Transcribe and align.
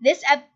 This 0.00 0.22
ep- 0.30 0.48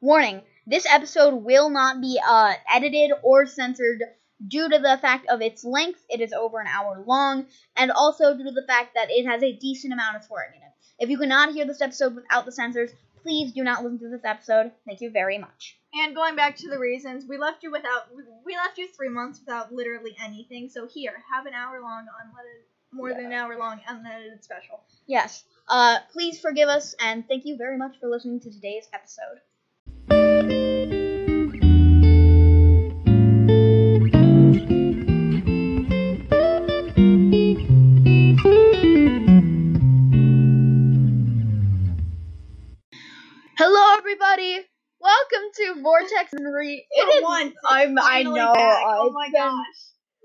warning: 0.00 0.42
this 0.66 0.86
episode 0.86 1.34
will 1.34 1.70
not 1.70 2.00
be 2.00 2.20
uh, 2.24 2.54
edited 2.72 3.12
or 3.22 3.46
censored 3.46 4.02
due 4.46 4.68
to 4.68 4.78
the 4.78 4.98
fact 5.00 5.26
of 5.28 5.40
its 5.42 5.64
length. 5.64 6.04
It 6.08 6.20
is 6.20 6.32
over 6.32 6.60
an 6.60 6.66
hour 6.66 7.02
long, 7.06 7.46
and 7.76 7.90
also 7.90 8.36
due 8.36 8.44
to 8.44 8.50
the 8.50 8.66
fact 8.66 8.94
that 8.94 9.10
it 9.10 9.26
has 9.26 9.42
a 9.42 9.52
decent 9.52 9.92
amount 9.92 10.16
of 10.16 10.24
swearing 10.24 10.54
in 10.56 10.62
it. 10.62 10.72
If 10.98 11.10
you 11.10 11.18
cannot 11.18 11.52
hear 11.54 11.64
this 11.64 11.80
episode 11.80 12.14
without 12.14 12.44
the 12.44 12.52
censors, 12.52 12.90
please 13.22 13.52
do 13.52 13.64
not 13.64 13.82
listen 13.82 13.98
to 14.00 14.08
this 14.10 14.24
episode. 14.24 14.70
Thank 14.86 15.00
you 15.00 15.10
very 15.10 15.38
much. 15.38 15.76
And 15.94 16.14
going 16.14 16.36
back 16.36 16.56
to 16.58 16.68
the 16.68 16.78
reasons, 16.78 17.24
we 17.28 17.38
left 17.38 17.62
you 17.62 17.70
without 17.70 18.08
we 18.44 18.56
left 18.56 18.78
you 18.78 18.88
three 18.88 19.08
months 19.08 19.40
without 19.40 19.72
literally 19.72 20.16
anything. 20.22 20.68
So 20.68 20.86
here, 20.86 21.14
have 21.32 21.46
an 21.46 21.54
hour 21.54 21.80
long 21.80 22.06
unleaded, 22.06 22.64
more 22.92 23.12
than 23.12 23.26
an 23.26 23.32
hour 23.32 23.56
long 23.56 23.80
unedited 23.88 24.44
special. 24.44 24.80
Yes. 25.06 25.44
Uh, 25.68 25.98
please 26.12 26.40
forgive 26.40 26.68
us, 26.68 26.94
and 27.00 27.26
thank 27.26 27.44
you 27.46 27.56
very 27.56 27.78
much 27.78 27.96
for 28.00 28.08
listening 28.08 28.40
to 28.40 28.50
today's 28.50 28.88
episode. 28.92 29.40
Hello, 43.58 43.96
everybody. 43.98 44.60
Welcome 45.00 45.48
to 45.56 45.82
Vortex 45.82 46.32
and 46.32 46.52
Re. 46.54 46.84
For 46.96 47.08
It 47.08 47.14
is. 47.16 47.22
once, 47.22 47.54
I'm. 47.68 47.96
I 48.00 48.22
know. 48.22 48.52
back. 48.54 48.82
Oh 48.86 49.10
my 49.12 49.30
gosh. 49.30 49.54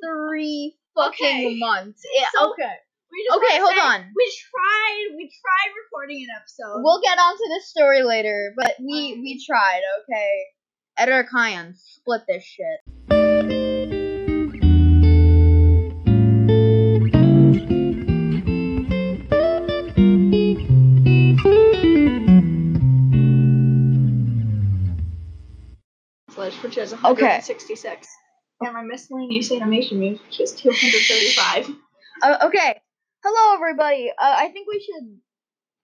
Three 0.03 0.77
fucking 0.95 1.27
Okay. 1.27 1.57
months. 1.59 2.01
Yeah, 2.13 2.27
So- 2.33 2.51
okay. 2.51 2.73
We 3.11 3.25
just 3.25 3.37
Okay, 3.37 3.57
hold 3.59 3.77
on. 3.77 4.01
We 4.15 4.33
tried. 4.51 5.15
We 5.17 5.31
tried 5.41 5.71
recording 5.83 6.23
an 6.23 6.35
episode. 6.39 6.81
We'll 6.83 7.01
get 7.01 7.17
onto 7.17 7.43
this 7.49 7.69
story 7.69 8.03
later, 8.03 8.53
but 8.55 8.75
we 8.79 9.19
we 9.21 9.43
tried. 9.45 9.81
Okay. 10.03 10.41
Editor 10.97 11.27
Kyan, 11.31 11.75
split 11.75 12.21
this 12.27 12.43
shit. 12.43 13.09
which 26.63 26.77
is 26.77 26.93
Okay. 26.93 27.03
166. 27.05 28.07
And 28.61 28.73
my 28.73 28.81
miscellaneous 28.83 29.51
animation 29.51 29.99
music 29.99 30.39
is 30.39 30.53
235. 30.53 31.69
Uh, 32.21 32.37
okay. 32.43 32.81
Hello, 33.23 33.55
everybody. 33.55 34.11
Uh, 34.11 34.35
I 34.37 34.49
think 34.49 34.67
we 34.67 34.79
should 34.79 35.19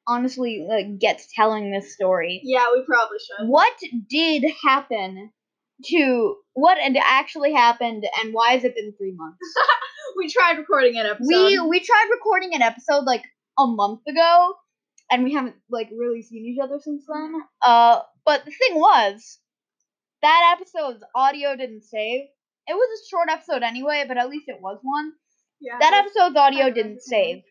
honestly 0.08 0.66
like, 0.68 1.00
get 1.00 1.20
to 1.20 1.26
telling 1.36 1.72
this 1.72 1.94
story. 1.94 2.42
yeah, 2.44 2.68
we 2.74 2.84
probably 2.86 3.18
should. 3.20 3.48
What 3.48 3.74
did 4.10 4.46
happen 4.64 5.32
to 5.88 6.36
what 6.54 6.78
actually 6.80 7.54
happened, 7.54 8.06
and 8.22 8.34
why 8.34 8.52
has 8.52 8.64
it 8.64 8.76
been 8.76 8.94
three 8.98 9.14
months? 9.16 9.40
We 10.18 10.30
tried 10.32 10.58
recording 10.58 10.98
an 10.98 11.08
episode. 11.08 11.28
we 11.28 11.60
we 11.60 11.80
tried 11.82 12.08
recording 12.10 12.54
an 12.56 12.62
episode 12.62 13.04
like 13.04 13.26
a 13.60 13.68
month 13.68 14.00
ago, 14.08 14.54
and 15.12 15.26
we 15.26 15.34
haven't 15.34 15.56
like 15.70 15.90
really 15.92 16.22
seen 16.22 16.46
each 16.46 16.60
other 16.64 16.80
since 16.80 17.04
then. 17.06 17.34
Uh, 17.62 18.00
but 18.24 18.46
the 18.46 18.52
thing 18.52 18.80
was, 18.80 19.40
that 20.22 20.56
episode's 20.58 21.04
audio 21.14 21.58
didn't 21.58 21.84
save. 21.84 22.22
It 22.68 22.74
was 22.76 23.00
a 23.02 23.10
short 23.10 23.28
episode 23.30 23.62
anyway, 23.62 24.06
but 24.08 24.18
at 24.18 24.30
least 24.30 24.48
it 24.48 24.62
was 24.62 24.80
one. 24.84 25.12
Yeah, 25.60 25.78
That 25.80 26.06
episode's 26.06 26.36
audio 26.36 26.70
didn't 26.72 27.02
save, 27.02 27.44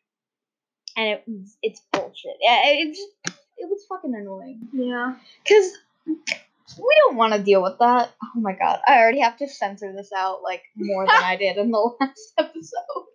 and 0.97 1.09
it 1.09 1.25
was 1.27 1.57
it's 1.63 1.83
bullshit. 1.93 2.37
Yeah, 2.41 2.61
it 2.65 2.95
just 2.95 3.39
it 3.57 3.69
was 3.69 3.85
fucking 3.89 4.15
annoying. 4.15 4.69
Yeah. 4.73 5.15
Cause 5.49 5.73
we 6.07 6.97
don't 7.01 7.17
want 7.17 7.35
to 7.35 7.43
deal 7.43 7.63
with 7.63 7.79
that. 7.81 8.13
Oh 8.23 8.41
my 8.41 8.53
god, 8.53 8.81
I 8.87 8.99
already 8.99 9.21
have 9.21 9.37
to 9.39 9.49
censor 9.49 9.93
this 9.95 10.11
out 10.17 10.43
like 10.43 10.63
more 10.77 11.07
than 11.07 11.23
I 11.23 11.37
did 11.37 11.57
in 11.57 11.71
the 11.71 11.79
last 12.01 12.33
episode. 12.39 13.07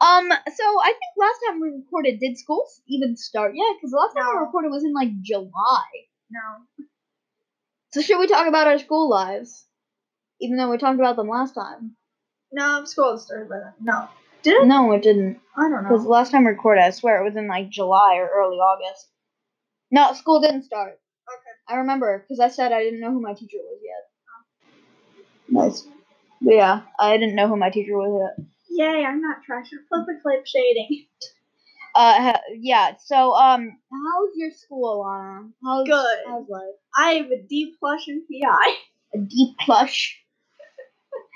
Um, 0.00 0.28
so 0.28 0.64
I 0.82 0.88
think 0.88 1.12
last 1.16 1.38
time 1.46 1.60
we 1.60 1.70
recorded, 1.70 2.20
did 2.20 2.38
school 2.38 2.66
even 2.88 3.16
start 3.16 3.52
yet? 3.54 3.76
Because 3.76 3.92
the 3.92 3.96
last 3.96 4.14
time 4.14 4.34
we 4.34 4.44
recorded 4.44 4.70
was 4.70 4.84
in 4.84 4.92
like 4.92 5.20
July. 5.22 5.82
No. 6.30 6.84
So 7.92 8.02
should 8.02 8.18
we 8.18 8.26
talk 8.26 8.46
about 8.46 8.66
our 8.66 8.78
school 8.78 9.08
lives? 9.08 9.64
Even 10.40 10.56
though 10.56 10.70
we 10.70 10.78
talked 10.78 10.98
about 10.98 11.16
them 11.16 11.28
last 11.28 11.54
time. 11.54 11.96
No, 12.54 12.84
school 12.84 13.18
started 13.18 13.48
by 13.48 13.58
then. 13.58 13.72
No. 13.80 14.08
Did 14.44 14.62
it? 14.62 14.66
No, 14.66 14.92
it 14.92 15.02
didn't. 15.02 15.40
I 15.56 15.62
don't 15.62 15.82
know. 15.82 15.88
Because 15.88 16.04
the 16.04 16.08
last 16.08 16.30
time 16.30 16.44
we 16.44 16.52
recorded, 16.52 16.84
I 16.84 16.90
swear 16.90 17.20
it 17.20 17.24
was 17.24 17.34
in 17.34 17.48
like 17.48 17.68
July 17.68 18.14
or 18.18 18.30
early 18.32 18.58
August. 18.58 19.08
No, 19.90 20.12
school 20.12 20.40
didn't 20.40 20.62
start. 20.62 20.92
Okay. 20.92 21.50
I 21.68 21.78
remember 21.80 22.20
because 22.20 22.38
I 22.38 22.48
said 22.48 22.70
I 22.70 22.84
didn't 22.84 23.00
know 23.00 23.10
who 23.10 23.20
my 23.20 23.34
teacher 23.34 23.56
was 23.58 23.80
yet. 23.82 25.62
Nice. 25.64 25.86
But 26.40 26.54
yeah, 26.54 26.82
I 27.00 27.16
didn't 27.16 27.34
know 27.34 27.48
who 27.48 27.56
my 27.56 27.70
teacher 27.70 27.96
was 27.96 28.32
yet. 28.38 28.46
Yay, 28.70 29.04
I'm 29.04 29.20
not 29.20 29.42
trash. 29.44 29.72
You're 29.72 29.82
flip 29.88 30.06
and 30.06 30.22
clip 30.22 30.46
shading. 30.46 31.06
Uh, 31.96 32.36
yeah. 32.58 32.96
So, 33.04 33.34
um, 33.34 33.78
how's 33.92 34.30
your 34.34 34.50
school, 34.50 35.04
Alana? 35.04 35.52
How's, 35.62 35.86
Good. 35.86 36.18
How's 36.26 36.48
life? 36.48 36.74
I 36.98 37.12
have 37.12 37.26
a 37.26 37.40
D 37.40 37.72
plush 37.78 38.08
in 38.08 38.22
PI. 38.22 38.74
A 39.14 39.18
D 39.18 39.54
plush. 39.60 40.20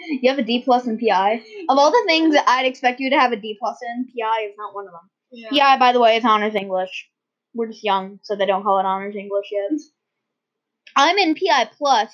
you 0.23 0.31
have 0.31 0.39
a 0.39 0.43
D 0.43 0.63
plus 0.65 0.87
in 0.87 0.99
PI. 0.99 1.43
Of 1.69 1.79
all 1.79 1.91
the 1.91 2.05
things 2.07 2.35
that 2.35 2.49
I'd 2.49 2.67
expect 2.67 3.01
you 3.01 3.11
to 3.11 3.19
have 3.19 3.33
a 3.33 3.37
D 3.37 3.57
plus 3.61 3.79
in, 3.83 4.07
PI 4.07 4.47
is 4.49 4.55
not 4.57 4.75
one 4.75 4.87
of 4.87 4.93
them. 4.93 5.11
Yeah. 5.31 5.51
PI, 5.51 5.79
by 5.79 5.93
the 5.93 6.01
way, 6.01 6.17
is 6.17 6.25
honors 6.25 6.55
English. 6.55 7.09
We're 7.55 7.69
just 7.69 7.85
young, 7.85 8.21
so 8.23 8.37
they 8.37 8.47
don't 8.47 8.63
call 8.63 8.79
it 8.79 8.87
honors 8.87 9.17
English 9.17 9.47
yet. 9.51 9.81
I'm 10.97 11.19
in 11.19 11.35
PI 11.35 11.71
plus, 11.77 12.13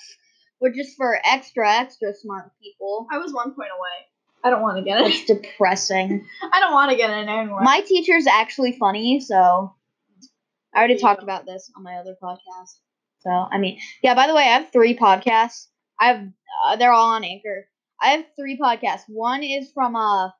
which 0.58 0.78
is 0.78 0.94
for 0.96 1.18
extra, 1.24 1.70
extra 1.70 2.14
smart 2.14 2.52
people. 2.62 3.06
I 3.12 3.18
was 3.18 3.32
one 3.32 3.54
point 3.54 3.70
away. 3.76 4.06
I 4.44 4.50
don't 4.50 4.62
want 4.62 4.76
to 4.76 4.84
get 4.84 5.00
it. 5.00 5.06
It's 5.06 5.24
depressing. 5.24 6.26
I 6.52 6.60
don't 6.60 6.72
want 6.72 6.90
to 6.90 6.96
get 6.96 7.10
it 7.10 7.28
anyway. 7.28 7.60
My 7.62 7.80
teacher's 7.80 8.26
actually 8.26 8.72
funny, 8.72 9.20
so 9.20 9.74
I 10.74 10.78
already 10.78 10.98
talked 10.98 11.22
about 11.22 11.46
this 11.46 11.70
on 11.76 11.82
my 11.82 11.94
other 11.94 12.14
podcast. 12.22 12.78
So 13.20 13.30
I 13.30 13.56
mean, 13.58 13.78
yeah. 14.02 14.14
By 14.14 14.26
the 14.26 14.34
way, 14.34 14.42
I 14.42 14.58
have 14.58 14.70
three 14.70 14.96
podcasts. 14.96 15.68
I 15.98 16.08
have 16.08 16.28
uh, 16.66 16.76
they're 16.76 16.92
all 16.92 17.14
on 17.14 17.24
Anchor. 17.24 17.68
I 18.00 18.08
have 18.10 18.26
three 18.36 18.58
podcasts. 18.58 19.04
One 19.08 19.42
is 19.42 19.70
from 19.72 19.96
uh, 19.96 20.30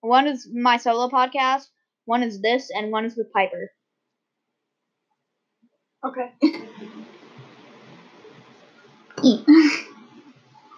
one 0.00 0.26
is 0.28 0.48
my 0.52 0.76
solo 0.76 1.08
podcast. 1.08 1.68
One 2.04 2.22
is 2.22 2.40
this, 2.40 2.70
and 2.70 2.92
one 2.92 3.04
is 3.04 3.16
with 3.16 3.32
Piper. 3.32 3.70
okay. 6.04 6.32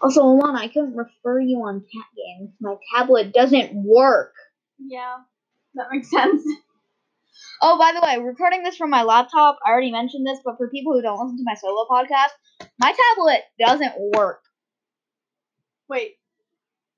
Also, 0.03 0.23
Alana, 0.23 0.59
I 0.59 0.69
couldn't 0.69 0.95
refer 0.95 1.41
you 1.41 1.59
on 1.65 1.81
cat 1.81 2.07
games. 2.17 2.51
My 2.61 2.77
tablet 2.95 3.33
doesn't 3.33 3.73
work. 3.75 4.35
Yeah, 4.79 5.17
that 5.75 5.87
makes 5.91 6.11
sense. 6.11 6.45
Oh, 7.63 7.79
by 7.79 7.93
the 7.93 8.01
way, 8.07 8.19
recording 8.25 8.63
this 8.63 8.77
from 8.77 8.91
my 8.91 9.03
laptop. 9.03 9.59
I 9.67 9.71
already 9.71 9.91
mentioned 9.91 10.27
this, 10.27 10.39
but 10.45 10.57
for 10.59 10.69
people 10.69 10.93
who 10.93 11.03
don't 11.03 11.19
listen 11.19 11.39
to 11.39 11.45
my 11.45 11.55
solo 11.55 11.87
podcast, 11.91 12.69
my 12.79 12.93
tablet 12.93 13.43
doesn't 13.59 13.95
work. 14.15 14.43
Wait, 15.89 16.17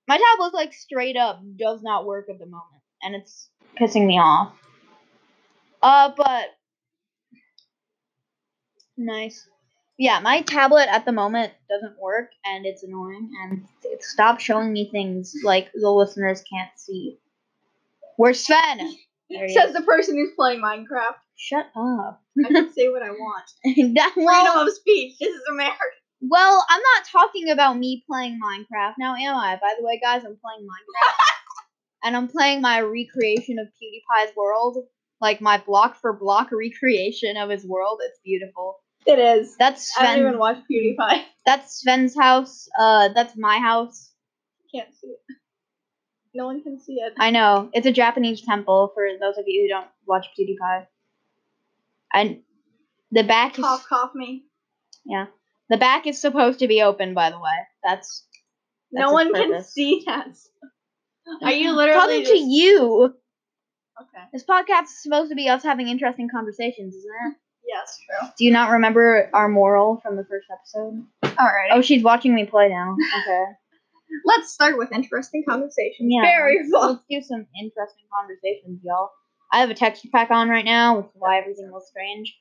My 0.07 0.19
tablet, 0.19 0.55
like, 0.55 0.73
straight 0.73 1.17
up 1.17 1.43
does 1.57 1.83
not 1.83 2.07
work 2.07 2.29
at 2.31 2.39
the 2.39 2.47
moment, 2.47 2.83
and 3.03 3.15
it's 3.15 3.51
pissing 3.79 4.07
me 4.07 4.19
off. 4.19 4.55
Uh, 5.83 6.13
but. 6.17 6.47
Nice. 8.97 9.47
Yeah, 9.99 10.21
my 10.21 10.43
tablet 10.43 10.89
at 10.91 11.05
the 11.05 11.13
moment 11.13 11.53
doesn't 11.69 12.01
work, 12.01 12.31
and 12.45 12.65
it's 12.65 12.83
annoying, 12.85 13.31
and 13.43 13.65
it 13.83 14.03
stopped 14.03 14.41
showing 14.41 14.73
me 14.73 14.89
things 14.91 15.35
like 15.45 15.71
the 15.75 15.91
listeners 15.91 16.43
can't 16.51 16.71
see. 16.77 17.19
Where's 18.17 18.45
Sven? 18.45 18.97
Says 19.49 19.75
the 19.75 19.83
person 19.83 20.17
who's 20.17 20.35
playing 20.35 20.63
Minecraft. 20.63 21.17
Shut 21.37 21.67
up. 21.77 22.23
I 22.45 22.49
can 22.49 22.73
say 22.73 22.89
what 22.89 23.03
I 23.03 23.11
want. 23.11 23.45
that, 23.95 24.13
Freedom 24.15 24.25
well, 24.25 24.67
of 24.67 24.75
speech. 24.75 25.19
This 25.21 25.35
is 25.35 25.43
America. 25.51 25.77
Well, 26.21 26.65
I'm 26.69 26.81
not 26.81 27.07
talking 27.11 27.51
about 27.51 27.79
me 27.79 28.05
playing 28.07 28.41
Minecraft. 28.43 28.95
Now, 28.99 29.15
am 29.15 29.37
I? 29.37 29.57
By 29.57 29.75
the 29.79 29.85
way, 29.85 30.01
guys, 30.03 30.25
I'm 30.25 30.37
playing 30.37 30.67
Minecraft. 30.67 31.15
and 32.05 32.17
I'm 32.17 32.29
playing 32.29 32.61
my 32.61 32.81
recreation 32.81 33.59
of 33.59 33.67
PewDiePie's 33.69 34.35
world. 34.37 34.79
Like 35.21 35.41
my 35.41 35.59
block 35.59 35.97
for 36.01 36.13
block 36.13 36.51
recreation 36.53 37.37
of 37.37 37.51
his 37.51 37.65
world. 37.65 38.01
It's 38.05 38.21
beautiful. 38.25 38.79
It 39.07 39.19
is. 39.19 39.57
That's 39.57 39.93
I 39.99 40.07
don't 40.07 40.27
even 40.27 40.39
watch 40.39 40.59
PewDiePie. 40.71 41.25
That's 41.47 41.81
Sven's 41.81 42.15
house. 42.15 42.69
Uh, 42.79 43.09
that's 43.15 43.35
my 43.35 43.59
house. 43.59 44.13
You 44.71 44.81
can't 44.81 44.95
see 44.95 45.07
it. 45.07 45.21
No 46.35 46.45
one 46.45 46.63
can 46.63 46.79
see 46.79 46.97
it. 46.97 47.15
I 47.19 47.31
know. 47.31 47.71
It's 47.73 47.87
a 47.87 47.93
Japanese 47.93 48.43
temple 48.43 48.93
for 48.95 49.09
those 49.19 49.39
of 49.39 49.45
you 49.47 49.63
who 49.63 49.69
don't 49.69 49.89
watch 50.07 50.27
PewDiePie. 50.39 50.87
And 52.13 52.43
the 53.13 53.23
back 53.23 53.59
is 53.59 53.65
Cough, 53.65 53.87
cough 53.89 54.11
me. 54.15 54.45
The 55.69 55.77
back 55.77 56.07
is 56.07 56.21
supposed 56.21 56.59
to 56.61 56.69
be 56.69 56.83
open. 56.83 57.15
By 57.15 57.31
the 57.31 57.39
way, 57.39 57.51
that's, 57.85 58.27
that's 58.93 59.07
no 59.07 59.13
one 59.13 59.33
can 59.33 59.63
see 59.63 60.03
that. 60.07 60.29
Are 61.43 61.53
you 61.53 61.73
literally 61.73 62.01
talking 62.01 62.21
just... 62.21 62.33
to 62.33 62.39
you? 62.39 63.15
Okay. 64.01 64.25
This 64.33 64.45
podcast 64.45 64.85
is 64.85 65.03
supposed 65.03 65.31
to 65.31 65.35
be 65.35 65.49
us 65.49 65.63
having 65.63 65.89
interesting 65.89 66.29
conversations, 66.33 66.95
isn't 66.95 67.11
it? 67.27 67.37
Yes, 67.69 67.99
true. 68.07 68.29
Do 68.39 68.45
you 68.45 68.51
not 68.51 68.71
remember 68.71 69.29
our 69.35 69.49
moral 69.49 70.01
from 70.03 70.17
the 70.17 70.25
first 70.25 70.47
episode? 70.51 71.05
Alright. 71.25 71.71
Oh, 71.73 71.83
she's 71.83 72.03
watching 72.03 72.35
me 72.35 72.47
play 72.47 72.69
now. 72.69 72.97
Okay. 73.23 73.45
Let's 74.25 74.51
start 74.51 74.79
with 74.79 74.91
interesting 74.91 75.45
conversation. 75.47 76.11
Yeah. 76.11 76.23
Very 76.23 76.63
fun. 76.71 76.93
Let's 76.93 77.03
do 77.11 77.21
some 77.21 77.47
interesting 77.61 78.07
conversations, 78.11 78.81
y'all. 78.83 79.11
I 79.53 79.61
have 79.61 79.69
a 79.69 79.75
texture 79.75 80.09
pack 80.11 80.31
on 80.31 80.49
right 80.49 80.65
now, 80.65 80.97
which 80.97 81.07
is 81.07 81.13
why 81.17 81.39
everything 81.39 81.71
looks 81.71 81.89
strange. 81.91 82.35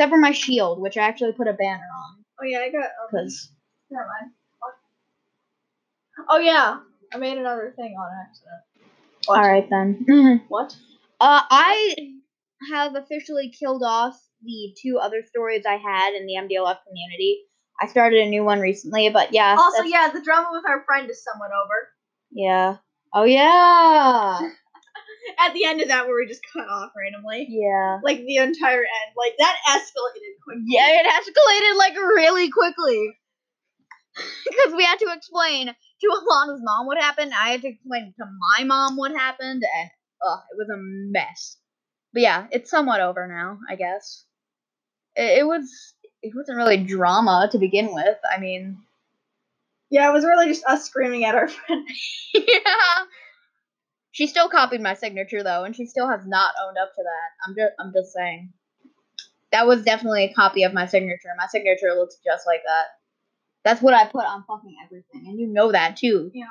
Except 0.00 0.12
for 0.12 0.18
my 0.18 0.32
shield, 0.32 0.80
which 0.80 0.96
I 0.96 1.02
actually 1.02 1.32
put 1.32 1.46
a 1.46 1.52
banner 1.52 1.84
on. 1.94 2.24
Oh 2.40 2.46
yeah, 2.46 2.60
I 2.60 2.70
got. 2.70 2.84
Um, 2.84 2.88
Because 3.12 3.52
never 3.90 4.06
mind. 4.06 4.32
Oh 6.26 6.38
yeah, 6.38 6.78
I 7.12 7.18
made 7.18 7.36
another 7.36 7.74
thing 7.76 7.94
on 8.00 8.10
accident. 8.26 8.62
What? 9.26 9.36
Alright 9.36 9.68
then. 9.68 10.42
What? 10.48 10.74
Uh, 11.20 11.42
I 11.50 11.94
have 12.72 12.94
officially 12.94 13.50
killed 13.50 13.82
off 13.84 14.18
the 14.42 14.74
two 14.82 14.96
other 14.96 15.22
stories 15.28 15.66
I 15.66 15.76
had 15.76 16.14
in 16.14 16.26
the 16.26 16.36
MDLF 16.36 16.78
community. 16.88 17.42
I 17.78 17.86
started 17.86 18.20
a 18.20 18.30
new 18.30 18.42
one 18.42 18.60
recently, 18.60 19.10
but 19.10 19.34
yeah. 19.34 19.54
Also, 19.58 19.82
yeah, 19.82 20.08
the 20.10 20.22
drama 20.22 20.48
with 20.50 20.64
our 20.66 20.82
friend 20.86 21.10
is 21.10 21.22
somewhat 21.22 21.50
over. 21.50 21.88
Yeah. 22.30 22.76
Oh 23.12 23.24
yeah. 23.24 24.50
At 25.38 25.52
the 25.54 25.64
end 25.64 25.80
of 25.80 25.88
that, 25.88 26.06
where 26.06 26.16
we 26.16 26.26
just 26.26 26.42
cut 26.52 26.68
off 26.68 26.92
randomly, 26.96 27.46
Yeah. 27.48 27.98
like 28.02 28.18
the 28.18 28.36
entire 28.36 28.80
end, 28.80 29.14
like 29.16 29.34
that 29.38 29.56
escalated 29.68 30.34
quickly. 30.44 30.64
Yeah, 30.66 30.88
it 30.88 31.06
escalated 31.06 31.78
like 31.78 31.94
really 31.96 32.50
quickly. 32.50 33.16
Because 34.44 34.74
we 34.74 34.84
had 34.84 34.98
to 34.98 35.12
explain 35.16 35.66
to 35.68 36.06
Alana's 36.06 36.60
mom 36.62 36.86
what 36.86 36.98
happened. 36.98 37.32
I 37.32 37.50
had 37.50 37.62
to 37.62 37.68
explain 37.68 38.12
to 38.18 38.24
my 38.58 38.64
mom 38.64 38.96
what 38.96 39.12
happened, 39.12 39.62
and 39.78 39.90
ugh, 40.28 40.40
it 40.50 40.56
was 40.58 40.68
a 40.68 40.76
mess. 40.76 41.56
But 42.12 42.22
yeah, 42.22 42.46
it's 42.50 42.70
somewhat 42.70 43.00
over 43.00 43.26
now, 43.28 43.58
I 43.70 43.76
guess. 43.76 44.24
It, 45.14 45.38
it 45.40 45.46
was. 45.46 45.94
It 46.22 46.32
wasn't 46.34 46.58
really 46.58 46.76
drama 46.78 47.48
to 47.52 47.58
begin 47.58 47.94
with. 47.94 48.18
I 48.30 48.38
mean, 48.40 48.78
Yeah, 49.90 50.10
it 50.10 50.12
was 50.12 50.24
really 50.24 50.48
just 50.48 50.66
us 50.66 50.84
screaming 50.84 51.24
at 51.24 51.34
our 51.36 51.48
friend. 51.48 51.88
yeah. 52.34 53.04
She 54.12 54.26
still 54.26 54.48
copied 54.48 54.80
my 54.80 54.94
signature 54.94 55.42
though, 55.42 55.64
and 55.64 55.74
she 55.74 55.86
still 55.86 56.08
has 56.08 56.26
not 56.26 56.54
owned 56.66 56.76
up 56.82 56.92
to 56.94 57.02
that. 57.02 57.46
I'm 57.46 57.54
just, 57.54 57.72
I'm 57.78 57.92
just 57.92 58.12
saying. 58.12 58.52
That 59.52 59.66
was 59.66 59.82
definitely 59.82 60.24
a 60.24 60.32
copy 60.32 60.62
of 60.62 60.72
my 60.72 60.86
signature. 60.86 61.28
My 61.36 61.46
signature 61.46 61.92
looks 61.94 62.16
just 62.24 62.46
like 62.46 62.62
that. 62.66 62.84
That's 63.64 63.82
what 63.82 63.94
I 63.94 64.06
put 64.06 64.24
on 64.24 64.44
fucking 64.46 64.76
everything, 64.84 65.28
and 65.28 65.38
you 65.38 65.48
know 65.48 65.72
that 65.72 65.96
too. 65.96 66.30
Yeah. 66.32 66.44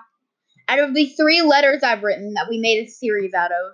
Out 0.68 0.80
of 0.80 0.94
the 0.94 1.08
three 1.08 1.42
letters 1.42 1.82
I've 1.82 2.04
written 2.04 2.34
that 2.34 2.48
we 2.50 2.60
made 2.60 2.86
a 2.86 2.88
series 2.88 3.34
out 3.34 3.52
of, 3.52 3.74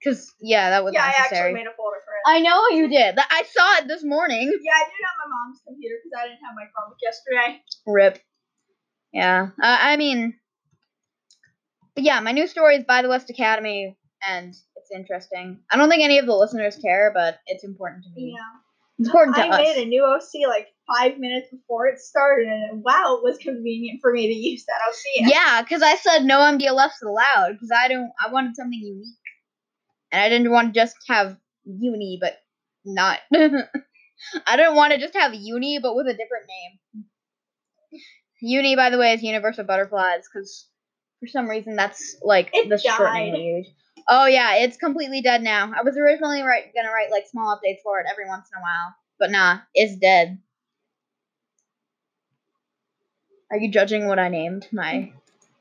because 0.00 0.32
yeah, 0.40 0.70
that 0.70 0.84
was 0.84 0.92
yeah, 0.94 1.04
I 1.04 1.14
actually 1.18 1.52
made 1.52 1.66
a 1.66 1.76
folder 1.76 1.98
for 2.04 2.12
it. 2.14 2.26
I 2.26 2.40
know 2.40 2.68
you 2.70 2.88
did. 2.88 3.16
I 3.18 3.44
saw 3.48 3.76
it 3.76 3.88
this 3.88 4.02
morning. 4.02 4.48
yeah, 4.62 4.72
I 4.72 4.84
did 4.84 4.92
it 4.92 5.06
on 5.06 5.30
my 5.30 5.36
mom's 5.36 5.60
computer 5.66 5.96
because 6.02 6.18
I 6.18 6.28
didn't 6.28 6.40
have 6.44 6.54
my 6.56 6.64
Chromebook 6.64 6.98
yesterday. 7.00 7.62
Rip. 7.86 8.18
Yeah. 9.12 9.48
Uh, 9.62 9.78
I 9.80 9.96
mean, 9.96 10.34
but 11.98 12.04
yeah, 12.04 12.20
my 12.20 12.30
new 12.30 12.46
story 12.46 12.76
is 12.76 12.84
by 12.84 13.02
the 13.02 13.08
West 13.08 13.28
Academy, 13.28 13.96
and 14.22 14.50
it's 14.50 14.90
interesting. 14.94 15.58
I 15.68 15.76
don't 15.76 15.88
think 15.88 16.04
any 16.04 16.20
of 16.20 16.26
the 16.26 16.32
listeners 16.32 16.76
care, 16.76 17.10
but 17.12 17.40
it's 17.48 17.64
important 17.64 18.04
to 18.04 18.10
me. 18.14 18.36
Yeah. 18.36 19.00
It's 19.00 19.08
important 19.08 19.34
to 19.34 19.42
I 19.42 19.48
us. 19.48 19.58
made 19.58 19.82
a 19.82 19.88
new 19.88 20.04
OC 20.04 20.48
like 20.48 20.68
five 20.86 21.18
minutes 21.18 21.48
before 21.50 21.88
it 21.88 21.98
started, 21.98 22.46
and 22.46 22.84
wow, 22.84 23.16
it 23.18 23.24
was 23.24 23.36
convenient 23.38 23.98
for 24.00 24.12
me 24.12 24.28
to 24.28 24.32
use 24.32 24.64
that 24.66 24.80
OC. 24.88 25.28
Yeah, 25.28 25.60
because 25.62 25.82
I 25.82 25.96
said 25.96 26.24
no 26.24 26.38
MDLFs 26.38 27.02
allowed 27.04 27.54
because 27.54 27.72
I 27.76 27.88
don't. 27.88 28.12
I 28.24 28.30
wanted 28.30 28.54
something 28.54 28.78
unique, 28.78 29.16
and 30.12 30.22
I 30.22 30.28
didn't 30.28 30.52
want 30.52 30.72
to 30.72 30.80
just 30.80 30.94
have 31.08 31.36
uni, 31.64 32.18
but 32.20 32.36
not. 32.84 33.18
I 33.34 34.56
didn't 34.56 34.76
want 34.76 34.92
to 34.92 35.00
just 35.00 35.16
have 35.16 35.34
uni, 35.34 35.80
but 35.82 35.96
with 35.96 36.06
a 36.06 36.12
different 36.12 36.46
name. 36.46 37.04
Uni, 38.40 38.76
by 38.76 38.88
the 38.90 38.98
way, 38.98 39.14
is 39.14 39.22
Universal 39.24 39.64
Butterflies 39.64 40.22
because 40.32 40.68
for 41.20 41.26
some 41.26 41.48
reason 41.48 41.76
that's 41.76 42.16
like 42.22 42.50
It 42.52 42.68
the 42.68 42.78
shortening 42.78 43.32
we 43.32 43.40
use. 43.40 43.68
Oh 44.08 44.26
yeah, 44.26 44.56
it's 44.56 44.76
completely 44.76 45.20
dead 45.20 45.42
now. 45.42 45.72
I 45.76 45.82
was 45.82 45.96
originally 45.96 46.42
right 46.42 46.72
gonna 46.74 46.92
write 46.92 47.10
like 47.10 47.26
small 47.28 47.54
updates 47.54 47.82
for 47.82 48.00
it 48.00 48.06
every 48.10 48.26
once 48.26 48.48
in 48.52 48.58
a 48.58 48.62
while, 48.62 48.94
but 49.18 49.30
nah, 49.30 49.58
it's 49.74 49.96
dead. 49.96 50.38
Are 53.50 53.58
you 53.58 53.70
judging 53.70 54.06
what 54.06 54.18
I 54.18 54.28
named 54.28 54.68
my 54.72 55.12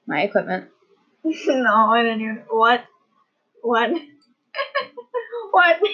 my 0.06 0.22
equipment? 0.22 0.70
no, 1.24 1.92
I 1.92 2.04
didn't 2.04 2.22
even. 2.22 2.44
What? 2.50 2.84
What? 3.62 3.92
what? 5.52 5.80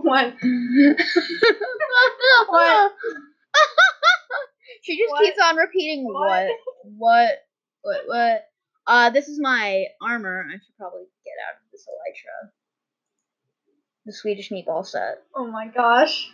What? 0.00 0.32
what? 2.48 2.92
she 4.82 4.96
just 4.96 5.10
What? 5.10 5.24
keeps 5.24 5.38
on 5.42 5.56
repeating 5.56 6.04
What? 6.04 6.14
what? 6.14 6.50
What? 6.84 7.30
What? 7.82 8.02
What? 8.06 8.44
Uh, 8.88 9.10
this 9.10 9.28
is 9.28 9.38
my 9.38 9.84
armor. 10.00 10.46
I 10.48 10.54
should 10.54 10.76
probably 10.78 11.02
get 11.24 11.34
out 11.46 11.56
of 11.56 11.70
this 11.70 11.86
elytra. 11.86 12.50
The 14.06 14.12
Swedish 14.14 14.48
meatball 14.48 14.84
set. 14.86 15.18
Oh 15.36 15.46
my 15.46 15.68
gosh. 15.68 16.30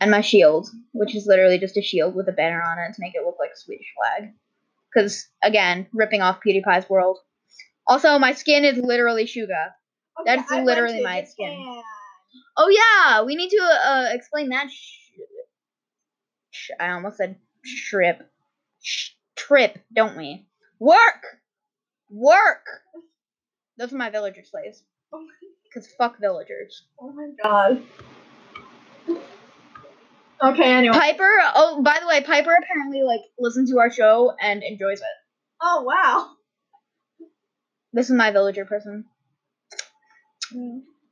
And 0.00 0.10
my 0.10 0.20
shield, 0.20 0.68
which 0.92 1.14
is 1.14 1.26
literally 1.26 1.58
just 1.58 1.76
a 1.76 1.82
shield 1.82 2.16
with 2.16 2.28
a 2.28 2.32
banner 2.32 2.60
on 2.60 2.78
it 2.80 2.94
to 2.94 3.00
make 3.00 3.14
it 3.14 3.24
look 3.24 3.36
like 3.38 3.50
a 3.54 3.56
Swedish 3.56 3.86
flag. 3.96 4.32
Because, 4.92 5.28
again, 5.44 5.86
ripping 5.92 6.22
off 6.22 6.40
PewDiePie's 6.44 6.90
world. 6.90 7.18
Also, 7.86 8.18
my 8.18 8.32
skin 8.32 8.64
is 8.64 8.78
literally 8.78 9.26
Shuga. 9.26 9.70
Okay, 10.20 10.36
That's 10.36 10.50
I 10.50 10.64
literally 10.64 11.02
my 11.02 11.20
Japan. 11.20 11.26
skin. 11.26 11.82
Oh 12.56 12.68
yeah, 12.68 13.22
we 13.22 13.36
need 13.36 13.50
to 13.50 13.62
uh, 13.62 14.06
explain 14.10 14.48
that. 14.48 14.70
Sh- 14.70 15.20
sh- 16.50 16.70
I 16.80 16.90
almost 16.90 17.16
said 17.18 17.36
trip. 17.88 18.28
Sh- 18.82 19.10
trip, 19.38 19.78
don't 19.94 20.16
we? 20.16 20.46
Work, 20.78 21.38
work. 22.10 22.66
Those 23.78 23.92
are 23.92 23.96
my 23.96 24.10
villager 24.10 24.42
slaves. 24.44 24.82
Oh 25.12 25.26
Cause 25.72 25.88
fuck 25.96 26.18
villagers. 26.20 26.82
Oh 27.00 27.12
my 27.12 27.28
god. 27.42 27.82
Okay, 30.42 30.72
anyway. 30.72 30.96
Piper. 30.96 31.30
Oh, 31.54 31.82
by 31.82 31.98
the 32.00 32.06
way, 32.06 32.22
Piper 32.22 32.56
apparently 32.62 33.02
like 33.02 33.20
listens 33.38 33.70
to 33.70 33.78
our 33.78 33.90
show 33.90 34.32
and 34.40 34.62
enjoys 34.62 35.00
it. 35.00 35.06
Oh 35.62 35.82
wow. 35.82 36.30
This 37.92 38.10
is 38.10 38.16
my 38.16 38.30
villager 38.30 38.64
person. 38.64 39.04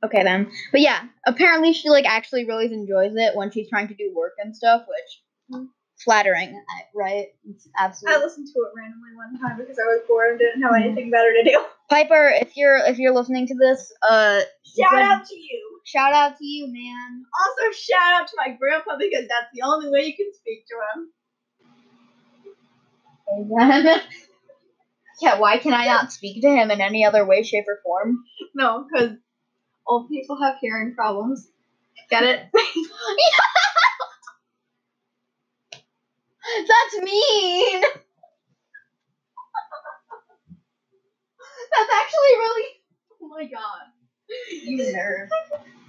Okay 0.03 0.23
then. 0.23 0.51
But 0.71 0.81
yeah, 0.81 1.01
apparently 1.25 1.73
she 1.73 1.89
like 1.89 2.05
actually 2.05 2.45
really 2.45 2.71
enjoys 2.71 3.13
it 3.15 3.35
when 3.35 3.51
she's 3.51 3.69
trying 3.69 3.87
to 3.89 3.95
do 3.95 4.13
work 4.15 4.33
and 4.39 4.55
stuff, 4.55 4.83
which 4.87 5.21
Mm. 5.51 5.67
Flattering, 6.03 6.61
right? 6.95 7.27
It's 7.49 7.67
absolutely. 7.77 8.21
I 8.21 8.23
listened 8.23 8.47
to 8.47 8.59
it 8.59 8.71
randomly 8.75 9.15
one 9.15 9.39
time 9.39 9.57
because 9.57 9.77
I 9.79 9.83
was 9.83 10.01
bored 10.07 10.31
and 10.31 10.39
didn't 10.39 10.61
have 10.61 10.73
anything 10.75 11.09
better 11.11 11.31
to 11.33 11.43
do. 11.43 11.63
Piper, 11.89 12.31
if 12.35 12.55
you're 12.57 12.77
if 12.77 12.97
you're 12.99 13.13
listening 13.13 13.47
to 13.47 13.55
this, 13.55 13.91
uh, 14.07 14.41
Shout 14.77 15.01
out 15.01 15.25
to 15.25 15.35
you. 15.35 15.79
shout 15.85 16.13
out 16.13 16.37
to 16.37 16.45
you, 16.45 16.67
man. 16.67 17.23
Also, 17.39 17.71
shout 17.71 18.21
out 18.21 18.27
to 18.27 18.33
my 18.37 18.53
grandpa 18.53 18.97
because 18.99 19.27
that's 19.27 19.51
the 19.53 19.61
only 19.63 19.89
way 19.89 20.05
you 20.05 20.15
can 20.15 20.31
speak 20.33 20.65
to 20.67 20.75
him. 20.99 21.09
Amen. 23.29 24.01
yeah, 25.21 25.39
why 25.39 25.57
can 25.57 25.73
I 25.73 25.85
not 25.85 26.11
speak 26.11 26.41
to 26.41 26.49
him 26.49 26.71
in 26.71 26.81
any 26.81 27.05
other 27.05 27.25
way, 27.25 27.43
shape, 27.43 27.65
or 27.67 27.79
form? 27.83 28.23
No, 28.53 28.85
because 28.91 29.17
old 29.87 30.09
people 30.09 30.41
have 30.41 30.55
hearing 30.61 30.93
problems. 30.95 31.47
Get 32.09 32.23
it? 32.23 32.39
That's 36.55 37.03
mean. 37.03 37.81
That's 41.71 41.93
actually 41.93 42.33
really. 42.37 42.67
Oh 43.21 43.27
my 43.27 43.45
god. 43.45 43.81
You 44.63 44.93
nerd. 44.93 45.27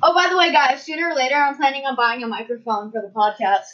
Oh, 0.03 0.15
by 0.15 0.29
the 0.31 0.37
way, 0.39 0.53
guys, 0.53 0.85
sooner 0.85 1.09
or 1.09 1.15
later, 1.15 1.35
I'm 1.35 1.57
planning 1.57 1.85
on 1.85 1.97
buying 1.97 2.23
a 2.23 2.29
microphone 2.29 2.93
for 2.93 3.01
the 3.03 3.13
podcast 3.15 3.67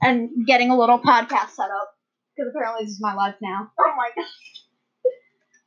and 0.00 0.30
getting 0.46 0.70
a 0.70 0.78
little 0.78 0.98
podcast 0.98 1.50
set 1.50 1.70
up 1.70 1.94
because 2.36 2.52
apparently 2.54 2.84
this 2.84 2.94
is 2.94 3.00
my 3.00 3.14
life 3.14 3.34
now. 3.40 3.70
Oh 3.78 3.92
my 3.96 4.10
gosh. 4.14 4.30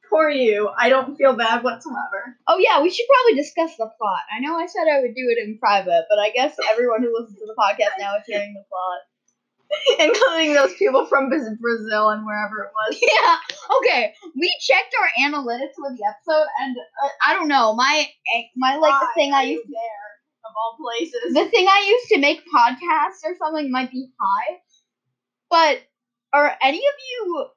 Poor 0.09 0.29
you. 0.29 0.69
I 0.77 0.89
don't 0.89 1.15
feel 1.17 1.33
bad 1.35 1.63
whatsoever. 1.63 2.37
Oh 2.47 2.57
yeah, 2.57 2.81
we 2.81 2.89
should 2.89 3.05
probably 3.09 3.41
discuss 3.41 3.75
the 3.75 3.89
plot. 3.97 4.21
I 4.35 4.39
know 4.39 4.55
I 4.55 4.65
said 4.67 4.87
I 4.87 5.01
would 5.01 5.15
do 5.15 5.27
it 5.29 5.37
in 5.43 5.57
private, 5.57 6.05
but 6.09 6.19
I 6.19 6.29
guess 6.29 6.55
everyone 6.71 7.01
who 7.01 7.13
listens 7.17 7.39
to 7.39 7.45
the 7.45 7.55
podcast 7.59 7.99
now 7.99 8.15
is 8.15 8.23
hearing 8.27 8.53
the 8.53 8.63
plot. 8.69 9.14
Including 9.99 10.53
those 10.53 10.73
people 10.75 11.05
from 11.05 11.29
Brazil 11.29 12.09
and 12.09 12.25
wherever 12.25 12.63
it 12.63 12.71
was. 12.73 12.97
Yeah. 13.01 13.37
Okay. 13.77 14.13
We 14.35 14.55
checked 14.61 14.93
our 14.99 15.29
analytics 15.29 15.73
for 15.77 15.91
the 15.95 16.03
episode, 16.07 16.47
and 16.61 16.75
uh, 16.77 17.09
I 17.25 17.33
don't 17.33 17.47
know 17.47 17.73
my 17.75 18.07
my 18.55 18.75
like 18.77 18.99
the 19.01 19.07
thing 19.15 19.33
I 19.33 19.43
used 19.43 19.67
there, 19.67 20.45
of 20.45 20.53
all 20.55 20.77
places. 20.81 21.33
the 21.33 21.49
thing 21.49 21.67
I 21.67 21.85
used 21.89 22.09
to 22.09 22.19
make 22.19 22.41
podcasts 22.53 23.23
or 23.25 23.35
something 23.37 23.71
might 23.71 23.91
be 23.91 24.07
high, 24.19 24.57
but 25.49 25.79
are 26.33 26.55
any 26.61 26.77
of 26.77 26.93
you 27.11 27.47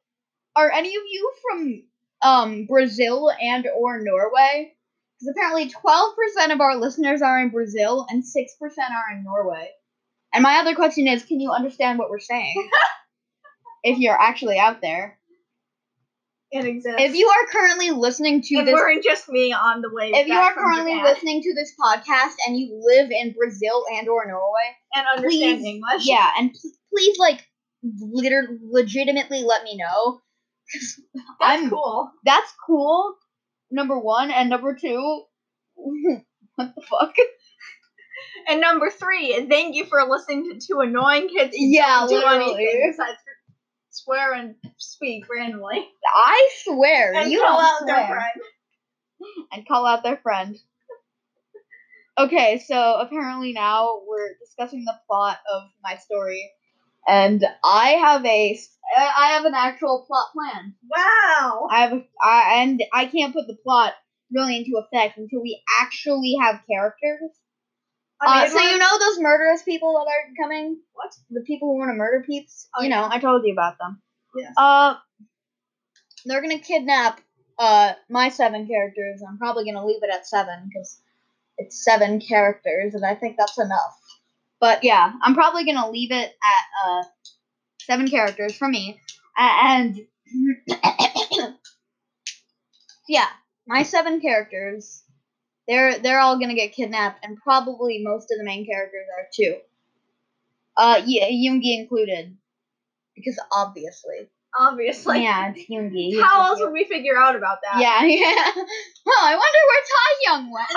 are 0.56 0.70
any 0.70 0.96
of 0.96 1.02
you 1.10 1.32
from 1.42 1.82
um 2.22 2.66
Brazil 2.66 3.30
and 3.40 3.66
or 3.76 4.00
Norway? 4.02 4.74
Because 5.20 5.34
apparently 5.36 5.68
12% 5.70 6.52
of 6.52 6.60
our 6.60 6.76
listeners 6.76 7.22
are 7.22 7.40
in 7.40 7.48
Brazil 7.50 8.06
and 8.08 8.22
6% 8.22 8.26
are 8.78 9.16
in 9.16 9.24
Norway. 9.24 9.68
And 10.32 10.42
my 10.42 10.58
other 10.58 10.74
question 10.74 11.06
is 11.06 11.24
can 11.24 11.40
you 11.40 11.50
understand 11.50 11.98
what 11.98 12.10
we're 12.10 12.18
saying? 12.18 12.70
if 13.84 13.98
you're 13.98 14.20
actually 14.20 14.58
out 14.58 14.80
there. 14.80 15.18
It 16.50 16.64
exists. 16.64 17.00
If 17.02 17.14
you 17.14 17.28
are 17.28 17.46
currently 17.52 17.90
listening 17.90 18.40
to 18.40 18.54
it 18.56 18.64
this 18.64 18.72
weren't 18.72 19.04
just 19.04 19.28
me 19.28 19.52
on 19.52 19.82
the 19.82 19.90
way. 19.92 20.12
if 20.14 20.26
you 20.26 20.34
are 20.34 20.54
currently 20.54 20.92
Japan 20.94 21.04
listening 21.04 21.42
to 21.42 21.54
this 21.54 21.74
podcast 21.78 22.34
and 22.46 22.58
you 22.58 22.80
live 22.82 23.10
in 23.10 23.34
Brazil 23.38 23.84
and 23.92 24.08
or 24.08 24.26
Norway, 24.26 24.76
and 24.94 25.06
understand 25.14 25.58
please- 25.60 25.66
English, 25.66 26.06
yeah, 26.06 26.30
and 26.38 26.50
pl- 26.52 26.70
please 26.90 27.18
like 27.18 27.46
liter- 28.00 28.58
legitimately 28.62 29.42
let 29.42 29.62
me 29.62 29.76
know. 29.76 30.22
that's 31.38 31.62
I'm 31.62 31.68
cool. 31.68 32.10
that's 32.24 32.50
cool. 32.66 33.14
Number 33.70 33.98
one 33.98 34.30
and 34.30 34.48
number 34.48 34.74
two. 34.74 35.24
what 35.74 36.74
the 36.74 36.82
fuck? 36.88 37.14
And 38.48 38.60
number 38.60 38.90
three, 38.90 39.46
thank 39.48 39.74
you 39.74 39.84
for 39.84 40.02
listening 40.08 40.50
to 40.50 40.66
two 40.66 40.80
annoying 40.80 41.28
kids. 41.28 41.54
Yeah, 41.56 42.06
don't 42.08 42.10
literally. 42.10 42.66
anything 42.66 42.90
besides 42.90 43.18
swear 43.90 44.32
and 44.34 44.54
speak 44.76 45.24
randomly 45.28 45.86
I 46.14 46.50
swear 46.62 47.14
and 47.14 47.30
you 47.30 47.40
call 47.40 47.60
out 47.60 47.80
swear. 47.80 47.96
their 47.96 48.06
friend. 48.06 49.46
and 49.52 49.68
call 49.68 49.86
out 49.86 50.02
their 50.02 50.16
friend. 50.18 50.56
Okay, 52.18 52.62
so 52.66 52.96
apparently 53.00 53.52
now 53.52 54.00
we're 54.06 54.34
discussing 54.40 54.84
the 54.84 54.94
plot 55.06 55.38
of 55.52 55.62
my 55.84 55.96
story, 55.96 56.50
and 57.06 57.44
I 57.62 57.90
have 57.90 58.24
a 58.24 58.58
I 58.96 59.32
have 59.34 59.44
an 59.44 59.54
actual 59.54 60.04
plot 60.06 60.26
plan. 60.32 60.74
Wow. 60.90 61.68
I 61.70 61.80
have 61.82 61.92
a, 61.92 62.04
I, 62.20 62.62
and 62.62 62.82
I 62.92 63.06
can't 63.06 63.32
put 63.32 63.46
the 63.46 63.56
plot 63.62 63.94
really 64.32 64.56
into 64.56 64.78
effect 64.78 65.16
until 65.16 65.42
we 65.42 65.62
actually 65.80 66.36
have 66.40 66.62
characters. 66.68 67.30
I 68.20 68.46
Uh, 68.46 68.48
so 68.48 68.60
you 68.60 68.78
know 68.78 68.98
those 68.98 69.20
murderous 69.20 69.62
people 69.62 69.92
that 69.92 70.10
are 70.10 70.44
coming? 70.44 70.78
What? 70.92 71.14
The 71.30 71.42
people 71.42 71.68
who 71.68 71.78
want 71.78 71.90
to 71.90 71.94
murder 71.94 72.24
peeps? 72.26 72.68
Oh, 72.76 72.82
you 72.82 72.88
know, 72.88 73.06
I 73.08 73.18
told 73.18 73.44
you 73.44 73.52
about 73.52 73.78
them. 73.78 74.02
Yes. 74.36 74.52
Uh, 74.56 74.96
they're 76.24 76.42
gonna 76.42 76.58
kidnap 76.58 77.20
uh 77.58 77.92
my 78.08 78.28
seven 78.28 78.66
characters. 78.66 79.22
I'm 79.26 79.38
probably 79.38 79.64
gonna 79.64 79.86
leave 79.86 80.02
it 80.02 80.10
at 80.12 80.26
seven 80.26 80.68
because 80.68 81.00
it's 81.58 81.84
seven 81.84 82.20
characters, 82.20 82.94
and 82.94 83.04
I 83.04 83.14
think 83.14 83.36
that's 83.36 83.58
enough. 83.58 83.98
But 84.60 84.84
yeah, 84.84 85.12
I'm 85.22 85.34
probably 85.34 85.64
gonna 85.64 85.90
leave 85.90 86.10
it 86.10 86.34
at 86.42 86.88
uh 86.88 87.02
seven 87.80 88.08
characters 88.08 88.54
for 88.56 88.68
me, 88.68 89.00
and 89.36 89.96
yeah, 93.08 93.26
my 93.66 93.82
seven 93.82 94.20
characters. 94.20 95.02
They're 95.68 95.98
they're 95.98 96.20
all 96.20 96.38
gonna 96.40 96.54
get 96.54 96.72
kidnapped, 96.72 97.22
and 97.24 97.36
probably 97.36 98.02
most 98.02 98.32
of 98.32 98.38
the 98.38 98.44
main 98.44 98.64
characters 98.64 99.06
are 99.18 99.26
too. 99.32 99.58
Uh, 100.76 101.02
yeah, 101.04 101.26
Yoongi 101.26 101.78
included, 101.78 102.36
because 103.14 103.38
obviously. 103.52 104.30
Obviously. 104.58 105.22
yeah, 105.22 105.52
it's 105.54 105.68
Yoongi. 105.68 105.92
He's 106.12 106.22
How 106.22 106.46
else 106.46 106.60
would 106.60 106.72
we 106.72 106.84
figure 106.86 107.18
out 107.18 107.36
about 107.36 107.58
that? 107.62 107.80
Yeah, 107.80 108.02
yeah. 108.04 108.52
Well, 109.04 109.20
I 109.20 109.36
wonder 109.36 109.58
where 109.68 109.82
Tai 109.90 110.14
Young 110.24 110.50
went. 110.50 110.68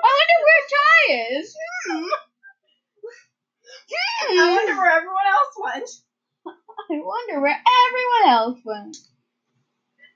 I 0.00 0.10
wonder 0.16 0.38
where 0.46 0.64
Tai 0.70 1.36
is. 1.36 1.56
Hmm. 1.86 2.04
Hmm. 3.90 4.38
I 4.40 4.56
wonder 4.56 4.76
where 4.76 4.92
everyone 4.92 5.26
else 5.28 5.54
went. 5.58 5.90
I 6.90 7.00
wonder 7.02 7.40
where 7.40 7.60
everyone 7.86 8.28
else 8.32 8.58
went. 8.64 8.96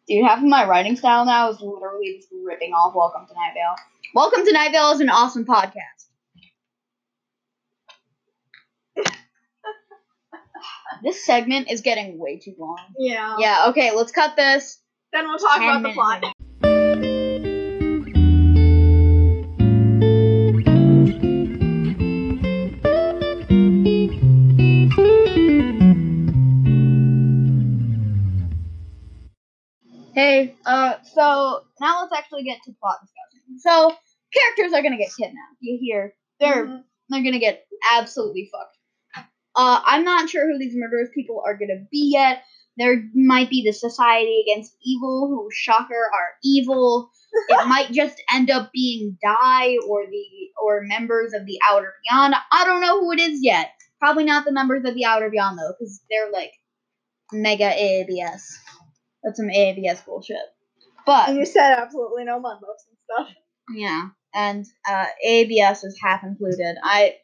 Dude, 0.09 0.25
half 0.25 0.39
of 0.39 0.45
my 0.45 0.67
writing 0.67 0.97
style 0.97 1.25
now 1.25 1.49
is 1.51 1.61
literally 1.61 2.17
just 2.17 2.29
ripping 2.45 2.73
off 2.73 2.93
Welcome 2.93 3.25
to 3.29 3.35
Night 3.35 3.53
Vale. 3.55 3.77
Welcome 4.15 4.45
to 4.45 4.53
Night 4.53 4.73
Vale 4.73 4.91
is 4.91 5.01
an 5.01 5.09
awesome 5.09 5.45
podcast. 5.45 6.09
this 11.05 11.25
segment 11.25 11.71
is 11.71 11.83
getting 11.83 12.19
way 12.19 12.41
too 12.41 12.55
long. 12.59 12.81
Yeah. 12.99 13.37
Yeah, 13.39 13.67
okay, 13.69 13.95
let's 13.95 14.11
cut 14.11 14.35
this. 14.35 14.81
Then 15.13 15.29
we'll 15.29 15.39
talk 15.39 15.59
10 15.59 15.69
about 15.69 15.83
the 15.85 15.93
plot. 15.93 16.25
Get 32.43 32.59
to 32.65 32.73
plot 32.81 32.99
discussion. 33.03 33.59
So, 33.59 33.97
characters 34.35 34.73
are 34.73 34.83
gonna 34.83 34.99
get 34.99 35.11
kidnapped. 35.17 35.57
You 35.61 35.79
hear? 35.81 36.15
They're 36.41 36.67
Mhm. 36.67 36.85
they're 37.09 37.23
gonna 37.23 37.39
get 37.39 37.65
absolutely 37.93 38.51
fucked. 38.53 38.77
Uh, 39.55 39.83
I'm 39.85 40.05
not 40.05 40.31
sure 40.31 40.51
who 40.51 40.59
these 40.59 40.75
murderous 40.77 41.11
people 41.15 41.43
are 41.45 41.57
gonna 41.57 41.85
be 41.91 42.11
yet. 42.13 42.43
There 42.79 43.03
might 43.15 43.51
be 43.51 43.63
the 43.65 43.73
Society 43.73 44.43
Against 44.47 44.75
Evil, 44.83 45.29
who, 45.29 45.51
shocker, 45.53 45.95
are 46.15 46.35
evil. 46.43 47.11
it 47.49 47.67
might 47.69 47.93
just 47.93 48.21
end 48.33 48.51
up 48.51 48.73
being 48.73 49.19
Die 49.23 49.77
or 49.87 50.07
the 50.07 50.25
or 50.63 50.81
members 50.83 51.35
of 51.35 51.45
the 51.45 51.59
Outer 51.69 51.93
Beyond. 52.09 52.35
I 52.51 52.65
don't 52.65 52.81
know 52.81 53.01
who 53.01 53.13
it 53.13 53.21
is 53.21 53.41
yet. 53.43 53.73
Probably 54.01 54.25
not 54.25 54.45
the 54.47 54.53
members 54.53 54.85
of 54.87 54.95
the 54.95 55.05
Outer 55.05 55.29
Beyond 55.31 55.59
though, 55.59 55.75
because 55.79 56.01
they're 56.11 56.31
like 56.31 56.53
mega 57.33 57.71
AABS. 57.71 58.43
That's 59.23 59.37
some 59.37 59.49
AABS 59.51 60.05
bullshit. 60.07 60.37
But 61.07 61.31
And 61.31 61.39
you 61.39 61.47
said 61.47 61.79
absolutely 61.79 62.25
no 62.25 62.41
Mundos 62.41 62.87
and 62.89 62.99
stuff. 63.05 63.35
yeah, 63.75 64.09
and 64.35 64.65
uh, 64.89 65.07
ABS 65.25 65.85
is 65.85 65.99
half 66.01 66.23
included. 66.25 66.77
I 66.83 67.17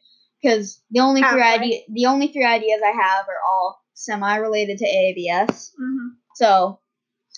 because 0.42 0.80
the 0.90 1.00
only 1.00 1.20
three 1.20 1.40
Halfway. 1.40 1.66
idea 1.66 1.80
the 1.88 2.06
only 2.06 2.28
three 2.28 2.44
ideas 2.44 2.80
I 2.84 2.90
have 2.90 3.26
are 3.28 3.40
all 3.46 3.80
semi 3.94 4.36
related 4.36 4.78
to 4.78 4.86
ABS. 4.86 5.72
Mm-hmm. 5.80 6.08
So 6.36 6.80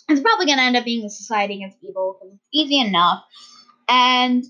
it's 0.09 0.21
probably 0.21 0.47
gonna 0.47 0.63
end 0.63 0.77
up 0.77 0.85
being 0.85 1.03
the 1.03 1.11
Society 1.11 1.57
Against 1.57 1.79
Evil 1.83 2.19
because 2.19 2.35
it's 2.35 2.45
easy 2.53 2.81
enough, 2.81 3.23
and 3.89 4.45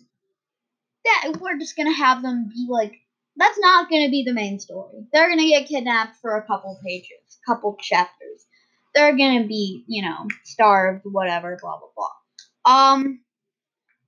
that 1.05 1.37
we're 1.41 1.59
just 1.59 1.77
gonna 1.77 1.93
have 1.95 2.23
them 2.23 2.49
be 2.49 2.67
like. 2.69 2.95
That's 3.37 3.59
not 3.61 3.89
gonna 3.89 4.11
be 4.11 4.25
the 4.25 4.35
main 4.35 4.59
story. 4.59 5.07
They're 5.13 5.31
gonna 5.31 5.47
get 5.47 5.67
kidnapped 5.69 6.17
for 6.21 6.37
a 6.37 6.47
couple 6.47 6.79
pages, 6.85 7.39
couple 7.47 7.77
chapters. 7.81 8.45
They're 8.95 9.17
gonna 9.17 9.47
be, 9.47 9.85
you 9.89 10.03
know, 10.03 10.27
starved, 10.45 11.03
whatever, 11.05 11.59
blah 11.61 11.79
blah 11.79 11.89
blah. 11.97 12.93
Um, 12.93 13.21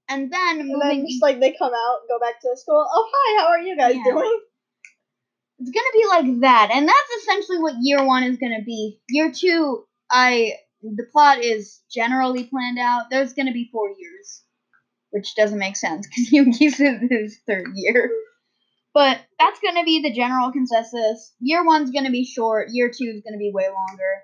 and 0.08 0.30
then 0.32 0.60
And 0.60 0.68
moving. 0.68 0.80
then 0.80 1.06
just 1.08 1.22
like 1.22 1.40
they 1.40 1.52
come 1.52 1.72
out, 1.72 1.98
go 2.08 2.18
back 2.18 2.40
to 2.40 2.56
school. 2.56 2.84
Oh 2.92 3.10
hi, 3.12 3.42
how 3.42 3.48
are 3.48 3.60
you 3.60 3.76
guys 3.76 3.96
Yeah. 3.96 4.04
doing? 4.04 4.40
It's 5.58 5.70
gonna 5.70 5.86
be 5.92 6.06
like 6.08 6.40
that, 6.40 6.70
and 6.74 6.88
that's 6.88 7.22
essentially 7.22 7.58
what 7.58 7.74
year 7.80 8.04
one 8.04 8.24
is 8.24 8.36
gonna 8.38 8.62
be. 8.64 9.00
Year 9.08 9.30
two, 9.32 9.84
I 10.10 10.54
the 10.82 11.06
plot 11.12 11.38
is 11.44 11.80
generally 11.90 12.44
planned 12.44 12.78
out. 12.78 13.10
There's 13.10 13.34
gonna 13.34 13.52
be 13.52 13.68
four 13.70 13.88
years, 13.88 14.42
which 15.10 15.34
doesn't 15.36 15.58
make 15.58 15.76
sense 15.76 16.06
because 16.08 16.32
Yuki's 16.32 16.80
in 16.80 17.08
his 17.10 17.38
third 17.46 17.66
year. 17.74 18.10
But 18.94 19.20
that's 19.38 19.60
gonna 19.60 19.84
be 19.84 20.02
the 20.02 20.12
general 20.12 20.50
consensus. 20.52 21.32
Year 21.40 21.64
one's 21.64 21.90
gonna 21.92 22.10
be 22.10 22.24
short. 22.24 22.68
Year 22.72 22.88
two 22.88 23.04
is 23.14 23.22
gonna 23.24 23.38
be 23.38 23.52
way 23.54 23.68
longer. 23.68 24.22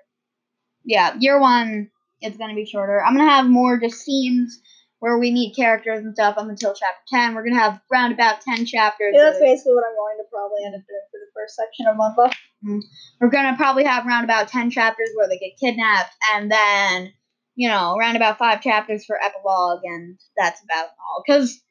Yeah, 0.89 1.15
year 1.19 1.39
one 1.39 1.91
it's 2.19 2.35
gonna 2.35 2.55
be 2.55 2.65
shorter. 2.65 3.01
I'm 3.03 3.15
gonna 3.15 3.29
have 3.29 3.45
more 3.45 3.79
just 3.79 4.01
scenes 4.01 4.59
where 4.97 5.17
we 5.19 5.31
meet 5.31 5.55
characters 5.55 6.03
and 6.03 6.13
stuff 6.15 6.37
up 6.37 6.49
until 6.49 6.73
chapter 6.73 7.01
ten. 7.07 7.35
We're 7.35 7.43
gonna 7.43 7.61
have 7.61 7.79
round 7.91 8.11
about 8.11 8.41
ten 8.41 8.65
chapters. 8.65 9.13
Yeah, 9.15 9.25
that's 9.25 9.39
basically 9.39 9.73
what 9.73 9.85
I'm 9.87 9.95
going 9.95 10.17
to 10.17 10.25
probably 10.31 10.65
end 10.65 10.75
up 10.75 10.81
doing 10.81 11.07
for 11.11 11.19
the 11.19 11.31
first 11.35 11.55
section 11.55 11.85
of 11.87 11.95
my 11.95 12.11
book. 12.15 12.33
Mm-hmm. 12.65 12.79
we're 13.21 13.29
gonna 13.29 13.55
probably 13.55 13.85
have 13.85 14.05
around 14.05 14.25
about 14.25 14.49
10 14.49 14.69
chapters 14.69 15.11
where 15.15 15.29
they 15.29 15.37
get 15.37 15.57
kidnapped 15.57 16.11
and 16.33 16.51
then 16.51 17.13
you 17.55 17.69
know 17.69 17.95
around 17.95 18.17
about 18.17 18.37
five 18.37 18.61
chapters 18.61 19.05
for 19.05 19.17
epilogue 19.23 19.79
and 19.85 20.19
that's 20.35 20.61
about 20.61 20.87
all 20.87 21.23
because 21.25 21.61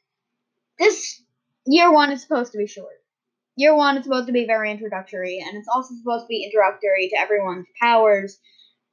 this 0.78 1.22
year 1.66 1.92
one 1.92 2.10
is 2.10 2.22
supposed 2.22 2.52
to 2.52 2.58
be 2.58 2.66
short 2.66 3.02
year 3.54 3.76
one 3.76 3.98
is 3.98 4.04
supposed 4.04 4.28
to 4.28 4.32
be 4.32 4.46
very 4.46 4.70
introductory 4.70 5.44
and 5.46 5.58
it's 5.58 5.68
also 5.68 5.92
supposed 5.94 6.24
to 6.24 6.28
be 6.28 6.42
introductory 6.42 7.10
to 7.10 7.20
everyone's 7.20 7.66
powers 7.78 8.38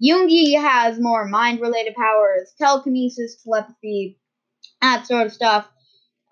Yoongi 0.03 0.59
has 0.59 0.99
more 0.99 1.25
mind 1.27 1.61
related 1.61 1.95
powers 1.95 2.53
telekinesis 2.57 3.41
telepathy 3.43 4.19
that 4.81 5.07
sort 5.07 5.27
of 5.27 5.33
stuff 5.33 5.67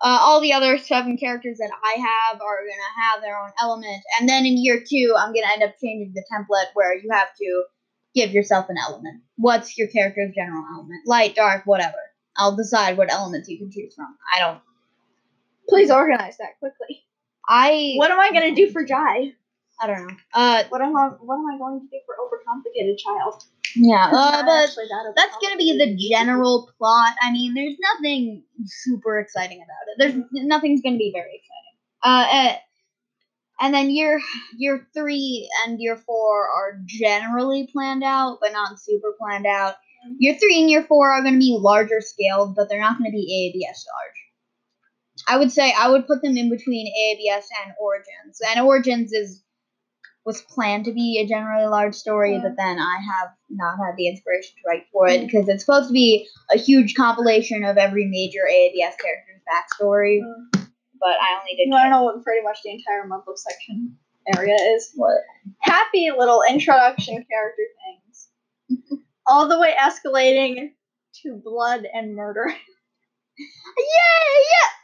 uh, 0.04 0.18
all 0.20 0.40
the 0.42 0.52
other 0.52 0.76
seven 0.76 1.16
characters 1.16 1.56
that 1.58 1.70
I 1.82 1.96
have 1.98 2.40
are 2.40 2.58
gonna 2.58 3.10
have 3.10 3.22
their 3.22 3.38
own 3.38 3.50
element, 3.58 4.02
and 4.20 4.28
then 4.28 4.44
in 4.44 4.62
year 4.62 4.84
two, 4.86 5.14
I'm 5.16 5.32
gonna 5.32 5.50
end 5.50 5.62
up 5.62 5.76
changing 5.80 6.12
the 6.14 6.24
template 6.30 6.66
where 6.74 6.94
you 6.94 7.08
have 7.10 7.28
to 7.40 7.64
give 8.14 8.32
yourself 8.32 8.66
an 8.68 8.76
element. 8.76 9.22
What's 9.36 9.78
your 9.78 9.88
character's 9.88 10.34
general 10.34 10.62
element? 10.74 11.06
Light, 11.06 11.34
dark, 11.34 11.62
whatever. 11.64 11.96
I'll 12.36 12.54
decide 12.54 12.98
what 12.98 13.10
elements 13.10 13.48
you 13.48 13.56
can 13.58 13.70
choose 13.70 13.94
from. 13.94 14.14
I 14.32 14.40
don't. 14.40 14.60
Please 15.68 15.90
organize 15.90 16.36
that 16.36 16.58
quickly. 16.58 17.04
I 17.48 17.94
What 17.96 18.10
am 18.10 18.20
I 18.20 18.30
gonna 18.30 18.54
do 18.54 18.70
for 18.70 18.84
Jai? 18.84 19.32
I 19.84 19.86
don't 19.86 20.06
know. 20.06 20.16
Uh, 20.32 20.64
What 20.70 20.80
am 20.80 20.96
I? 20.96 21.08
What 21.20 21.34
am 21.36 21.46
I 21.54 21.58
going 21.58 21.80
to 21.80 21.86
do 21.86 22.00
for 22.06 22.14
overcomplicated 22.16 22.96
child? 22.98 23.44
yeah. 23.76 24.06
Uh, 24.06 24.42
but 24.42 24.66
that 24.74 25.12
that's 25.16 25.36
gonna 25.42 25.56
be 25.56 25.76
the 25.76 25.96
general 26.10 26.70
plot. 26.78 27.14
I 27.20 27.32
mean, 27.32 27.54
there's 27.54 27.76
nothing 27.80 28.44
super 28.64 29.18
exciting 29.18 29.58
about 29.58 29.84
it. 29.88 29.96
There's 30.32 30.44
nothing's 30.46 30.80
gonna 30.80 30.96
be 30.96 31.12
very 31.12 31.42
exciting. 31.42 31.74
Uh, 32.02 32.26
eh, 32.30 32.56
and 33.60 33.74
then 33.74 33.90
year 33.90 34.20
year 34.56 34.86
three 34.94 35.50
and 35.66 35.78
year 35.80 35.96
four 35.96 36.48
are 36.48 36.80
generally 36.86 37.68
planned 37.72 38.04
out, 38.04 38.38
but 38.40 38.52
not 38.52 38.80
super 38.80 39.12
planned 39.18 39.46
out. 39.46 39.74
Year 40.18 40.34
three 40.40 40.60
and 40.60 40.70
year 40.70 40.84
four 40.84 41.12
are 41.12 41.22
gonna 41.22 41.38
be 41.38 41.56
larger 41.60 42.00
scaled, 42.00 42.54
but 42.56 42.68
they're 42.68 42.80
not 42.80 42.96
gonna 42.98 43.10
be 43.10 43.52
AABS 43.54 43.84
large. 43.92 44.20
I 45.28 45.36
would 45.38 45.52
say 45.52 45.72
I 45.72 45.90
would 45.90 46.06
put 46.06 46.22
them 46.22 46.36
in 46.36 46.50
between 46.50 46.86
AABS 46.86 47.46
and 47.64 47.74
Origins, 47.80 48.40
and 48.48 48.64
Origins 48.64 49.12
is 49.12 49.43
was 50.24 50.40
planned 50.42 50.86
to 50.86 50.92
be 50.92 51.18
a 51.22 51.26
generally 51.28 51.66
large 51.66 51.94
story, 51.94 52.32
Yeah. 52.34 52.40
but 52.42 52.56
then 52.56 52.78
I 52.78 52.96
have 52.98 53.28
not 53.50 53.76
had 53.76 53.94
the 53.96 54.08
inspiration 54.08 54.54
to 54.56 54.62
write 54.68 54.84
for 54.92 55.06
it 55.08 55.20
because 55.20 55.48
it's 55.48 55.64
supposed 55.64 55.88
to 55.88 55.92
be 55.92 56.26
a 56.50 56.56
huge 56.58 56.94
compilation 56.94 57.62
of 57.64 57.76
every 57.76 58.06
major 58.06 58.40
AABS 58.50 58.96
character's 58.98 59.42
backstory. 59.46 60.20
Mm. 60.22 60.68
But 61.00 61.16
I 61.20 61.38
only 61.38 61.54
did 61.56 61.66
You 61.66 61.72
want 61.72 61.86
to 61.86 61.90
know 61.90 62.02
what 62.04 62.22
pretty 62.24 62.42
much 62.42 62.58
the 62.64 62.70
entire 62.70 63.06
month 63.06 63.24
of 63.28 63.38
section 63.38 63.98
area 64.34 64.54
is? 64.74 64.90
what? 64.94 65.18
Happy 65.60 66.08
little 66.16 66.42
introduction 66.48 67.14
character 67.30 67.62
things, 68.70 69.00
all 69.26 69.46
the 69.48 69.60
way 69.60 69.74
escalating 69.78 70.70
to 71.22 71.40
blood 71.44 71.86
and 71.92 72.14
murder. 72.16 72.46
Yay! 72.48 73.44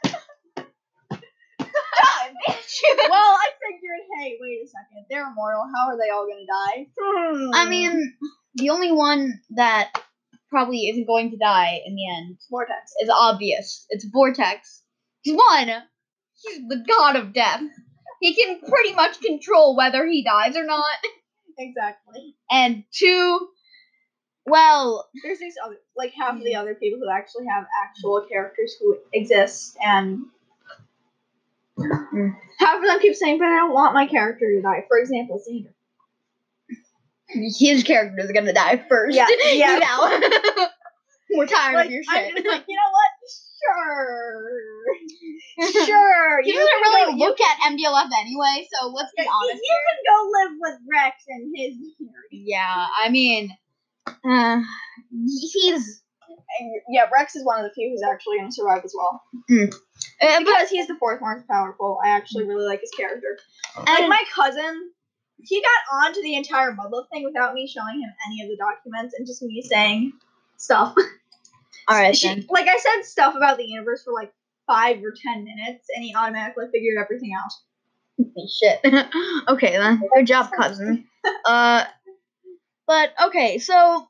God, 2.47 2.55
bitch. 2.55 2.81
well, 3.09 3.11
I 3.13 3.47
figured, 3.59 3.99
hey, 4.19 4.37
wait 4.39 4.59
a 4.63 4.67
second, 4.67 5.05
they're 5.09 5.27
immortal. 5.29 5.63
How 5.75 5.89
are 5.89 5.97
they 5.97 6.09
all 6.09 6.27
gonna 6.27 6.45
die? 6.45 6.87
Hmm. 6.99 7.49
I 7.53 7.69
mean, 7.69 8.13
the 8.55 8.69
only 8.69 8.91
one 8.91 9.39
that 9.55 9.91
probably 10.49 10.89
isn't 10.89 11.07
going 11.07 11.31
to 11.31 11.37
die 11.37 11.79
in 11.85 11.95
the 11.95 12.09
end 12.09 12.37
vortex. 12.49 12.91
is 13.01 13.09
obvious. 13.09 13.85
It's 13.89 14.05
Vortex. 14.11 14.83
He's 15.21 15.35
one. 15.35 15.69
He's 16.33 16.67
the 16.67 16.83
god 16.87 17.15
of 17.15 17.33
death. 17.33 17.61
He 18.19 18.35
can 18.35 18.59
pretty 18.59 18.93
much 18.93 19.21
control 19.21 19.75
whether 19.75 20.05
he 20.05 20.23
dies 20.23 20.55
or 20.57 20.65
not. 20.65 20.95
Exactly. 21.57 22.35
And 22.49 22.83
two, 22.91 23.47
well, 24.45 25.09
There's 25.23 25.39
these 25.39 25.55
other, 25.63 25.77
like 25.95 26.13
half 26.13 26.35
of 26.35 26.43
the 26.43 26.55
other 26.55 26.75
people 26.75 26.99
who 26.99 27.09
actually 27.09 27.45
have 27.47 27.65
actual 27.83 28.25
characters 28.29 28.75
who 28.79 28.97
exist, 29.13 29.77
and 29.81 30.25
Mm. 32.13 32.35
half 32.59 32.77
of 32.79 32.85
them 32.85 32.99
keep 32.99 33.15
saying, 33.15 33.37
"But 33.39 33.47
I 33.47 33.57
don't 33.57 33.73
want 33.73 33.93
my 33.93 34.05
character 34.07 34.45
to 34.55 34.61
die." 34.61 34.85
For 34.87 34.97
example, 34.99 35.41
Xander. 35.47 35.73
his 37.27 37.83
character 37.83 38.19
is 38.23 38.31
gonna 38.31 38.53
die 38.53 38.83
first. 38.89 39.15
Yeah, 39.15 39.27
yeah. 39.53 39.79
know? 39.79 40.67
We're 41.33 41.45
tired 41.47 41.75
Like, 41.75 41.85
of 41.85 41.91
your 41.93 42.03
I'm 42.09 42.25
shit. 42.25 42.35
just 42.35 42.47
like, 42.47 42.65
you 42.67 42.75
know 42.75 42.91
what? 42.91 43.11
Sure, 45.71 45.85
sure. 45.85 46.41
He 46.43 46.49
you 46.53 46.57
doesn't 46.59 46.81
really 46.81 47.11
go- 47.13 47.17
look 47.25 47.39
at 47.39 47.71
MDLF 47.71 48.09
anyway, 48.19 48.67
so 48.73 48.87
let's 48.89 49.11
be 49.15 49.23
You 49.23 49.29
honest. 49.31 49.61
can 49.63 49.97
go 50.09 50.29
live 50.33 50.51
with 50.59 50.79
Rex 50.91 51.15
and 51.29 51.53
his. 51.55 51.77
Yeah, 52.31 52.87
I 53.01 53.09
mean, 53.09 53.55
uh, 54.25 54.61
he's 55.53 56.01
And, 56.59 56.71
yeah, 56.89 57.05
Rex 57.15 57.35
is 57.35 57.45
one 57.45 57.59
of 57.59 57.65
the 57.65 57.73
few 57.73 57.89
who's 57.89 58.01
actually 58.03 58.37
going 58.37 58.49
to 58.49 58.53
survive 58.55 58.81
as 58.83 58.93
well. 58.95 59.21
uh, 59.49 59.65
but 60.19 60.39
Because 60.45 60.69
he's 60.69 60.87
the 60.87 60.95
fourth 60.95 61.21
most 61.21 61.47
powerful, 61.47 61.99
I 62.03 62.09
actually 62.09 62.45
really 62.45 62.65
like 62.65 62.81
his 62.81 62.91
character. 62.91 63.37
Like 63.77 63.99
and- 64.01 64.09
my 64.09 64.23
cousin, 64.33 64.91
he 65.43 65.61
got 65.61 66.05
onto 66.05 66.21
the 66.21 66.35
entire 66.35 66.71
Mudlow 66.73 67.05
thing 67.11 67.23
without 67.23 67.53
me 67.53 67.67
showing 67.67 68.01
him 68.01 68.09
any 68.27 68.41
of 68.43 68.49
the 68.49 68.57
documents 68.57 69.15
and 69.17 69.25
just 69.25 69.41
me 69.41 69.61
saying 69.61 70.13
stuff. 70.57 70.93
all 71.87 71.97
right 71.97 72.15
She- 72.15 72.27
then. 72.27 72.45
like 72.49 72.67
I 72.67 72.77
said 72.77 73.03
stuff 73.03 73.35
about 73.35 73.57
the 73.57 73.65
universe 73.65 74.03
for 74.03 74.13
like 74.13 74.31
five 74.67 74.97
or 75.03 75.13
ten 75.25 75.43
minutes, 75.43 75.85
and 75.95 76.03
he 76.03 76.13
automatically 76.15 76.65
figured 76.71 76.97
everything 77.01 77.31
out. 77.35 77.51
Shit. 78.59 78.79
okay 79.47 79.77
then. 79.77 80.01
Good 80.15 80.27
job, 80.27 80.51
cousin. 80.55 81.05
Uh, 81.45 81.85
but 82.87 83.13
okay, 83.25 83.57
so 83.57 84.07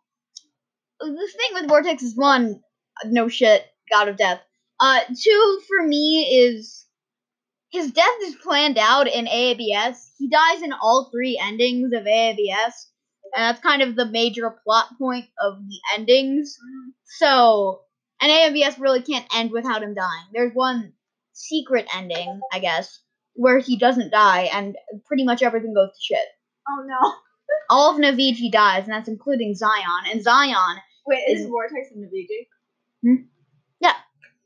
the 1.01 1.29
thing 1.37 1.53
with 1.53 1.67
Vortex 1.67 2.03
is 2.03 2.15
one, 2.15 2.61
no 3.05 3.27
shit, 3.27 3.65
God 3.91 4.07
of 4.07 4.17
Death. 4.17 4.41
Uh, 4.79 4.99
two 5.07 5.61
for 5.67 5.85
me 5.85 6.23
is 6.43 6.85
his 7.71 7.91
death 7.91 8.05
is 8.23 8.35
planned 8.35 8.77
out 8.77 9.07
in 9.07 9.25
AABS. 9.25 9.95
He 10.17 10.29
dies 10.29 10.61
in 10.61 10.73
all 10.73 11.09
three 11.11 11.39
endings 11.41 11.93
of 11.93 12.03
AABS, 12.03 12.73
and 13.33 13.43
that's 13.43 13.61
kind 13.61 13.81
of 13.81 13.95
the 13.95 14.05
major 14.05 14.53
plot 14.63 14.87
point 14.97 15.25
of 15.39 15.57
the 15.59 15.79
endings. 15.95 16.57
So, 17.05 17.81
and 18.21 18.31
AABS 18.31 18.79
really 18.79 19.01
can't 19.01 19.25
end 19.33 19.51
without 19.51 19.83
him 19.83 19.93
dying. 19.93 20.25
There's 20.33 20.53
one 20.53 20.93
secret 21.33 21.87
ending, 21.95 22.41
I 22.51 22.59
guess, 22.59 22.99
where 23.33 23.59
he 23.59 23.77
doesn't 23.77 24.11
die, 24.11 24.49
and 24.53 24.75
pretty 25.05 25.23
much 25.23 25.41
everything 25.41 25.73
goes 25.73 25.89
to 25.89 26.03
shit. 26.13 26.27
Oh 26.67 26.83
no! 26.85 27.13
All 27.69 27.91
of 27.91 28.01
Naviji 28.01 28.51
dies, 28.51 28.83
and 28.83 28.91
that's 28.93 29.07
including 29.07 29.55
Zion. 29.55 30.11
And 30.11 30.21
Zion, 30.21 30.77
Wait, 31.05 31.23
is 31.27 31.41
Is- 31.41 31.47
Vortex 31.47 31.89
and 31.93 32.05
Naviji? 32.05 32.47
Hmm? 33.03 33.25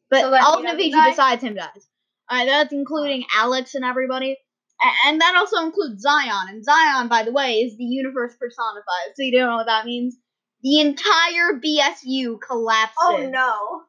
but 0.10 0.22
So 0.22 0.34
all 0.34 0.60
of 0.60 0.66
Naviji 0.66 1.10
besides 1.10 1.44
him 1.44 1.56
dies. 1.56 1.88
Alright, 2.32 2.48
that's 2.48 2.74
including 2.74 3.26
Alex 3.36 3.76
and 3.76 3.86
everybody. 3.86 4.38
A- 4.82 5.08
And 5.08 5.22
that 5.22 5.36
also 5.36 5.66
includes 5.66 6.02
Zion. 6.02 6.50
And 6.50 6.64
Zion, 6.64 7.08
by 7.08 7.24
the 7.24 7.32
way, 7.32 7.62
is 7.62 7.78
the 7.78 7.84
universe 7.84 8.36
personified. 8.40 9.16
So 9.16 9.24
you 9.24 9.32
don't 9.32 9.50
know 9.50 9.58
what 9.58 9.68
that 9.68 9.86
means? 9.86 10.18
The 10.64 10.80
entire 10.80 11.60
BSU 11.64 12.40
collapses. 12.40 12.96
Oh 13.00 13.30
no! 13.30 13.84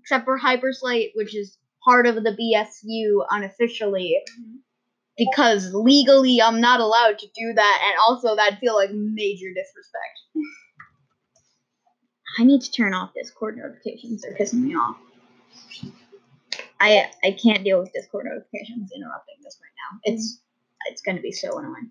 Except 0.00 0.24
for 0.24 0.38
Hyperslate, 0.38 1.10
which 1.14 1.36
is 1.36 1.58
part 1.84 2.06
of 2.06 2.14
the 2.14 2.30
BSU 2.30 3.26
unofficially. 3.30 4.16
Because 5.18 5.72
legally 5.74 6.40
I'm 6.40 6.60
not 6.60 6.80
allowed 6.80 7.18
to 7.18 7.26
do 7.34 7.52
that, 7.54 7.82
and 7.86 7.96
also 8.00 8.36
that'd 8.36 8.58
feel 8.58 8.74
like 8.74 8.90
major 8.92 9.48
disrespect. 9.54 10.18
I 12.38 12.44
need 12.44 12.60
to 12.62 12.70
turn 12.72 12.94
off 12.94 13.12
Discord 13.14 13.56
notifications. 13.56 14.22
They're 14.22 14.34
pissing 14.34 14.62
me 14.62 14.74
off. 14.74 14.96
I 16.80 17.10
I 17.24 17.36
can't 17.42 17.64
deal 17.64 17.78
with 17.80 17.92
Discord 17.92 18.26
notifications 18.26 18.90
interrupting 18.94 19.36
this 19.42 19.58
right 19.62 19.72
now. 19.92 20.00
It's 20.04 20.40
it's 20.86 21.00
gonna 21.02 21.20
be 21.22 21.32
so 21.32 21.58
annoying. 21.58 21.90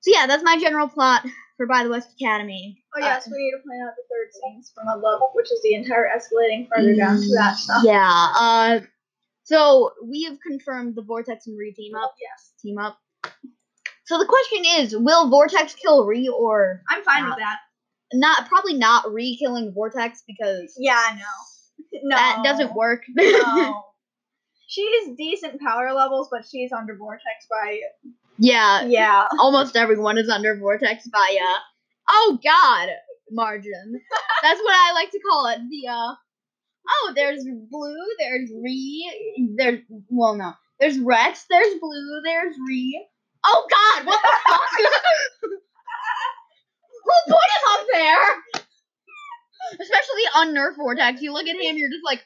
So 0.00 0.12
yeah, 0.14 0.26
that's 0.26 0.42
my 0.42 0.58
general 0.58 0.88
plot 0.88 1.26
for 1.58 1.66
By 1.66 1.84
the 1.84 1.90
West 1.90 2.10
Academy. 2.18 2.82
Oh 2.96 3.00
yes, 3.00 3.28
we 3.30 3.36
need 3.36 3.50
to 3.50 3.58
point 3.58 3.82
out 3.86 3.92
the 3.96 4.02
third 4.08 4.32
scenes 4.32 4.72
from 4.74 4.86
Love, 5.02 5.20
which 5.34 5.52
is 5.52 5.60
the 5.62 5.74
entire 5.74 6.08
escalating 6.08 6.66
further 6.74 6.94
down 6.96 7.20
to 7.20 7.34
that 7.34 7.56
stuff. 7.56 7.82
Yeah. 7.84 8.32
Uh, 8.38 8.80
so 9.44 9.90
we 10.02 10.24
have 10.24 10.38
confirmed 10.40 10.94
the 10.94 11.02
Vortex 11.02 11.46
and 11.46 11.58
Re 11.58 11.72
team 11.72 11.94
up. 11.94 12.14
Yes, 12.20 12.52
Team 12.62 12.78
up. 12.78 12.98
So 14.06 14.18
the 14.18 14.26
question 14.26 14.64
is, 14.78 14.96
will 14.96 15.28
Vortex 15.28 15.74
kill 15.74 16.06
Re 16.06 16.28
or 16.28 16.82
I'm 16.88 17.02
fine 17.04 17.24
Yeah. 17.24 17.28
with 17.30 17.38
that. 17.38 17.58
Not? 18.12 18.48
Probably 18.48 18.74
not 18.74 19.12
Re 19.12 19.36
killing 19.36 19.72
Vortex 19.72 20.22
because 20.26 20.74
Yeah, 20.78 20.96
I 20.96 21.14
know. 21.14 21.22
No, 22.02 22.14
that 22.14 22.42
doesn't 22.44 22.74
work. 22.74 23.02
No. 23.08 23.84
She's 24.68 25.16
decent 25.16 25.60
power 25.60 25.92
levels, 25.92 26.28
but 26.30 26.44
she's 26.48 26.70
under 26.70 26.94
Vortex 26.96 27.46
by 27.50 27.80
yeah, 28.38 28.84
yeah. 28.84 29.26
almost 29.38 29.76
everyone 29.76 30.16
is 30.16 30.28
under 30.28 30.56
Vortex 30.56 31.08
by 31.08 31.38
uh 31.42 31.58
oh 32.08 32.38
god 32.42 32.90
margin. 33.30 34.00
That's 34.42 34.60
what 34.60 34.74
I 34.74 34.92
like 34.92 35.10
to 35.10 35.20
call 35.28 35.48
it. 35.48 35.58
The 35.68 35.88
uh 35.88 36.14
oh 36.88 37.12
there's 37.16 37.44
blue, 37.44 38.06
there's 38.18 38.50
Re, 38.62 39.54
there's 39.56 39.80
well 40.08 40.36
no. 40.36 40.52
There's 40.78 40.98
Rex, 40.98 41.44
there's 41.50 41.78
blue, 41.80 42.20
there's 42.24 42.56
Re. 42.66 43.06
Oh 43.44 43.66
god, 43.68 44.06
what 44.06 44.20
the 44.22 44.50
fuck? 44.50 44.60
Who 47.04 47.12
put 47.26 47.34
him 47.34 47.64
up 47.72 47.86
there? 47.92 48.36
Especially 49.80 50.22
on 50.36 50.54
Nerf 50.54 50.76
Vortex. 50.76 51.22
You 51.22 51.32
look 51.32 51.46
at 51.46 51.56
him, 51.56 51.76
you're 51.76 51.90
just 51.90 52.04
like 52.04 52.24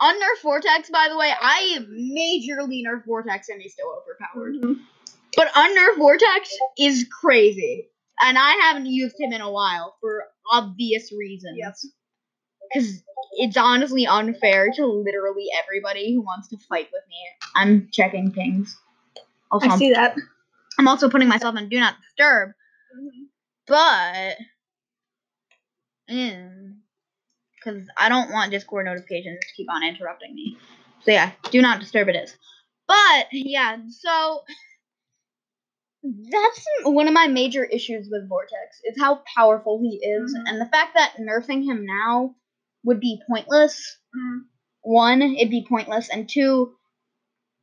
on 0.00 0.14
Nerf 0.16 0.42
Vortex, 0.42 0.90
by 0.90 1.08
the 1.08 1.16
way, 1.16 1.30
I 1.40 1.78
majorly 1.90 2.82
Nerf 2.84 3.04
Vortex 3.06 3.48
and 3.48 3.60
he's 3.60 3.72
still 3.72 3.94
overpowered. 4.02 4.56
Mhm. 4.56 4.80
But 5.36 5.48
Unnerf 5.52 5.96
Vortex 5.96 6.56
is 6.78 7.06
crazy. 7.20 7.88
And 8.20 8.38
I 8.38 8.52
haven't 8.62 8.86
used 8.86 9.18
him 9.18 9.32
in 9.32 9.40
a 9.40 9.50
while 9.50 9.96
for 10.00 10.24
obvious 10.50 11.12
reasons. 11.12 11.56
Yes. 11.58 11.86
Because 12.72 13.02
it's 13.32 13.56
honestly 13.56 14.06
unfair 14.06 14.70
to 14.76 14.86
literally 14.86 15.46
everybody 15.62 16.14
who 16.14 16.20
wants 16.20 16.48
to 16.48 16.58
fight 16.68 16.88
with 16.92 17.02
me. 17.08 17.16
I'm 17.56 17.88
checking 17.92 18.30
things. 18.32 18.76
I 19.50 19.76
see 19.76 19.92
that. 19.92 20.16
I'm 20.78 20.88
also 20.88 21.08
putting 21.10 21.28
myself 21.28 21.56
on 21.56 21.68
Do 21.68 21.78
Not 21.80 21.96
Disturb. 22.02 22.50
Mhm. 22.96 23.28
But. 23.66 24.36
Because 26.08 27.88
I 27.96 28.08
don't 28.08 28.30
want 28.32 28.50
Discord 28.50 28.86
notifications 28.86 29.38
to 29.40 29.54
keep 29.56 29.70
on 29.70 29.84
interrupting 29.84 30.34
me. 30.34 30.56
So 31.04 31.12
yeah, 31.12 31.32
Do 31.50 31.62
Not 31.62 31.80
Disturb 31.80 32.08
it 32.08 32.16
is. 32.16 32.36
But 32.88 33.28
yeah, 33.32 33.78
so 33.88 34.42
that's 36.02 36.66
one 36.84 37.06
of 37.08 37.14
my 37.14 37.28
major 37.28 37.64
issues 37.64 38.08
with 38.10 38.28
Vortex 38.28 38.80
is 38.84 39.00
how 39.00 39.22
powerful 39.36 39.80
he 39.80 39.96
is, 40.04 40.34
Mhm. 40.34 40.42
and 40.50 40.60
the 40.60 40.66
fact 40.66 40.94
that 40.94 41.16
nerfing 41.18 41.64
him 41.64 41.86
now 41.86 42.34
would 42.84 43.00
be 43.00 43.22
pointless. 43.28 43.98
Mm. 44.16 44.46
One, 44.82 45.22
it'd 45.22 45.50
be 45.50 45.64
pointless, 45.68 46.08
and 46.10 46.28
two, 46.28 46.76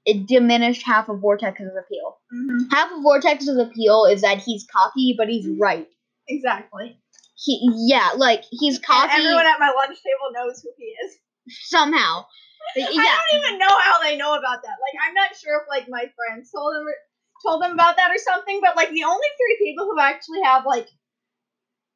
it 0.09 0.27
diminished 0.27 0.85
half 0.85 1.09
of 1.09 1.19
Vortex's 1.19 1.75
appeal. 1.77 2.17
hmm 2.31 2.63
Half 2.71 2.91
of 2.91 3.03
Vortex's 3.03 3.57
appeal 3.57 4.05
is 4.05 4.21
that 4.21 4.39
he's 4.39 4.65
cocky, 4.71 5.15
but 5.17 5.27
he's 5.29 5.47
right. 5.59 5.87
Exactly. 6.27 6.99
He, 7.35 7.69
yeah, 7.87 8.09
like 8.17 8.43
he's 8.51 8.79
cocky. 8.79 9.11
And 9.13 9.21
everyone 9.23 9.45
at 9.45 9.59
my 9.59 9.71
lunch 9.75 9.97
table 10.03 10.29
knows 10.33 10.61
who 10.61 10.69
he 10.77 10.85
is. 11.05 11.15
somehow. 11.47 12.25
But 12.75 12.83
I 12.83 12.91
don't 12.91 13.41
even 13.41 13.59
know 13.59 13.67
how 13.79 14.01
they 14.03 14.17
know 14.17 14.33
about 14.37 14.61
that. 14.61 14.75
Like, 14.83 15.07
I'm 15.07 15.13
not 15.13 15.35
sure 15.35 15.61
if 15.61 15.69
like 15.69 15.87
my 15.89 16.05
friends 16.15 16.51
told 16.51 16.75
them 16.75 16.85
told 17.45 17.61
them 17.63 17.71
about 17.71 17.95
that 17.97 18.11
or 18.11 18.17
something. 18.17 18.59
But 18.61 18.75
like, 18.75 18.89
the 18.89 19.05
only 19.05 19.27
three 19.37 19.57
people 19.65 19.85
who 19.85 19.99
actually 19.99 20.41
have 20.43 20.65
like, 20.65 20.87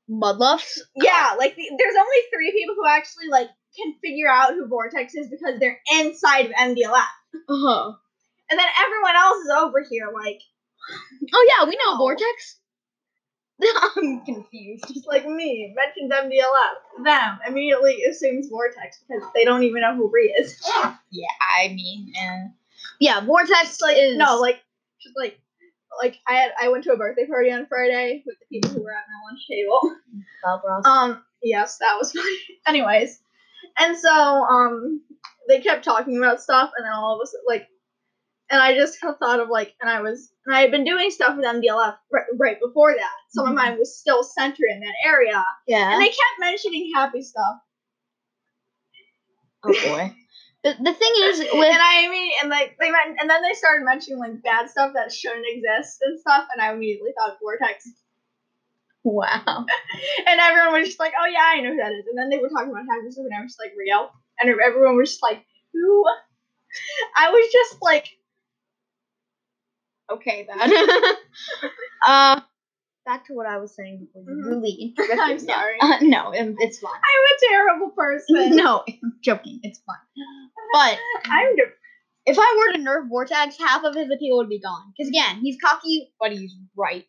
Mudluffs. 0.10 0.80
yeah, 0.96 1.36
like 1.38 1.56
the, 1.56 1.70
there's 1.78 1.96
only 1.96 2.18
three 2.34 2.52
people 2.52 2.76
who 2.76 2.86
actually 2.88 3.28
like 3.30 3.50
can 3.76 3.94
figure 4.02 4.28
out 4.30 4.52
who 4.52 4.68
Vortex 4.68 5.16
is 5.16 5.28
because 5.30 5.60
they're 5.60 5.80
inside 5.94 6.46
of 6.48 6.52
MDLF, 6.52 6.94
Uh 7.50 7.56
huh. 7.68 7.92
And 8.54 8.60
then 8.60 8.68
everyone 8.86 9.16
else 9.16 9.38
is 9.44 9.50
over 9.50 9.84
here 9.90 10.12
like 10.14 10.42
Oh 11.34 11.50
yeah, 11.58 11.66
we 11.68 11.76
know 11.78 11.94
No. 11.94 11.98
Vortex. 11.98 12.60
I'm 13.98 14.22
confused. 14.26 14.86
just 14.94 15.08
like 15.08 15.26
me 15.26 15.74
mentions 15.76 16.12
MDLF. 16.12 17.04
Them 17.04 17.40
immediately 17.48 18.04
assumes 18.04 18.48
Vortex 18.50 19.00
because 19.08 19.24
they 19.34 19.46
don't 19.46 19.64
even 19.64 19.82
know 19.82 19.96
who 19.96 20.12
Ree 20.14 20.36
is. 20.38 20.62
Yeah, 21.12 21.26
I 21.58 21.70
mean, 21.70 22.12
eh. 22.16 22.48
yeah, 23.00 23.22
Vortex 23.26 23.82
like 23.82 23.98
is 23.98 24.18
no, 24.18 24.38
like 24.40 24.62
just 25.02 25.16
like 25.18 25.40
like 26.02 26.20
I 26.28 26.34
had 26.34 26.52
I 26.62 26.70
went 26.70 26.84
to 26.86 26.92
a 26.92 26.98
birthday 26.98 27.26
party 27.26 27.52
on 27.52 27.66
Friday 27.66 28.24
with 28.26 28.36
the 28.40 28.46
people 28.52 28.72
who 28.72 28.84
were 28.84 28.92
at 28.92 29.06
my 29.08 29.32
lunch 29.32 29.48
table. 29.50 29.96
Bob 30.44 30.62
Ross. 30.68 30.86
Um, 30.86 31.24
yes, 31.42 31.78
that 31.78 31.96
was 31.98 32.12
funny. 32.14 32.38
Anyways, 32.68 33.22
and 33.80 33.98
so 33.98 34.10
um, 34.12 35.02
they 35.48 35.62
kept 35.62 35.86
talking 35.86 36.18
about 36.18 36.42
stuff, 36.42 36.72
and 36.78 36.86
then 36.86 36.94
all 36.94 37.16
of 37.16 37.22
us 37.22 37.34
like, 37.48 37.68
and 38.50 38.62
I 38.62 38.76
just 38.76 39.00
thought 39.00 39.40
of 39.40 39.50
like, 39.50 39.74
and 39.82 39.90
I 39.90 40.02
was, 40.02 40.32
and 40.46 40.56
I 40.56 40.62
had 40.62 40.72
been 40.72 40.84
doing 40.86 41.10
stuff 41.12 41.36
with 41.38 41.46
MDLF 41.46 41.96
right, 42.12 42.24
right 42.40 42.58
before 42.60 42.94
that. 42.94 43.12
Some 43.30 43.46
Mhm. 43.46 43.50
of 43.50 43.56
mine 43.56 43.80
was 43.80 43.98
still 43.98 44.24
centered 44.24 44.70
in 44.72 44.80
that 44.82 44.96
area, 45.06 45.44
yeah. 45.68 45.94
and 45.94 46.02
they 46.02 46.08
kept 46.08 46.40
mentioning 46.40 46.92
happy 46.96 47.22
stuff. 47.22 47.56
oh 49.64 49.74
boy. 49.74 50.14
The, 50.64 50.76
the 50.82 50.94
thing 50.94 51.12
is 51.24 51.40
with 51.54 51.54
and 51.74 51.82
I 51.82 52.08
mean, 52.10 52.32
and 52.42 52.50
like 52.50 52.78
they 52.80 52.90
meant, 52.92 53.18
and 53.20 53.30
then 53.30 53.42
they 53.42 53.54
started 53.54 53.84
mentioning 53.86 54.20
like 54.20 54.42
bad 54.44 54.70
stuff 54.70 54.92
that 54.96 55.12
shouldn't 55.12 55.46
exist 55.50 56.00
and 56.04 56.20
stuff, 56.20 56.48
and 56.54 56.62
I 56.62 56.72
immediately 56.74 57.12
thought 57.18 57.38
Vortex, 57.42 57.86
wow. 59.04 59.66
and 60.28 60.40
everyone 60.40 60.74
was 60.80 60.88
just 60.88 61.00
like, 61.00 61.14
"Oh 61.20 61.26
yeah, 61.26 61.44
I 61.44 61.62
know 61.62 61.72
who 61.72 61.78
that 61.78 61.92
is." 61.92 62.06
And 62.08 62.18
then 62.18 62.30
they 62.30 62.38
were 62.38 62.50
talking 62.50 62.72
about 62.72 62.86
happy 62.90 63.12
stuff, 63.12 63.26
and 63.26 63.34
I 63.38 63.42
was 63.42 63.52
just 63.52 63.60
like, 63.60 63.74
"Real," 63.78 64.10
and 64.40 64.50
everyone 64.50 64.98
was 64.98 65.10
just 65.12 65.24
like, 65.24 65.44
"Who?" 65.74 66.06
I 67.18 67.30
was 67.30 67.52
just 67.52 67.82
like, 67.82 68.08
Okay 70.14 70.48
then. 70.48 70.72
uh, 72.08 72.42
back 73.06 73.26
to 73.28 73.34
what 73.34 73.46
I 73.48 73.58
was 73.58 73.76
saying 73.76 74.00
before 74.00 74.22
you 74.24 74.42
Mhm. 74.44 74.50
really 74.50 74.96
I'm 75.22 75.34
me. 75.34 75.40
sorry. 75.40 75.78
Uh, 75.82 75.98
no, 76.02 76.32
it- 76.32 76.56
it's 76.60 76.80
fine. 76.80 76.92
I'm 76.94 77.26
a 77.36 77.48
terrible 77.50 77.90
person. 77.92 78.56
no, 78.56 78.84
I'm 78.88 79.14
joking. 79.24 79.60
It's 79.64 79.80
fine. 79.86 79.96
But 80.74 80.98
I'm 81.26 81.56
de- 81.56 81.74
if 82.26 82.38
I 82.40 82.56
were 82.58 82.74
to 82.74 82.80
nerf 82.80 83.10
Vortex, 83.10 83.58
half 83.58 83.84
of 83.84 83.96
his 83.96 84.10
appeal 84.14 84.38
would 84.38 84.50
be 84.50 84.60
gone. 84.60 84.94
Because 84.98 85.10
again, 85.10 85.40
he's 85.42 85.58
cocky, 85.64 86.14
but 86.20 86.32
he's 86.32 86.56
right. 86.78 87.06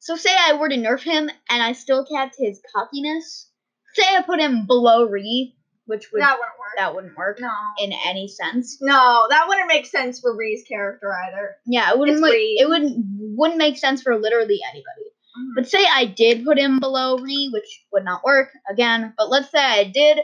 So 0.00 0.16
say 0.16 0.34
I 0.36 0.54
were 0.54 0.68
to 0.68 0.76
nerf 0.76 1.02
him 1.02 1.30
and 1.48 1.62
I 1.62 1.72
still 1.72 2.04
kept 2.04 2.36
his 2.38 2.60
cockiness. 2.74 3.50
Say 3.94 4.02
I 4.06 4.22
put 4.22 4.40
him 4.40 4.66
below 4.66 5.04
Ree, 5.04 5.56
which 5.86 6.10
would 6.12 6.22
that 6.22 6.38
wouldn't 6.38 6.58
work. 6.58 6.72
that 6.78 6.94
wouldn't 6.94 7.16
work 7.16 7.40
No. 7.40 7.52
in 7.78 7.92
any 8.06 8.28
sense. 8.28 8.78
No, 8.80 9.26
that 9.30 9.46
wouldn't 9.48 9.68
make 9.68 9.86
sense 9.86 10.20
for 10.20 10.34
Ree's 10.36 10.64
character 10.66 11.12
either. 11.26 11.56
Yeah, 11.66 11.90
it 11.90 11.98
wouldn't 11.98 12.20
make, 12.20 12.32
it 12.34 12.68
wouldn't 12.68 13.04
wouldn't 13.36 13.58
make 13.58 13.76
sense 13.78 14.02
for 14.02 14.18
literally 14.18 14.60
anybody. 14.70 15.10
Mm-hmm. 15.36 15.54
But 15.56 15.68
say 15.68 15.84
I 15.84 16.06
did 16.06 16.44
put 16.44 16.58
him 16.58 16.78
below 16.78 17.18
Ree, 17.18 17.50
which 17.52 17.84
would 17.92 18.04
not 18.04 18.24
work 18.24 18.50
again. 18.70 19.12
But 19.16 19.30
let's 19.30 19.50
say 19.50 19.58
I 19.58 19.84
did, 19.84 20.20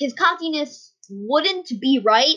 his 0.00 0.14
cockiness 0.14 0.94
wouldn't 1.10 1.68
be 1.80 2.00
right. 2.04 2.36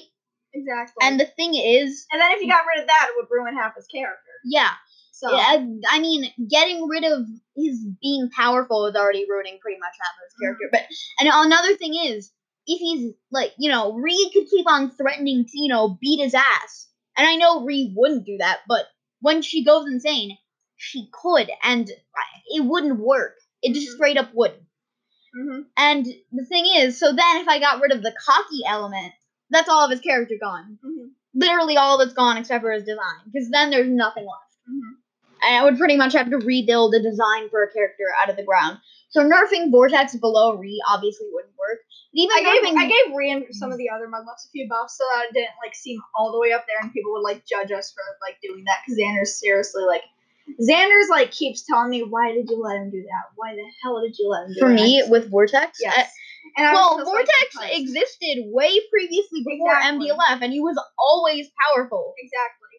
exactly. 0.53 1.01
And 1.01 1.19
the 1.19 1.25
thing 1.25 1.55
is, 1.55 2.05
and 2.11 2.21
then 2.21 2.31
if 2.31 2.41
you 2.41 2.49
got 2.49 2.65
rid 2.67 2.81
of 2.81 2.87
that, 2.87 3.07
it 3.09 3.15
would 3.17 3.27
ruin 3.31 3.55
half 3.55 3.75
his 3.75 3.87
character. 3.87 4.19
yeah, 4.43 4.71
So 5.11 5.31
Yeah, 5.31 5.37
I, 5.37 5.67
I 5.89 5.99
mean, 5.99 6.31
getting 6.49 6.87
rid 6.87 7.05
of 7.05 7.25
his 7.55 7.85
being 8.01 8.29
powerful 8.35 8.85
is 8.87 8.95
already 8.95 9.25
ruining 9.29 9.59
pretty 9.61 9.79
much 9.79 9.93
half 10.01 10.15
of 10.15 10.25
his 10.25 10.33
mm-hmm. 10.33 10.43
character. 10.43 10.69
But 10.71 10.81
and 11.19 11.29
another 11.47 11.75
thing 11.77 11.95
is, 11.95 12.31
if 12.67 12.79
he's 12.79 13.13
like, 13.31 13.53
you 13.57 13.69
know, 13.69 13.93
Reed 13.93 14.31
could 14.33 14.47
keep 14.49 14.67
on 14.67 14.91
threatening 14.91 15.45
to, 15.45 15.51
you 15.53 15.69
know, 15.69 15.97
beat 16.01 16.19
his 16.23 16.33
ass, 16.33 16.87
and 17.17 17.27
I 17.27 17.35
know 17.35 17.63
Reed 17.63 17.93
wouldn't 17.95 18.25
do 18.25 18.37
that, 18.39 18.59
but 18.67 18.85
when 19.21 19.41
she 19.41 19.63
goes 19.63 19.85
insane, 19.87 20.37
she 20.75 21.09
could, 21.11 21.49
and 21.63 21.89
it 22.47 22.63
wouldn't 22.65 22.99
work. 22.99 23.37
It 23.61 23.73
just 23.73 23.89
Mhm. 23.89 23.95
straight 23.95 24.17
up 24.17 24.33
wouldn't. 24.33 24.63
hmm 25.33 25.61
And 25.77 26.05
the 26.31 26.45
thing 26.45 26.65
is, 26.75 26.99
so 26.99 27.07
then 27.07 27.37
if 27.37 27.47
I 27.47 27.59
got 27.59 27.81
rid 27.81 27.91
of 27.91 28.01
the 28.01 28.13
cocky 28.25 28.61
element, 28.65 29.13
that's 29.49 29.69
all 29.69 29.85
of 29.85 29.91
his 29.91 30.01
character 30.01 30.35
gone. 30.39 30.79
hmm 30.81 31.07
Literally 31.33 31.75
all 31.77 31.97
that's 31.97 32.13
gone 32.13 32.37
except 32.37 32.63
for 32.63 32.71
his 32.71 32.83
design, 32.85 33.19
because 33.25 33.49
then 33.49 33.69
there's 33.69 33.89
nothing 33.89 34.25
left. 34.25 34.53
hmm 34.67 34.93
and 35.43 35.55
I 35.57 35.63
would 35.63 35.77
pretty 35.77 35.97
much 35.97 36.13
have 36.13 36.29
to 36.29 36.37
rebuild 36.37 36.95
a 36.95 37.01
design 37.01 37.49
for 37.49 37.61
a 37.63 37.71
character 37.71 38.05
out 38.21 38.29
of 38.29 38.37
the 38.37 38.43
ground. 38.43 38.79
So 39.15 39.23
nerfing 39.23 39.71
Vortex 39.71 40.17
below 40.17 40.57
Re 40.57 40.75
obviously 40.91 41.27
wouldn't 41.31 41.55
work. 41.55 41.79
But 42.11 42.19
even 42.19 42.35
I 42.35 42.43
gave 42.43 42.63
nerfing, 42.63 42.77
I 42.77 42.87
gave 42.87 43.15
Ree 43.15 43.31
and 43.31 43.45
some 43.51 43.71
of 43.71 43.77
the 43.77 43.89
other 43.89 44.07
mudluffs 44.07 44.47
a 44.47 44.51
few 44.51 44.67
buffs 44.67 44.97
so 44.97 45.05
that 45.15 45.27
it 45.29 45.33
didn't 45.33 45.55
like 45.63 45.73
seem 45.73 46.01
all 46.17 46.33
the 46.33 46.39
way 46.39 46.51
up 46.51 46.65
there 46.67 46.75
and 46.81 46.91
people 46.91 47.13
would 47.13 47.23
like 47.23 47.45
judge 47.45 47.71
us 47.71 47.93
for 47.95 48.03
like 48.27 48.35
doing 48.43 48.65
that 48.65 48.83
because 48.83 48.99
Xander's 48.99 49.39
seriously 49.39 49.83
like 49.87 50.03
Xander's 50.59 51.07
like 51.09 51.31
keeps 51.31 51.63
telling 51.65 51.89
me 51.89 52.03
why 52.03 52.33
did 52.33 52.49
you 52.49 52.59
let 52.61 52.75
him 52.75 52.91
do 52.91 53.01
that? 53.03 53.31
Why 53.37 53.55
the 53.55 53.63
hell 53.81 54.01
did 54.03 54.17
you 54.19 54.27
let 54.27 54.47
him 54.47 54.49
do 54.49 54.53
that? 54.55 54.59
for 54.59 54.69
that? 54.69 54.75
me 54.75 55.03
with 55.07 55.31
Vortex, 55.31 55.79
yes. 55.81 55.95
I- 55.97 56.07
and 56.57 56.67
I 56.67 56.73
well, 56.73 56.97
just 56.97 57.07
like, 57.07 57.25
Vortex 57.25 57.79
existed 57.79 58.43
way 58.51 58.79
previously 58.91 59.43
before 59.43 59.75
Exactly. 59.75 60.11
MDLF, 60.11 60.41
and 60.43 60.53
he 60.53 60.59
was 60.59 60.79
always 60.99 61.47
powerful. 61.57 62.13
exactly. 62.19 62.69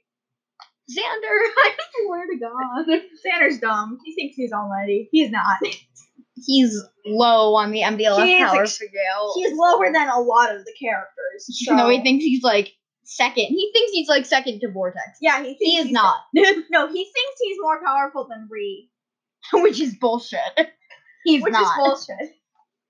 Xander, 0.88 1.36
I 1.58 1.76
swear 2.04 2.26
to 2.26 2.38
God, 2.38 3.00
Xander's 3.26 3.58
dumb. 3.58 3.98
He 4.04 4.14
thinks 4.14 4.36
he's 4.36 4.52
almighty. 4.52 5.08
He's 5.10 5.30
not. 5.30 5.58
He's 6.44 6.82
low 7.06 7.54
on 7.54 7.70
the 7.70 7.80
MDLF 7.80 8.24
He 8.24 8.38
power 8.38 8.62
ex- 8.62 8.74
scale. 8.74 9.32
He's 9.34 9.52
lower 9.56 9.92
than 9.92 10.08
a 10.08 10.20
lot 10.20 10.54
of 10.54 10.64
the 10.64 10.72
characters. 10.80 11.64
So. 11.64 11.74
no, 11.76 11.88
he 11.88 12.02
thinks 12.02 12.24
he's 12.24 12.42
like 12.42 12.72
second. 13.04 13.46
He 13.46 13.70
thinks 13.74 13.92
he's 13.92 14.08
like 14.08 14.26
second 14.26 14.60
to 14.60 14.70
Vortex. 14.70 15.18
Yeah, 15.20 15.38
he 15.38 15.48
thinks 15.54 15.60
He 15.60 15.76
is 15.78 15.84
he's- 15.86 15.92
not, 15.92 16.20
No, 16.70 16.86
he 16.88 17.04
thinks 17.04 17.40
he's 17.40 17.56
more 17.60 17.80
powerful 17.84 18.26
than 18.28 18.48
Ree, 18.50 18.90
which 19.52 19.80
is 19.80 19.96
bullshit. 19.96 20.40
He's 21.24 21.42
which 21.42 21.52
not. 21.52 21.62
is 21.62 21.70
bullshit. 21.76 22.34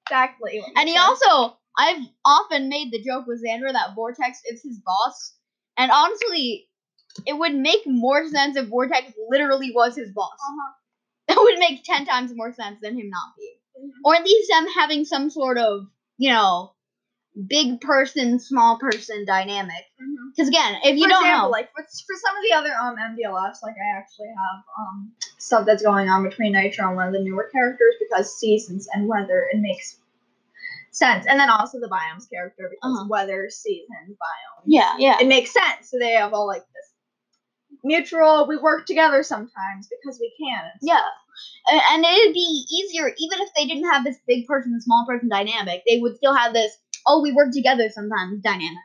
Exactly. 0.07 0.63
And 0.77 0.89
he 0.89 0.95
said. 0.95 1.03
also, 1.03 1.57
I've 1.79 2.03
often 2.25 2.69
made 2.69 2.91
the 2.93 3.03
joke 3.03 3.27
with 3.27 3.43
Xander 3.45 3.73
that 3.73 3.95
Vortex 3.95 4.41
is 4.51 4.63
his 4.63 4.81
boss. 4.85 5.35
And 5.77 5.91
honestly, 5.91 6.69
it 7.27 7.33
would 7.39 7.55
make 7.55 7.81
more 7.87 8.27
sense 8.29 8.57
if 8.57 8.69
Vortex 8.69 9.13
literally 9.29 9.73
was 9.75 9.97
his 9.97 10.11
boss. 10.13 10.33
Uh-huh. 10.33 10.73
That 11.29 11.39
would 11.39 11.59
make 11.59 11.83
10 11.85 12.07
times 12.07 12.33
more 12.35 12.53
sense 12.53 12.79
than 12.81 12.99
him 12.99 13.11
not 13.11 13.35
being. 13.37 13.57
Mhm. 13.79 13.91
Or 14.05 14.15
at 14.15 14.25
least 14.25 14.51
them 14.51 14.67
having 14.75 15.05
some 15.05 15.29
sort 15.31 15.59
of, 15.59 15.87
you 16.19 16.31
know, 16.31 16.73
big 17.49 17.81
person, 17.81 18.39
small 18.41 18.79
person 18.79 19.25
dynamic. 19.27 19.85
Mhm. 20.01 20.31
Because 20.35 20.49
again, 20.49 20.77
if 20.85 20.97
you 20.97 21.05
for 21.05 21.09
don't 21.11 21.25
example, 21.25 21.49
know. 21.49 21.51
like 21.51 21.71
for, 21.73 21.83
for 21.83 22.17
some 22.25 22.37
of 22.37 22.43
the 22.49 22.53
other 22.55 22.73
um 22.75 22.97
MDLFs, 22.97 23.62
like 23.62 23.75
I 23.77 23.99
actually 23.99 24.29
have 24.29 24.62
um 24.79 25.12
stuff 25.39 25.67
that's 25.67 25.83
going 25.83 26.09
on 26.09 26.23
between 26.23 26.53
Nitro 26.53 26.87
and 26.89 26.97
one 26.97 27.09
of 27.09 27.12
the 27.12 27.21
newer 27.21 27.49
characters 27.53 27.95
because 28.01 28.39
seasons 28.39 28.89
and 28.95 29.07
weather 29.09 29.47
it 29.53 29.59
makes 29.61 29.99
sense, 30.93 31.27
and 31.27 31.39
then 31.39 31.51
also 31.51 31.79
the 31.79 31.89
biomes 31.89 32.29
character 32.31 32.71
because 32.71 32.97
Uh-huh. 32.97 33.07
weather, 33.09 33.51
season, 33.51 34.07
biomes. 34.11 34.62
yeah, 34.67 34.95
yeah. 34.99 35.17
it 35.21 35.27
makes 35.29 35.53
sense. 35.53 35.91
So 35.91 35.99
they 35.99 36.12
have 36.12 36.33
all 36.33 36.47
like 36.47 36.62
this 36.75 36.93
mutual. 37.85 38.47
We 38.49 38.57
work 38.57 38.87
together 38.87 39.23
sometimes 39.23 39.89
because 39.89 40.19
we 40.21 40.33
can. 40.39 40.65
Yeah. 40.83 41.03
And 41.91 42.05
it'd 42.05 42.33
be 42.35 42.65
easier, 42.71 43.09
even 43.19 43.41
if 43.41 43.51
they 43.55 43.67
didn't 43.67 43.91
have 43.91 44.05
this 44.05 44.19
big 44.27 44.47
person, 44.47 44.81
small 44.81 45.05
person 45.07 45.29
dynamic, 45.29 45.83
they 45.87 45.99
would 46.01 46.17
still 46.17 46.35
have 46.35 46.53
this, 46.53 46.73
oh, 47.07 47.21
we 47.23 47.33
work 47.33 47.53
together 47.53 47.89
sometimes 47.91 48.41
dynamic. 48.43 48.79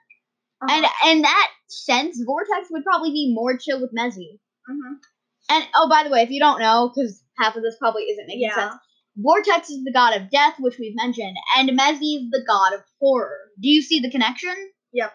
And 0.70 0.86
Uh-huh. 0.86 1.10
in 1.12 1.22
that 1.22 1.52
sense, 1.68 2.22
Vortex 2.26 2.70
would 2.72 2.84
probably 2.84 3.12
be 3.12 3.34
more 3.34 3.58
chill 3.58 3.82
with 3.82 3.94
Mezzy. 3.98 4.40
Mhm. 4.70 5.00
And 5.50 5.68
oh, 5.76 5.90
by 5.90 6.04
the 6.04 6.10
way, 6.10 6.22
if 6.22 6.30
you 6.30 6.40
don't 6.40 6.60
know, 6.60 6.92
because 6.94 7.24
half 7.40 7.56
of 7.56 7.64
this 7.64 7.78
probably 7.78 8.04
isn't 8.04 8.28
making 8.28 8.42
Yeah. 8.44 8.56
sense, 8.56 8.76
Vortex 9.18 9.70
is 9.70 9.84
the 9.84 9.92
god 9.92 10.16
of 10.16 10.30
death, 10.30 10.56
which 10.60 10.78
we've 10.78 10.96
mentioned, 10.96 11.36
and 11.58 11.70
Mezzy 11.70 12.18
is 12.24 12.30
the 12.32 12.44
god 12.48 12.74
of 12.74 12.82
horror. 13.00 13.50
Do 13.60 13.70
you 13.70 13.82
see 13.82 14.00
the 14.00 14.12
connection? 14.12 14.56
Yep. 14.94 15.14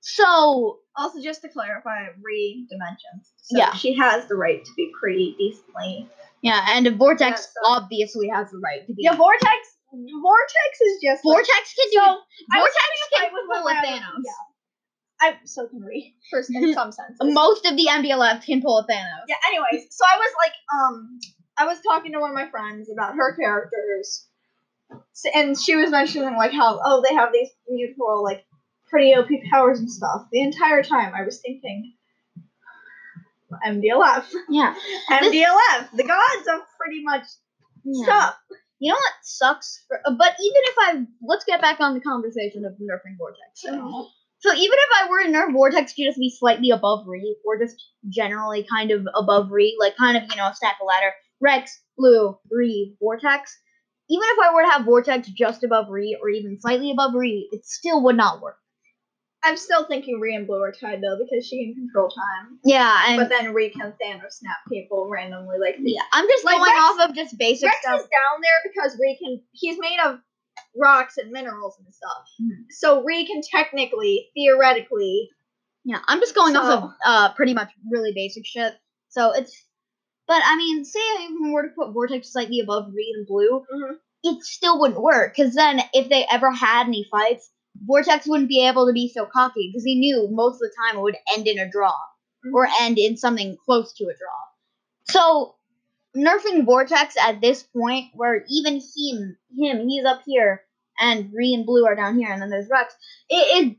So 0.00 0.80
Also, 0.96 1.20
just 1.20 1.42
to 1.42 1.48
clarify, 1.48 2.06
re 2.22 2.66
dimensions. 2.70 3.32
So 3.42 3.58
Yeah. 3.58 3.74
she 3.74 3.94
has 3.94 4.26
the 4.28 4.36
right 4.36 4.64
to 4.64 4.70
be 4.76 4.90
pretty 5.00 5.34
decently. 5.38 6.08
Yeah, 6.42 6.64
and 6.70 6.86
Vortex 6.96 7.48
Yeah, 7.56 7.62
so- 7.68 7.72
obviously 7.82 8.28
has 8.28 8.50
the 8.50 8.58
right 8.58 8.86
to 8.86 8.92
be. 8.94 9.02
Yeah, 9.02 9.16
vortex. 9.16 9.76
Vortex 9.92 10.80
is 10.80 11.00
just 11.02 11.24
like- 11.24 11.36
Vortex 11.36 11.74
can 11.74 11.88
do. 11.90 11.98
So, 12.04 12.20
Vortex 12.52 12.74
can 13.12 13.20
fight 13.22 13.32
with 13.32 13.42
pull 13.50 13.68
of 13.68 13.76
Thanos. 13.76 14.22
Yeah. 14.24 14.32
I 15.20 15.38
so 15.44 15.66
can 15.68 15.80
re 15.80 16.14
first 16.30 16.50
in 16.54 16.74
some 16.74 16.92
sense. 16.92 17.16
Most 17.22 17.64
of 17.66 17.76
the 17.76 17.86
MDLF 17.88 18.44
can 18.44 18.60
pull 18.60 18.78
a 18.78 18.86
Thanos. 18.86 19.24
Yeah. 19.28 19.36
Anyways, 19.48 19.86
so 19.90 20.04
I 20.04 20.16
was 20.18 20.32
like, 20.42 20.52
um, 20.78 21.18
I 21.56 21.66
was 21.66 21.78
talking 21.88 22.12
to 22.12 22.18
one 22.20 22.30
of 22.30 22.34
my 22.34 22.50
friends 22.50 22.90
about 22.92 23.14
her 23.14 23.34
characters, 23.36 24.28
and 25.34 25.58
she 25.58 25.76
was 25.76 25.90
mentioning 25.90 26.36
like 26.36 26.52
how 26.52 26.80
oh 26.84 27.02
they 27.08 27.14
have 27.14 27.32
these 27.32 27.50
beautiful 27.68 28.22
like 28.24 28.44
pretty 28.94 29.12
OP 29.12 29.28
powers 29.50 29.80
and 29.80 29.90
stuff. 29.90 30.28
The 30.30 30.40
entire 30.40 30.84
time 30.84 31.12
I 31.14 31.24
was 31.24 31.40
thinking, 31.40 31.94
MDLF, 33.66 34.24
Yeah. 34.48 34.72
MDLF, 35.10 35.90
the 35.96 36.04
gods 36.04 36.46
of 36.48 36.60
pretty 36.80 37.02
much 37.02 37.24
yeah. 37.84 38.04
stuff. 38.04 38.36
You 38.78 38.92
know 38.92 38.96
what 38.96 39.12
sucks? 39.22 39.84
For, 39.88 39.98
uh, 40.06 40.14
but 40.16 40.36
even 40.40 40.62
if 40.64 40.74
I 40.78 41.06
let's 41.26 41.44
get 41.44 41.60
back 41.60 41.80
on 41.80 41.94
the 41.94 42.00
conversation 42.00 42.64
of 42.64 42.74
nerfing 42.74 43.18
Vortex. 43.18 43.64
So 44.38 44.52
even 44.52 44.76
if 44.78 44.88
I 44.94 45.08
were 45.08 45.22
to 45.24 45.28
nerf 45.30 45.52
Vortex 45.52 45.94
to 45.94 46.04
just 46.04 46.18
be 46.18 46.30
slightly 46.30 46.70
above 46.70 47.06
Re, 47.08 47.36
or 47.44 47.58
just 47.58 47.76
generally 48.08 48.64
kind 48.70 48.92
of 48.92 49.06
above 49.16 49.50
Re, 49.50 49.76
like 49.80 49.96
kind 49.96 50.16
of, 50.16 50.22
you 50.30 50.36
know, 50.36 50.50
stack 50.54 50.76
a 50.80 50.84
ladder, 50.84 51.12
Rex, 51.40 51.80
Blue, 51.96 52.38
Re, 52.50 52.94
Vortex, 53.00 53.56
even 54.08 54.26
if 54.28 54.38
I 54.38 54.54
were 54.54 54.62
to 54.62 54.70
have 54.70 54.84
Vortex 54.84 55.28
just 55.28 55.64
above 55.64 55.86
Re, 55.88 56.16
or 56.20 56.28
even 56.28 56.60
slightly 56.60 56.92
above 56.92 57.14
Re, 57.14 57.48
it 57.50 57.64
still 57.64 58.04
would 58.04 58.16
not 58.16 58.40
work. 58.40 58.56
I'm 59.44 59.56
still 59.56 59.84
thinking 59.86 60.20
Ree 60.20 60.34
and 60.34 60.46
Blue 60.46 60.62
are 60.62 60.72
tied 60.72 61.02
though 61.02 61.18
because 61.18 61.46
she 61.46 61.64
can 61.64 61.74
control 61.74 62.08
time, 62.08 62.58
Yeah, 62.64 63.04
and 63.08 63.18
but 63.18 63.28
then 63.28 63.52
Ree 63.54 63.70
can 63.70 63.92
Thanos 64.02 64.32
snap 64.32 64.56
people 64.68 65.08
randomly 65.10 65.58
like 65.58 65.76
yeah, 65.80 66.02
I'm 66.12 66.26
just 66.28 66.44
Like, 66.44 66.56
going 66.56 66.70
Rex- 66.72 66.80
off 66.82 67.08
of 67.10 67.14
just 67.16 67.36
basic 67.38 67.68
Rex 67.68 67.78
stuff. 67.82 68.00
is 68.00 68.06
down 68.06 68.40
there 68.42 68.72
because 68.72 68.98
Ree 69.00 69.16
can. 69.22 69.40
He's 69.52 69.76
made 69.78 69.98
of 70.04 70.18
rocks 70.76 71.18
and 71.18 71.30
minerals 71.30 71.76
and 71.78 71.94
stuff. 71.94 72.24
Mhm. 72.42 72.64
So 72.70 73.02
Ree 73.04 73.26
can 73.26 73.42
technically, 73.42 74.30
theoretically, 74.34 75.28
Yeah, 75.84 75.98
I'm 76.08 76.20
just 76.20 76.34
going 76.34 76.56
off 76.56 76.82
of 76.84 76.90
uh 77.04 77.32
pretty 77.34 77.52
much 77.54 77.70
really 77.90 78.12
basic 78.14 78.46
shit. 78.46 78.72
So 79.10 79.32
it's, 79.32 79.54
but 80.26 80.40
I 80.44 80.56
mean, 80.56 80.84
say 80.84 80.98
I 81.00 81.28
even 81.30 81.52
were 81.52 81.64
to 81.68 81.74
put 81.74 81.92
Vortex 81.92 82.32
slightly 82.32 82.60
above 82.60 82.86
Reed 82.94 83.14
and 83.16 83.26
Blue, 83.26 83.64
Mhm. 83.72 83.96
it 84.22 84.42
still 84.42 84.80
wouldn't 84.80 85.00
work. 85.02 85.34
Because 85.36 85.54
then, 85.54 85.80
if 85.92 86.08
they 86.08 86.24
ever 86.30 86.50
had 86.50 86.86
any 86.86 87.04
fights, 87.10 87.50
Vortex 87.82 88.26
wouldn't 88.26 88.48
be 88.48 88.66
able 88.66 88.86
to 88.86 88.92
be 88.92 89.08
so 89.08 89.26
cocky 89.26 89.68
because 89.70 89.84
he 89.84 89.96
knew 89.98 90.28
most 90.30 90.54
of 90.56 90.60
the 90.60 90.72
time 90.86 90.96
it 90.98 91.02
would 91.02 91.16
end 91.36 91.46
in 91.46 91.58
a 91.58 91.68
draw 91.70 91.94
or 92.52 92.68
end 92.80 92.98
in 92.98 93.16
something 93.16 93.56
close 93.64 93.92
to 93.94 94.04
a 94.04 94.14
draw. 94.14 95.10
So 95.10 95.54
nerfing 96.16 96.64
Vortex 96.64 97.16
at 97.20 97.40
this 97.40 97.62
point, 97.62 98.06
where 98.14 98.44
even 98.48 98.74
him, 98.74 99.36
him, 99.58 99.88
he's 99.88 100.04
up 100.04 100.22
here, 100.26 100.62
and 100.98 101.30
Green 101.30 101.60
and 101.60 101.66
Blue 101.66 101.84
are 101.86 101.96
down 101.96 102.16
here, 102.18 102.30
and 102.32 102.40
then 102.40 102.50
there's 102.50 102.68
Rex. 102.70 102.94
It, 103.28 103.66
it, 103.66 103.76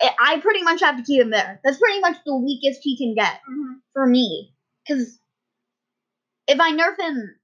it 0.00 0.12
I 0.20 0.40
pretty 0.40 0.62
much 0.62 0.80
have 0.80 0.96
to 0.96 1.02
keep 1.04 1.20
him 1.22 1.30
there. 1.30 1.60
That's 1.62 1.78
pretty 1.78 2.00
much 2.00 2.16
the 2.26 2.36
weakest 2.36 2.80
he 2.82 2.96
can 2.98 3.14
get 3.14 3.40
Mhm. 3.48 3.76
for 3.92 4.06
me. 4.06 4.52
Because 4.86 5.18
if 6.46 6.58
I 6.60 6.72
nerf 6.72 6.98
him, 6.98 7.36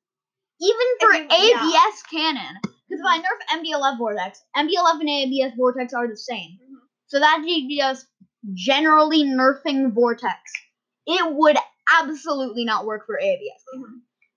even 0.60 0.86
for 1.00 1.12
you- 1.12 1.26
yeah. 1.30 1.70
ABS 1.70 2.02
canon, 2.10 2.56
because 2.88 3.00
if 3.00 3.06
I 3.06 3.18
nerf 3.18 3.60
MDLF 3.60 3.98
Vortex, 3.98 4.42
MDLF 4.56 5.00
and 5.00 5.08
ABS 5.08 5.52
Vortex 5.56 5.92
are 5.92 6.08
the 6.08 6.16
same. 6.16 6.58
Mhm. 6.62 6.80
So 7.06 7.18
that'd 7.20 7.44
be 7.44 7.78
just 7.78 8.06
generally 8.52 9.24
nerfing 9.24 9.92
Vortex. 9.92 10.38
It 11.06 11.34
would 11.34 11.56
absolutely 12.00 12.64
not 12.64 12.86
work 12.86 13.06
for 13.06 13.18
ABS. 13.18 13.62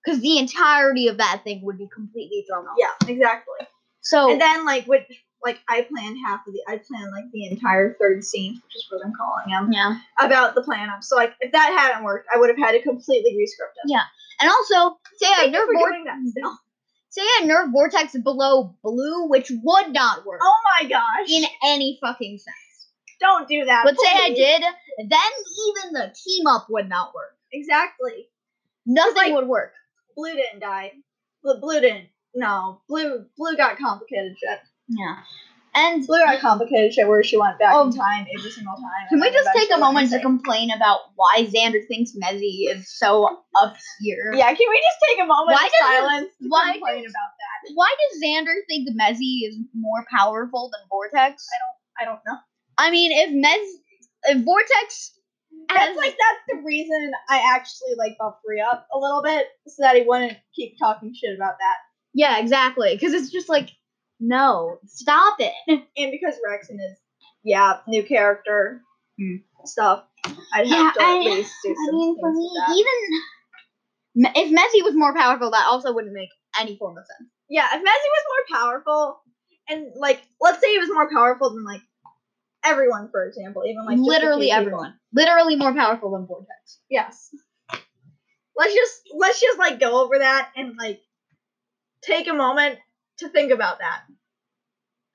Because 0.04 0.22
the 0.22 0.38
entirety 0.38 1.08
of 1.08 1.18
that 1.18 1.42
thing 1.44 1.62
would 1.64 1.78
be 1.78 1.88
completely 1.94 2.46
thrown 2.50 2.66
off. 2.66 2.78
Yeah, 2.78 2.92
exactly. 3.08 3.68
So, 4.02 4.32
And 4.32 4.40
then 4.40 4.66
like 4.66 4.88
with 4.88 5.04
like 5.44 5.60
I 5.70 5.82
planned 5.82 6.18
half 6.26 6.48
of 6.48 6.54
the 6.54 6.62
I 6.68 6.78
planned 6.78 7.12
like 7.12 7.26
the 7.32 7.48
entire 7.48 7.96
third 8.00 8.24
scene, 8.24 8.54
which 8.54 8.76
is 8.76 8.86
what 8.90 9.06
I'm 9.06 9.14
calling 9.14 9.52
them, 9.52 9.72
yeah. 9.72 10.00
about 10.20 10.56
the 10.56 10.64
plan 10.64 10.90
up. 10.90 11.04
So 11.04 11.16
like 11.16 11.34
if 11.42 11.52
that 11.52 11.76
hadn't 11.78 12.04
worked, 12.04 12.28
I 12.34 12.38
would 12.38 12.50
have 12.50 12.58
had 12.58 12.72
to 12.72 12.82
completely 12.82 13.36
rescript 13.36 13.76
it. 13.84 13.90
Yeah. 13.92 14.04
And 14.40 14.50
also, 14.50 14.98
say 15.18 15.28
I 15.28 15.48
nerf 15.50 15.68
Vortex. 15.74 16.34
Doing 17.18 17.48
that 17.48 17.50
still. 17.50 17.62
Say 17.62 17.62
I 17.62 17.66
nerf 17.66 17.72
Vortex 17.72 18.18
below 18.24 18.76
blue, 18.84 19.28
which 19.28 19.52
would 19.64 19.94
not 19.94 20.26
work 20.26 20.40
Oh 20.44 20.54
my 20.82 20.88
gosh. 20.90 21.30
in 21.30 21.44
any 21.66 21.98
fucking 22.02 22.38
sense. 22.38 22.88
Don't 23.20 23.48
do 23.48 23.66
that. 23.66 23.84
But 23.86 24.00
say 24.00 24.12
I 24.12 24.28
please. 24.30 24.36
did, 24.38 24.64
then 25.10 25.32
even 25.70 25.94
the 25.94 26.16
team 26.24 26.48
up 26.48 26.68
would 26.70 26.90
not 26.90 27.14
work. 27.16 27.36
Exactly. 27.52 28.30
Nothing 28.86 29.16
like- 29.16 29.34
would 29.34 29.48
work. 29.48 29.74
Blue 30.16 30.34
didn't 30.36 30.60
die. 30.60 30.94
Blue, 31.44 31.60
blue 31.60 31.80
didn't. 31.82 32.10
No, 32.36 32.82
blue 32.88 33.26
blue 33.38 33.56
got 33.58 33.78
complicated 33.78 34.36
shit. 34.38 34.60
Yeah. 34.90 35.18
And 35.76 36.06
Blue 36.08 36.24
complicated 36.42 36.94
shit 36.94 37.08
where 37.08 37.24
she 37.24 37.38
went 37.38 37.60
back 37.60 37.74
Oh. 37.76 37.86
in 37.88 37.96
time 37.96 38.26
every 38.38 38.50
single 38.52 38.76
time. 38.76 39.08
can 39.10 39.20
we 39.20 39.30
just 39.32 39.50
take 39.56 39.70
a 39.72 39.78
moment 39.78 40.10
to 40.12 40.20
complain 40.20 40.72
about 40.72 41.00
why 41.16 41.46
Xander 41.46 41.86
thinks 41.88 42.12
Mezzy 42.16 42.70
is 42.70 42.92
so 42.98 43.44
obscure? 43.56 44.32
insane. 44.32 44.40
Yeah, 44.40 44.54
can 44.54 44.66
we 44.70 44.78
just 44.82 44.98
take 45.10 45.20
a 45.24 45.26
moment 45.28 45.56
Why 45.60 45.66
of 45.66 45.72
it- 45.72 45.80
silence 45.80 46.30
to 46.42 46.48
why 46.50 46.72
complain 46.74 47.04
does- 47.04 47.12
about 47.12 47.32
that? 47.38 47.72
Why 47.76 47.94
does 48.00 48.22
Xander 48.24 48.56
think 48.68 48.90
Mezzy 49.00 49.48
is 49.48 49.58
more 49.76 50.06
powerful 50.16 50.70
than 50.72 50.88
Vortex? 50.90 51.46
I 51.54 51.58
don't 51.60 51.78
I 52.00 52.06
don't 52.06 52.22
know. 52.28 52.38
I 52.78 52.92
mean, 52.92 53.12
if 53.12 53.30
Mez, 53.32 54.36
if 54.36 54.44
Vortex 54.46 55.14
That's 55.68 55.80
has 55.90 55.98
like 55.98 56.12
that's 56.18 56.44
the 56.60 56.64
reason 56.64 57.12
I 57.30 57.40
actually 57.56 57.96
like 57.98 58.18
buffed 58.20 58.42
Rhea 58.46 58.66
up 58.66 58.88
a 58.94 58.98
little 59.00 59.22
bit 59.24 59.48
so 59.68 59.82
that 59.84 59.96
he 59.96 60.04
wouldn't 60.04 60.38
keep 60.56 60.78
talking 60.80 61.14
shit 61.14 61.36
about 61.36 61.56
that. 61.60 61.76
yeah, 62.14 62.38
exactly, 62.40 62.94
because 62.96 63.14
it's 63.14 63.32
just 63.32 63.50
like, 63.50 63.72
no, 64.20 64.80
stop 64.88 65.38
it. 65.40 65.54
And 65.98 66.12
because 66.12 66.36
Rexon 66.48 66.76
is 66.76 66.98
yeah, 67.44 67.80
new 67.88 68.04
character 68.04 68.82
Hmm. 69.20 69.38
stuff, 69.66 70.04
I'd 70.54 70.68
Yeah, 70.68 70.76
have 70.76 70.94
to 70.96 71.02
I- 71.04 71.18
at 71.20 71.24
least 71.26 71.54
do 71.64 71.76
some 71.76 71.90
I 71.90 71.98
mean, 71.98 72.18
for 72.20 72.32
me, 72.32 72.52
even 74.16 74.34
if 74.36 74.50
Mezzy 74.52 74.84
was 74.84 74.96
more 74.96 75.14
powerful, 75.16 75.52
that 75.52 75.66
also 75.68 75.94
wouldn't 75.94 76.14
make 76.14 76.30
any 76.60 76.78
form 76.78 76.98
of 76.98 77.06
sense. 77.06 77.30
Yeah, 77.50 77.68
if 77.74 77.82
Mezzy 77.82 77.84
was 77.86 78.26
more 78.52 78.60
powerful, 78.60 79.22
and 79.70 79.88
like, 79.96 80.22
let's 80.42 80.60
say 80.62 80.72
he 80.72 80.80
was 80.80 80.90
more 80.92 81.10
powerful 81.12 81.52
than 81.52 81.64
like 81.66 81.82
everyone, 82.64 83.10
for 83.12 83.26
example, 83.28 83.64
even 83.66 83.86
like 83.86 83.98
Literally 84.00 84.48
few 84.48 84.56
people. 84.56 84.62
everyone, 84.62 84.94
literally 85.14 85.56
more 85.56 85.74
powerful 85.74 86.12
than 86.12 86.26
Vortex. 86.28 86.80
Yes. 86.90 87.30
Let's 88.58 88.74
just 88.74 89.02
let's 89.16 89.42
just 89.42 89.60
like 89.60 89.80
go 89.80 90.04
over 90.04 90.20
that 90.20 90.50
and 90.56 90.76
like 90.78 91.02
take 92.04 92.28
a 92.28 92.34
moment 92.34 92.80
to 93.20 93.30
think 93.30 93.52
about 93.52 93.80
that. 93.80 94.02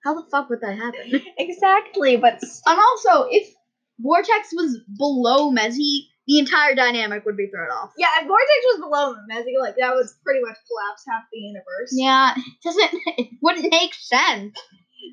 How 0.04 0.14
the 0.14 0.28
fuck 0.30 0.50
would 0.50 0.60
that 0.62 0.76
happen? 0.78 1.22
Exactly, 1.38 2.16
but 2.16 2.42
and 2.66 2.78
also, 2.80 3.28
if 3.30 3.54
Vortex 4.00 4.48
was 4.52 4.80
below 4.98 5.50
Mezzy, 5.52 6.08
the 6.26 6.38
entire 6.38 6.74
dynamic 6.74 7.24
would 7.24 7.36
be 7.36 7.48
thrown 7.48 7.70
off. 7.70 7.92
yeah, 7.96 8.08
if 8.20 8.26
Vortex 8.26 8.60
was 8.66 8.80
below 8.80 9.14
Mezzy, 9.30 9.60
like 9.60 9.76
that 9.78 9.94
would 9.94 10.06
pretty 10.24 10.40
much 10.40 10.56
collapse 10.66 11.04
half 11.08 11.22
the 11.32 11.38
universe. 11.38 11.92
Yeah, 11.92 12.34
it 12.36 12.44
doesn't. 12.64 12.90
It 13.18 13.28
wouldn't 13.40 13.70
make 13.70 13.94
sense. 13.94 14.58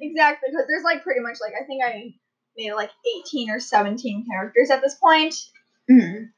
Exactly, 0.02 0.50
because 0.52 0.66
there's 0.68 0.84
like 0.84 1.04
pretty 1.04 1.20
much 1.22 1.38
like 1.42 1.54
I 1.60 1.66
think 1.66 1.84
I 1.84 2.14
made 2.58 2.74
like 2.74 2.92
18 3.28 3.52
or 3.52 3.60
17 3.60 4.26
characters 4.30 4.70
at 4.72 4.82
this 4.82 4.96
point. 4.96 5.36
Mm. 5.90 6.30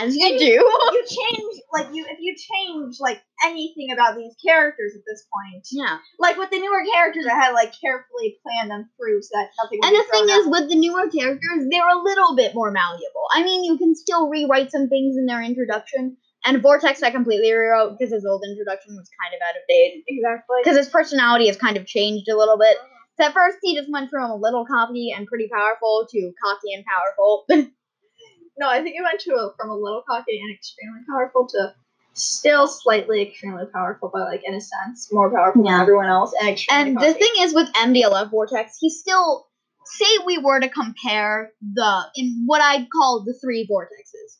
As 0.00 0.16
you 0.16 0.26
And 0.26 0.38
do. 0.38 0.44
you 0.46 1.04
change 1.08 1.54
like 1.72 1.88
you 1.92 2.06
if 2.08 2.18
you 2.20 2.34
change 2.36 2.96
like 3.00 3.22
anything 3.44 3.90
about 3.92 4.16
these 4.16 4.34
characters 4.44 4.92
at 4.96 5.02
this 5.06 5.26
point, 5.28 5.66
Yeah. 5.70 5.98
like 6.18 6.36
with 6.38 6.50
the 6.50 6.58
newer 6.60 6.82
characters, 6.94 7.26
I 7.30 7.34
had 7.34 7.52
like 7.52 7.72
carefully 7.80 8.38
planned 8.42 8.70
them 8.70 8.88
through 8.96 9.22
so 9.22 9.30
that 9.34 9.48
nothing. 9.62 9.80
Would 9.82 9.86
And 9.88 9.96
the 9.96 10.04
thing 10.10 10.26
thrown 10.28 10.40
is, 10.40 10.46
with 10.48 10.68
the 10.70 10.76
newer 10.76 11.08
characters, 11.10 11.66
they're 11.70 11.88
a 11.88 12.02
little 12.02 12.34
bit 12.36 12.54
more 12.54 12.70
malleable. 12.70 13.26
I 13.32 13.42
mean, 13.44 13.64
you 13.64 13.76
can 13.78 13.94
still 13.94 14.28
rewrite 14.28 14.70
some 14.70 14.88
things 14.88 15.16
in 15.16 15.26
their 15.26 15.42
introduction. 15.42 16.16
And 16.44 16.60
Vortex, 16.60 17.02
I 17.02 17.10
completely 17.10 17.52
rewrote 17.52 17.98
because 17.98 18.12
his 18.12 18.24
old 18.26 18.42
introduction 18.48 18.96
was 18.96 19.08
kind 19.22 19.32
of 19.34 19.40
out 19.46 19.54
of 19.54 19.62
date. 19.68 20.02
exactly. 20.08 20.56
Because 20.64 20.76
his 20.76 20.88
personality 20.88 21.46
has 21.46 21.56
kind 21.56 21.76
of 21.76 21.86
changed 21.86 22.28
a 22.28 22.36
little 22.36 22.58
bit. 22.58 22.76
Uh-huh. 22.76 22.88
So 23.20 23.26
at 23.26 23.32
first, 23.34 23.58
he 23.62 23.76
just 23.76 23.90
went 23.92 24.10
from 24.10 24.30
a 24.30 24.36
little 24.36 24.64
cocky 24.66 25.12
and 25.16 25.26
pretty 25.26 25.48
powerful 25.52 26.08
to 26.10 26.32
cocky 26.42 26.72
and 26.74 26.84
powerful. 26.84 27.44
No, 28.58 28.68
I 28.68 28.82
think 28.82 28.96
it 28.96 29.02
went 29.02 29.20
to 29.20 29.32
a, 29.34 29.52
from 29.58 29.70
a 29.70 29.74
little 29.76 30.02
cocky 30.08 30.38
and 30.40 30.54
extremely 30.54 31.00
powerful 31.08 31.46
to 31.48 31.74
still 32.14 32.66
slightly 32.68 33.22
extremely 33.22 33.64
powerful, 33.72 34.10
but 34.12 34.24
like 34.26 34.42
in 34.44 34.54
a 34.54 34.60
sense 34.60 35.10
more 35.12 35.30
powerful 35.30 35.64
Yeah. 35.64 35.72
than 35.72 35.80
everyone 35.80 36.06
else. 36.08 36.34
And 36.42 36.58
And 36.70 37.00
the 37.00 37.14
thing 37.14 37.30
is 37.38 37.54
with 37.54 37.72
MDLF 37.72 38.30
Vortex, 38.30 38.76
he's 38.78 39.00
still 39.00 39.46
say 39.84 40.04
we 40.26 40.38
were 40.38 40.60
to 40.60 40.68
compare 40.68 41.52
the 41.74 42.02
in 42.14 42.42
what 42.46 42.60
I'd 42.60 42.86
call 42.90 43.24
the 43.24 43.34
three 43.42 43.66
vortexes. 43.66 44.38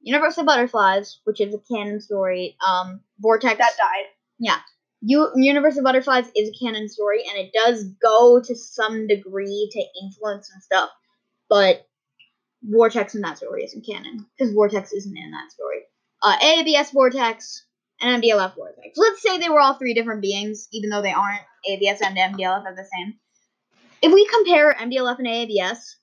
Universal 0.00 0.44
Butterflies, 0.44 1.20
which 1.24 1.40
is 1.40 1.52
a 1.54 1.58
canon 1.74 2.00
story, 2.00 2.56
um, 2.66 3.00
Vortex 3.18 3.58
that 3.58 3.76
died. 3.76 4.06
Yeah, 4.38 4.58
U- 5.00 5.32
Universal 5.34 5.82
Butterflies 5.82 6.30
is 6.36 6.50
a 6.50 6.64
canon 6.64 6.88
story 6.88 7.24
and 7.28 7.36
it 7.36 7.50
does 7.52 7.84
go 8.00 8.40
to 8.40 8.54
some 8.54 9.08
degree 9.08 9.68
to 9.72 9.84
influence 10.04 10.50
and 10.54 10.62
stuff. 10.62 10.90
but 11.48 11.87
Vortex 12.62 13.14
in 13.14 13.20
that 13.22 13.38
story 13.38 13.64
isn't 13.64 13.86
canon 13.86 14.26
because 14.36 14.52
Vortex 14.52 14.92
isn't 14.92 15.16
in 15.16 15.30
that 15.30 15.52
story. 15.52 15.82
Uh, 16.22 16.36
ABS 16.42 16.90
Vortex 16.90 17.64
and 18.00 18.22
MDLF 18.22 18.54
Vortex. 18.54 18.96
Let's 18.96 19.22
say 19.22 19.38
they 19.38 19.48
were 19.48 19.60
all 19.60 19.74
three 19.74 19.94
different 19.94 20.22
beings, 20.22 20.68
even 20.72 20.90
though 20.90 21.02
they 21.02 21.12
aren't. 21.12 21.42
ABS 21.68 22.00
and 22.00 22.16
MDLF 22.16 22.64
are 22.64 22.74
the 22.74 22.84
same. 22.96 23.14
If 24.02 24.12
we 24.12 24.26
compare 24.26 24.74
MDLF 24.74 25.18
and 25.18 25.26
ABS, 25.26 25.96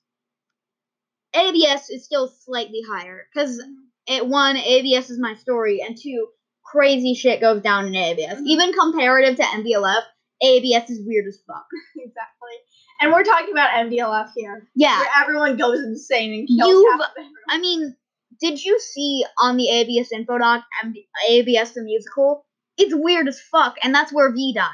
ABS 1.34 1.90
is 1.90 2.04
still 2.04 2.28
slightly 2.28 2.82
higher 2.88 3.26
because 3.32 3.62
it 4.06 4.26
one 4.26 4.56
ABS 4.56 5.10
is 5.10 5.18
my 5.18 5.34
story, 5.34 5.82
and 5.86 5.96
two 5.96 6.28
crazy 6.64 7.14
shit 7.14 7.40
goes 7.40 7.62
down 7.62 7.86
in 7.86 7.94
ABS. 7.94 8.40
Even 8.44 8.72
comparative 8.72 9.36
to 9.36 9.42
MDLF, 9.42 10.02
ABS 10.42 10.90
is 10.90 11.06
weird 11.06 11.26
as 11.26 11.38
fuck. 11.46 11.66
exactly. 11.96 12.56
And 13.00 13.12
we're 13.12 13.24
talking 13.24 13.52
about 13.52 13.70
MDLF 13.74 14.30
here. 14.34 14.68
Yeah, 14.74 14.98
Where 14.98 15.08
everyone 15.22 15.56
goes 15.56 15.80
insane 15.80 16.32
and 16.32 16.48
kills 16.48 16.70
You've- 16.72 17.02
half. 17.02 17.10
I 17.48 17.58
mean, 17.58 17.94
did 18.40 18.62
you 18.64 18.78
see 18.80 19.24
on 19.38 19.56
the 19.56 19.68
ABS 19.68 20.12
info 20.12 20.38
doc 20.38 20.64
MD- 20.84 21.06
ABS 21.28 21.72
the 21.72 21.82
musical? 21.82 22.44
It's 22.78 22.94
weird 22.94 23.28
as 23.28 23.40
fuck, 23.40 23.76
and 23.82 23.94
that's 23.94 24.12
where 24.12 24.32
V 24.32 24.52
dies. 24.54 24.68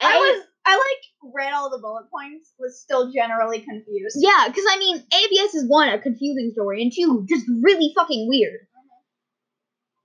I 0.00 0.16
was 0.18 0.44
I 0.66 0.76
like 0.76 1.32
read 1.34 1.52
all 1.54 1.70
the 1.70 1.78
bullet 1.78 2.06
points, 2.10 2.52
was 2.58 2.78
still 2.80 3.10
generally 3.10 3.60
confused. 3.60 4.18
yeah, 4.20 4.44
because 4.46 4.64
I 4.70 4.78
mean, 4.78 4.96
ABS 5.12 5.54
is 5.54 5.64
one 5.68 5.88
a 5.88 5.98
confusing 5.98 6.50
story, 6.52 6.82
and 6.82 6.92
two 6.94 7.24
just 7.28 7.46
really 7.62 7.92
fucking 7.94 8.28
weird. 8.28 8.60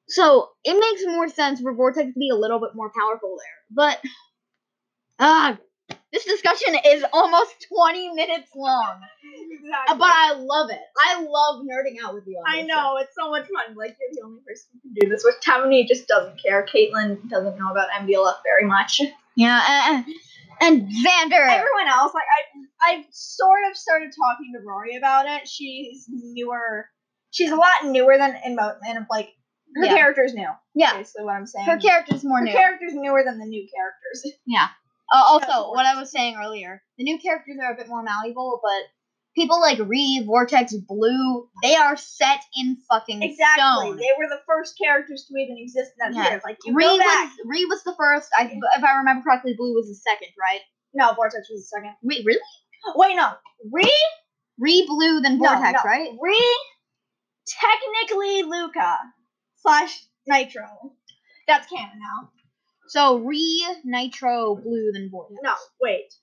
So 0.08 0.50
it 0.63 0.74
makes 0.80 1.04
more 1.06 1.28
sense 1.28 1.60
for 1.62 1.74
Vortex 1.74 2.13
to 2.13 2.19
be 2.19 2.30
a 2.30 2.36
little 2.36 2.60
bit 2.60 2.69
more 2.76 2.91
powerful 2.98 3.38
there, 3.38 3.58
but 3.72 4.00
ah, 5.19 5.58
this 6.13 6.23
discussion 6.26 6.76
is 6.86 7.04
almost 7.12 7.65
twenty 7.67 8.10
minutes 8.13 8.49
long. 8.56 9.02
Exactly. 9.52 9.97
But 9.97 10.12
I 10.13 10.34
love 10.38 10.69
it. 10.69 10.80
I 11.06 11.21
love 11.21 11.63
nerding 11.63 11.95
out 12.06 12.13
with 12.13 12.23
you. 12.28 12.41
I 12.47 12.62
know 12.62 12.97
it's 12.97 13.15
so 13.19 13.30
much 13.32 13.43
fun. 13.47 13.76
Like 13.76 13.97
you're 13.99 14.10
the 14.13 14.21
only 14.26 14.41
person 14.47 14.67
who 14.73 14.80
can 14.82 14.93
do 15.02 15.10
this. 15.10 15.23
Which 15.26 15.36
Tammany 15.41 15.86
just 15.86 16.08
doesn't 16.08 16.41
care. 16.41 16.65
Caitlin 16.65 17.28
doesn't 17.30 17.58
know 17.58 17.71
about 17.71 17.89
MDLF 17.89 18.36
very 18.43 18.65
much. 18.67 19.02
Yeah, 19.36 19.62
and, 19.95 20.06
and 20.62 20.82
Xander. 20.91 21.49
Everyone 21.49 21.88
else, 21.88 22.13
like 22.13 22.23
I, 22.86 22.91
I 22.93 23.06
sort 23.12 23.62
of 23.71 23.76
started 23.76 24.12
talking 24.15 24.54
to 24.54 24.60
Rory 24.65 24.95
about 24.97 25.26
it. 25.28 25.47
She's 25.47 26.06
newer. 26.10 26.86
She's 27.32 27.49
a 27.52 27.56
lot 27.56 27.86
newer 27.86 28.17
than 28.19 28.36
in, 28.45 28.52
in 28.88 29.08
like 29.10 29.30
her 29.76 29.86
Yeah. 29.86 29.95
character's 29.95 30.36
new. 30.36 30.47
yeah, 30.76 30.93
Basically, 30.97 31.26
what 31.26 31.34
I'm 31.34 31.47
saying. 31.47 31.65
her 31.65 31.80
character's 31.80 32.23
more 32.23 32.38
Her 32.38 32.43
new. 32.43 32.52
character's 32.52 32.93
newer 32.93 33.23
than 33.26 33.39
the 33.39 33.45
new 33.45 33.67
characters. 33.76 34.38
Uh, 35.13 35.23
also, 35.26 35.69
what 35.71 35.86
I 35.86 35.95
was 35.99 36.12
saying 36.12 36.38
earlier, 36.43 36.82
the 36.97 37.04
new 37.04 37.19
characters 37.19 37.58
are 37.63 37.73
a 37.73 37.78
bit 37.78 37.88
more 37.88 38.02
malleable, 38.02 38.60
but 38.63 38.82
people 39.36 39.62
like 39.62 39.78
Ree, 39.80 40.23
Vortex, 40.26 40.73
Blue, 40.88 41.47
they 41.62 41.76
are 41.76 41.95
set 41.95 42.39
in 42.58 42.78
fucking 42.89 43.21
Exactly. 43.21 43.62
stone. 43.62 43.97
They 43.97 44.10
were 44.17 44.28
the 44.28 44.41
first 44.47 44.76
characters 44.78 45.26
to 45.28 45.38
even 45.39 45.58
exist 45.60 45.91
in 46.04 46.13
that 46.13 46.32
Yeah. 46.32 46.39
Like 46.43 46.58
you 46.65 46.73
Ree 46.73 46.86
was 46.86 47.30
Ree 47.45 47.65
was 47.65 47.84
the 47.84 47.93
first. 47.95 48.28
I, 48.38 48.45
if 48.76 48.84
I 48.84 48.97
remember 48.97 49.23
correctly, 49.23 49.54
Blue 49.56 49.76
was 49.76 49.88
the 49.88 49.95
second, 49.95 50.30
right? 50.39 50.62
No, 50.95 51.13
Vortex 51.13 51.47
was 51.49 51.62
the 51.62 51.78
second. 51.78 51.95
Wait, 52.02 52.23
really? 52.26 52.39
Wait, 52.95 53.15
no. 53.15 53.34
Ree 53.71 53.93
Ree, 54.60 54.86
Blue, 54.88 55.21
then 55.21 55.38
No, 55.39 55.47
Vortex, 55.49 55.84
no. 55.84 55.89
right? 55.89 56.10
Ree, 56.19 56.58
technically 57.47 58.43
Luca 58.43 58.97
slash 59.58 60.04
Nitro. 60.28 60.65
That's 61.47 61.67
canon 61.67 61.99
now. 61.99 62.30
So 62.94 63.18
re 63.18 63.66
nitro 63.84 64.54
blue 64.54 64.92
then 64.94 65.10
Vortex. 65.10 65.40
No, 65.42 65.56
wait. 65.82 66.14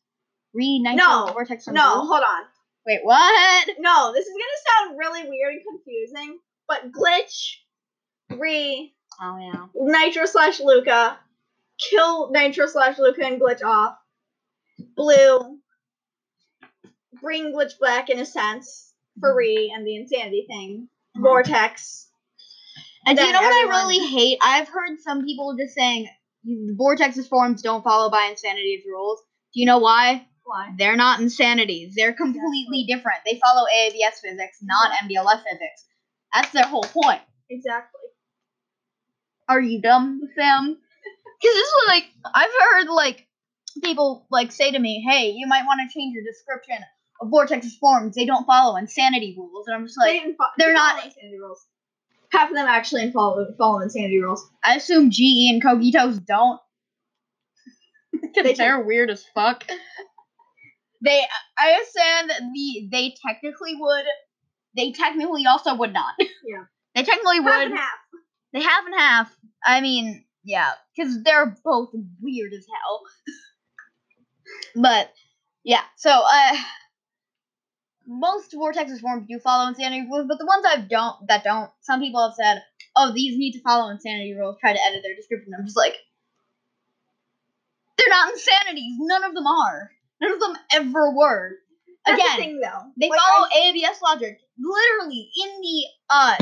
Re 0.54 0.78
nitro 0.78 1.04
no, 1.04 1.26
Vortex, 1.32 1.66
No, 1.66 1.72
Blue. 1.72 2.06
hold 2.06 2.22
on. 2.22 2.44
Wait, 2.86 3.00
what? 3.02 3.68
No, 3.80 4.12
this 4.12 4.24
is 4.24 4.32
gonna 4.32 4.86
sound 4.86 4.96
really 4.96 5.28
weird 5.28 5.54
and 5.54 5.62
confusing, 5.68 6.38
but 6.68 6.92
Glitch, 6.92 7.56
re. 8.38 8.94
Oh 9.20 9.36
yeah. 9.38 9.66
Nitro 9.74 10.26
slash 10.26 10.60
Luca, 10.60 11.18
kill 11.80 12.30
Nitro 12.30 12.68
slash 12.68 13.00
Luca 13.00 13.26
and 13.26 13.40
Glitch 13.40 13.64
off. 13.64 13.96
Blue, 14.94 15.58
bring 17.20 17.52
Glitch 17.52 17.80
back 17.80 18.10
in 18.10 18.20
a 18.20 18.26
sense 18.26 18.92
for 19.18 19.34
re 19.34 19.72
and 19.74 19.84
the 19.84 19.96
insanity 19.96 20.44
thing. 20.46 20.88
Mhm. 21.16 21.22
Vortex. 21.22 22.06
And 23.06 23.18
do 23.18 23.24
you 23.24 23.32
know 23.32 23.40
what 23.42 23.66
I 23.66 23.68
really 23.82 24.06
hate? 24.06 24.38
I've 24.40 24.68
heard 24.68 25.00
some 25.00 25.24
people 25.24 25.56
just 25.58 25.74
saying 25.74 26.08
Vortex's 26.46 27.28
forms 27.28 27.62
don't 27.62 27.84
follow 27.84 28.10
by 28.10 28.28
Insanity's 28.30 28.84
rules. 28.86 29.20
Do 29.52 29.60
you 29.60 29.66
know 29.66 29.78
why? 29.78 30.26
Why? 30.44 30.72
They're 30.78 30.96
not 30.96 31.20
Insanities. 31.20 31.94
They're 31.94 32.12
completely 32.14 32.84
different. 32.88 33.18
They 33.24 33.38
follow 33.44 33.66
AABS 33.76 34.20
physics, 34.22 34.58
not 34.62 34.90
MDLF 35.04 35.42
physics. 35.44 35.84
That's 36.34 36.50
their 36.52 36.64
whole 36.64 36.84
point. 36.84 37.20
Exactly. 37.50 38.00
Are 39.48 39.60
you 39.60 39.80
dumb, 39.82 40.20
Sam? 40.36 40.76
Because 41.40 41.40
this 41.54 41.66
is 41.68 41.74
like 41.88 42.04
I've 42.34 42.50
heard 42.70 42.88
like 42.88 43.26
people 43.82 44.26
like 44.30 44.52
say 44.52 44.70
to 44.70 44.78
me, 44.78 45.04
"Hey, 45.08 45.30
you 45.30 45.46
might 45.46 45.64
want 45.66 45.80
to 45.80 45.92
change 45.92 46.14
your 46.14 46.24
description 46.24 46.76
of 47.20 47.28
Vortex's 47.30 47.76
forms. 47.76 48.14
They 48.14 48.24
don't 48.26 48.46
follow 48.46 48.76
Insanity 48.76 49.34
rules." 49.36 49.66
And 49.66 49.76
I'm 49.76 49.86
just 49.86 49.98
like, 49.98 50.20
didn't 50.20 50.36
fo- 50.36 50.44
they're 50.56 50.68
they 50.68 50.74
not- 50.74 50.96
follow 50.96 51.06
insanity 51.06 51.38
rules. 51.40 51.66
Half 52.32 52.50
of 52.50 52.56
them 52.56 52.66
actually 52.66 53.10
follow 53.12 53.46
follow 53.58 53.80
insanity 53.80 54.20
rules. 54.20 54.48
I 54.64 54.76
assume 54.76 55.10
GE 55.10 55.50
and 55.50 55.62
Kogitos 55.62 56.24
don't. 56.24 56.60
They 58.12 58.42
Because 58.42 58.58
they're 58.58 58.80
weird 58.80 59.10
as 59.10 59.24
fuck. 59.34 59.64
They, 61.02 61.22
I 61.58 61.72
understand 61.72 62.30
that 62.30 62.40
the 62.52 62.88
they 62.90 63.14
technically 63.26 63.74
would. 63.76 64.04
They 64.76 64.92
technically 64.92 65.46
also 65.46 65.74
would 65.74 65.92
not. 65.92 66.14
Yeah. 66.18 66.64
They 66.94 67.04
technically 67.04 67.36
Half 67.36 67.44
would. 67.44 67.68
and 67.68 67.74
half. 67.78 67.98
They 68.52 68.62
half 68.62 68.84
and 68.84 68.94
half. 68.96 69.36
I 69.64 69.80
mean, 69.80 70.24
yeah, 70.42 70.72
because 70.96 71.22
they're 71.22 71.56
both 71.64 71.90
weird 72.20 72.52
as 72.52 72.66
hell. 72.66 73.02
but 74.82 75.12
yeah, 75.64 75.82
so 75.96 76.10
uh, 76.10 76.56
most 78.10 78.52
vortexes 78.52 79.00
forms 79.00 79.26
do 79.28 79.38
follow 79.38 79.68
insanity 79.68 80.06
rules, 80.10 80.26
but 80.28 80.38
the 80.38 80.46
ones 80.46 80.64
I 80.66 80.80
don't 80.80 81.16
that 81.28 81.44
don't, 81.44 81.70
some 81.80 82.00
people 82.00 82.22
have 82.26 82.34
said, 82.34 82.62
oh, 82.96 83.12
these 83.14 83.38
need 83.38 83.52
to 83.52 83.62
follow 83.62 83.88
insanity 83.90 84.34
rules. 84.34 84.56
Try 84.60 84.72
to 84.72 84.80
edit 84.84 85.02
their 85.04 85.14
description. 85.14 85.52
I'm 85.56 85.64
just 85.64 85.76
like, 85.76 85.94
they're 87.96 88.08
not 88.08 88.32
insanities. 88.32 88.96
None 88.98 89.24
of 89.24 89.34
them 89.34 89.46
are. 89.46 89.90
None 90.20 90.32
of 90.32 90.40
them 90.40 90.56
ever 90.74 91.14
were. 91.14 91.52
That's 92.06 92.18
the 92.20 92.24
Again, 92.28 92.38
thing, 92.38 92.60
though. 92.60 92.82
they 93.00 93.08
Like, 93.08 93.20
follow 93.20 93.46
I- 93.54 93.70
ABS 93.74 94.00
logic. 94.02 94.40
Literally 94.58 95.30
in 95.44 95.60
the 95.60 95.84
uh 96.10 96.34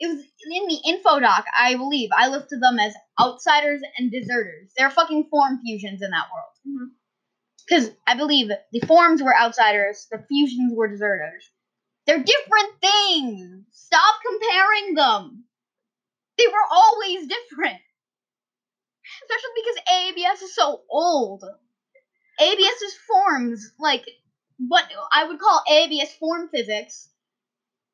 it 0.00 0.06
was 0.08 0.24
in 0.50 0.68
the 0.68 0.78
info 0.86 1.18
doc, 1.20 1.44
I 1.58 1.76
believe. 1.76 2.10
I 2.16 2.28
listed 2.28 2.60
them 2.62 2.78
as 2.78 2.94
outsiders 3.20 3.80
and 3.98 4.12
deserters. 4.12 4.72
They're 4.76 4.90
fucking 4.90 5.28
form 5.30 5.60
fusions 5.64 6.02
in 6.02 6.10
that 6.10 6.26
world. 6.32 6.52
Mhm. 6.90 6.97
Because 7.68 7.90
I 8.06 8.16
believe 8.16 8.48
the 8.72 8.80
forms 8.86 9.22
were 9.22 9.36
outsiders, 9.36 10.06
the 10.10 10.24
fusions 10.28 10.72
were 10.74 10.88
deserters. 10.88 11.50
They're 12.06 12.22
different 12.22 12.80
things. 12.80 13.66
Stop 13.72 14.14
comparing 14.26 14.94
them. 14.94 15.44
They 16.38 16.46
were 16.46 16.66
always 16.70 17.26
different. 17.26 17.80
Especially 19.22 19.50
because 19.56 19.78
ABS 19.94 20.42
is 20.42 20.54
so 20.54 20.82
old. 20.88 21.44
ABS's 22.40 22.94
forms, 23.06 23.72
like 23.78 24.04
what 24.58 24.84
I 25.12 25.24
would 25.26 25.38
call 25.38 25.62
ABS 25.70 26.14
form 26.14 26.48
physics, 26.48 27.08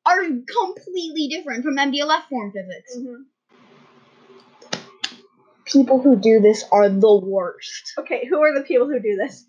are 0.05 0.21
completely 0.21 1.27
different 1.29 1.63
from 1.63 1.77
MDLF 1.77 2.29
form 2.29 2.51
physics. 2.51 2.95
Mhm. 2.97 3.25
People 5.65 5.99
who 5.99 6.15
do 6.15 6.39
this 6.39 6.63
are 6.71 6.87
the 6.87 7.15
worst. 7.15 7.93
Okay, 7.97 8.25
who 8.27 8.39
are 8.41 8.53
the 8.53 8.63
people 8.63 8.87
who 8.87 8.99
do 8.99 9.15
this? 9.15 9.45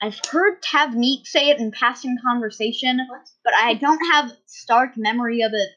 I've 0.00 0.20
heard 0.30 0.62
Tavneet 0.62 1.26
say 1.26 1.48
it 1.50 1.58
in 1.58 1.72
passing 1.72 2.16
conversation, 2.24 2.98
What? 3.08 3.28
but 3.44 3.52
I 3.54 3.74
don't 3.74 4.00
have 4.12 4.30
stark 4.46 4.90
memory 4.96 5.42
of 5.42 5.52
it. 5.54 5.68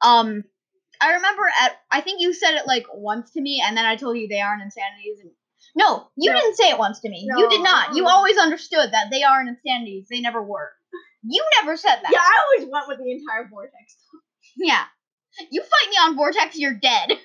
Um, 0.00 0.44
I 1.00 1.14
remember 1.14 1.42
at 1.62 1.72
I 1.90 2.00
think 2.00 2.20
you 2.20 2.32
said 2.32 2.54
it 2.54 2.66
like 2.66 2.86
once 2.94 3.32
to 3.32 3.40
me, 3.40 3.62
and 3.64 3.76
then 3.76 3.84
I 3.84 3.96
told 3.96 4.16
you 4.16 4.26
they 4.28 4.40
aren't 4.40 4.62
insanities. 4.62 5.20
And 5.22 5.32
no, 5.76 6.08
you 6.16 6.32
No. 6.32 6.40
didn't 6.40 6.56
say 6.56 6.70
it 6.70 6.78
once 6.78 7.00
to 7.00 7.08
me. 7.08 7.26
you 7.28 7.48
did 7.50 7.62
not. 7.62 7.94
You 7.94 8.06
always 8.08 8.38
understood 8.38 8.90
that 8.92 9.08
they 9.10 9.22
aren't 9.22 9.48
insanities. 9.50 10.06
They 10.08 10.20
never 10.20 10.42
were. 10.42 10.70
You 11.24 11.44
never 11.60 11.76
said 11.76 11.96
that. 11.96 12.10
Yeah, 12.10 12.20
I 12.20 12.32
always 12.46 12.70
went 12.72 12.88
with 12.88 12.98
the 12.98 13.10
entire 13.10 13.48
vortex. 13.48 13.96
Yeah. 14.56 14.84
You 15.50 15.62
fight 15.62 15.90
me 15.90 15.96
on 15.96 16.16
Vortex, 16.16 16.56
you're 16.58 16.74
dead. 16.74 17.10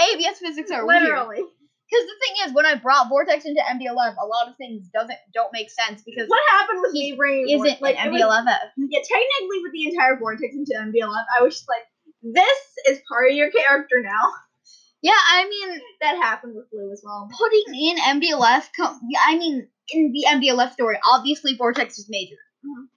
ABS 0.00 0.38
physics 0.38 0.70
are 0.70 0.84
weird. 0.86 1.04
Because 1.90 2.06
the 2.06 2.18
thing 2.22 2.34
is, 2.46 2.54
when 2.54 2.66
I 2.66 2.76
brought 2.76 3.08
Vortex 3.08 3.44
into 3.44 3.60
MDLF, 3.60 4.14
a 4.16 4.26
lot 4.26 4.46
of 4.48 4.56
things 4.56 4.86
doesn't 4.94 5.18
don't 5.34 5.52
make 5.52 5.70
sense 5.70 6.02
because 6.06 6.28
What 6.28 6.40
happened 6.50 6.80
with 6.82 6.92
me 6.92 7.14
bringing 7.16 7.48
isn't 7.50 7.82
like 7.82 7.98
an 7.98 8.06
it 8.08 8.12
was- 8.12 8.20
MDLF. 8.22 8.44
Yeah, 8.76 9.00
technically 9.02 9.58
with 9.62 9.72
the 9.72 9.84
entire 9.90 10.16
vortex 10.16 10.54
into 10.54 10.72
MDLF, 10.78 11.24
I 11.38 11.42
was 11.42 11.54
just 11.54 11.68
like, 11.68 11.82
this 12.22 12.58
is 12.86 13.00
part 13.10 13.30
of 13.30 13.36
your 13.36 13.50
character 13.50 14.00
now. 14.02 14.32
Yeah, 15.02 15.12
I 15.16 15.48
mean, 15.48 15.80
That 16.02 16.16
happened 16.16 16.54
with 16.54 16.70
Blue 16.70 16.92
as 16.92 17.02
well. 17.04 17.28
putting 17.36 17.74
in 17.74 17.96
MDLF, 17.98 18.68
com- 18.76 19.00
yeah, 19.10 19.20
I 19.26 19.36
mean, 19.38 19.66
in 19.90 20.12
the 20.12 20.26
MDLF 20.28 20.72
story, 20.72 20.98
obviously 21.10 21.56
Vortex 21.56 21.98
is 21.98 22.06
major. 22.08 22.36
Mhm. 22.64 22.88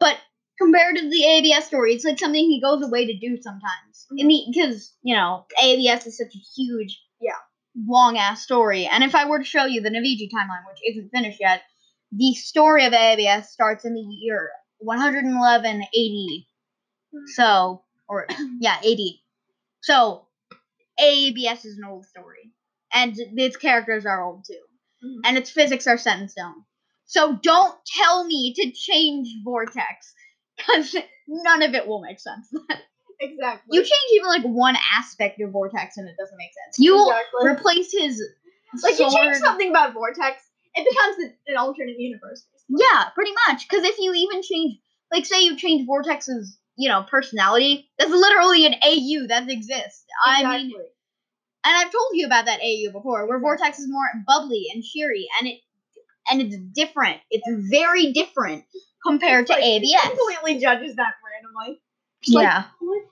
But 0.00 0.18
compared 0.58 0.96
to 0.96 1.08
the 1.08 1.24
ABS 1.24 1.66
story, 1.66 1.94
it's 1.94 2.04
like 2.04 2.18
something 2.18 2.44
he 2.44 2.60
goes 2.60 2.82
away 2.84 3.06
to 3.06 3.16
do 3.18 3.40
sometimes. 3.40 4.06
The 4.10 4.44
because 4.52 4.94
you 5.02 5.14
know 5.14 5.46
ABS 5.62 6.06
is 6.06 6.18
such 6.18 6.34
a 6.34 6.38
huge, 6.56 7.00
Yeah. 7.20 7.32
Long 7.76 8.16
ass 8.18 8.42
story. 8.42 8.86
And 8.86 9.04
if 9.04 9.14
I 9.14 9.28
were 9.28 9.38
to 9.38 9.44
show 9.44 9.64
you 9.64 9.80
the 9.80 9.90
Naviji 9.90 10.28
timeline, 10.30 10.64
which 10.68 10.80
isn't 10.90 11.10
finished 11.10 11.40
yet, 11.40 11.62
the 12.12 12.34
story 12.34 12.86
of 12.86 12.92
ABS 12.92 13.50
starts 13.50 13.84
in 13.84 13.94
the 13.94 14.00
year 14.00 14.50
111 14.78 15.82
AD. 15.82 16.44
So, 17.34 17.82
or 18.08 18.26
yeah, 18.60 18.76
AD. 18.78 18.98
So, 19.82 20.26
ABS 21.00 21.64
is 21.64 21.78
an 21.78 21.84
old 21.84 22.06
story, 22.06 22.52
and 22.92 23.14
its 23.16 23.56
characters 23.56 24.06
are 24.06 24.22
old 24.24 24.44
too, 24.46 24.60
Mhm. 25.04 25.20
and 25.24 25.36
its 25.38 25.50
physics 25.50 25.86
are 25.86 25.98
set 25.98 26.20
in 26.20 26.28
stone. 26.28 26.64
So 27.06 27.34
don't 27.42 27.76
tell 28.00 28.24
me 28.24 28.54
to 28.54 28.72
change 28.72 29.28
Vortex, 29.44 30.14
because 30.56 30.96
none 31.28 31.62
of 31.62 31.74
it 31.74 31.86
will 31.86 32.00
make 32.00 32.20
sense. 32.20 32.48
Exactly. 33.20 33.76
you 33.76 33.82
change 33.82 34.10
even 34.12 34.28
like 34.28 34.42
one 34.42 34.76
aspect 34.96 35.40
of 35.40 35.50
Vortex, 35.50 35.96
and 35.96 36.08
it 36.08 36.16
doesn't 36.18 36.36
make 36.36 36.50
sense. 36.64 36.78
You 36.78 37.00
exactly. 37.08 37.50
replace 37.50 37.92
his 37.92 38.22
like 38.82 38.98
you 38.98 39.10
change 39.10 39.36
something 39.36 39.70
about 39.70 39.92
Vortex, 39.92 40.42
it 40.74 40.88
becomes 40.88 41.32
an- 41.46 41.56
alternate 41.56 41.98
universe. 41.98 42.46
basically. 42.52 42.84
Yeah, 42.84 43.04
pretty 43.14 43.32
much. 43.48 43.68
Because 43.68 43.84
if 43.84 43.98
you 43.98 44.12
even 44.14 44.42
change, 44.42 44.78
like, 45.12 45.26
say 45.26 45.42
you 45.42 45.56
change 45.56 45.86
Vortex's, 45.86 46.58
you 46.76 46.88
know, 46.88 47.04
personality, 47.08 47.88
that's 47.98 48.10
literally 48.10 48.66
an 48.66 48.74
AU 48.82 49.28
that 49.28 49.48
exists. 49.48 50.04
I 50.24 50.42
mean, 50.42 50.72
and 51.66 51.76
I've 51.76 51.92
told 51.92 52.10
you 52.12 52.26
about 52.26 52.46
that 52.46 52.60
AU 52.60 52.92
before, 52.92 53.26
where 53.28 53.40
Vortex 53.40 53.78
is 53.78 53.88
more 53.88 54.04
bubbly 54.26 54.66
and 54.74 54.82
cheery, 54.82 55.26
and 55.38 55.48
it, 55.48 55.60
and 56.30 56.40
it's 56.42 56.56
different. 56.74 57.18
It's 57.30 57.46
very 57.70 58.12
different 58.12 58.64
compared 59.06 59.46
to 59.46 59.52
Like, 59.52 59.62
ABS. 59.62 60.02
completely 60.02 60.58
judges 60.58 60.96
that 60.96 61.14
randomly. 61.22 61.80
Just 62.24 62.34
like, 62.34 62.44
yeah, 62.44 62.64
What 62.80 63.02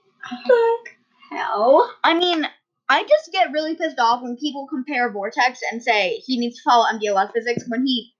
the 0.47 1.35
hell? 1.35 1.93
I 2.03 2.13
mean, 2.13 2.45
I 2.89 3.03
just 3.03 3.31
get 3.31 3.51
really 3.51 3.75
pissed 3.75 3.99
off 3.99 4.21
when 4.21 4.37
people 4.37 4.67
compare 4.67 5.11
Vortex 5.11 5.59
and 5.71 5.81
say 5.83 6.21
he 6.25 6.37
needs 6.37 6.57
to 6.57 6.63
follow 6.63 6.85
MDLF 6.85 7.31
physics 7.33 7.63
when 7.67 7.85
he, 7.85 8.13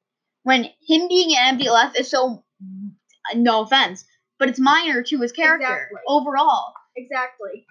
when 0.44 0.64
him 0.88 1.08
being 1.08 1.36
an 1.38 1.58
MDLF 1.60 2.00
is 2.00 2.10
so, 2.10 2.44
no 3.36 3.62
offense, 3.64 4.06
but 4.39 4.50
it's 4.50 4.60
minor 4.60 5.04
to 5.04 5.20
his 5.22 5.32
character 5.32 5.66
Exactly. 5.66 6.00
overall. 6.08 6.74
Exactly. 6.96 7.66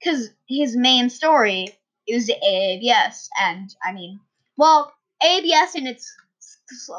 because 0.00 0.30
his 0.48 0.76
main 0.76 1.10
story 1.10 1.68
is 2.08 2.30
ABS, 2.30 3.28
and 3.40 3.74
I 3.84 3.92
mean, 3.92 4.20
well, 4.56 4.92
ABS 5.22 5.74
in 5.74 5.86
its 5.86 6.14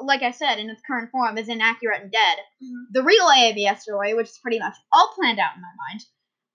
like 0.04 0.24
I 0.24 0.32
said 0.32 0.60
in 0.60 0.70
its 0.70 0.82
current 0.86 1.12
form 1.12 1.38
is 1.38 1.50
inaccurate 1.50 2.02
and 2.02 2.12
dead. 2.12 2.38
Mhm. 2.64 2.86
The 2.92 3.04
real 3.04 3.30
ABS 3.30 3.82
story, 3.82 4.14
which 4.14 4.28
is 4.30 4.38
pretty 4.38 4.60
much 4.60 4.76
all 4.94 5.14
planned 5.16 5.40
out 5.40 5.56
in 5.56 5.62
my 5.62 5.74
mind, 5.90 6.06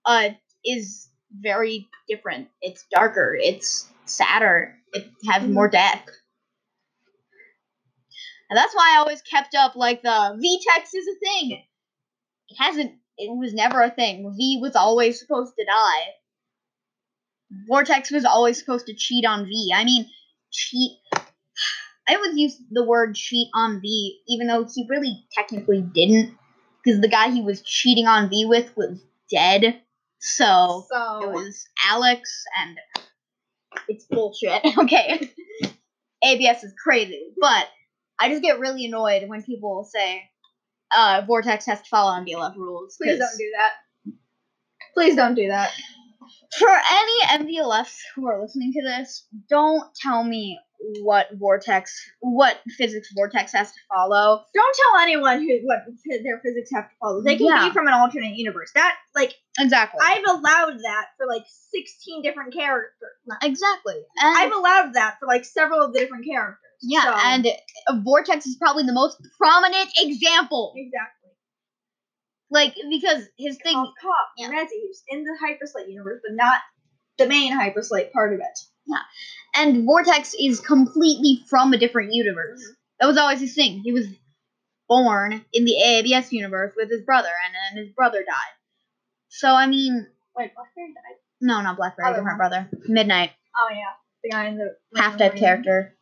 uh, 0.05 0.37
is 0.65 1.09
very 1.31 1.89
different. 2.07 2.49
It's 2.61 2.85
darker. 2.91 3.35
It's 3.39 3.89
sadder. 4.05 4.77
It 4.93 5.09
has 5.29 5.43
more 5.47 5.67
depth. 5.67 6.09
And 8.49 8.57
that's 8.57 8.75
why 8.75 8.93
I 8.93 8.99
always 8.99 9.21
kept 9.23 9.55
up 9.55 9.75
like 9.75 10.01
the 10.03 10.09
VTEX 10.09 10.93
is 10.93 11.07
a 11.07 11.19
thing. 11.19 11.63
It 12.49 12.55
hasn't. 12.59 12.91
It 13.17 13.35
was 13.35 13.53
never 13.53 13.81
a 13.81 13.89
thing. 13.89 14.31
V 14.37 14.59
was 14.61 14.75
always 14.75 15.19
supposed 15.19 15.53
to 15.57 15.65
die. 15.65 16.13
Vortex 17.67 18.11
was 18.11 18.25
always 18.25 18.59
supposed 18.59 18.87
to 18.87 18.95
cheat 18.95 19.25
on 19.25 19.45
V. 19.45 19.71
I 19.73 19.83
mean, 19.85 20.09
cheat. 20.51 20.99
I 22.07 22.15
always 22.15 22.37
use 22.37 22.57
the 22.71 22.83
word 22.83 23.15
cheat 23.15 23.49
on 23.53 23.81
V, 23.81 24.19
even 24.27 24.47
though 24.47 24.65
he 24.73 24.85
really 24.89 25.25
technically 25.31 25.81
didn't, 25.81 26.37
because 26.83 26.99
the 27.01 27.07
guy 27.07 27.29
he 27.29 27.41
was 27.41 27.61
cheating 27.61 28.07
on 28.07 28.29
V 28.29 28.45
with 28.45 28.75
was 28.75 28.99
dead. 29.31 29.81
So 30.19 30.85
So 30.89 31.29
it 31.29 31.33
was 31.33 31.65
Alex, 31.89 32.43
and 32.61 32.77
it's 33.87 34.05
bullshit. 34.05 34.61
okay, 34.77 35.29
ABS 36.23 36.63
is 36.63 36.73
crazy, 36.81 37.33
but 37.39 37.67
I 38.19 38.29
just 38.29 38.41
get 38.41 38.59
really 38.59 38.85
annoyed 38.85 39.27
when 39.27 39.43
people 39.43 39.83
say 39.89 40.23
uh, 40.95 41.23
Vortex 41.25 41.65
has 41.65 41.81
to 41.81 41.89
follow 41.89 42.11
MDLF 42.19 42.55
rules. 42.55 42.97
Please 42.97 43.19
don't 43.19 43.37
do 43.37 43.51
that. 43.57 43.71
Please 44.93 45.15
don't 45.15 45.35
do 45.35 45.47
that. 45.47 45.71
For 46.59 46.69
any 46.69 47.45
MDLFs 47.57 47.95
who 48.15 48.27
are 48.27 48.41
listening 48.41 48.73
to 48.73 48.81
this, 48.81 49.27
don't 49.49 49.83
tell 49.95 50.23
me 50.23 50.59
what 51.01 51.27
Vortex, 51.39 51.95
what 52.19 52.59
physics 52.77 53.09
Vortex 53.15 53.53
has 53.53 53.71
to 53.71 53.79
follow. 53.93 54.43
Don't 54.53 54.75
tell 54.75 55.01
anyone 55.01 55.39
who 55.41 55.59
what 55.63 55.79
their 56.05 56.41
physics 56.43 56.69
have 56.73 56.89
to 56.89 56.95
follow. 56.99 57.21
They 57.23 57.37
can 57.37 57.45
Yeah. 57.47 57.67
be 57.67 57.73
from 57.73 57.87
an 57.87 57.93
alternate 57.93 58.35
universe. 58.35 58.71
That 58.75 58.95
like 59.15 59.33
Exactly. 59.59 59.99
I've 60.03 60.25
allowed 60.27 60.79
that 60.79 61.05
for 61.17 61.25
like 61.27 61.43
sixteen 61.47 62.21
different 62.21 62.53
characters. 62.53 63.11
exactly. 63.41 63.95
And 64.21 64.37
I've 64.37 64.51
allowed 64.51 64.93
that 64.95 65.17
for 65.19 65.25
like 65.27 65.45
several 65.45 65.81
of 65.81 65.93
the 65.93 65.99
different 65.99 66.25
characters. 66.25 66.59
yeah, 66.81 67.03
So- 67.03 67.15
and 67.93 68.03
Vortex 68.03 68.45
is 68.45 68.57
probably 68.57 68.83
the 68.83 68.93
most 68.93 69.17
prominent 69.37 69.89
example. 69.97 70.73
exactly. 70.75 71.22
Like 72.53 72.75
because 72.89 73.23
his 73.37 73.57
thing. 73.57 73.73
Cop, 73.73 73.93
Cop, 73.99 74.27
yeah. 74.37 74.49
Rezzy, 74.49 74.79
who's 74.85 75.01
in 75.09 75.23
the 75.23 75.35
Hyperslate 75.43 75.89
universe, 75.89 76.21
but 76.25 76.35
not 76.35 76.59
the 77.17 77.27
main 77.27 77.51
Hyperslate 77.51 78.11
part 78.11 78.33
of 78.33 78.39
it. 78.39 78.59
Yeah, 78.85 78.97
and 79.55 79.85
Vortex 79.85 80.35
is 80.39 80.59
completely 80.59 81.43
from 81.49 81.73
a 81.73 81.77
different 81.77 82.13
universe. 82.13 82.61
Mhm. 82.63 82.75
That 82.99 83.07
was 83.07 83.17
always 83.17 83.39
his 83.39 83.55
thing. 83.55 83.81
He 83.83 83.91
was 83.91 84.05
born 84.87 85.43
in 85.51 85.65
the 85.65 85.75
ABS 85.81 86.31
universe 86.31 86.73
with 86.77 86.91
his 86.91 87.01
brother, 87.01 87.31
and 87.45 87.55
then 87.55 87.83
his 87.85 87.93
brother 87.95 88.19
died. 88.23 88.53
So 89.29 89.55
I 89.55 89.65
mean, 89.65 90.05
Wait, 90.35 90.53
Blackberry 90.53 90.93
died. 90.93 91.17
no, 91.41 91.61
not 91.61 91.75
Blackberry, 91.77 92.07
Other 92.09 92.17
different 92.19 92.37
brother. 92.37 92.69
Midnight, 92.87 93.31
Oh 93.57 93.69
yeah, 93.71 93.93
the 94.23 94.29
guy 94.29 94.47
in 94.47 94.57
the 94.57 94.75
half 94.99 95.17
dead 95.17 95.35
character. 95.35 95.95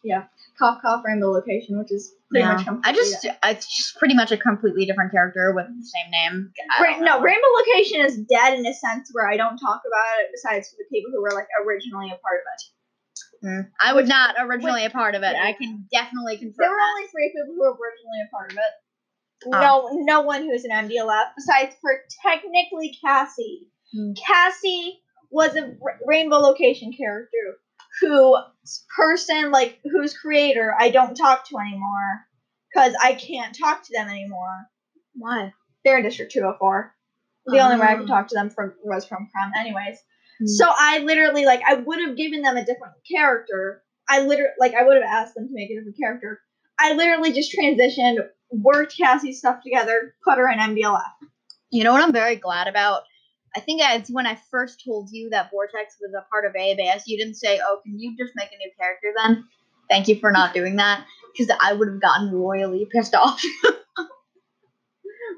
Cop, 0.59 0.81
Cop, 0.81 1.03
Rainbow 1.03 1.31
Location, 1.31 1.79
which 1.79 1.91
is 1.91 2.13
pretty 2.29 2.45
Yeah. 2.45 2.53
much 2.53 2.67
I 2.83 2.93
just, 2.93 3.23
dead. 3.23 3.37
it's 3.43 3.65
just 3.65 3.97
pretty 3.97 4.13
much 4.13 4.31
a 4.31 4.37
completely 4.37 4.85
different 4.85 5.11
character 5.11 5.53
with 5.55 5.65
the 5.67 5.83
same 5.83 6.11
name. 6.11 6.53
Ra- 6.79 6.99
no. 6.99 7.19
Rainbow 7.21 7.47
Location 7.57 8.01
is 8.01 8.17
dead 8.29 8.57
in 8.59 8.65
a 8.65 8.73
sense 8.73 9.09
where 9.11 9.27
I 9.29 9.37
don't 9.37 9.57
talk 9.57 9.81
about 9.87 10.19
it 10.21 10.29
besides 10.31 10.69
for 10.69 10.75
the 10.77 10.85
people 10.95 11.11
who 11.11 11.21
were 11.21 11.31
like 11.33 11.47
originally 11.65 12.07
a 12.11 12.17
part 12.21 12.41
of 12.41 12.45
it. 12.53 12.61
Mm. 13.47 13.69
I 13.81 13.93
was 13.93 14.07
not 14.07 14.35
originally 14.39 14.85
a 14.85 14.91
part 14.91 15.15
of 15.15 15.23
it. 15.23 15.33
yeah. 15.33 15.43
I 15.43 15.53
can 15.53 15.87
definitely 15.91 16.37
confirm 16.37 16.55
There 16.59 16.69
were 16.69 16.75
that. 16.77 16.93
only 16.95 17.07
three 17.07 17.29
people 17.33 17.55
who 17.55 17.59
were 17.59 17.71
originally 17.73 18.21
a 18.27 18.29
part 18.29 18.51
of 18.51 18.57
it. 18.57 18.73
Oh. 19.47 19.49
No, 19.49 20.03
no 20.03 20.21
one 20.21 20.43
who's 20.43 20.63
an 20.63 20.69
MDLF 20.71 21.29
besides 21.35 21.75
for 21.81 21.91
technically 22.23 22.95
Cassie. 23.03 23.71
Hmm. 23.91 24.11
Cassie 24.13 24.99
was 25.31 25.55
a 25.55 25.75
Rainbow 26.05 26.37
Location 26.37 26.93
character 26.95 27.57
who 27.99 28.37
person 28.95 29.51
like 29.51 29.79
whose 29.83 30.17
creator 30.17 30.73
I 30.77 30.89
don't 30.89 31.15
talk 31.15 31.47
to 31.49 31.57
anymore 31.57 32.25
because 32.73 32.93
I 33.01 33.13
can't 33.13 33.57
talk 33.57 33.83
to 33.83 33.93
them 33.93 34.07
anymore. 34.07 34.67
Why? 35.13 35.53
They're 35.83 35.97
in 35.97 36.03
District 36.03 36.31
204. 36.31 36.95
The 37.47 37.59
only 37.59 37.77
way 37.79 37.87
I 37.87 37.95
Oh. 37.95 37.97
could 37.99 38.07
talk 38.07 38.27
to 38.29 38.35
them 38.35 38.49
from 38.49 38.73
was 38.83 39.05
from 39.05 39.27
Crum, 39.33 39.51
anyways. 39.59 39.97
Hmm. 40.39 40.45
So 40.47 40.65
I 40.69 40.99
literally 40.99 41.45
like 41.45 41.61
I 41.67 41.73
would 41.75 41.99
have 41.99 42.15
given 42.15 42.41
them 42.43 42.55
a 42.55 42.63
different 42.65 42.93
character. 43.11 43.83
I 44.07 44.21
literally 44.21 44.53
like 44.59 44.73
I 44.73 44.83
would 44.83 44.95
have 44.95 45.05
asked 45.05 45.35
them 45.35 45.47
to 45.47 45.53
make 45.53 45.69
a 45.71 45.75
different 45.75 45.97
character. 45.97 46.39
I 46.79 46.93
literally 46.93 47.31
just 47.33 47.55
transitioned, 47.55 48.17
worked 48.51 48.95
Cassie's 48.97 49.39
stuff 49.39 49.61
together, 49.63 50.15
put 50.23 50.37
her 50.37 50.49
in 50.49 50.59
MDLF. 50.59 51.01
You 51.69 51.83
know 51.83 51.93
what 51.93 52.01
I'm 52.03 52.11
very 52.13 52.35
glad 52.35 52.67
about? 52.67 53.03
I 53.55 53.59
think 53.59 53.81
it's 53.83 54.09
when 54.09 54.25
I 54.25 54.37
first 54.49 54.83
told 54.85 55.09
you 55.11 55.29
that 55.31 55.51
Vortex 55.51 55.97
was 55.99 56.13
a 56.17 56.25
part 56.29 56.45
of 56.45 56.55
ABS, 56.55 57.03
you 57.07 57.17
didn't 57.17 57.35
say, 57.35 57.59
oh, 57.63 57.79
can 57.83 57.99
you 57.99 58.15
just 58.17 58.33
make 58.35 58.49
a 58.53 58.57
new 58.57 58.71
character 58.79 59.13
then? 59.17 59.45
Thank 59.89 60.07
you 60.07 60.15
for 60.19 60.31
not 60.31 60.53
doing 60.53 60.77
that, 60.77 61.05
because 61.31 61.53
I 61.61 61.73
would 61.73 61.89
have 61.89 62.01
gotten 62.01 62.31
royally 62.31 62.87
pissed 62.91 63.13
off. 63.13 63.41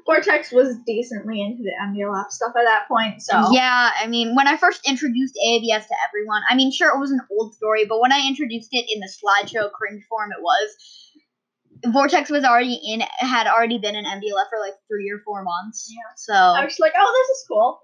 Vortex 0.06 0.52
was 0.52 0.76
decently 0.86 1.40
into 1.40 1.62
the 1.62 1.72
MDLF 1.82 2.28
stuff 2.28 2.52
at 2.56 2.64
that 2.64 2.86
point, 2.88 3.22
so 3.22 3.48
Yeah, 3.50 3.90
I 3.98 4.06
mean, 4.06 4.36
when 4.36 4.46
I 4.46 4.56
first 4.56 4.86
introduced 4.86 5.36
ABS 5.44 5.86
to 5.86 5.94
everyone, 6.08 6.42
I 6.48 6.54
mean, 6.54 6.70
sure, 6.70 6.94
it 6.94 7.00
was 7.00 7.10
an 7.10 7.20
old 7.32 7.54
story, 7.54 7.86
but 7.86 8.00
when 8.00 8.12
I 8.12 8.26
introduced 8.26 8.68
it 8.72 8.86
in 8.92 9.00
the 9.00 9.08
slideshow 9.08 9.72
cringe 9.72 10.04
form, 10.08 10.30
it 10.30 10.42
was. 10.42 11.03
Vortex 11.86 12.30
was 12.30 12.44
already 12.44 12.80
in, 12.84 13.02
had 13.18 13.46
already 13.46 13.78
been 13.78 13.96
in 13.96 14.04
MDLF 14.04 14.48
for 14.50 14.58
like 14.60 14.74
three 14.88 15.10
or 15.10 15.20
four 15.24 15.42
months. 15.42 15.90
Yeah. 15.90 16.14
So. 16.16 16.32
I 16.34 16.64
was 16.64 16.72
just 16.72 16.80
like, 16.80 16.92
oh, 16.98 17.24
this 17.28 17.38
is 17.38 17.44
cool. 17.48 17.80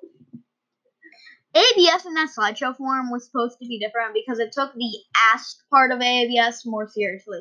ABS 1.55 2.07
in 2.07 2.15
that 2.15 2.29
slideshow 2.37 2.77
form 2.77 3.11
was 3.11 3.27
supposed 3.27 3.59
to 3.61 3.67
be 3.67 3.79
different 3.79 4.15
because 4.15 4.39
it 4.39 4.53
took 4.53 4.73
the 4.75 4.99
ask 5.35 5.57
part 5.71 5.91
of 5.91 6.01
ABS 6.01 6.65
more 6.65 6.89
seriously. 6.89 7.41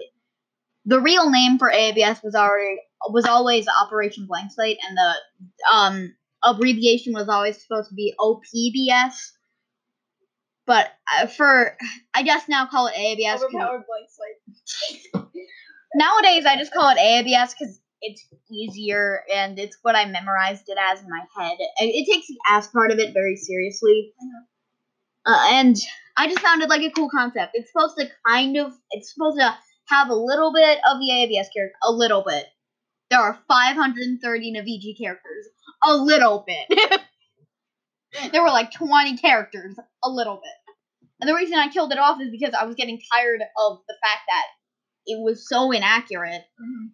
The 0.86 1.00
real 1.00 1.30
name 1.30 1.60
for 1.60 1.72
ABS 1.72 2.24
was 2.24 2.34
already 2.34 2.78
was 3.10 3.26
always 3.26 3.68
Operation 3.68 4.26
Blank 4.26 4.52
Slate, 4.52 4.80
and 4.88 4.98
the 4.98 5.72
um 5.72 6.16
abbreviation 6.44 7.14
was 7.14 7.30
always 7.30 7.62
supposed 7.62 7.90
to 7.90 7.96
be 7.96 8.16
OPBS. 8.20 9.14
But 10.66 10.88
uh, 11.14 11.28
for 11.28 11.78
I 12.14 12.24
just 12.24 12.50
now 12.50 12.66
call 12.66 12.88
it 12.88 12.98
ABS. 12.98 13.44
Overpowered 13.44 13.84
blank 13.86 14.10
slate. 14.10 15.26
Nowadays, 15.96 16.46
I 16.46 16.56
just 16.58 16.74
call 16.74 16.90
it 16.90 16.98
AABS 16.98 17.56
because 17.58 17.80
it's 18.02 18.26
easier 18.52 19.24
and 19.34 19.60
it's 19.60 19.78
what 19.82 19.96
I 19.96 20.06
memorized 20.06 20.64
it 20.68 20.78
as 20.80 21.02
in 21.02 21.10
my 21.10 21.22
head. 21.36 21.58
It, 21.60 21.68
it 21.80 22.12
takes 22.12 22.28
the 22.28 22.38
ass 22.48 22.68
part 22.68 22.92
of 22.92 23.00
it 23.00 23.14
very 23.14 23.36
seriously. 23.36 24.14
Uh, 25.26 25.48
and 25.52 25.76
I 26.16 26.28
just 26.28 26.40
found 26.40 26.62
it 26.62 26.70
like 26.70 26.82
a 26.82 26.92
cool 26.92 27.10
concept. 27.10 27.52
It's 27.54 27.72
supposed 27.72 27.98
to 27.98 28.10
kind 28.28 28.58
of, 28.58 28.74
it's 28.92 29.14
supposed 29.14 29.40
to 29.40 29.56
have 29.88 30.10
a 30.10 30.16
little 30.16 30.54
bit 30.54 30.80
of 30.90 31.00
the 31.00 31.10
AABS 31.12 31.48
character, 31.54 31.76
a 31.84 31.92
little 31.92 32.24
bit. 32.26 32.46
There 33.10 33.20
are 33.20 33.40
530 33.48 34.54
Navigi 34.54 34.98
characters, 34.98 35.48
a 35.84 35.96
little 35.96 36.46
bit. 36.46 37.02
there 38.32 38.44
were 38.44 38.50
like 38.50 38.72
20 38.72 39.18
characters, 39.18 39.76
a 40.04 40.10
little 40.10 40.36
bit. 40.36 40.76
And 41.20 41.28
the 41.28 41.34
reason 41.34 41.58
I 41.58 41.70
killed 41.70 41.92
it 41.92 41.98
off 41.98 42.22
is 42.22 42.30
because 42.32 42.54
I 42.54 42.66
was 42.66 42.76
getting 42.76 43.02
tired 43.12 43.42
of 43.42 43.80
the 43.88 43.96
fact 44.02 44.22
that 44.30 44.46
it 45.10 45.20
was 45.22 45.48
so 45.48 45.72
inaccurate. 45.72 46.44
Mhm. 46.62 46.92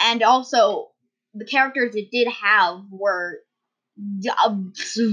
And 0.00 0.22
also, 0.22 0.92
the 1.34 1.44
characters 1.44 1.94
it 1.96 2.10
did 2.10 2.28
have 2.28 2.84
were 2.90 3.40
a 4.44 4.56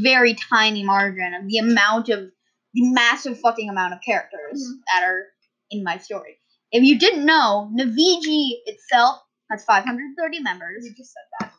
very 0.01 0.35
tiny 0.35 0.83
margin 0.83 1.33
of 1.33 1.47
the 1.47 1.57
amount 1.57 2.09
of 2.09 2.31
the 2.73 2.91
massive 2.91 3.39
fucking 3.39 3.69
amount 3.69 3.93
of 3.93 3.99
characters 4.01 4.63
Mhm. 4.63 4.79
that 4.93 5.03
are 5.03 5.25
in 5.71 5.83
my 5.83 5.97
story. 5.97 6.37
If 6.71 6.83
you 6.83 6.99
didn't 6.99 7.25
know, 7.25 7.71
Navigi 7.73 8.61
itself 8.65 9.21
has 9.49 9.65
530 9.65 10.39
members. 10.39 10.85
You 10.85 10.93
just 10.95 11.13
said 11.13 11.23
that. 11.39 11.53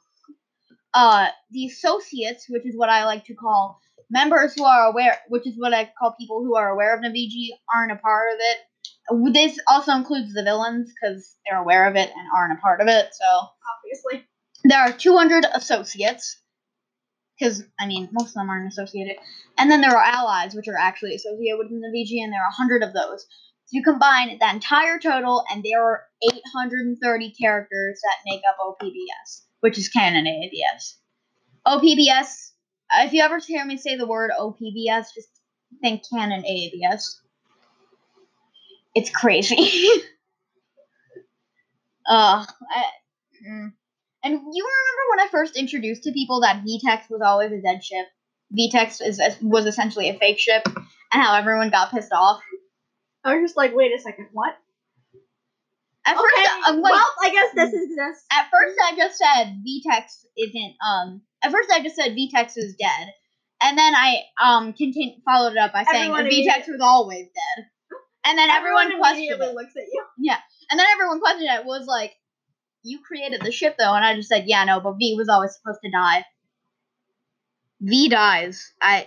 Uh, 0.94 1.28
the 1.50 1.66
associates, 1.66 2.46
which 2.48 2.64
is 2.66 2.76
what 2.76 2.88
I 2.88 3.04
like 3.04 3.24
to 3.26 3.34
call 3.34 3.80
members 4.08 4.54
who 4.54 4.64
are 4.64 4.86
aware, 4.86 5.20
which 5.28 5.46
is 5.46 5.54
what 5.58 5.74
I 5.74 5.92
call 5.98 6.14
people 6.18 6.42
who 6.44 6.56
are 6.56 6.70
aware 6.70 6.94
of 6.94 7.02
Navigi, 7.02 7.50
aren't 7.74 7.92
a 7.92 7.96
part 7.96 8.32
of 8.32 8.38
it. 8.40 8.58
This 9.32 9.58
also 9.68 9.92
includes 9.92 10.34
the 10.34 10.42
villains 10.42 10.92
because 10.92 11.36
they're 11.46 11.60
aware 11.60 11.88
of 11.88 11.96
it 11.96 12.10
and 12.10 12.28
aren't 12.36 12.58
a 12.58 12.60
part 12.60 12.80
of 12.80 12.88
it. 12.88 13.08
So 13.12 13.48
Obviously. 13.78 14.26
there 14.64 14.80
are 14.80 14.92
200 14.92 15.44
associates 15.54 16.40
because 17.38 17.62
I 17.78 17.86
mean 17.86 18.08
most 18.12 18.28
of 18.28 18.34
them 18.34 18.50
aren't 18.50 18.72
associated, 18.72 19.16
and 19.58 19.70
then 19.70 19.80
there 19.80 19.96
are 19.96 20.02
allies 20.02 20.54
which 20.54 20.68
are 20.68 20.78
actually 20.78 21.14
associated 21.14 21.58
with 21.58 21.70
Navigi, 21.70 22.22
and 22.22 22.32
there 22.32 22.40
are 22.40 22.54
100 22.56 22.82
of 22.82 22.92
those. 22.92 23.26
So 23.66 23.72
you 23.72 23.82
combine 23.82 24.38
that 24.38 24.54
entire 24.54 24.98
total, 24.98 25.44
and 25.50 25.62
there 25.62 25.82
are 25.82 26.04
830 26.22 27.34
characters 27.40 28.00
that 28.02 28.30
make 28.30 28.42
up 28.48 28.56
OPBS, 28.60 29.42
which 29.60 29.78
is 29.78 29.88
canon 29.88 30.24
AABS. 30.24 30.94
OPBS. 31.66 32.52
If 32.98 33.12
you 33.12 33.22
ever 33.22 33.38
hear 33.38 33.64
me 33.64 33.76
say 33.76 33.96
the 33.96 34.06
word 34.06 34.30
OPBS, 34.38 35.06
just 35.14 35.28
think 35.82 36.02
canon 36.08 36.42
AABS. 36.42 37.02
It's 38.96 39.10
crazy. 39.10 39.56
uh, 42.08 42.44
I, 42.46 42.84
mm. 43.46 43.72
And 44.24 44.32
you 44.32 44.40
remember 44.40 45.02
when 45.10 45.20
I 45.20 45.28
first 45.30 45.54
introduced 45.56 46.02
to 46.04 46.12
people 46.12 46.40
that 46.40 46.64
VTEX 46.64 47.10
was 47.10 47.20
always 47.22 47.52
a 47.52 47.60
dead 47.60 47.84
ship? 47.84 48.06
VTEX 48.58 49.06
is, 49.06 49.20
was 49.42 49.66
essentially 49.66 50.08
a 50.08 50.18
fake 50.18 50.38
ship, 50.38 50.62
and 50.66 51.22
how 51.22 51.36
everyone 51.36 51.68
got 51.68 51.90
pissed 51.90 52.12
off. 52.12 52.40
I 53.22 53.34
was 53.34 53.50
just 53.50 53.56
like, 53.56 53.74
wait 53.74 53.92
a 53.92 54.00
second, 54.00 54.28
what? 54.32 54.56
At 56.06 56.16
okay. 56.16 56.22
first, 56.22 56.50
I'm 56.64 56.80
like, 56.80 56.92
well, 56.92 57.14
I 57.22 57.30
guess 57.30 57.54
this 57.54 57.74
exists. 57.74 58.24
at 58.32 58.48
first 58.50 58.78
I 58.82 58.96
just 58.96 59.18
said 59.18 59.62
VTEX 59.62 60.24
isn't 60.38 60.74
um. 60.88 61.20
At 61.42 61.52
first 61.52 61.70
I 61.70 61.82
just 61.82 61.96
said 61.96 62.16
VTEX 62.16 62.56
is 62.56 62.76
dead, 62.76 63.12
and 63.60 63.76
then 63.76 63.94
I 63.94 64.22
um 64.42 64.72
continu- 64.72 65.22
followed 65.24 65.52
it 65.52 65.58
up 65.58 65.72
by 65.74 65.84
saying 65.84 66.12
VTEX 66.12 66.68
was 66.68 66.80
always 66.80 67.26
dead, 67.26 67.66
and 68.26 68.36
then 68.38 68.50
everyone, 68.50 68.96
questioned 68.98 69.40
it. 69.40 69.54
looks 69.54 69.76
at 69.76 69.84
you. 69.92 70.04
Yeah. 70.18 70.38
And 70.70 70.78
then 70.78 70.86
everyone 70.92 71.20
questioned 71.20 71.48
it. 71.50 71.64
Was 71.64 71.86
like, 71.86 72.12
you 72.82 73.00
created 73.00 73.40
the 73.42 73.52
ship 73.52 73.76
though, 73.78 73.94
and 73.94 74.04
I 74.04 74.14
just 74.14 74.28
said, 74.28 74.44
yeah, 74.46 74.64
no, 74.64 74.80
but 74.80 74.94
V 74.98 75.14
was 75.16 75.28
always 75.28 75.54
supposed 75.54 75.80
to 75.84 75.90
die. 75.90 76.24
V 77.80 78.08
dies. 78.08 78.72
I 78.80 79.06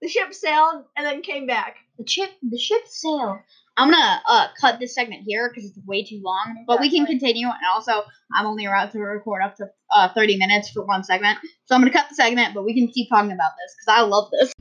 The 0.00 0.08
ship 0.08 0.32
sailed 0.32 0.84
and 0.96 1.06
then 1.06 1.22
came 1.22 1.46
back. 1.46 1.76
the 1.98 2.06
ship 2.06 2.30
the 2.42 2.58
ship 2.58 2.82
sailed. 2.86 3.38
I'm 3.76 3.90
gonna 3.90 4.22
uh 4.28 4.48
cut 4.60 4.78
this 4.78 4.94
segment 4.94 5.22
here 5.26 5.48
because 5.48 5.68
it's 5.70 5.78
way 5.86 6.04
too 6.04 6.20
long, 6.22 6.64
but 6.66 6.80
we 6.80 6.90
can 6.90 7.06
continue. 7.06 7.46
And 7.46 7.66
also, 7.72 8.02
I'm 8.34 8.46
only 8.46 8.66
allowed 8.66 8.90
to 8.92 8.98
record 9.00 9.42
up 9.42 9.56
to 9.56 9.66
uh 9.94 10.08
30 10.14 10.36
minutes 10.36 10.70
for 10.70 10.84
one 10.84 11.02
segment, 11.04 11.38
so 11.64 11.74
I'm 11.74 11.80
gonna 11.80 11.92
cut 11.92 12.08
the 12.08 12.14
segment. 12.14 12.54
But 12.54 12.64
we 12.64 12.74
can 12.74 12.88
keep 12.88 13.08
talking 13.08 13.32
about 13.32 13.52
this 13.58 13.74
because 13.78 13.98
I 13.98 14.02
love 14.02 14.30
this. 14.30 14.52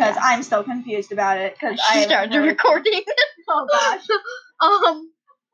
Because 0.00 0.16
I'm 0.22 0.42
still 0.42 0.64
confused 0.64 1.12
about 1.12 1.36
it. 1.36 1.54
Because 1.54 1.78
She 1.78 2.00
I 2.00 2.04
started 2.04 2.38
recording. 2.38 3.02
Oh 3.52 3.66
gosh. 3.68 4.06
um. 4.60 5.10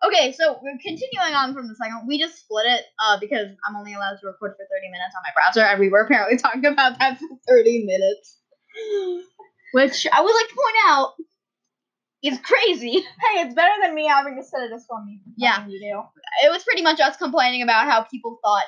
Okay, 0.07 0.31
so 0.33 0.61
we're 0.63 0.77
continuing 0.85 1.33
on 1.33 1.55
from 1.55 1.67
the 1.67 1.75
second. 1.75 2.07
We 2.07 2.19
just 2.19 2.41
split 2.41 2.67
it 2.67 2.83
uh, 3.03 3.19
because 3.19 3.49
I'm 3.67 3.75
only 3.75 3.95
allowed 3.95 4.19
to 4.21 4.27
record 4.27 4.53
for 4.53 4.67
30 4.69 4.91
minutes 4.91 5.15
on 5.17 5.23
my 5.25 5.33
browser, 5.35 5.63
and 5.63 5.81
we 5.81 5.89
were 5.89 6.01
apparently 6.01 6.37
talking 6.43 6.67
about 6.67 6.99
that 6.99 7.19
for 7.19 7.27
30 7.49 7.87
minutes. 7.87 8.39
Which 9.73 10.07
I 10.13 10.21
would 10.21 10.35
like 10.35 10.49
to 10.49 10.55
point 10.55 10.77
out 10.85 11.15
is 12.23 12.39
crazy. 12.41 13.01
Hey, 13.01 13.41
it's 13.41 13.55
better 13.55 13.73
than 13.83 13.95
me 13.95 14.07
having 14.07 14.37
to 14.37 14.43
sit 14.43 14.61
at 14.61 14.77
a 14.77 14.79
swim 14.79 15.07
meet. 15.07 15.21
Yeah. 15.39 15.67
You 15.67 15.81
do. 15.81 16.03
It 16.45 16.51
was 16.53 16.63
pretty 16.65 16.83
much 16.83 17.01
us 17.01 17.17
complaining 17.17 17.63
about 17.63 17.87
how 17.87 18.03
people 18.03 18.39
thought 18.45 18.65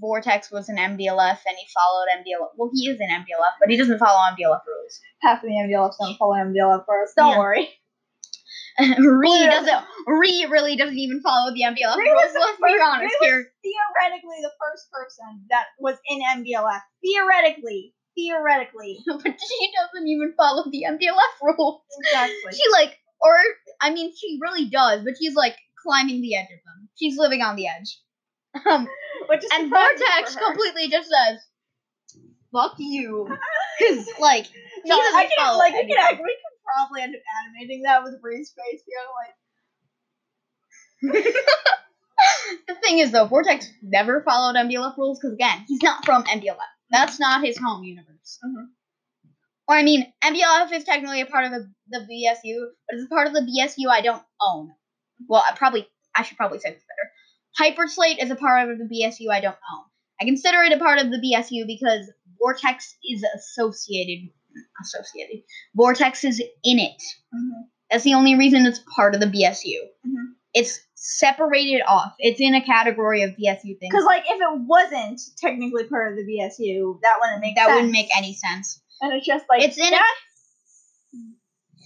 Vortex 0.00 0.50
was 0.50 0.68
an 0.68 0.76
MDLF 0.76 1.38
and 1.46 1.56
he 1.56 1.66
followed 1.74 2.06
MDLF. 2.18 2.48
Well, 2.56 2.70
he 2.72 2.88
is 2.88 2.98
an 3.00 3.08
MDLF, 3.10 3.54
but 3.60 3.68
he 3.70 3.76
doesn't 3.76 3.98
follow 3.98 4.18
MDLF 4.32 4.60
rules. 4.66 5.00
Half 5.22 5.42
of 5.42 5.48
the 5.48 5.54
MDLFs 5.54 5.96
don't 6.00 6.16
follow 6.16 6.34
MDLF 6.34 6.84
rules. 6.88 7.12
Don't 7.16 7.32
Yeah. 7.32 7.38
worry. 7.38 7.68
Ree 8.98 9.46
doesn't. 9.46 9.84
Ree 10.06 10.46
really 10.50 10.76
doesn't 10.76 10.98
even 10.98 11.20
follow 11.22 11.52
the 11.52 11.62
MDLF 11.62 11.96
Ree 11.96 12.10
rules. 12.10 12.34
Let's 12.34 12.58
be 12.58 12.78
honest 12.82 13.16
here. 13.20 13.46
Theoretically, 13.62 14.36
the 14.42 14.52
first 14.60 14.90
person 14.92 15.44
that 15.50 15.64
was 15.78 15.96
in 16.08 16.20
MDLF. 16.20 16.80
Theoretically. 17.02 17.94
Theoretically. 18.14 18.98
but 19.06 19.22
she 19.24 19.70
doesn't 19.78 20.06
even 20.08 20.34
follow 20.36 20.64
the 20.70 20.84
MDLF 20.88 21.42
rules. 21.56 21.80
Exactly. 22.00 22.52
She 22.52 22.62
like, 22.72 22.96
or 23.20 23.38
I 23.80 23.92
mean, 23.92 24.12
she 24.14 24.38
really 24.42 24.68
does, 24.68 25.04
but 25.04 25.14
she's 25.18 25.34
like 25.34 25.56
climbing 25.82 26.20
the 26.20 26.34
edge 26.36 26.44
of 26.44 26.60
them. 26.64 26.88
She's 26.98 27.16
living 27.18 27.40
on 27.42 27.56
the 27.56 27.66
edge. 27.68 27.98
Um, 28.66 28.88
and 29.54 29.70
Vortex 29.70 30.36
completely 30.36 30.88
just 30.88 31.08
says, 31.10 31.40
"Fuck 32.52 32.74
you," 32.78 33.26
because 33.78 34.08
like 34.20 34.46
she 34.46 34.52
No, 34.84 34.96
doesn't 34.96 35.14
I 35.16 35.28
can 35.36 35.58
like 35.58 35.72
we 35.74 35.78
anything. 35.80 35.96
can 35.96 36.16
we 36.18 36.36
can 36.36 36.52
probably 36.64 37.02
end 37.02 37.14
up 37.14 37.22
animating 37.46 37.82
that 37.82 38.02
with 38.04 38.20
Bree's 38.20 38.52
face 38.52 38.82
being 38.86 39.08
like 39.22 39.34
the 42.68 42.74
thing 42.76 42.98
is 42.98 43.10
though, 43.12 43.26
Vortex 43.26 43.70
never 43.82 44.22
followed 44.22 44.56
MDLF 44.56 44.96
rules 44.96 45.18
because 45.20 45.34
again, 45.34 45.64
he's 45.68 45.82
not 45.82 46.04
from 46.04 46.24
MDLF. 46.24 46.56
That's 46.90 47.20
not 47.20 47.44
his 47.44 47.58
home 47.58 47.84
universe. 47.84 48.38
Mhm. 48.44 48.68
Or 49.68 49.74
I 49.76 49.82
mean, 49.82 50.12
MDLF 50.22 50.72
is 50.72 50.84
technically 50.84 51.20
a 51.20 51.26
part 51.26 51.44
of 51.44 51.50
the, 51.50 51.68
the 51.88 51.98
BSU, 51.98 52.66
but 52.88 52.96
it's 52.96 53.04
a 53.06 53.08
part 53.08 53.26
of 53.26 53.32
the 53.34 53.40
BSU 53.40 53.90
I 53.90 54.00
don't 54.00 54.22
own. 54.40 54.70
Well, 55.28 55.42
I 55.48 55.54
probably 55.56 55.86
I 56.14 56.22
should 56.22 56.36
probably 56.36 56.58
say 56.60 56.70
this 56.70 56.82
better. 56.84 57.10
Hyperslate 57.60 58.22
is 58.22 58.30
a 58.30 58.36
part 58.36 58.68
of 58.70 58.78
the 58.78 58.84
BSU 58.84 59.30
I 59.32 59.40
don't 59.40 59.54
own. 59.54 59.84
I 60.20 60.24
consider 60.24 60.62
it 60.62 60.72
a 60.72 60.78
part 60.78 60.98
of 60.98 61.10
the 61.10 61.18
BSU 61.18 61.66
because 61.66 62.10
Vortex 62.38 62.96
is 63.04 63.24
associated 63.34 64.30
associated. 64.80 65.42
Vortex 65.74 66.24
is 66.24 66.40
in 66.64 66.78
it. 66.78 67.02
That's 67.90 68.04
the 68.04 68.14
only 68.14 68.36
reason 68.36 68.64
it's 68.66 68.80
part 68.94 69.14
of 69.14 69.20
the 69.20 69.26
BSU. 69.26 69.78
Mhm. 70.06 70.32
It's 70.54 70.80
separated 70.94 71.82
off. 71.86 72.14
It's 72.18 72.40
in 72.40 72.54
a 72.54 72.64
category 72.64 73.22
of 73.22 73.30
BSU 73.36 73.78
things. 73.78 73.90
because 73.92 74.04
like 74.04 74.24
if 74.28 74.40
it 74.40 74.60
wasn't 74.66 75.20
technically 75.38 75.84
part 75.84 76.10
of 76.12 76.16
the 76.16 76.24
BSU, 76.24 76.98
that 77.02 77.18
wouldn't 77.20 77.40
make 77.42 77.54
that 77.56 77.66
sense. 77.66 77.74
wouldn't 77.76 77.92
make 77.92 78.08
any 78.16 78.32
sense. 78.34 78.80
And 79.02 79.12
it's 79.12 79.26
just 79.26 79.44
like 79.50 79.62
It's 79.62 79.76
in 79.78 79.92
a- 79.92 79.98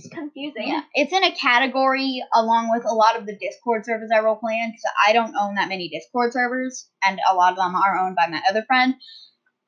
that's 0.03 0.15
confusing. 0.15 0.69
Yeah, 0.69 0.83
it's 0.95 1.13
in 1.13 1.25
a 1.25 1.33
category 1.35 2.23
along 2.35 2.71
with 2.71 2.85
a 2.85 2.95
lot 2.95 3.17
of 3.19 3.27
the 3.27 3.37
Discord 3.37 3.85
servers 3.85 4.11
I 4.15 4.21
role 4.21 4.37
play 4.37 4.59
in 4.63 4.71
because 4.71 4.85
I 5.07 5.13
don't 5.13 5.35
own 5.37 5.55
that 5.57 5.69
many 5.69 5.89
Discord 5.89 6.33
servers, 6.33 6.89
and 7.05 7.21
a 7.31 7.35
lot 7.35 7.53
of 7.53 7.57
them 7.57 7.75
are 7.75 7.99
owned 7.99 8.17
by 8.17 8.27
my 8.29 8.41
other 8.49 8.63
friend. 8.63 8.95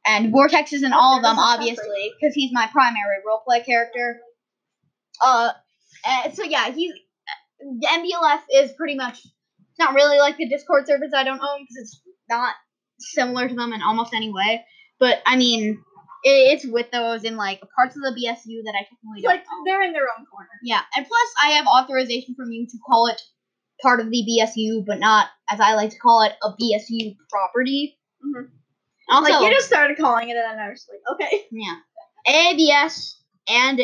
And 0.05 0.33
Vortex 0.33 0.73
is 0.73 0.83
in 0.83 0.93
all 0.93 1.17
of 1.17 1.23
them, 1.23 1.39
obviously, 1.39 2.13
because 2.19 2.35
he's 2.35 2.53
my 2.53 2.69
primary 2.73 3.19
roleplay 3.27 3.65
character. 3.65 4.21
Uh, 5.25 5.51
so 6.33 6.43
yeah, 6.43 6.71
he's 6.73 6.93
the 7.61 7.87
MDLF 7.87 8.41
is 8.53 8.73
pretty 8.73 8.97
much 8.97 9.19
it's 9.19 9.79
not 9.79 9.95
really 9.95 10.19
like 10.19 10.37
the 10.37 10.49
Discord 10.49 10.87
servers 10.87 11.13
I 11.17 11.25
don't 11.25 11.41
own 11.41 11.61
because 11.63 11.77
it's 11.77 12.03
not 12.29 12.55
similar 12.99 13.49
to 13.49 13.55
them 13.55 13.73
in 13.73 13.83
almost 13.83 14.13
any 14.15 14.33
way. 14.33 14.65
But 14.99 15.23
I 15.27 15.37
mean, 15.37 15.83
it's 16.25 16.67
with 16.67 16.91
those 16.93 17.25
in 17.25 17.37
like 17.37 17.61
parts 17.77 17.97
of 17.97 18.03
the 18.03 18.11
BSU 18.11 18.63
that 18.65 18.75
I 18.75 18.83
technically 18.85 19.23
don't 19.23 19.31
like 19.33 19.41
own. 19.41 19.65
they're 19.65 19.83
in 19.83 19.93
their 19.93 20.07
own 20.19 20.25
corner. 20.27 20.49
Yeah, 20.63 20.81
and 20.97 21.07
plus 21.07 21.29
I 21.43 21.51
have 21.53 21.67
authorization 21.67 22.35
from 22.35 22.53
you 22.53 22.67
to 22.67 22.79
call 22.89 23.09
it 23.09 23.21
part 23.83 24.01
of 24.01 24.11
the 24.11 24.23
BSU, 24.23 24.85
but 24.87 25.01
not, 25.01 25.27
as 25.51 25.59
I 25.61 25.75
like 25.75 25.91
to 25.91 25.99
call 25.99 26.23
it, 26.23 26.33
a 26.43 26.51
BSU 26.51 27.17
property. 27.31 27.99
Mhm. 28.25 28.49
Also, 29.11 29.33
like 29.33 29.43
you 29.43 29.51
just 29.51 29.67
started 29.67 29.97
calling 29.99 30.29
it, 30.29 30.37
and 30.37 30.61
I 30.61 30.69
was 30.71 30.87
like, 30.89 31.01
okay. 31.15 31.47
yeah, 31.51 31.75
ABS 32.27 33.19
and 33.49 33.81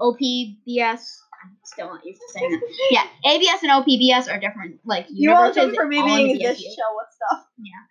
OPBS. 0.00 1.02
I'm 1.44 1.56
still 1.64 1.88
not 1.88 2.00
used 2.06 2.20
to 2.20 2.32
saying 2.32 2.50
that. 2.52 2.60
Yeah, 2.90 3.04
ABS 3.30 3.62
and 3.62 3.70
OPBS 3.72 4.32
are 4.32 4.40
different. 4.40 4.80
Like 4.86 5.06
You 5.10 5.32
also 5.34 5.60
universes 5.60 5.76
for 5.76 5.86
me 5.86 5.98
all 5.98 6.06
in 6.08 6.24
being 6.24 6.38
this 6.38 6.58
show 6.58 6.88
with 6.96 7.08
stuff. 7.12 7.44
Yeah. 7.58 7.84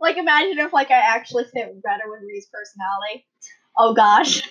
Like 0.00 0.16
imagine 0.16 0.58
if 0.58 0.72
like 0.72 0.90
I 0.90 0.98
actually 0.98 1.44
fit 1.44 1.82
better 1.82 2.04
with 2.06 2.22
Ree's 2.26 2.48
personality. 2.52 3.26
Oh 3.78 3.94
gosh. 3.94 4.42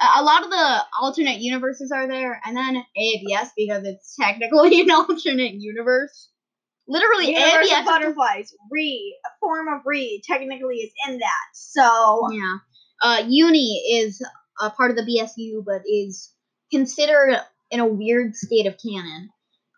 a 0.00 0.22
lot 0.22 0.44
of 0.44 0.50
the 0.50 0.82
alternate 1.00 1.38
universes 1.40 1.92
are 1.92 2.06
there, 2.08 2.40
and 2.44 2.56
then 2.56 2.82
ABS 2.96 3.50
because 3.56 3.84
it's 3.84 4.16
technically 4.16 4.80
an 4.82 4.90
alternate 4.90 5.54
universe. 5.54 6.30
Literally, 6.90 7.32
Universe 7.32 7.70
ABS. 7.70 7.80
of 7.80 7.84
butterflies. 7.84 8.54
Re, 8.70 9.14
a 9.26 9.28
form 9.40 9.68
of 9.68 9.82
Re, 9.84 10.22
technically 10.26 10.76
is 10.76 10.92
in 11.06 11.18
that. 11.18 11.48
So 11.52 12.28
yeah. 12.32 12.56
Uh, 13.00 13.22
Uni 13.28 14.00
is 14.00 14.24
a 14.60 14.70
part 14.70 14.90
of 14.90 14.96
the 14.96 15.02
BSU, 15.02 15.62
but 15.64 15.82
is 15.86 16.32
considered 16.72 17.36
in 17.70 17.80
a 17.80 17.86
weird 17.86 18.34
state 18.34 18.66
of 18.66 18.76
canon 18.82 19.30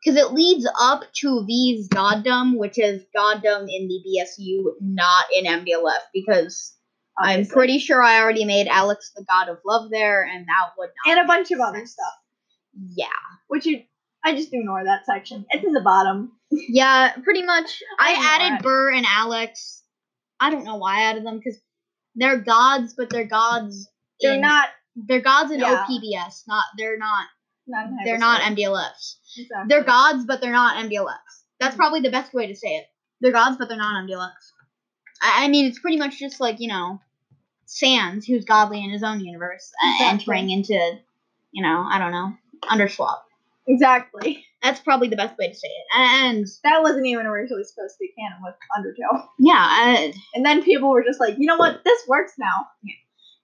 because 0.04 0.18
it 0.18 0.32
leads 0.32 0.68
up 0.80 1.02
to 1.16 1.44
V's 1.46 1.88
goddom, 1.88 2.56
which 2.56 2.78
is 2.78 3.02
goddom 3.16 3.66
in 3.68 3.88
the 3.88 4.00
BSU, 4.06 4.72
not 4.80 5.26
in 5.34 5.44
MDLF. 5.44 6.00
Because 6.14 6.74
I'm 7.18 7.46
pretty 7.46 7.78
sure 7.78 8.02
I 8.02 8.20
already 8.22 8.44
made 8.44 8.66
Alex 8.68 9.12
the 9.14 9.24
god 9.24 9.48
of 9.48 9.58
love 9.66 9.90
there, 9.90 10.24
and 10.24 10.46
that 10.46 10.70
would 10.78 10.90
not. 11.06 11.16
and 11.18 11.24
a 11.24 11.28
bunch 11.28 11.50
of 11.50 11.60
other 11.60 11.84
stuff, 11.86 12.14
Yeah. 12.94 13.06
which 13.48 13.66
you. 13.66 13.82
I 14.22 14.34
just 14.34 14.52
ignore 14.52 14.84
that 14.84 15.06
section. 15.06 15.46
It's 15.50 15.64
in 15.64 15.72
the 15.72 15.80
bottom. 15.80 16.32
Yeah, 16.68 17.12
pretty 17.22 17.42
much. 17.44 17.80
I, 17.98 18.12
I 18.12 18.44
added 18.44 18.56
it. 18.58 18.62
Burr 18.64 18.90
and 18.90 19.06
Alex. 19.08 19.82
I 20.40 20.50
don't 20.50 20.64
know 20.64 20.76
why 20.78 20.98
I 20.98 21.02
added 21.10 21.24
them 21.24 21.38
because 21.38 21.58
they're 22.16 22.38
gods, 22.38 22.94
but 22.96 23.08
they're 23.08 23.24
gods. 23.24 23.88
They're 24.20 24.34
in- 24.34 24.40
not. 24.40 24.68
They're 24.96 25.20
gods 25.20 25.52
in 25.52 25.60
Yeah. 25.60 25.86
OPBS. 25.88 26.42
Not. 26.48 26.64
They're 26.76 26.98
not. 26.98 27.26
Not 27.70 27.88
They're 28.04 28.18
not. 28.18 28.40
MDLFs. 28.42 29.16
Exactly. 29.38 29.66
They're 29.68 29.84
gods, 29.84 30.24
but 30.26 30.40
they're 30.40 30.52
not 30.52 30.76
MDLFs. 30.84 31.44
That's 31.58 31.74
Mhm. 31.74 31.78
probably 31.78 32.00
the 32.00 32.10
best 32.10 32.32
way 32.34 32.46
to 32.46 32.54
say 32.56 32.76
it. 32.76 32.86
They're 33.20 33.32
gods, 33.32 33.56
but 33.58 33.68
they're 33.68 33.76
not 33.78 34.02
MDLFs. 34.04 34.52
I, 35.22 35.44
I 35.44 35.48
mean, 35.48 35.66
it's 35.66 35.78
pretty 35.78 35.98
much 35.98 36.18
just 36.18 36.40
like 36.40 36.60
you 36.60 36.68
know, 36.68 37.00
Sans, 37.66 38.24
who's 38.26 38.44
godly 38.44 38.82
in 38.82 38.90
his 38.90 39.02
own 39.02 39.20
universe, 39.20 39.70
uh, 39.84 39.96
entering 40.04 40.50
into, 40.50 40.74
you 41.52 41.62
know, 41.62 41.86
I 41.88 41.98
don't 41.98 42.12
know, 42.12 42.32
Underswap. 42.64 43.18
Exactly. 43.66 44.44
That's 44.62 44.80
probably 44.80 45.08
the 45.08 45.16
best 45.16 45.38
way 45.38 45.48
to 45.48 45.54
say 45.54 45.68
it. 45.68 45.86
And 45.96 46.46
That 46.64 46.82
wasn't 46.82 47.06
even 47.06 47.24
originally 47.26 47.64
supposed 47.64 47.94
to 47.94 47.98
be 48.00 48.12
canon 48.18 48.42
with 48.42 48.54
Undertale. 48.76 49.26
yeah, 49.38 49.54
uh, 50.08 50.12
And 50.34 50.44
then 50.44 50.62
people 50.62 50.90
were 50.90 51.04
just 51.04 51.20
like, 51.20 51.36
you 51.38 51.46
know 51.46 51.56
what? 51.56 51.82
This 51.84 52.02
works 52.08 52.32
now. 52.38 52.66
the 52.82 52.92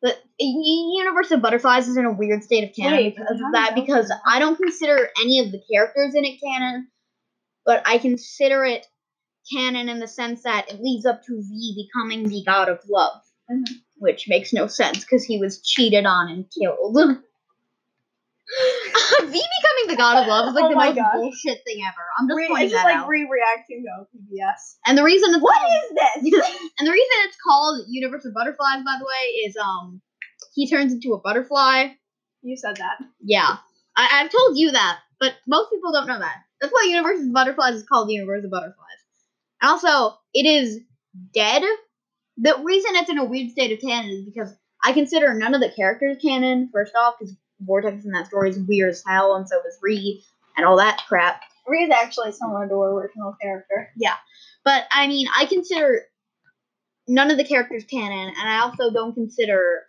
U- 0.03 0.95
Universe 0.99 1.31
of 1.31 1.41
Butterflies 1.43 1.89
is 1.89 1.97
in 1.97 2.05
a 2.05 2.13
weird 2.13 2.43
state 2.45 2.69
of 2.69 2.77
canon 2.77 2.97
Wait, 2.99 3.17
because 3.17 3.41
of 3.41 3.53
that. 3.53 3.75
Because? 3.75 4.13
I 4.27 4.39
don't 4.39 4.57
consider 4.57 5.09
any 5.21 5.41
of 5.41 5.53
the 5.53 5.61
characters 5.73 6.15
in 6.15 6.25
it 6.25 6.39
canon, 6.43 6.89
but 7.65 7.83
I 7.87 7.99
consider 7.99 8.65
it 8.65 8.87
canon 9.53 9.89
in 9.89 9.99
the 10.01 10.09
sense 10.09 10.43
that 10.43 10.71
it 10.71 10.81
leads 10.83 11.07
up 11.07 11.23
to 11.23 11.43
V 11.43 11.87
becoming 11.87 12.29
the 12.29 12.43
god 12.45 12.69
of 12.69 12.81
love, 12.89 13.23
Mhm. 13.51 13.65
which 13.97 14.29
makes 14.29 14.53
no 14.53 14.67
sense 14.67 15.01
because 15.05 15.25
he 15.25 15.39
was 15.39 15.63
cheated 15.63 16.05
on 16.05 16.29
and 16.31 16.47
killed. 16.51 16.97
v 19.21 19.27
becoming 19.33 19.87
the 19.89 19.97
god 19.97 20.23
of 20.23 20.29
love 20.29 20.49
is 20.49 20.55
like 20.55 20.65
Oh 20.65 20.69
the 20.69 20.77
most 20.77 21.13
bullshit 21.15 21.65
thing 21.65 21.83
ever. 21.87 22.05
I'm 22.19 22.29
just 22.29 22.37
Re- 22.37 22.49
pointing 22.49 22.65
it's 22.67 22.73
just 22.73 22.85
that 22.85 22.91
like 22.91 23.03
out. 23.03 23.09
re-reacting 23.09 23.85
to 23.85 24.07
PBS. 24.17 24.77
and 24.87 24.97
the 24.97 25.03
reason 25.03 25.31
it's 25.35 25.43
What 25.43 25.57
called- 25.59 25.73
is 25.73 26.31
this? 26.33 26.51
and 26.79 26.87
the 26.87 26.93
reason 26.93 27.11
it's 27.27 27.37
called 27.45 27.85
Universe 27.89 28.25
of 28.25 28.35
Butterflies, 28.35 28.85
by 28.85 28.97
the 28.99 29.05
way, 29.05 29.49
is 29.49 29.57
um 29.57 30.01
he 30.55 30.69
turns 30.69 30.93
into 30.93 31.13
a 31.15 31.21
butterfly. 31.21 31.89
you 32.43 32.57
said 32.57 32.77
that. 32.77 32.99
Yeah, 33.21 33.57
I, 33.97 34.09
I've 34.23 34.31
told 34.31 34.57
you 34.59 34.71
that, 34.73 34.99
but 35.21 35.35
most 35.47 35.71
people 35.73 35.93
don't 35.93 36.07
know 36.07 36.19
that. 36.19 36.37
That's 36.61 36.73
why 36.73 36.87
Universe 36.89 37.21
of 37.21 37.33
Butterflies 37.33 37.75
is 37.75 37.83
called 37.85 38.11
Universe 38.11 38.45
of 38.45 38.51
Butterflies. 38.51 39.03
And 39.61 39.71
also, 39.71 40.17
it 40.33 40.47
is 40.47 40.79
dead. 41.35 41.63
The 42.39 42.55
reason 42.63 42.93
it's 42.95 43.11
in 43.11 43.19
a 43.19 43.25
weird 43.25 43.51
state 43.51 43.73
of 43.73 43.81
canon 43.81 44.11
is 44.11 44.25
because 44.25 44.55
I 44.85 44.93
consider 44.93 45.35
none 45.35 45.55
of 45.55 45.61
the 45.61 45.71
characters 45.75 46.19
canon. 46.23 46.71
First 46.73 46.95
off, 46.95 47.15
because 47.19 47.35
Vortex 47.61 48.05
in 48.05 48.13
that 48.13 48.27
story 48.27 48.51
is 48.51 48.59
weird 48.59 48.91
as 48.91 49.03
hell, 49.07 49.35
and 49.37 49.49
so 49.49 49.59
is 49.67 49.79
Ree 49.83 50.23
and 50.57 50.67
all 50.67 50.77
that 50.77 51.03
crap. 51.09 51.41
Re 51.67 51.85
is 51.85 51.91
actually 51.91 52.33
similar 52.33 52.69
to 52.69 52.75
our 52.75 52.93
original 52.93 53.35
character. 53.41 53.89
Yeah. 53.97 54.15
But 54.65 54.85
I 54.91 55.07
mean, 55.07 55.27
I 55.37 55.47
consider 55.47 56.03
none 57.09 57.31
of 57.31 57.37
the 57.37 57.45
characters 57.45 57.85
canon, 57.85 58.35
and 58.39 58.49
I 58.49 58.61
also 58.61 58.93
don't 58.93 59.15
consider 59.15 59.83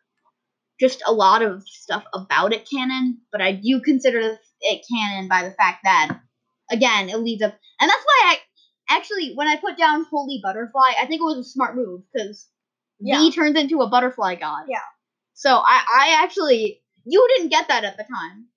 just 0.79 1.01
a 1.07 1.11
lot 1.11 1.41
of 1.41 1.63
stuff 1.67 2.03
about 2.13 2.53
it 2.53 2.69
canon. 2.69 3.19
But 3.31 3.41
I 3.41 3.51
do 3.53 3.81
consider 3.81 4.37
it 4.61 4.85
canon 4.91 5.27
by 5.27 5.43
the 5.43 5.51
fact 5.55 5.79
that, 5.83 6.19
again, 6.71 7.09
it 7.09 7.19
leads 7.19 7.43
up, 7.43 7.55
and 7.79 7.89
that's 7.89 8.03
why 8.05 8.21
I 8.33 8.37
actually, 8.89 9.33
when 9.35 9.47
I 9.47 9.57
put 9.57 9.77
down 9.77 10.05
Holy 10.09 10.39
Butterfly, 10.41 10.91
I 10.99 11.05
think 11.05 11.21
it 11.21 11.25
was 11.25 11.39
a 11.39 11.43
smart 11.43 11.75
move 11.75 12.01
because 12.13 12.47
Yeah. 12.99 13.19
V 13.19 13.31
turns 13.31 13.57
into 13.59 13.81
a 13.81 13.89
butterfly 13.89 14.35
god. 14.35 14.65
Yeah. 14.69 14.79
So 15.33 15.49
I, 15.49 15.83
I 15.93 16.23
actually, 16.23 16.81
you 17.07 17.27
didn't 17.35 17.49
get 17.49 17.67
that 17.69 17.83
at 17.83 17.97
the 17.97 18.03
time, 18.03 18.47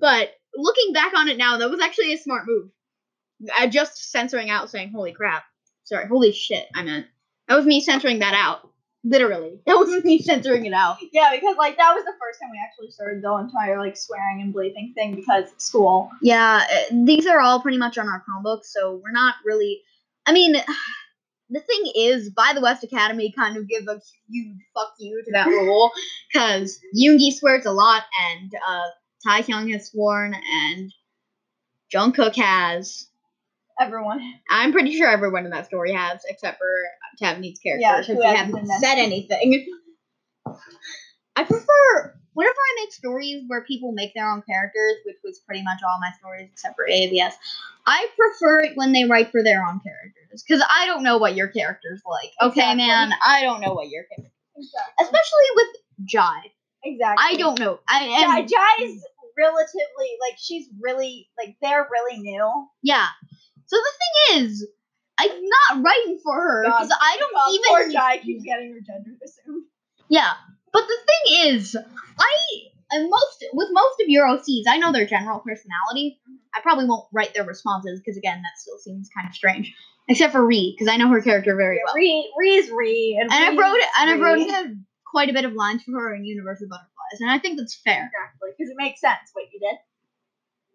but 0.00 0.30
looking 0.56 0.92
back 0.92 1.12
on 1.14 1.28
it 1.28 1.36
now, 1.36 1.58
that 1.58 1.70
was 1.70 1.80
actually 1.80 2.12
a 2.12 2.18
smart 2.18 2.44
move. 2.46 2.70
I 3.56 3.68
just 3.68 4.10
censoring 4.10 4.50
out 4.50 4.70
saying 4.70 4.90
"holy 4.90 5.12
crap." 5.12 5.44
Sorry, 5.84 6.06
holy 6.06 6.32
shit. 6.32 6.66
I 6.74 6.82
meant 6.82 7.06
that 7.48 7.56
was 7.56 7.66
me 7.66 7.80
censoring 7.80 8.18
that 8.20 8.34
out. 8.34 8.68
Literally, 9.04 9.60
that 9.66 9.78
was 9.78 10.04
me 10.04 10.20
censoring 10.20 10.66
it 10.66 10.72
out. 10.72 10.98
Yeah, 11.12 11.30
because 11.34 11.56
like 11.56 11.76
that 11.76 11.94
was 11.94 12.04
the 12.04 12.14
first 12.20 12.40
time 12.40 12.50
we 12.50 12.60
actually 12.62 12.90
started 12.90 13.22
the 13.22 13.32
entire 13.34 13.78
like 13.78 13.96
swearing 13.96 14.42
and 14.42 14.54
bleeping 14.54 14.94
thing 14.94 15.14
because 15.14 15.50
school. 15.58 16.10
Yeah, 16.22 16.64
uh, 16.70 16.94
these 17.04 17.26
are 17.26 17.40
all 17.40 17.60
pretty 17.60 17.78
much 17.78 17.98
on 17.98 18.08
our 18.08 18.22
Chromebooks, 18.28 18.66
so 18.66 19.00
we're 19.02 19.12
not 19.12 19.36
really. 19.44 19.82
I 20.26 20.32
mean, 20.32 20.56
the 21.50 21.60
thing 21.60 21.92
is, 21.94 22.30
by 22.30 22.52
the 22.54 22.60
West 22.60 22.84
Academy 22.84 23.32
kind 23.32 23.56
of 23.56 23.68
give 23.68 23.88
a 23.88 24.00
huge 24.30 24.58
fuck 24.74 24.94
you 24.98 25.22
to 25.24 25.32
that 25.32 25.46
rule, 25.46 25.90
because 26.32 26.78
Yoongi 26.96 27.32
swears 27.32 27.66
a 27.66 27.72
lot, 27.72 28.02
and 28.30 28.52
uh, 28.68 28.88
Taehyung 29.26 29.72
has 29.72 29.88
sworn, 29.88 30.34
and 30.34 30.92
Jungkook 31.92 32.36
has. 32.36 33.06
Everyone. 33.80 34.20
I'm 34.50 34.72
pretty 34.72 34.96
sure 34.96 35.08
everyone 35.08 35.44
in 35.44 35.52
that 35.52 35.66
story 35.66 35.92
has, 35.92 36.20
except 36.28 36.58
for 36.58 36.66
Tavneet's 37.22 37.60
character, 37.60 37.80
Yeah, 37.80 38.00
because 38.00 38.22
hasn't 38.24 38.58
hasn't 38.58 38.82
said 38.82 38.98
anything. 38.98 39.66
I 41.36 41.44
prefer 41.44 42.18
whenever 42.38 42.54
I 42.54 42.82
make 42.82 42.92
stories 42.92 43.44
where 43.46 43.64
people 43.64 43.92
make 43.92 44.14
their 44.14 44.30
own 44.30 44.42
characters, 44.42 44.96
which 45.04 45.16
was 45.24 45.40
pretty 45.40 45.62
much 45.62 45.80
all 45.82 45.98
my 46.00 46.10
stories 46.18 46.48
except 46.52 46.76
for 46.76 46.86
ABS. 46.88 47.34
I 47.86 48.08
prefer 48.16 48.60
it 48.60 48.76
when 48.76 48.92
they 48.92 49.04
write 49.04 49.30
for 49.30 49.42
their 49.42 49.66
own 49.66 49.80
characters 50.28 50.44
because 50.46 50.64
I 50.68 50.86
don't 50.86 51.02
know 51.02 51.18
what 51.18 51.34
your 51.34 51.48
character's 51.48 52.02
like. 52.06 52.30
Okay, 52.50 52.60
Exactly. 52.60 52.86
man, 52.86 53.12
I 53.24 53.42
don't 53.42 53.60
know 53.60 53.74
what 53.74 53.88
your 53.88 54.04
character, 54.04 54.32
Exactly. 54.56 55.04
especially 55.04 55.48
with 55.56 55.66
Jai. 56.04 56.40
Exactly. 56.84 57.24
I 57.26 57.36
don't 57.36 57.58
know. 57.58 57.80
I 57.88 58.06
Jai, 58.06 58.38
and, 58.40 58.48
Jai's 58.48 59.04
relatively 59.36 60.10
like 60.20 60.38
she's 60.38 60.68
really 60.80 61.28
like 61.38 61.56
they're 61.60 61.86
really 61.90 62.20
new. 62.20 62.66
yeah. 62.82 63.06
So 63.66 63.76
the 63.76 64.32
thing 64.32 64.44
is, 64.44 64.66
I'm 65.18 65.30
not 65.30 65.84
writing 65.84 66.20
for 66.22 66.34
her 66.34 66.64
because 66.64 66.90
I 66.90 67.16
don't 67.18 67.34
God, 67.34 67.50
even. 67.52 67.68
Poor 67.68 67.90
Jai 67.92 68.18
keeps 68.18 68.44
getting 68.44 68.72
her 68.72 68.80
gender 68.80 69.10
assumed. 69.24 69.64
Yeah, 70.08 70.32
but 70.72 70.84
the 70.86 70.96
thing 71.06 71.52
is, 71.54 71.76
I 72.18 72.36
and 72.90 73.10
most 73.10 73.44
with 73.52 73.68
most 73.72 74.00
of 74.00 74.08
your 74.08 74.26
OCs, 74.26 74.62
I 74.68 74.78
know 74.78 74.92
their 74.92 75.06
general 75.06 75.40
personality. 75.40 76.20
Mm-hmm. 76.22 76.36
I 76.54 76.60
probably 76.62 76.86
won't 76.86 77.06
write 77.12 77.34
their 77.34 77.44
responses 77.44 78.00
because 78.00 78.16
again, 78.16 78.40
that 78.40 78.58
still 78.58 78.78
seems 78.78 79.10
kind 79.14 79.28
of 79.28 79.34
strange. 79.34 79.74
Except 80.08 80.32
for 80.32 80.44
Ree, 80.44 80.74
because 80.76 80.90
I 80.92 80.96
know 80.96 81.08
her 81.08 81.20
character 81.20 81.54
very 81.54 81.80
well, 81.84 81.94
Re, 81.94 82.32
Re's 82.38 82.70
Re, 82.70 83.18
and, 83.20 83.30
and 83.30 83.44
I 83.44 83.62
wrote 83.62 83.80
and 84.00 84.10
I 84.10 84.16
wrote 84.16 84.76
quite 85.06 85.28
a 85.28 85.32
bit 85.34 85.44
of 85.44 85.52
lines 85.52 85.82
for 85.84 85.92
her 85.92 86.14
in 86.14 86.24
Universe 86.24 86.62
of 86.62 86.68
Butterflies, 86.70 87.20
and 87.20 87.30
I 87.30 87.38
think 87.38 87.58
that's 87.58 87.74
fair. 87.76 88.10
exactly 88.12 88.50
because 88.56 88.70
it 88.70 88.76
makes 88.78 89.00
sense 89.00 89.18
what 89.34 89.44
you 89.52 89.60
did. 89.60 89.76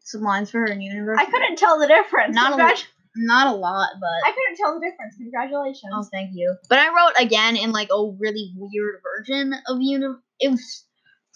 Some 0.05 0.21
lines 0.21 0.51
for 0.51 0.59
her 0.59 0.67
in 0.67 0.81
Universe. 0.81 1.17
I 1.19 1.25
couldn't 1.25 1.57
tell 1.57 1.79
the 1.79 1.87
difference. 1.87 2.35
Not 2.35 2.53
a 2.53 2.55
Congrat- 2.63 2.85
not 3.15 3.47
a 3.53 3.55
lot, 3.57 3.89
but 3.99 4.27
I 4.27 4.31
couldn't 4.31 4.57
tell 4.57 4.79
the 4.79 4.85
difference. 4.85 5.15
Congratulations. 5.17 5.91
Oh, 5.95 6.03
thank 6.11 6.31
you. 6.33 6.55
But 6.69 6.79
I 6.79 6.87
wrote 6.89 7.13
again 7.17 7.55
in 7.55 7.71
like 7.71 7.89
a 7.91 8.11
really 8.19 8.53
weird 8.57 9.01
version 9.03 9.53
of 9.67 9.77
uni. 9.81 10.13
It 10.39 10.49
was 10.51 10.83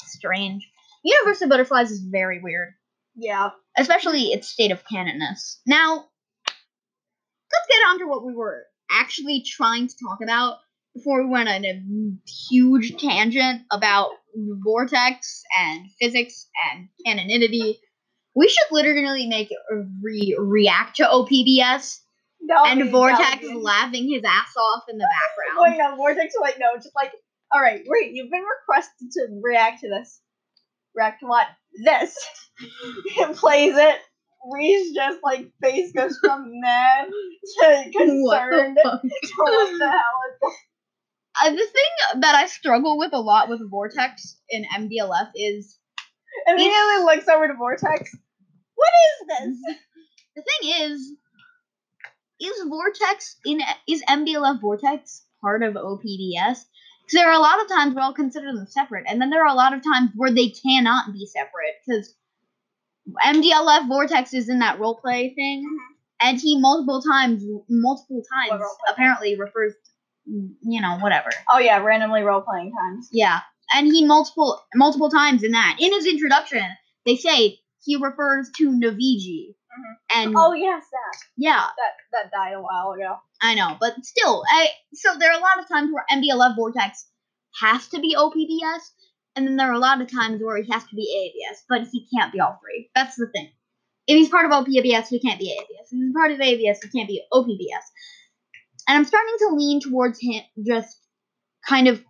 strange. 0.02 0.68
Universe 1.04 1.42
of 1.42 1.50
Butterflies 1.50 1.92
is 1.92 2.02
very 2.02 2.42
weird, 2.42 2.74
Yeah. 3.16 3.52
especially 3.78 4.34
its 4.34 4.50
state 4.50 4.72
of 4.72 4.84
canonness. 4.88 5.62
Now, 5.66 6.06
let's 7.52 7.68
get 7.70 7.88
on 7.90 8.00
to 8.00 8.08
what 8.08 8.26
we 8.26 8.34
were 8.34 8.64
actually 8.92 9.44
trying 9.46 9.88
to 9.88 9.96
talk 10.04 10.20
about 10.24 10.58
before 10.96 11.24
we 11.24 11.30
went 11.30 11.50
on 11.50 11.64
a 11.66 11.82
huge 12.50 12.98
tangent 12.98 13.62
about 13.72 14.10
vortex 14.64 15.44
and 15.60 15.88
physics 16.00 16.48
and 16.72 16.90
canonity. 17.06 17.80
We 18.36 18.48
should 18.48 18.72
literally 18.72 19.28
make 19.28 19.50
re- 20.02 20.38
react 20.40 20.98
to 20.98 21.04
OPBS 21.04 22.00
would 22.42 22.68
and 22.68 22.92
Vortex 22.92 23.40
be- 23.42 23.54
laughing 23.56 24.10
his 24.10 24.24
ass 24.24 24.56
off 24.58 24.84
in 24.90 24.98
the 24.98 25.08
Wait, 25.58 25.70
background. 25.70 25.92
no, 25.92 25.96
Vortex. 25.98 26.36
Wait, 26.40 26.56
no, 26.60 26.76
just 26.76 26.96
like, 26.96 27.12
all 27.54 27.62
right, 27.62 27.82
wait. 27.88 28.12
You've 28.14 28.30
been 28.32 28.44
requested 28.44 29.12
to 29.12 29.28
react 29.42 29.82
to 29.82 29.90
this. 29.90 30.22
React 30.96 31.20
to 31.22 31.26
what? 31.28 31.48
This. 31.84 32.16
it 33.06 33.36
plays 33.38 33.76
it. 33.76 34.00
Reese 34.52 34.94
just 34.94 35.20
like 35.24 35.52
face 35.62 35.92
goes 35.92 36.18
from 36.20 36.46
mad 36.62 37.08
to 37.08 37.12
What 37.62 37.86
the 37.86 37.92
concerned 37.92 38.78
to 38.84 39.00
what 39.38 39.80
the 39.80 39.90
hell 39.90 40.20
is 40.30 40.40
this? 40.42 40.56
Uh, 41.44 41.50
the 41.52 41.56
thing 41.58 42.22
that 42.22 42.36
I 42.36 42.48
struggle 42.48 42.98
with 42.98 43.14
a 43.14 43.20
lot 43.20 43.50
with 43.50 43.70
Vortex 43.70 44.40
in 44.50 44.66
MDLF 44.76 45.30
is 45.36 45.78
And 46.46 46.60
immediately 46.60 47.04
looks 47.04 47.28
over 47.28 47.48
to 47.48 47.54
Vortex. 47.54 48.16
What 48.76 48.92
is 49.06 49.28
this? 49.28 49.78
the 50.36 50.44
thing 50.44 50.72
is 50.82 51.14
is 52.40 52.64
Vortex 52.68 53.38
in 53.46 53.62
is 53.88 54.04
MDLF 54.10 54.62
Vortex 54.62 55.26
part 55.42 55.64
of 55.64 55.74
OPBS? 55.74 56.66
Because 57.02 57.14
there 57.14 57.30
are 57.30 57.34
a 57.34 57.40
lot 57.40 57.62
of 57.62 57.68
times 57.68 57.96
where 57.96 58.04
I'll 58.04 58.14
consider 58.14 58.54
them 58.54 58.68
separate, 58.68 59.06
and 59.08 59.22
then 59.22 59.30
there 59.30 59.44
are 59.44 59.52
a 59.52 59.56
lot 59.56 59.74
of 59.74 59.84
times 59.84 60.12
where 60.16 60.32
they 60.32 60.50
cannot 60.50 61.14
be 61.14 61.26
separate 61.26 61.76
because 61.86 62.14
MDLF 63.26 63.88
Vortex 63.88 64.34
is 64.34 64.50
in 64.50 64.60
that 64.60 64.80
roleplay 64.80 65.34
thing, 65.36 65.64
mm-hmm. 65.66 66.28
and 66.28 66.40
he 66.40 66.60
multiple 66.60 67.02
times, 67.02 67.44
multiple 67.70 68.22
times, 68.34 68.62
apparently 68.90 69.38
refers, 69.40 69.74
to, 70.26 70.32
you 70.62 70.82
know, 70.82 70.98
whatever. 71.00 71.30
Oh 71.52 71.60
yeah, 71.60 71.82
randomly 71.82 72.22
role 72.22 72.42
playing 72.42 72.74
times. 72.74 73.10
Yeah, 73.12 73.40
and 73.74 73.88
he 73.88 74.06
multiple 74.06 74.62
multiple 74.76 75.10
times 75.10 75.44
in 75.44 75.52
that. 75.52 75.78
In 75.80 75.94
his 75.94 76.06
introduction 76.06 76.64
they 77.06 77.16
say 77.16 77.60
he 77.84 77.96
refers 77.96 78.52
to 78.58 78.70
Naviji, 78.70 79.50
mm-hmm. 79.50 80.20
and 80.20 80.36
Oh 80.38 80.54
yes, 80.54 80.84
that. 80.92 81.20
Yeah, 81.38 81.64
that 81.64 81.94
that 82.12 82.32
died 82.32 82.54
a 82.54 82.62
while 82.62 82.92
ago. 82.92 83.16
I 83.42 83.56
know, 83.56 83.78
but 83.80 84.04
still, 84.04 84.44
I 84.50 84.68
so 84.94 85.18
there 85.18 85.32
are 85.32 85.40
a 85.40 85.42
lot 85.42 85.60
of 85.60 85.68
times 85.70 85.92
where 85.94 86.06
MDLF 86.12 86.56
Vortex 86.56 87.08
has 87.62 87.88
to 87.88 88.00
be 88.00 88.16
OPBS, 88.16 88.92
and 89.38 89.48
then 89.48 89.56
there 89.56 89.70
are 89.70 89.74
a 89.74 89.80
lot 89.80 90.02
of 90.02 90.12
times 90.12 90.42
where 90.42 90.58
he 90.62 90.70
has 90.72 90.84
to 90.86 90.96
be 90.96 91.06
AABS, 91.16 91.60
but 91.70 91.88
he 91.92 92.08
can't 92.14 92.34
be 92.34 92.40
all 92.42 92.60
three. 92.62 92.90
That's 92.96 93.16
the 93.16 93.28
thing. 93.28 93.50
If 94.08 94.18
he's 94.18 94.30
part 94.30 94.46
of 94.46 94.52
OPBS, 94.52 95.08
he 95.10 95.20
can't 95.20 95.40
be 95.40 95.56
AABS. 95.56 95.84
If 95.84 95.90
he's 95.92 96.14
part 96.14 96.32
of 96.32 96.40
AABS, 96.40 96.78
he 96.84 96.90
can't 96.98 97.08
be 97.08 97.24
OPBS. 97.32 97.86
And 98.88 98.98
I'm 98.98 99.06
starting 99.06 99.36
to 99.40 99.56
lean 99.56 99.80
towards 99.80 100.20
him 100.20 100.42
just 100.66 100.98
kind 101.68 101.88
of 101.88 102.04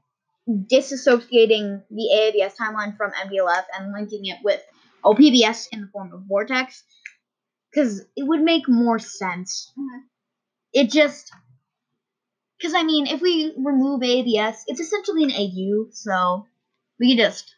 disassociating 0.50 1.84
the 1.90 2.10
AABS 2.14 2.56
timeline 2.56 2.96
from 2.96 3.12
MDLF 3.12 3.66
and 3.78 3.92
linking 3.92 4.26
it 4.26 4.38
with 4.44 4.62
OPBS 5.04 5.68
in 5.72 5.82
the 5.82 5.88
form 5.88 6.14
of 6.14 6.22
Vortex, 6.28 6.84
because 7.72 8.00
it 8.16 8.24
would 8.24 8.42
make 8.42 8.68
more 8.70 9.00
sense 9.00 9.72
Mhm. 9.78 10.04
it 10.74 10.90
just 10.90 11.32
because 12.58 12.74
I 12.74 12.84
mean, 12.84 13.06
if 13.08 13.22
we 13.22 13.54
remove 13.58 14.02
ABS, 14.02 14.64
it's 14.68 14.80
essentially 14.80 15.24
an 15.24 15.32
AU, 15.32 15.90
so 15.92 16.48
we 17.00 17.16
just 17.16 17.54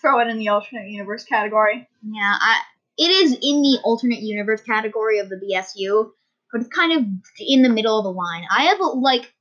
Throw 0.00 0.20
it 0.20 0.28
in 0.28 0.38
the 0.38 0.48
alternate 0.48 0.88
universe 0.88 1.24
category. 1.24 1.86
yeah, 2.02 2.36
I 2.40 2.60
it 2.96 3.10
is 3.10 3.32
in 3.32 3.62
the 3.62 3.78
alternate 3.84 4.20
universe 4.20 4.60
category 4.62 5.18
of 5.18 5.28
the 5.28 5.36
BSU, 5.36 6.10
but 6.52 6.60
it's 6.62 6.70
kind 6.74 6.92
of 6.92 7.04
in 7.38 7.62
the 7.62 7.68
middle 7.68 7.98
of 7.98 8.04
the 8.04 8.12
line. 8.12 8.44
I 8.50 8.64
have 8.64 8.80
a, 8.80 8.84
like, 8.84 9.32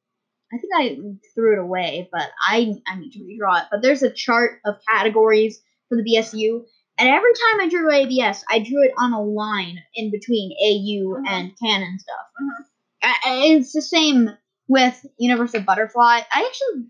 I 0.54 0.58
think 0.58 0.74
I 0.76 0.98
threw 1.34 1.54
it 1.54 1.60
away, 1.60 2.10
but 2.12 2.30
I 2.48 2.74
I 2.88 2.96
need 3.00 3.12
to 3.14 3.20
redraw 3.20 3.62
it. 3.62 3.68
But 3.72 3.82
there's 3.82 4.04
a 4.04 4.10
chart 4.12 4.60
of 4.66 4.76
categories 4.90 5.62
for 5.88 5.96
the 5.96 6.04
BSU, 6.04 6.66
and 6.98 7.10
every 7.10 7.32
time 7.34 7.62
I 7.62 7.70
drew 7.70 7.92
ABS, 7.92 8.44
I 8.50 8.60
drew 8.60 8.84
it 8.84 8.92
on 8.98 9.14
a 9.14 9.22
line 9.24 9.78
in 9.96 10.12
between 10.12 10.52
AU 10.62 11.16
Mhm. 11.22 11.28
and 11.28 11.58
canon 11.60 12.00
stuff. 12.00 12.26
Mhm. 12.42 12.66
A- 13.04 13.28
and 13.30 13.62
it's 13.62 13.72
the 13.74 13.82
same 13.82 14.30
with 14.68 15.06
Universal 15.18 15.62
Butterfly. 15.62 16.22
I 16.32 16.46
actually. 16.46 16.88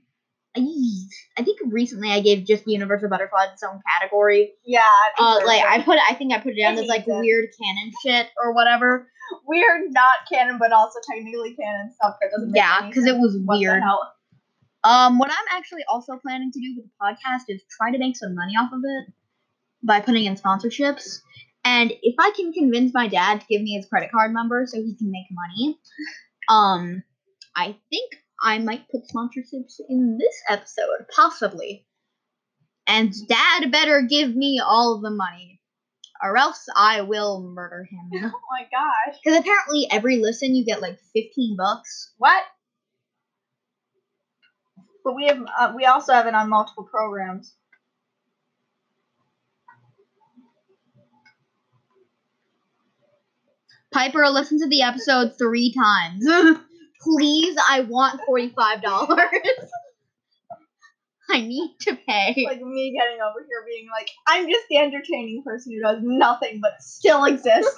I, 0.58 0.62
I 1.38 1.44
think 1.44 1.60
recently 1.68 2.12
I 2.12 2.22
gave 2.22 2.46
just 2.46 2.68
Universal 2.68 3.10
Butterfly 3.10 3.46
its 3.54 3.64
own 3.64 3.82
category. 3.88 4.54
Yeah. 4.66 4.82
Uh, 5.18 5.40
like 5.46 5.64
I 5.64 5.82
put, 5.82 6.00
I 6.10 6.16
think 6.16 6.34
I 6.34 6.40
put 6.40 6.54
it 6.54 6.62
down 6.62 6.78
as 6.78 6.88
like 6.88 7.08
it. 7.08 7.20
weird 7.20 7.50
canon 7.62 7.92
shit 8.04 8.28
or 8.44 8.54
whatever. 8.54 9.08
we're 9.48 9.90
not 9.90 10.16
canon, 10.32 10.58
but 10.58 10.72
also 10.72 11.00
technically 11.10 11.56
canon 11.56 11.92
stuff 11.94 12.16
that 12.22 12.32
doesn't. 12.32 12.52
Make 12.52 12.58
Yeah, 12.58 12.88
because 12.88 13.06
it 13.06 13.18
was 13.18 13.38
weird. 13.46 13.84
Um, 14.84 15.20
what 15.20 15.30
I'm 15.30 15.58
actually 15.58 15.84
also 15.90 16.18
planning 16.18 16.52
to 16.52 16.60
do 16.60 16.76
with 16.78 16.86
the 16.86 16.92
podcast 17.02 17.54
is 17.54 17.62
try 17.70 17.92
to 17.92 17.98
make 17.98 18.16
some 18.16 18.34
money 18.34 18.54
off 18.54 18.72
of 18.72 18.80
it 18.84 19.14
by 19.84 20.00
putting 20.00 20.26
in 20.26 20.36
sponsorships. 20.36 21.20
And 21.66 21.92
if 22.02 22.16
I 22.18 22.32
can 22.36 22.54
convince 22.54 22.94
my 22.94 23.08
dad 23.08 23.42
to 23.42 23.48
give 23.48 23.62
me 23.62 23.74
his 23.76 23.86
credit 23.86 24.12
card 24.12 24.34
number 24.34 24.66
so 24.66 24.78
he 24.78 24.96
can 24.96 25.12
make 25.12 25.26
money, 25.30 25.78
um, 26.48 27.04
I 27.56 27.76
think 27.90 28.16
I 28.42 28.60
might 28.60 28.88
put 28.90 29.08
sponsorships 29.08 29.80
in 29.90 30.18
this 30.18 30.36
episode, 30.50 31.08
possibly. 31.16 31.86
And 32.88 33.14
dad 33.28 33.72
better 33.72 34.02
give 34.02 34.36
me 34.36 34.60
all 34.64 35.00
the 35.00 35.12
money, 35.12 35.62
or 36.24 36.38
else 36.38 36.66
I 36.76 37.02
will 37.02 37.42
murder 37.42 37.88
him. 37.90 38.10
Oh 38.34 38.42
my 38.52 38.68
gosh. 38.72 39.20
Because 39.24 39.40
apparently 39.40 39.88
every 39.92 40.18
listen 40.18 40.56
you 40.56 40.66
get 40.66 40.82
like 40.82 41.00
15 41.14 41.56
bucks. 41.58 42.14
What? 42.18 42.44
But 45.04 45.16
we 45.16 45.28
have 45.28 45.40
uh, 45.58 45.74
we 45.76 45.86
also 45.86 46.14
have 46.14 46.28
it 46.28 46.34
on 46.34 46.50
multiple 46.50 46.84
programs. 46.84 47.56
Piper 53.92 54.28
listened 54.30 54.62
to 54.62 54.68
the 54.68 54.84
episode 54.84 55.38
three 55.38 55.74
times. 55.74 56.26
Please, 57.02 57.58
I 57.70 57.82
want 57.82 58.22
$45. 58.28 58.82
I 61.32 61.42
need 61.42 61.76
to 61.82 61.96
pay. 61.96 62.44
Like 62.46 62.60
me 62.62 62.92
getting 62.98 63.20
over 63.22 63.46
here 63.48 63.64
being 63.68 63.88
like, 63.92 64.10
I'm 64.28 64.50
just 64.50 64.66
the 64.70 64.78
entertaining 64.78 65.44
person 65.46 65.74
who 65.74 65.82
does 65.82 66.00
nothing 66.02 66.60
but 66.62 66.82
still 66.82 67.26
exists. 67.26 67.72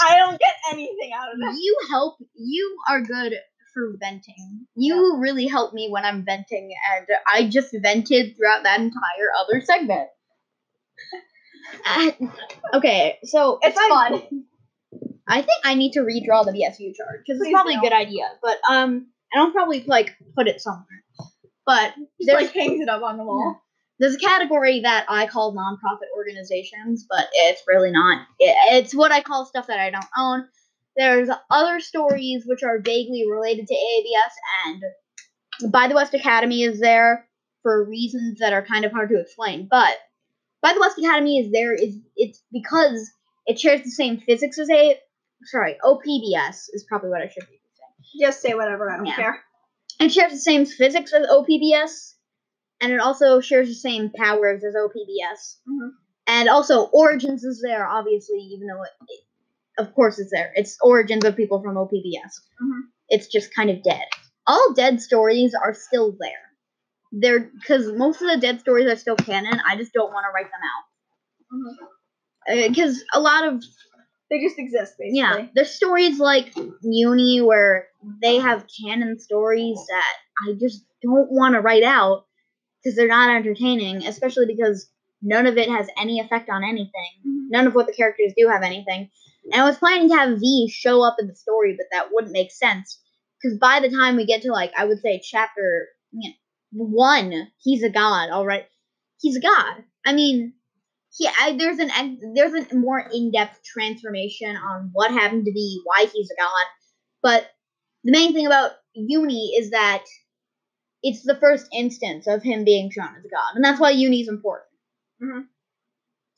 I 0.00 0.16
don't 0.18 0.38
get 0.38 0.54
anything 0.72 1.10
out 1.14 1.32
of 1.34 1.38
it. 1.40 1.54
You 1.60 1.76
help, 1.90 2.16
you 2.34 2.76
are 2.88 3.00
good 3.02 3.34
for 3.74 3.92
venting. 3.98 4.66
You 4.76 5.16
really 5.18 5.48
help 5.48 5.74
me 5.74 5.88
when 5.90 6.04
I'm 6.04 6.24
venting, 6.24 6.70
and 6.94 7.06
I 7.26 7.48
just 7.48 7.74
vented 7.82 8.36
throughout 8.36 8.62
that 8.62 8.80
entire 8.80 9.30
other 9.38 9.60
segment. 9.64 10.08
Uh, 11.86 12.10
okay, 12.74 13.18
so 13.24 13.58
It's 13.62 13.76
I- 13.78 13.88
fun. 13.88 14.44
I 15.30 15.42
think 15.42 15.62
I 15.64 15.74
need 15.74 15.92
to 15.92 16.00
redraw 16.00 16.44
the 16.44 16.52
BSU 16.52 16.94
chart 16.94 17.22
because 17.24 17.40
it's 17.40 17.50
probably 17.50 17.74
a 17.74 17.80
good 17.80 17.92
idea. 17.92 18.24
But 18.42 18.58
um, 18.68 19.06
and 19.32 19.42
I'll 19.42 19.52
probably 19.52 19.84
like 19.84 20.16
put 20.36 20.48
it 20.48 20.60
somewhere. 20.60 21.04
But 21.64 21.94
Just 21.94 22.08
there's 22.20 22.42
like 22.42 22.52
hangs 22.52 22.80
it 22.80 22.88
up 22.88 23.02
on 23.02 23.16
the 23.16 23.24
wall. 23.24 23.60
there's 23.98 24.16
a 24.16 24.18
category 24.18 24.80
that 24.80 25.06
I 25.08 25.26
call 25.26 25.54
nonprofit 25.54 26.08
organizations, 26.16 27.06
but 27.08 27.26
it's 27.32 27.62
really 27.68 27.92
not. 27.92 28.26
It, 28.38 28.56
it's 28.74 28.94
what 28.94 29.12
I 29.12 29.20
call 29.20 29.46
stuff 29.46 29.68
that 29.68 29.78
I 29.78 29.90
don't 29.90 30.04
own. 30.18 30.48
There's 30.96 31.28
other 31.48 31.78
stories 31.80 32.42
which 32.46 32.62
are 32.64 32.80
vaguely 32.80 33.24
related 33.30 33.68
to 33.68 33.74
AABS, 33.74 34.76
and 35.62 35.72
By 35.72 35.86
the 35.86 35.94
West 35.94 36.14
Academy 36.14 36.64
is 36.64 36.80
there 36.80 37.28
for 37.62 37.84
reasons 37.84 38.40
that 38.40 38.52
are 38.52 38.64
kind 38.64 38.84
of 38.84 38.90
hard 38.90 39.10
to 39.10 39.20
explain. 39.20 39.68
But 39.70 39.96
By 40.60 40.72
the 40.72 40.80
West 40.80 40.98
Academy 40.98 41.38
is 41.38 41.52
there 41.52 41.72
is 41.72 41.96
it's 42.16 42.42
because 42.52 43.10
it 43.46 43.60
shares 43.60 43.82
the 43.82 43.90
same 43.90 44.18
physics 44.18 44.58
as 44.58 44.68
a 44.70 44.96
sorry 45.44 45.76
OPBS 45.84 46.66
is 46.72 46.84
probably 46.88 47.10
what 47.10 47.22
I 47.22 47.28
should 47.28 47.48
be 47.48 47.60
saying. 47.74 48.20
Just 48.30 48.40
say 48.42 48.54
whatever. 48.54 48.90
I 48.90 48.96
don't 48.96 49.06
Yeah. 49.06 49.16
care. 49.16 49.44
It 50.00 50.10
shares 50.12 50.32
the 50.32 50.38
same 50.38 50.64
physics 50.66 51.12
as 51.12 51.26
OPBS, 51.28 52.14
and 52.80 52.92
it 52.92 53.00
also 53.00 53.40
shares 53.40 53.68
the 53.68 53.74
same 53.74 54.10
powers 54.10 54.64
as 54.64 54.74
OPBS. 54.74 55.60
Mhm. 55.68 55.90
And 56.26 56.48
also, 56.48 56.84
Origins 56.86 57.44
is 57.44 57.60
there, 57.60 57.86
obviously, 57.86 58.38
even 58.38 58.66
though 58.68 58.82
it, 58.82 58.90
it- 59.08 59.24
of 59.78 59.94
course 59.94 60.18
it's 60.18 60.30
there. 60.30 60.52
It's 60.56 60.76
Origins 60.82 61.24
of 61.24 61.36
people 61.36 61.62
from 61.62 61.76
OPBS. 61.76 62.40
Mhm. 62.62 62.80
It's 63.08 63.26
just 63.28 63.54
kind 63.54 63.70
of 63.70 63.82
dead. 63.82 64.04
All 64.46 64.72
dead 64.74 65.00
stories 65.00 65.54
are 65.54 65.74
still 65.74 66.12
there. 66.18 66.50
They're 67.12 67.40
because 67.40 67.90
most 67.92 68.20
of 68.22 68.28
the 68.28 68.36
dead 68.38 68.60
stories 68.60 68.86
are 68.90 68.96
still 68.96 69.16
canon. 69.16 69.60
I 69.66 69.76
just 69.76 69.92
don't 69.92 70.12
want 70.12 70.24
to 70.24 70.30
write 70.32 70.50
them 70.50 70.60
out 70.70 72.68
because 72.68 73.02
a 73.12 73.20
lot 73.20 73.46
of 73.46 73.62
They 74.30 74.40
just 74.40 74.58
exist, 74.58 74.94
basically. 74.98 75.18
yeah, 75.18 75.46
there's 75.54 75.70
stories 75.72 76.18
like 76.20 76.54
Uni 76.82 77.40
where 77.40 77.88
they 78.22 78.36
have 78.36 78.66
canon 78.80 79.18
stories 79.18 79.78
that 79.88 80.14
I 80.48 80.54
just 80.60 80.84
don't 81.02 81.30
want 81.32 81.54
to 81.54 81.60
write 81.60 81.82
out 81.82 82.26
because 82.82 82.96
they're 82.96 83.08
not 83.08 83.34
entertaining, 83.34 84.06
especially 84.06 84.46
because 84.46 84.88
none 85.20 85.46
of 85.46 85.58
it 85.58 85.68
has 85.68 85.88
any 85.98 86.20
effect 86.20 86.48
on 86.48 86.62
anything. 86.62 87.10
Mhm. 87.26 87.50
None 87.50 87.66
of 87.66 87.74
what 87.74 87.86
the 87.86 87.92
characters 87.92 88.32
do 88.36 88.48
have 88.48 88.62
anything. 88.62 89.10
And 89.52 89.60
I 89.60 89.64
was 89.64 89.78
planning 89.78 90.08
to 90.10 90.14
have 90.14 90.38
V 90.38 90.70
show 90.72 91.02
up 91.02 91.16
in 91.18 91.26
the 91.26 91.34
story, 91.34 91.74
but 91.76 91.86
that 91.92 92.08
wouldn't 92.12 92.32
make 92.32 92.52
sense 92.52 93.00
because 93.42 93.58
by 93.58 93.80
the 93.80 93.90
time 93.90 94.16
we 94.16 94.26
get 94.26 94.42
to 94.42 94.52
like 94.52 94.72
I 94.76 94.84
would 94.84 95.00
say 95.00 95.20
chapter 95.24 95.88
you 96.12 96.30
know, 96.30 96.84
one, 96.84 97.48
he's 97.58 97.82
a 97.82 97.90
god. 97.90 98.30
All 98.30 98.46
right, 98.46 98.66
he's 99.18 99.36
a 99.36 99.40
god. 99.40 99.84
I 100.06 100.12
mean, 100.12 100.54
he 101.16 101.28
I, 101.28 101.56
there's 101.58 101.78
an 101.78 102.18
there's 102.34 102.54
a 102.70 102.74
more 102.74 103.00
in-depth 103.12 103.62
transformation 103.64 104.56
on 104.56 104.90
what 104.92 105.10
happened 105.10 105.44
to 105.46 105.52
be 105.52 105.80
why 105.84 106.06
he's 106.12 106.30
a 106.30 106.40
god 106.40 106.66
but 107.22 107.46
the 108.04 108.12
main 108.12 108.32
thing 108.32 108.46
about 108.46 108.72
uni 108.94 109.54
is 109.58 109.70
that 109.70 110.04
it's 111.02 111.22
the 111.22 111.36
first 111.36 111.66
instance 111.74 112.26
of 112.26 112.42
him 112.42 112.64
being 112.64 112.90
shown 112.90 113.08
as 113.18 113.24
a 113.24 113.28
god 113.28 113.54
and 113.54 113.64
that's 113.64 113.80
why 113.80 113.90
uni 113.90 114.20
is 114.20 114.28
important 114.28 114.68
Mhm. 115.22 115.46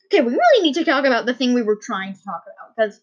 okay 0.05 0.21
we 0.21 0.31
really 0.31 0.63
need 0.63 0.73
to 0.75 0.85
talk 0.85 1.05
about 1.05 1.25
the 1.25 1.33
thing 1.33 1.53
we 1.53 1.61
were 1.63 1.79
trying 1.81 2.13
to 2.13 2.23
talk 2.23 2.43
about 2.45 2.75
because 2.75 2.99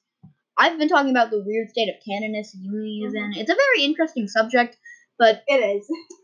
i've 0.58 0.78
been 0.78 0.88
talking 0.88 1.10
about 1.10 1.30
the 1.30 1.42
weird 1.44 1.70
state 1.70 1.88
of 1.88 1.96
canonness 2.06 2.54
uni 2.54 3.02
is 3.06 3.14
in 3.14 3.32
it's 3.34 3.50
a 3.50 3.54
very 3.54 3.84
interesting 3.84 4.28
subject 4.28 4.76
but 5.18 5.42
It 5.46 5.56
is. 5.76 5.86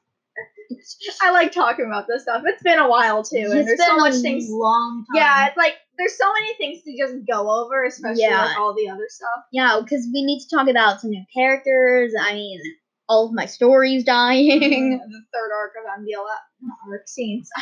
I 1.23 1.31
like 1.31 1.53
talking 1.53 1.87
about 1.87 2.07
this 2.09 2.23
stuff. 2.23 2.43
It's 2.47 2.63
been 2.63 2.79
a 2.79 2.89
while 2.89 3.23
too, 3.23 3.37
and 3.37 3.45
it's 3.61 3.67
there's 3.67 3.79
been 3.79 3.87
so 3.87 3.97
much 3.97 4.15
a 4.15 4.19
things. 4.19 4.47
long 4.49 5.05
time 5.13 5.17
Yeah, 5.23 5.47
it's 5.49 5.57
like 5.57 5.75
there's 5.99 6.17
so 6.19 6.31
many 6.33 6.55
things 6.57 6.83
to 6.85 6.97
just 6.97 7.15
go 7.31 7.51
over, 7.51 7.85
especially 7.85 8.23
Yeah. 8.23 8.45
like 8.47 8.59
all 8.59 8.75
the 8.75 8.89
other 8.89 9.07
stuff. 9.09 9.45
Yeah, 9.53 9.81
because 9.83 10.07
we 10.13 10.25
need 10.25 10.41
to 10.41 10.57
talk 10.57 10.69
about 10.69 11.01
some 11.01 11.11
new 11.11 11.25
characters. 11.35 12.13
I 12.21 12.35
mean, 12.35 12.61
all 13.09 13.27
of 13.27 13.33
my 13.33 13.47
stories 13.47 14.05
dying. 14.05 14.49
the 15.11 15.23
third 15.33 15.51
arc 15.57 15.73
of 15.79 16.03
MDLF 16.03 16.91
arc 16.93 17.09
scenes. 17.09 17.49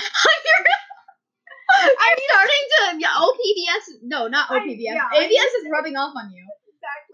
I'm 1.74 2.18
starting 2.28 2.64
to 2.70 3.00
yeah, 3.00 3.08
OPBS. 3.18 3.98
No, 4.02 4.28
not 4.28 4.50
I- 4.50 4.60
OPBS. 4.60 4.76
yeah, 4.78 5.08
I 5.12 5.24
ABS 5.24 5.52
is 5.60 5.66
rubbing 5.72 5.96
off 5.96 6.14
on 6.16 6.30
you. 6.30 6.44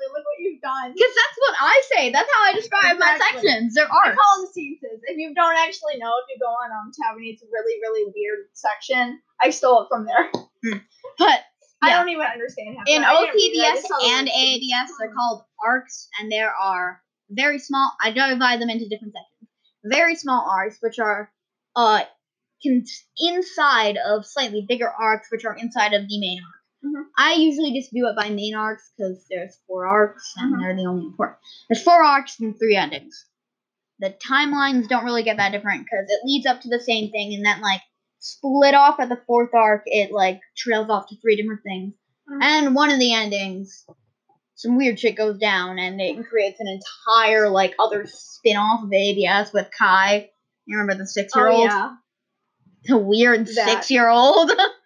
Exactly. 0.01 0.16
Look 0.16 0.24
what 0.24 0.38
you've 0.40 0.62
done. 0.64 0.92
Because 0.92 1.14
that's 1.14 1.36
what 1.36 1.55
I 1.61 1.76
say. 1.92 2.03
That's 2.11 2.30
how 2.32 2.42
I 2.48 2.53
describe 2.55 2.98
my 2.98 3.18
sections. 3.20 3.74
They're 3.74 3.90
I 3.90 4.09
arcs. 4.09 4.16
call 4.16 4.42
them 4.42 4.51
scenes. 4.53 4.80
If 4.82 5.16
you 5.16 5.34
don't 5.34 5.57
actually 5.57 5.98
know, 5.98 6.12
if 6.24 6.26
you 6.32 6.38
go 6.40 6.48
on 6.48 6.70
um 6.72 6.92
Taverne's 6.92 7.42
really 7.53 7.76
really 7.80 8.12
weird 8.14 8.48
section, 8.55 9.20
I 9.40 9.51
stole 9.51 9.82
it 9.82 9.88
from 9.88 10.07
there. 10.07 10.30
But 11.18 11.40
I 11.82 11.90
don't 11.96 12.09
even 12.09 12.26
understand 12.26 12.76
how. 12.76 12.84
in 12.86 13.05
I 13.05 13.12
I 13.12 13.26
just 13.32 13.90
and. 14.05 14.28
AABS, 14.28 14.88
they're 14.98 15.12
called 15.14 15.44
arcs, 15.64 16.09
and 16.20 16.30
there 16.30 16.53
are 16.53 17.01
very 17.30 17.59
small. 17.59 17.92
I 18.03 18.11
divide 18.11 18.61
them 18.61 18.70
into 18.70 18.88
different 18.88 19.14
sections. 19.14 19.51
Very 19.84 20.14
small 20.14 20.46
arcs, 20.51 20.78
which 20.80 20.98
are 20.98 21.30
uh 21.76 22.03
inside 23.18 23.96
of 23.96 24.26
slightly 24.26 24.64
bigger 24.68 24.90
arcs, 24.90 25.28
which 25.30 25.44
are 25.44 25.57
inside 25.57 25.94
of 25.94 26.03
the 26.09 26.20
main 26.20 26.40
arc. 26.42 26.59
Mhm. 26.85 27.05
I 27.18 27.35
usually 27.35 27.72
just 27.78 27.93
do 27.93 28.07
it 28.07 28.16
by 28.16 28.31
main 28.31 28.55
arcs 28.55 28.91
because 28.97 29.26
there's 29.28 29.59
four 29.66 29.87
arcs 29.87 30.33
and 30.37 30.55
Mhm. 30.55 30.61
they're 30.61 30.76
the 30.76 30.87
only 30.87 31.07
important. 31.07 31.39
There's 31.68 31.83
four 31.83 32.03
arcs 32.03 32.41
and 32.41 32.59
three 32.59 32.76
endings. 32.76 33.26
The 33.99 34.11
timelines 34.26 34.89
don't 34.89 35.05
really 35.05 35.22
get 35.22 35.37
that 35.37 35.53
different 35.53 35.85
because 35.85 36.07
it 36.09 36.24
leads 36.24 36.47
up 36.47 36.62
to 36.62 36.68
the 36.68 36.81
same 36.81 37.11
thing, 37.11 37.35
and 37.35 37.45
then 37.45 37.61
like 37.61 37.83
split 38.18 38.74
off 38.74 38.99
at 38.99 39.09
the 39.11 39.20
fourth 39.26 39.55
arc, 39.55 39.83
it 39.87 40.11
like 40.12 40.41
trails 40.57 40.89
off 40.89 41.09
to 41.09 41.16
three 41.20 41.37
different 41.37 41.62
things. 41.62 41.95
Mhm. 42.31 42.43
And 42.43 42.74
one 42.74 42.91
of 42.91 42.99
the 42.99 43.12
endings, 43.12 43.85
some 44.55 44.76
weird 44.76 44.99
shit 44.99 45.16
goes 45.16 45.39
down, 45.39 45.78
and 45.78 46.01
it 46.01 46.26
creates 46.28 46.61
an 46.61 46.66
entire 46.68 47.51
like 47.51 47.74
other 47.78 48.07
spin 48.07 48.57
off 48.57 48.85
of 48.85 48.93
ABS 48.93 49.53
with 49.53 49.70
Kai. 49.78 50.31
You 50.64 50.78
remember 50.78 51.03
the 51.03 51.07
six 51.07 51.35
year 51.37 51.49
old? 51.49 51.61
Oh 51.61 51.64
yeah. 51.64 51.97
The 52.85 52.97
weird 52.97 53.49
six 53.49 53.91
year 53.91 54.09
old. 54.09 54.51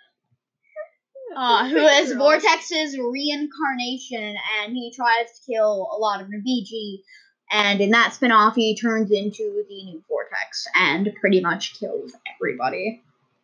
Uh, 1.37 1.69
who 1.69 1.79
is 1.79 2.13
Vortex's 2.13 2.97
reincarnation, 2.99 4.37
and 4.61 4.73
he 4.73 4.93
tries 4.95 5.39
to 5.39 5.53
kill 5.53 5.89
a 5.93 5.99
lot 5.99 6.21
of 6.21 6.29
Nabiji. 6.29 7.03
And 7.51 7.81
in 7.81 7.91
that 7.91 8.15
spin-off, 8.15 8.55
he 8.55 8.77
turns 8.77 9.11
into 9.11 9.65
the 9.69 9.85
new 9.85 10.03
Vortex 10.09 10.67
and 10.75 11.13
pretty 11.21 11.41
much 11.41 11.79
kills 11.79 12.13
everybody. 12.35 13.03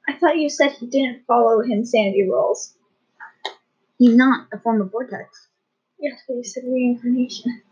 I 0.09 0.15
thought 0.17 0.39
you 0.39 0.49
said 0.49 0.73
he 0.73 0.87
didn't 0.87 1.27
follow 1.27 1.61
insanity 1.61 2.29
rules. 2.29 2.75
He's 3.99 4.17
not 4.17 4.49
a 4.53 4.59
form 4.59 4.81
of 4.81 4.91
Vortex. 4.91 5.49
Yes, 5.99 6.21
but 6.27 6.37
you 6.37 6.45
said 6.45 6.65
reincarnation. 6.67 7.63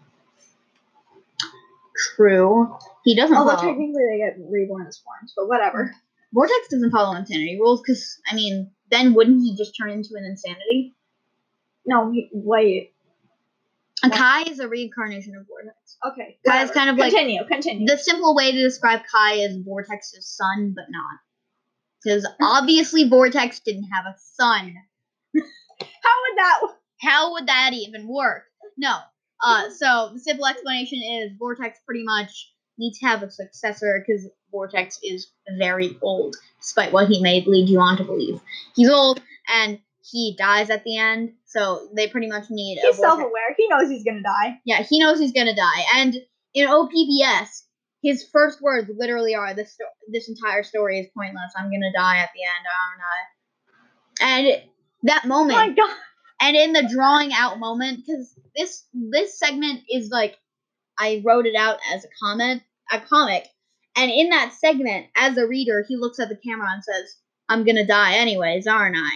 True. 2.14 2.77
He 3.05 3.16
doesn't 3.16 3.37
Although 3.37 3.57
follow. 3.57 3.69
technically 3.69 4.05
they 4.11 4.19
get 4.19 4.37
reborn 4.51 4.87
as 4.87 4.99
forms, 4.99 5.33
but 5.35 5.49
whatever. 5.49 5.95
Vortex 6.35 6.69
doesn't 6.71 6.91
follow 6.91 7.16
insanity 7.16 7.59
rules 7.59 7.81
because, 7.81 8.21
I 8.31 8.35
mean, 8.35 8.71
then 8.91 9.14
wouldn't 9.14 9.41
he 9.41 9.57
just 9.57 9.76
turn 9.76 9.91
into 9.91 10.11
an 10.16 10.24
insanity? 10.24 10.95
No, 11.86 12.11
he, 12.11 12.28
wait. 12.32 12.95
And 14.03 14.12
Kai 14.12 14.43
is 14.43 14.61
a 14.61 14.68
reincarnation 14.68 15.34
of 15.34 15.47
Vortex. 15.47 15.97
Okay. 16.07 16.39
Kai 16.47 16.62
is 16.62 16.70
kind 16.70 16.91
of 16.91 16.97
like- 16.97 17.11
continue. 17.11 17.45
Continue. 17.47 17.86
The 17.86 17.99
simple 17.99 18.34
way 18.34 18.53
to 18.53 18.62
describe 18.62 19.01
Kai 19.11 19.34
is 19.34 19.57
Vortex's 19.59 20.26
son, 20.26 20.72
but 20.76 20.84
not. 20.91 21.18
Because 22.03 22.28
obviously 22.41 23.09
Vortex 23.09 23.61
didn't 23.61 23.89
have 23.93 24.07
a 24.07 24.14
son. 24.16 24.74
How 25.34 25.43
would 26.22 26.39
that? 26.39 26.61
How 27.01 27.32
would 27.32 27.47
that 27.49 27.72
even 27.72 28.07
work? 28.07 28.45
No. 28.76 28.99
Uh, 29.45 29.70
so 29.70 30.11
the 30.12 30.20
simple 30.20 30.47
explanation 30.47 31.01
is 31.03 31.32
Vortex 31.39 31.78
pretty 31.84 32.05
much 32.05 32.53
needs 32.76 32.99
to 33.01 33.07
have 33.07 33.22
a 33.22 33.30
successor 33.30 34.05
because 34.07 34.28
Vortex 34.51 34.99
is 35.03 35.30
very 35.59 35.96
old, 36.03 36.36
despite 36.61 36.92
what 36.92 37.09
he 37.09 37.20
may 37.22 37.44
lead 37.46 37.68
you 37.68 37.80
on 37.80 37.96
to 37.96 38.05
believe. 38.05 38.40
He's 38.74 38.90
old 38.90 39.20
and 39.49 39.78
he 40.11 40.34
dies 40.38 40.70
at 40.70 40.84
the 40.84 40.96
end, 40.96 41.32
so 41.44 41.88
they 41.94 42.09
pretty 42.09 42.28
much 42.28 42.44
need 42.51 42.78
He's 42.82 42.96
self-aware. 42.96 43.55
He 43.57 43.68
knows 43.68 43.90
he's 43.90 44.05
gonna 44.05 44.22
die. 44.22 44.61
Yeah, 44.64 44.82
he 44.82 44.99
knows 44.99 45.18
he's 45.18 45.32
gonna 45.32 45.55
die. 45.55 45.84
And 45.96 46.16
in 46.55 46.66
OPBS, 46.66 47.64
his 48.03 48.24
first 48.32 48.62
words 48.62 48.90
literally 48.96 49.34
are, 49.34 49.55
"This 49.55 49.76
this 50.09 50.28
entire 50.28 50.62
story 50.62 51.01
is 51.01 51.09
pointless. 51.14 51.53
I'm 51.57 51.70
gonna 51.70 51.92
die 51.92 52.18
at 52.18 52.30
the 52.34 52.40
end. 52.42 52.66
I'm 54.20 54.28
gonna." 54.28 54.49
And 54.51 54.62
that 55.05 55.26
moment. 55.26 55.59
Oh 55.59 55.66
my 55.66 55.72
god. 55.72 55.96
and 56.40 56.57
in 56.57 56.72
the 56.72 56.88
drawing 56.92 57.32
out 57.32 57.59
moment, 57.59 58.05
because 58.07 58.34
this 58.57 58.84
this 58.94 59.38
segment 59.38 59.82
is 59.90 60.11
like, 60.11 60.38
I 60.99 61.22
wrote 61.24 61.46
it 61.46 61.55
out 61.57 61.78
as 61.92 62.05
a 62.05 62.09
comment, 62.22 62.62
a 62.90 63.01
comic, 63.01 63.46
and 63.99 64.11
in 64.11 64.30
that 64.30 64.53
segment, 64.55 65.09
as 65.16 65.36
a 65.36 65.46
reader, 65.46 65.84
he 65.86 65.96
looks 65.96 66.18
at 66.20 66.28
the 66.28 66.36
camera 66.36 66.68
and 66.72 66.82
says, 66.84 67.16
"I'm 67.49 67.64
gonna 67.64 67.86
die 67.86 68.14
anyways, 68.14 68.66
aren't 68.66 68.96
I?" 68.96 69.11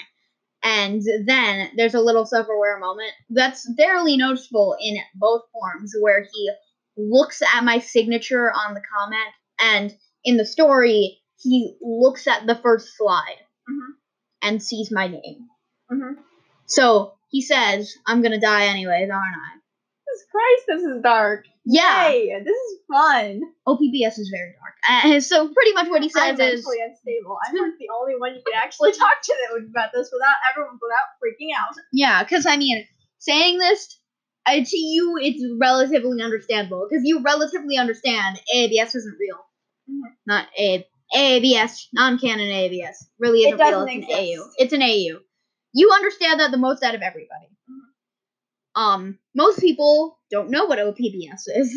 And 0.65 1.03
then 1.25 1.71
there's 1.77 1.95
a 1.95 2.01
little 2.01 2.27
self-aware 2.27 2.79
moment 2.79 3.13
that's 3.31 3.69
barely 3.75 4.17
noticeable 4.17 4.77
in 4.81 4.99
both 5.15 5.43
forms, 5.53 5.95
where 6.01 6.23
he 6.33 6.53
looks 6.97 7.43
at 7.43 7.65
my 7.65 7.79
signature 7.79 8.51
on 8.53 8.75
the 8.75 8.83
comment, 8.83 9.35
and 9.59 9.97
in 10.25 10.37
the 10.37 10.45
story, 10.45 11.21
he 11.41 11.77
looks 11.81 12.27
at 12.27 12.47
the 12.47 12.55
first 12.57 12.97
slide 12.97 13.39
Mhm. 13.69 13.95
and 14.43 14.63
sees 14.63 14.91
my 14.93 15.09
name. 15.09 15.49
Mhm. 15.91 16.23
So 16.67 17.15
he 17.31 17.41
says, 17.41 17.97
I'm 18.07 18.23
gonna 18.23 18.41
die 18.41 18.67
anyways, 18.67 19.11
aren't 19.11 19.37
I? 19.37 19.62
Jesus 20.13 20.27
Christ, 20.31 20.63
this 20.69 20.83
is 20.83 21.03
dark. 21.03 21.45
Yeah. 21.65 22.09
Hey, 22.09 22.29
this 22.45 22.57
is 22.57 22.79
fun. 22.91 23.41
OPBS 23.69 24.19
is 24.19 24.31
very 24.35 24.53
dark. 24.59 24.75
Uh, 25.15 25.21
so 25.21 25.49
pretty 25.53 25.73
much 25.73 25.89
what 25.89 26.03
he 26.03 26.11
I'm 26.17 26.37
says 26.37 26.55
is, 26.55 26.65
mentally 26.65 26.79
unstable. 26.87 27.37
I'm 27.47 27.55
like 27.55 27.79
the 27.79 27.89
only 28.01 28.15
one 28.19 28.35
you 28.35 28.43
can 28.45 28.61
actually 28.63 28.93
talk 28.99 29.23
to 29.23 29.35
that 29.47 29.53
would 29.55 29.71
about 29.71 29.91
this 29.95 30.11
without 30.13 30.35
everyone 30.51 30.75
without 30.75 31.09
freaking 31.23 31.51
out. 31.59 31.75
yeah, 31.93 32.23
because 32.23 32.47
I 32.47 32.57
mean, 32.57 32.85
saying 33.19 33.59
this 33.59 33.99
uh, 34.47 34.57
to 34.65 34.77
you, 34.77 35.17
it's 35.21 35.45
relatively 35.61 36.21
understandable 36.21 36.87
because 36.91 37.03
you 37.05 37.23
relatively 37.23 37.77
understand 37.79 38.41
AABS 38.55 38.97
isn't 38.97 39.17
real. 39.21 39.39
Mhm. 39.89 40.11
Not 40.27 40.47
A 40.59 40.87
AABS, 41.15 41.89
non-canon 41.93 42.49
AABS, 42.49 42.97
really 43.19 43.41
It 43.45 43.55
isn't 43.55 43.61
real. 43.61 43.87
doesn't 43.87 44.03
It's 44.03 44.09
an 44.09 44.19
AU. 44.19 44.51
It's 44.59 44.73
an 44.73 44.83
AU. 44.83 45.21
You 45.75 45.91
understand 45.93 46.41
that 46.41 46.51
the 46.51 46.57
most 46.59 46.83
out 46.83 46.95
of 46.97 47.03
everybody. 47.03 47.47
Mhm. 47.71 47.82
Um, 48.75 49.19
most 49.35 49.61
people 49.61 50.19
don't 50.31 50.51
know 50.51 50.65
what 50.67 50.79
OPBS 50.79 51.43
is. 51.55 51.75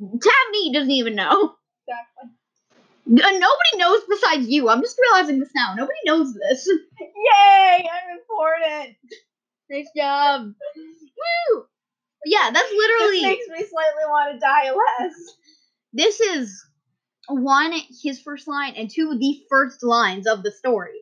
Tabney 0.00 0.72
doesn't 0.72 0.90
even 0.90 1.14
know. 1.14 1.54
Exactly. 1.86 2.30
Nobody 3.06 3.76
knows 3.76 4.02
besides 4.08 4.48
you. 4.48 4.68
I'm 4.68 4.82
just 4.82 4.98
realizing 5.00 5.40
this 5.40 5.50
now. 5.54 5.74
Nobody 5.74 5.98
knows 6.04 6.34
this. 6.34 6.68
Yay! 7.00 7.88
I'm 7.90 8.18
important. 8.18 8.96
nice 9.70 9.88
job. 9.96 10.52
Woo! 10.76 11.64
Yeah, 12.26 12.50
that's 12.52 12.68
This 12.68 12.78
literally. 12.78 13.22
makes 13.22 13.46
me 13.48 13.58
slightly 13.58 14.04
want 14.08 14.34
to 14.34 14.38
die 14.38 14.70
less. 14.72 15.14
This 15.92 16.20
is 16.20 16.62
one, 17.28 17.72
his 18.02 18.20
first 18.20 18.46
line, 18.46 18.74
and 18.76 18.90
two, 18.90 19.16
the 19.18 19.40
first 19.48 19.82
lines 19.82 20.26
of 20.26 20.42
the 20.42 20.50
story. 20.50 20.98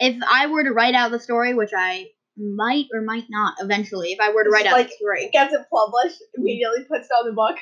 If 0.00 0.16
I 0.26 0.46
were 0.46 0.64
to 0.64 0.70
write 0.72 0.94
out 0.94 1.10
the 1.10 1.20
story, 1.20 1.54
which 1.54 1.72
I 1.76 2.06
might 2.36 2.86
or 2.92 3.00
might 3.02 3.26
not 3.30 3.54
eventually, 3.60 4.12
if 4.12 4.20
I 4.20 4.32
were 4.32 4.44
to 4.44 4.50
write 4.50 4.66
out 4.66 4.72
like- 4.72 4.88
the 4.88 4.94
story, 4.94 5.30
Gets 5.32 5.54
it 5.54 5.66
published, 5.72 6.22
immediately 6.36 6.84
puts 6.84 7.08
down 7.08 7.26
the 7.26 7.32
book. 7.32 7.56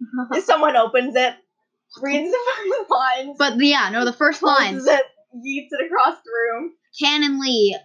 If 0.32 0.44
someone 0.44 0.76
opens 0.76 1.14
it, 1.14 1.34
reads 2.00 2.30
the 2.30 2.38
first 2.56 2.90
lines, 2.90 3.36
but 3.38 3.60
yeah, 3.60 3.88
no, 3.92 4.04
the 4.04 4.12
first 4.12 4.42
lines. 4.42 4.82
closes 4.82 4.88
it, 4.88 5.02
yeets 5.36 5.68
it 5.70 5.86
across 5.86 6.16
the 6.24 6.30
room. 6.30 6.72
Canon 7.00 7.40
Lee, 7.40 7.76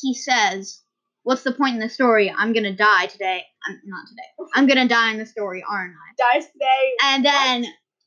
he 0.00 0.14
says, 0.14 0.80
"What's 1.24 1.42
the 1.42 1.50
point 1.52 1.74
in 1.74 1.80
the 1.80 1.88
story? 1.88 2.32
I'm 2.36 2.52
gonna 2.52 2.76
die 2.76 3.06
today. 3.06 3.42
I'm 3.66 3.80
not 3.86 4.06
today. 4.08 4.50
I'm 4.54 4.66
gonna 4.68 4.86
die 4.88 5.10
in 5.12 5.18
the 5.18 5.26
story, 5.26 5.64
aren't 5.68 5.94
I?" 5.94 6.34
Dies 6.34 6.46
today. 6.52 6.92
And 7.02 7.24
then 7.24 7.64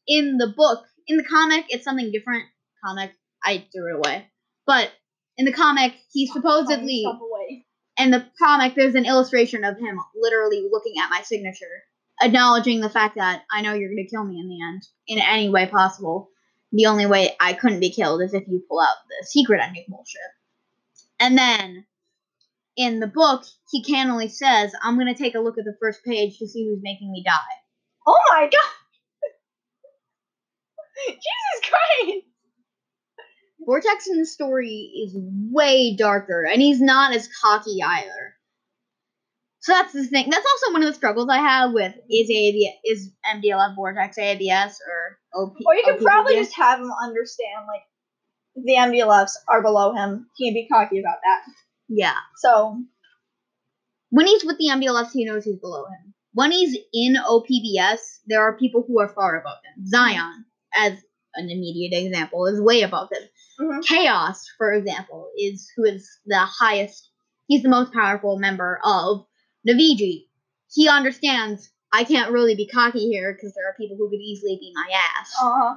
in 0.08 0.38
the 0.38 0.54
book, 0.56 0.86
in 1.08 1.18
the 1.18 1.26
comic, 1.26 1.66
it's 1.68 1.84
something 1.84 2.10
different. 2.12 2.46
Comic, 2.86 3.12
I 3.44 3.66
threw 3.74 3.94
it 3.94 3.98
away. 3.98 4.28
But 4.66 4.92
in 5.38 5.46
the 5.46 5.54
comic, 5.54 5.94
he 6.14 6.28
supposedly. 6.28 7.04
In 7.98 8.12
the 8.12 8.26
comic 8.40 8.76
there's 8.76 8.96
an 8.96 9.06
illustration 9.06 9.64
of 9.64 9.78
him 9.78 10.00
literally 10.16 10.68
looking 10.72 10.96
at 11.02 11.10
my 11.10 11.22
signature, 11.24 11.84
acknowledging 12.22 12.82
the 12.82 12.90
fact 12.90 13.16
that 13.16 13.44
I 13.52 13.62
know 13.62 13.74
you're 13.74 13.90
gonna 13.90 14.08
kill 14.08 14.24
me 14.24 14.40
in 14.40 14.50
the 14.50 14.62
end 14.62 14.88
in 15.08 15.20
any 15.20 15.50
way 15.50 15.68
possible. 15.68 16.30
The 16.72 16.86
only 16.86 17.06
way 17.06 17.36
I 17.40 17.54
couldn't 17.54 17.80
be 17.80 17.92
killed 17.92 18.22
is 18.22 18.34
if 18.34 18.48
you 18.48 18.64
pull 18.68 18.82
out 18.82 18.98
the 19.08 19.26
secret 19.26 19.62
ending 19.64 19.86
bullshit. 19.88 20.22
And 21.20 21.38
then 21.38 21.86
in 22.76 23.00
the 23.00 23.08
book, 23.08 23.44
he 23.72 23.84
cannily 23.84 24.28
says, 24.28 24.74
I'm 24.82 24.98
gonna 24.98 25.16
take 25.16 25.36
a 25.36 25.40
look 25.40 25.58
at 25.58 25.66
the 25.66 25.78
first 25.80 26.04
page 26.04 26.38
to 26.40 26.48
see 26.48 26.66
who's 26.66 26.80
making 26.82 27.12
me 27.12 27.24
die. 27.26 27.40
Oh 28.06 28.20
my 28.30 28.44
god! 28.44 28.74
Jesus 31.08 31.70
Christ! 31.70 32.26
Vortex 33.68 34.08
in 34.08 34.18
the 34.18 34.26
story 34.26 34.92
is 35.06 35.14
way 35.52 35.96
darker, 35.96 36.46
and 36.46 36.62
he's 36.62 36.82
not 36.82 37.14
as 37.14 37.28
cocky 37.42 37.84
either. 37.84 38.36
So 39.60 39.74
that's 39.74 39.94
the 39.94 40.06
thing. 40.06 40.30
That's 40.30 40.46
also 40.46 40.74
one 40.74 40.84
of 40.84 40.88
the 40.88 40.96
struggles 40.96 41.28
I 41.30 41.40
have 41.40 41.74
with 41.74 41.94
is 42.10 42.30
ABS, 42.30 42.74
is 42.86 43.12
MDLF 43.36 43.76
Vortex 43.76 44.18
ABS 44.18 44.80
or 44.88 45.20
OP. 45.36 45.56
Or 45.66 45.76
you 45.76 45.84
could 45.86 46.00
probably 46.02 46.36
just 46.36 46.56
have 46.56 46.80
him 46.80 46.92
understand, 47.04 47.68
like, 47.68 47.82
the 48.56 48.76
MDLFs 48.76 49.34
are 49.50 49.62
below 49.62 49.94
him. 49.94 50.28
He 50.38 50.48
can 50.48 50.54
be 50.54 50.68
cocky 50.68 51.00
about 51.00 51.18
that. 51.24 51.54
yeah. 51.90 52.16
So, 52.38 52.82
When 54.10 54.26
he's 54.28 54.46
with 54.46 54.58
the 54.58 54.70
MDLFs, 54.70 55.12
he 55.12 55.26
knows 55.26 55.44
he's 55.44 55.60
below 55.60 55.86
him. 55.86 56.14
When 56.34 56.52
he's 56.52 56.78
in 56.94 57.16
OPBS, 57.18 58.00
there 58.28 58.44
are 58.44 58.58
people 58.58 58.86
who 58.88 59.02
are 59.02 59.10
far 59.10 59.40
above 59.40 59.58
him. 59.66 59.86
Zion, 59.86 60.46
as 60.74 60.94
an 61.36 61.50
immediate 61.50 61.98
example, 62.06 62.46
is 62.48 62.62
way 62.62 62.84
above 62.84 63.10
him. 63.12 63.27
Mhm. 63.60 63.84
Chaos, 63.86 64.48
for 64.58 64.74
example, 64.74 65.30
is 65.38 65.72
who 65.76 65.84
is 65.84 66.10
the 66.26 66.40
highest. 66.40 67.10
He's 67.48 67.64
the 67.64 67.70
most 67.70 67.94
powerful 67.94 68.38
member 68.38 68.80
of 68.84 69.26
Naviji. 69.68 70.28
He 70.70 70.90
understands 70.90 71.70
I 71.92 72.04
can't 72.04 72.32
really 72.32 72.56
be 72.56 72.68
cocky 72.68 73.08
here 73.10 73.34
because 73.34 73.54
there 73.54 73.68
are 73.68 73.76
people 73.78 73.98
who 73.98 74.10
could 74.10 74.20
easily 74.20 74.58
beat 74.60 74.74
my 74.76 74.90
ass. 74.94 75.34
uh-huh. 75.42 75.76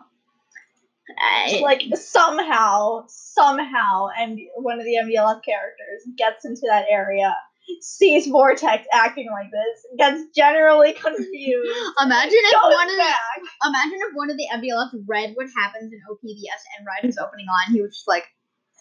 Uh, 1.10 1.60
like 1.62 1.82
somehow, 1.94 3.04
somehow, 3.08 4.08
and 4.16 4.38
one 4.56 4.78
of 4.78 4.84
the 4.84 4.94
MDLF 4.94 5.42
characters 5.44 6.02
gets 6.16 6.44
into 6.44 6.62
that 6.68 6.84
area, 6.88 7.34
sees 7.80 8.26
Vortex 8.26 8.86
acting 8.92 9.28
like 9.30 9.50
this, 9.50 9.76
gets 9.98 10.22
generally 10.34 10.92
confused. 10.92 11.70
imagine 12.02 12.32
if 12.34 12.52
one 12.62 12.86
of 12.88 12.92
the 12.92 12.98
back. 12.98 13.40
imagine 13.64 13.98
if 14.02 14.12
one 14.14 14.30
of 14.30 14.36
the 14.36 14.46
MDLFs 14.52 15.02
read 15.06 15.32
what 15.34 15.46
happens 15.56 15.92
in 15.92 16.00
OPBS 16.10 16.62
and 16.78 16.86
read 16.86 17.06
his 17.06 17.18
opening 17.18 17.46
line. 17.46 17.74
He 17.74 17.80
was 17.82 17.94
just 17.94 18.08
like, 18.08 18.24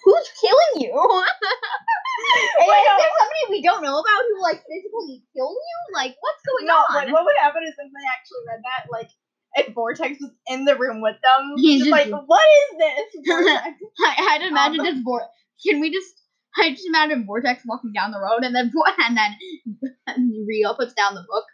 "Who's 0.04 0.30
killing 0.42 0.88
you? 0.88 0.94
is 0.94 2.68
Wait, 2.68 2.84
no. 2.86 2.98
there 2.98 3.14
somebody 3.20 3.44
we 3.50 3.62
don't 3.62 3.82
know 3.84 3.98
about 4.00 4.22
who 4.28 4.42
like 4.42 4.64
physically 4.68 5.24
killed 5.36 5.58
you? 5.58 5.78
Like, 5.96 6.16
what's 6.20 6.42
going 6.46 6.68
No, 6.68 6.76
on?" 6.76 6.96
like 6.96 7.14
what 7.14 7.26
would 7.26 7.38
happen 7.42 7.64
is 7.64 7.74
if 7.78 7.78
they 7.78 8.06
actually 8.12 8.44
read 8.48 8.62
that, 8.64 8.88
like, 8.92 9.10
if 9.56 9.74
Vortex 9.74 10.20
was 10.22 10.32
in 10.48 10.66
the 10.66 10.76
room 10.78 11.02
with 11.02 11.16
them, 11.24 11.54
He's 11.58 11.82
just 11.82 11.92
like, 11.92 12.10
what 12.12 12.48
is 12.72 12.78
this? 12.78 13.28
Vortex? 13.28 13.76
I, 14.06 14.38
I'd 14.38 14.44
imagine 14.48 14.80
Um, 14.82 14.86
just 14.86 15.04
Vor. 15.04 15.26
Can 15.66 15.80
we 15.82 15.92
just? 15.92 16.19
I 16.58 16.72
just 16.72 16.88
imagine 16.88 17.26
Vortex 17.26 17.64
walking 17.66 17.94
down 17.94 18.12
the 18.12 18.20
road 18.20 18.44
and 18.44 18.56
then 18.56 18.72
and 19.08 19.18
then 19.18 20.46
Rio 20.48 20.74
puts 20.74 20.94
down 20.94 21.16
the 21.16 21.26
book. 21.30 21.46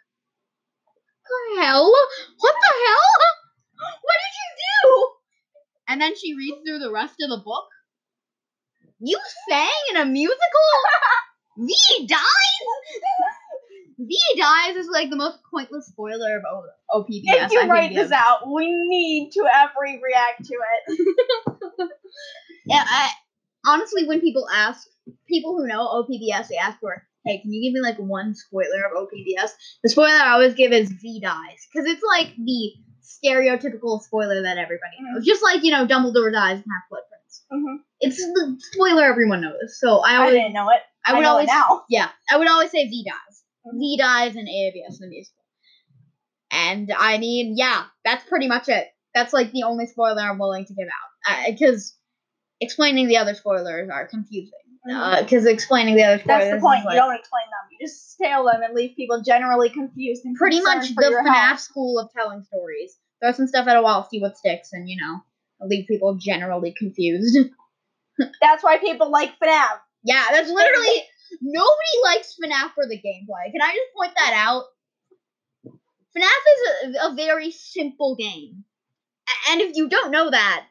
The 1.56 1.62
hell? 1.62 1.90
What 2.38 2.54
the 2.54 2.74
hell? 2.86 3.10
What 4.02 4.16
did 4.22 4.34
you 4.40 4.48
do? 4.84 5.08
And 5.88 6.00
then 6.00 6.16
she 6.16 6.34
reads 6.34 6.58
through 6.66 6.78
the 6.78 6.92
rest 6.92 7.14
of 7.20 7.30
the 7.30 7.42
book. 7.44 7.66
You 9.00 9.18
sang 9.48 9.68
in 9.90 9.96
a 9.98 10.04
musical. 10.04 10.40
V 11.58 12.06
dies. 12.06 12.20
V 13.98 14.18
dies 14.38 14.76
is 14.76 14.88
like 14.88 15.10
the 15.10 15.16
most 15.16 15.38
pointless 15.52 15.86
spoiler 15.86 16.38
of 16.38 16.44
O- 16.92 17.00
OPBS. 17.02 17.46
if 17.46 17.52
you 17.52 17.60
I 17.60 17.66
write 17.66 17.94
this 17.94 18.12
out, 18.12 18.46
we 18.46 18.66
need 18.70 19.30
to 19.32 19.44
every 19.52 20.00
react 20.02 20.44
to 20.44 20.54
it. 20.54 21.90
Yeah, 22.68 22.82
I, 22.84 23.10
honestly, 23.66 24.06
when 24.06 24.20
people 24.20 24.46
ask, 24.52 24.86
people 25.28 25.56
who 25.56 25.66
know 25.66 25.86
OPBS, 25.86 26.48
they 26.48 26.56
ask 26.56 26.78
for, 26.80 27.02
hey, 27.24 27.38
can 27.40 27.52
you 27.52 27.62
give 27.62 27.74
me 27.74 27.80
like 27.80 27.98
one 27.98 28.34
spoiler 28.34 28.86
of 28.86 29.06
OPBS? 29.06 29.50
The 29.82 29.88
spoiler 29.88 30.08
I 30.10 30.30
always 30.32 30.54
give 30.54 30.72
is 30.72 30.90
V 30.90 31.20
dies, 31.20 31.66
because 31.72 31.88
it's 31.90 32.02
like 32.02 32.34
the 32.36 32.72
stereotypical 33.02 34.00
spoiler 34.02 34.42
that 34.42 34.58
everybody 34.58 34.96
knows. 35.00 35.24
Just 35.24 35.42
like, 35.42 35.62
you 35.64 35.70
know, 35.70 35.86
Dumbledore 35.86 36.32
dies 36.32 36.58
in 36.58 36.64
Half 36.70 36.88
Blood 36.90 37.02
Prince. 37.08 37.44
Mhm. 37.52 37.76
It's 38.00 38.16
the 38.18 38.56
spoiler 38.72 39.04
everyone 39.04 39.40
knows. 39.40 39.78
So 39.78 39.98
I 39.98 40.12
I 40.12 40.16
always, 40.16 40.34
didn't 40.34 40.52
know 40.52 40.68
it. 40.70 40.80
I 41.04 41.14
would 41.14 41.22
know 41.22 41.30
always, 41.30 41.46
now. 41.48 41.84
yeah, 41.88 42.08
I 42.30 42.36
would 42.38 42.48
always 42.48 42.70
say 42.70 42.88
V 42.88 43.04
dies. 43.04 43.42
Mhm. 43.66 43.78
V 43.78 43.96
dies 43.98 44.36
in 44.36 44.48
ABS 44.48 44.98
the 44.98 45.06
musical. 45.06 45.42
And 46.50 46.92
I 46.96 47.18
mean, 47.18 47.54
yeah, 47.56 47.84
that's 48.04 48.24
pretty 48.24 48.48
much 48.48 48.68
it. 48.68 48.88
That's 49.14 49.32
like 49.32 49.50
the 49.52 49.64
only 49.64 49.86
spoiler 49.86 50.20
I'm 50.22 50.38
willing 50.38 50.64
to 50.66 50.74
give 50.74 50.88
out. 50.88 51.46
Because 51.50 51.96
explaining 52.60 53.08
the 53.08 53.16
other 53.16 53.34
spoilers 53.34 53.88
are 53.90 54.06
confusing. 54.06 54.52
Mm-hmm. 54.88 54.96
Uh, 54.96 55.22
because 55.22 55.46
explaining 55.46 55.96
the 55.96 56.04
other 56.04 56.18
spoilers 56.18 56.44
That's 56.44 56.56
the 56.56 56.60
point. 56.60 56.84
like, 56.84 56.94
you 56.94 57.00
don't 57.00 57.14
explain 57.14 57.42
them. 57.46 57.70
You 57.72 57.86
just 57.86 58.12
stale 58.12 58.44
them 58.44 58.62
and 58.62 58.74
leave 58.74 58.94
people 58.94 59.20
generally 59.22 59.68
confused 59.68 60.24
and 60.24 60.36
pretty 60.36 60.60
much 60.60 60.94
the 60.94 61.22
FNAF 61.24 61.34
health. 61.34 61.60
school 61.60 61.98
of 61.98 62.10
telling 62.12 62.42
stories. 62.44 62.96
Throw 63.20 63.32
some 63.32 63.48
stuff 63.48 63.66
at 63.66 63.76
a 63.76 63.82
wall, 63.82 64.06
see 64.08 64.20
what 64.20 64.36
sticks, 64.36 64.72
and 64.72 64.88
you 64.88 64.96
know, 65.00 65.22
leave 65.66 65.86
people 65.88 66.14
generally 66.14 66.74
confused. 66.76 67.36
That's 68.40 68.62
why 68.62 68.78
people 68.78 69.10
like 69.10 69.30
FNAF. 69.42 69.78
yeah, 70.04 70.24
that's 70.30 70.48
literally 70.48 71.02
nobody 71.42 72.02
likes 72.04 72.36
FNAF 72.42 72.72
for 72.74 72.86
the 72.86 72.96
gameplay. 72.96 73.52
Can 73.52 73.60
I 73.60 73.72
just 73.74 73.94
point 73.94 74.12
that 74.16 74.32
out? 74.34 74.64
FNAF 76.16 76.86
is 76.86 76.96
a, 76.96 77.12
a 77.12 77.14
very 77.14 77.50
simple 77.50 78.16
game. 78.16 78.64
And 79.50 79.60
if 79.60 79.76
you 79.76 79.88
don't 79.88 80.10
know 80.10 80.30
that, 80.30 80.66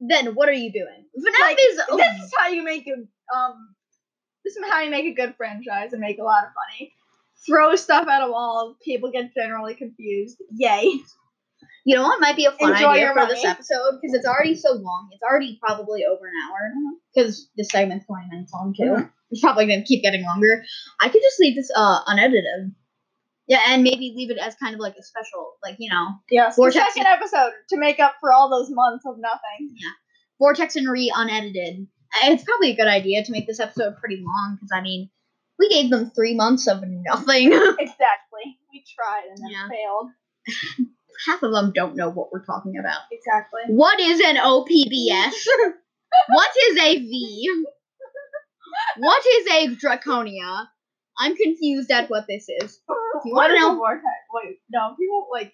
then 0.00 0.34
what 0.34 0.48
are 0.48 0.52
you 0.52 0.72
doing? 0.72 1.04
FNAF 1.18 1.40
Like, 1.40 1.58
is 1.60 1.76
This 1.76 2.24
is 2.24 2.32
how 2.38 2.48
you 2.48 2.62
make 2.62 2.86
a 2.86 3.36
um. 3.36 3.74
This 4.44 4.56
is 4.56 4.64
how 4.68 4.80
you 4.80 4.90
make 4.90 5.06
a 5.06 5.14
good 5.14 5.34
franchise 5.36 5.92
and 5.92 6.00
make 6.00 6.18
a 6.18 6.22
lot 6.22 6.44
of 6.44 6.50
money. 6.68 6.92
Throw 7.46 7.76
stuff 7.76 8.06
at 8.08 8.22
a 8.22 8.30
wall. 8.30 8.76
People 8.84 9.10
get 9.10 9.34
generally 9.34 9.74
confused. 9.74 10.36
Yay! 10.54 11.00
You 11.86 11.96
know 11.96 12.02
what 12.02 12.20
might 12.20 12.36
be 12.36 12.46
a 12.46 12.52
fun 12.52 12.72
Enjoy 12.72 12.88
idea 12.88 13.12
for 13.12 13.26
this 13.26 13.44
episode 13.44 13.98
because 14.00 14.14
it's 14.14 14.26
already 14.26 14.54
so 14.54 14.72
long. 14.72 15.08
It's 15.12 15.22
already 15.22 15.58
probably 15.62 16.04
over 16.04 16.26
an 16.26 16.32
hour 16.48 16.72
because 17.14 17.48
this 17.56 17.68
segment's 17.68 18.06
twenty 18.06 18.26
minutes 18.28 18.52
long 18.52 18.74
too. 18.74 18.84
Mhm. 18.84 19.10
It's 19.30 19.40
probably 19.40 19.66
gonna 19.66 19.84
keep 19.84 20.02
getting 20.02 20.22
longer. 20.24 20.64
I 21.00 21.08
could 21.08 21.22
just 21.22 21.40
leave 21.40 21.56
this 21.56 21.70
uh 21.74 22.00
unedited. 22.06 22.74
Yeah, 23.46 23.60
and 23.68 23.82
maybe 23.82 24.14
leave 24.16 24.30
it 24.30 24.38
as 24.38 24.54
kind 24.54 24.74
of 24.74 24.80
like 24.80 24.94
a 24.98 25.02
special, 25.02 25.52
like 25.62 25.76
you 25.78 25.90
know, 25.90 26.06
Yes. 26.30 26.56
Vortex- 26.56 26.94
The 26.94 27.00
second 27.00 27.06
episode 27.12 27.52
to 27.70 27.76
make 27.78 28.00
up 28.00 28.14
for 28.20 28.32
all 28.32 28.48
those 28.50 28.70
months 28.70 29.04
of 29.06 29.16
nothing. 29.18 29.70
Yeah, 29.76 29.90
vortex 30.38 30.76
and 30.76 30.88
Ree 30.88 31.12
unedited. 31.14 31.86
It's 32.24 32.44
probably 32.44 32.70
a 32.70 32.76
good 32.76 32.86
idea 32.88 33.24
to 33.24 33.32
make 33.32 33.46
this 33.46 33.60
episode 33.60 33.96
pretty 33.98 34.22
long 34.24 34.54
because 34.56 34.70
I 34.72 34.80
mean, 34.80 35.10
we 35.58 35.68
gave 35.68 35.90
them 35.90 36.10
three 36.10 36.34
months 36.34 36.66
of 36.68 36.82
nothing. 36.86 37.52
Exactly. 37.78 38.58
We 38.72 38.84
tried 38.96 39.24
and 39.28 39.38
then 39.38 39.50
Yeah. 39.50 39.68
failed. 39.68 40.10
Half 41.28 41.42
of 41.42 41.52
them 41.52 41.72
don't 41.74 41.96
know 41.96 42.10
what 42.10 42.32
we're 42.32 42.44
talking 42.44 42.74
about. 42.78 43.00
Exactly. 43.12 43.60
What 43.68 44.00
is 44.00 44.20
an 44.20 44.36
OPBS? 44.36 45.32
what 46.28 46.50
is 46.70 46.78
a 46.78 46.98
V? 46.98 47.64
What 48.98 49.22
is 49.26 49.46
a 49.46 49.68
Draconia? 49.76 50.66
I'm 51.18 51.36
confused 51.36 51.90
at 51.90 52.10
what 52.10 52.26
this 52.28 52.46
is. 52.48 52.80
You 53.24 53.32
what 53.34 53.50
wanna 53.50 53.60
know? 53.60 53.76
vortex? 53.76 54.04
Wait, 54.32 54.58
no. 54.70 54.94
People 54.98 55.28
like 55.32 55.52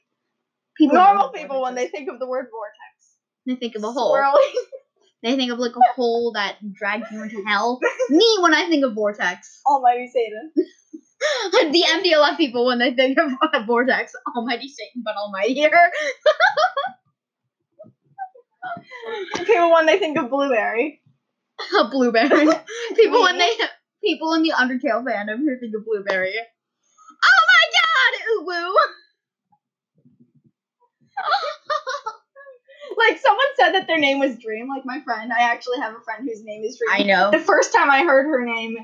People 0.77 0.97
normal 0.97 1.29
people 1.29 1.61
when 1.63 1.75
they 1.75 1.89
think 1.89 2.09
of 2.09 2.19
the 2.19 2.27
word 2.27 2.47
vortex. 2.51 3.17
they 3.47 3.55
think 3.55 3.77
of 3.77 3.85
a 3.85 3.93
hole. 3.93 4.19
They 5.23 5.37
think 5.37 5.53
of 5.53 5.59
like 5.59 5.77
a 5.77 5.93
hole 5.95 6.33
that 6.33 6.57
drags 6.73 7.13
you 7.13 7.23
into 7.23 7.45
hell. 7.47 7.79
Me 8.09 8.39
when 8.41 8.55
I 8.55 8.71
think 8.71 8.87
of 8.87 8.95
vortex. 8.95 9.61
Almighty 9.67 10.09
Satan. 10.09 10.51
the 11.73 11.85
MDLF 11.87 12.39
people 12.39 12.65
when 12.65 12.79
they 12.79 12.95
think 12.95 13.19
of 13.19 13.31
a 13.53 13.67
vortex. 13.67 14.15
Almighty 14.35 14.69
Satan, 14.69 15.03
but 15.05 15.17
almightier. 15.17 15.91
People 19.45 19.73
when 19.73 19.85
they 19.85 19.99
think 19.99 20.17
of 20.17 20.31
blueberry. 20.31 21.03
a 21.79 21.85
blueberry. 21.91 22.49
People 22.97 23.21
when 23.21 23.37
they 23.37 23.55
people 24.03 24.35
in 24.35 24.43
the 24.43 24.53
Undertale 24.53 25.05
fandom 25.05 25.39
who 25.39 25.59
think 25.59 25.75
of 25.75 25.85
blueberry. 25.85 26.35
Oh 27.23 27.43
my 27.49 27.65
god, 27.77 28.13
Uwu! 28.47 28.75
Like 32.97 33.19
someone 33.19 33.47
said 33.57 33.73
that 33.73 33.87
their 33.87 33.99
name 33.99 34.19
was 34.19 34.37
Dream. 34.39 34.69
Like 34.69 34.85
my 34.85 35.01
friend, 35.01 35.33
I 35.33 35.43
actually 35.43 35.79
have 35.79 35.95
a 35.95 36.01
friend 36.01 36.29
whose 36.29 36.43
name 36.45 36.65
is 36.65 36.79
Dream. 36.79 36.91
I 36.91 37.05
know. 37.05 37.31
The 37.31 37.39
first 37.39 37.73
time 37.73 37.91
I 37.91 38.03
heard 38.03 38.27
her 38.27 38.45
name, 38.45 38.77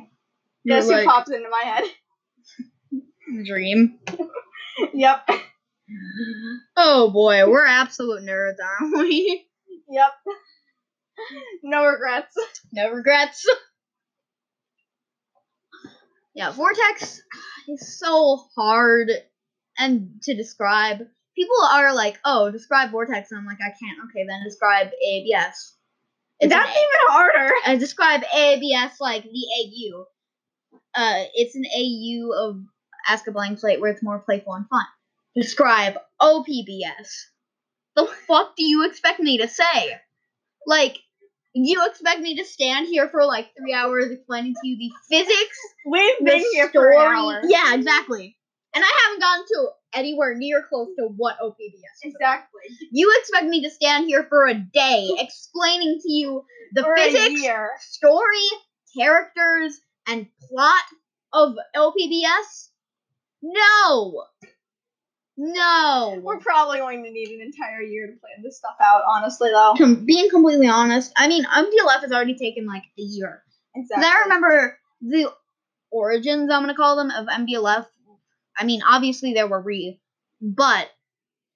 You're 0.64 0.78
guess 0.78 0.88
like, 0.88 1.00
who 1.00 1.06
pops 1.06 1.30
into 1.30 1.48
my 1.50 1.62
head? 1.64 1.84
dream. 3.46 3.98
yep. 4.94 5.28
Oh 6.76 7.10
boy, 7.10 7.48
we're 7.48 7.66
absolute 7.66 8.22
nerds, 8.22 8.56
aren't 8.80 8.96
we? 8.96 9.46
Yep. 9.88 10.12
no 11.62 11.84
regrets. 11.86 12.36
No 12.72 12.92
regrets. 12.92 13.46
Yeah, 16.36 16.52
Vortex 16.52 17.22
is 17.68 17.98
so 17.98 18.44
hard 18.54 19.10
and 19.78 20.10
to 20.22 20.36
describe. 20.36 20.98
People 21.34 21.56
are 21.70 21.94
like, 21.94 22.18
"Oh, 22.24 22.50
describe 22.50 22.90
Vortex," 22.90 23.30
and 23.30 23.38
I'm 23.40 23.46
like, 23.46 23.58
"I 23.60 23.70
can't." 23.70 24.08
Okay, 24.08 24.24
then 24.26 24.44
describe 24.44 24.88
ABS. 24.88 25.74
It's 26.38 26.50
That's 26.52 26.70
even 26.70 26.86
harder. 27.08 27.50
uh, 27.66 27.76
describe 27.76 28.22
ABS 28.34 29.00
like 29.00 29.24
the 29.24 29.46
AU. 29.60 30.04
Uh, 30.94 31.24
it's 31.34 31.56
an 31.56 31.64
AU 31.74 32.32
of 32.32 32.62
Ask 33.08 33.26
a 33.26 33.32
Blank 33.32 33.58
Slate 33.58 33.80
where 33.80 33.90
it's 33.90 34.02
more 34.02 34.18
playful 34.18 34.54
and 34.54 34.68
fun. 34.68 34.84
Describe 35.34 35.94
OPBS. 36.20 37.08
The 37.94 38.06
fuck 38.26 38.56
do 38.56 38.64
you 38.64 38.86
expect 38.86 39.20
me 39.20 39.38
to 39.38 39.48
say? 39.48 39.96
Like, 40.66 40.98
you 41.64 41.84
expect 41.86 42.20
me 42.20 42.36
to 42.36 42.44
stand 42.44 42.86
here 42.88 43.08
for 43.08 43.24
like 43.24 43.48
three 43.58 43.72
hours 43.72 44.10
explaining 44.10 44.54
to 44.60 44.68
you 44.68 44.76
the 44.76 44.90
physics, 45.08 45.56
We've 45.86 46.18
the 46.18 46.24
been 46.24 46.44
here 46.52 46.66
for 46.66 46.92
story? 46.92 46.96
an 46.96 47.02
hour. 47.02 47.42
Yeah, 47.48 47.74
exactly. 47.74 48.36
And 48.74 48.84
I 48.84 48.92
haven't 49.04 49.20
gotten 49.20 49.44
to 49.46 49.68
anywhere 49.94 50.34
near 50.34 50.62
close 50.68 50.88
to 50.98 51.08
what 51.16 51.38
OPBS 51.42 52.04
is. 52.04 52.12
Exactly. 52.14 52.60
You 52.92 53.10
expect 53.20 53.46
me 53.46 53.62
to 53.62 53.70
stand 53.70 54.06
here 54.06 54.26
for 54.28 54.46
a 54.46 54.54
day 54.54 55.08
explaining 55.18 55.98
to 56.02 56.12
you 56.12 56.44
the 56.74 56.82
For 56.82 56.94
physics, 56.96 57.40
story, 57.80 58.48
characters, 58.98 59.80
and 60.06 60.26
plot 60.50 60.82
of 61.32 61.54
LPBS? 61.74 62.68
No. 63.42 64.24
No. 65.36 66.18
We're 66.22 66.38
probably 66.38 66.78
going 66.78 67.04
to 67.04 67.10
need 67.10 67.28
an 67.28 67.40
entire 67.42 67.82
year 67.82 68.06
to 68.06 68.12
plan 68.14 68.42
this 68.42 68.56
stuff 68.58 68.76
out, 68.82 69.02
honestly, 69.08 69.50
though. 69.50 69.74
Com- 69.76 70.04
being 70.06 70.30
completely 70.30 70.68
honest, 70.68 71.12
I 71.16 71.28
mean, 71.28 71.44
MDLF 71.44 72.00
has 72.02 72.12
already 72.12 72.36
taken 72.36 72.66
like 72.66 72.84
a 72.98 73.02
year. 73.02 73.42
Exactly. 73.74 74.06
I 74.06 74.20
remember 74.24 74.78
the 75.02 75.30
origins, 75.90 76.50
I'm 76.50 76.62
going 76.62 76.68
to 76.68 76.74
call 76.74 76.96
them, 76.96 77.10
of 77.10 77.26
MDLF. 77.26 77.86
I 78.58 78.64
mean, 78.64 78.80
obviously 78.88 79.34
there 79.34 79.46
were 79.46 79.60
re, 79.60 80.00
but 80.40 80.88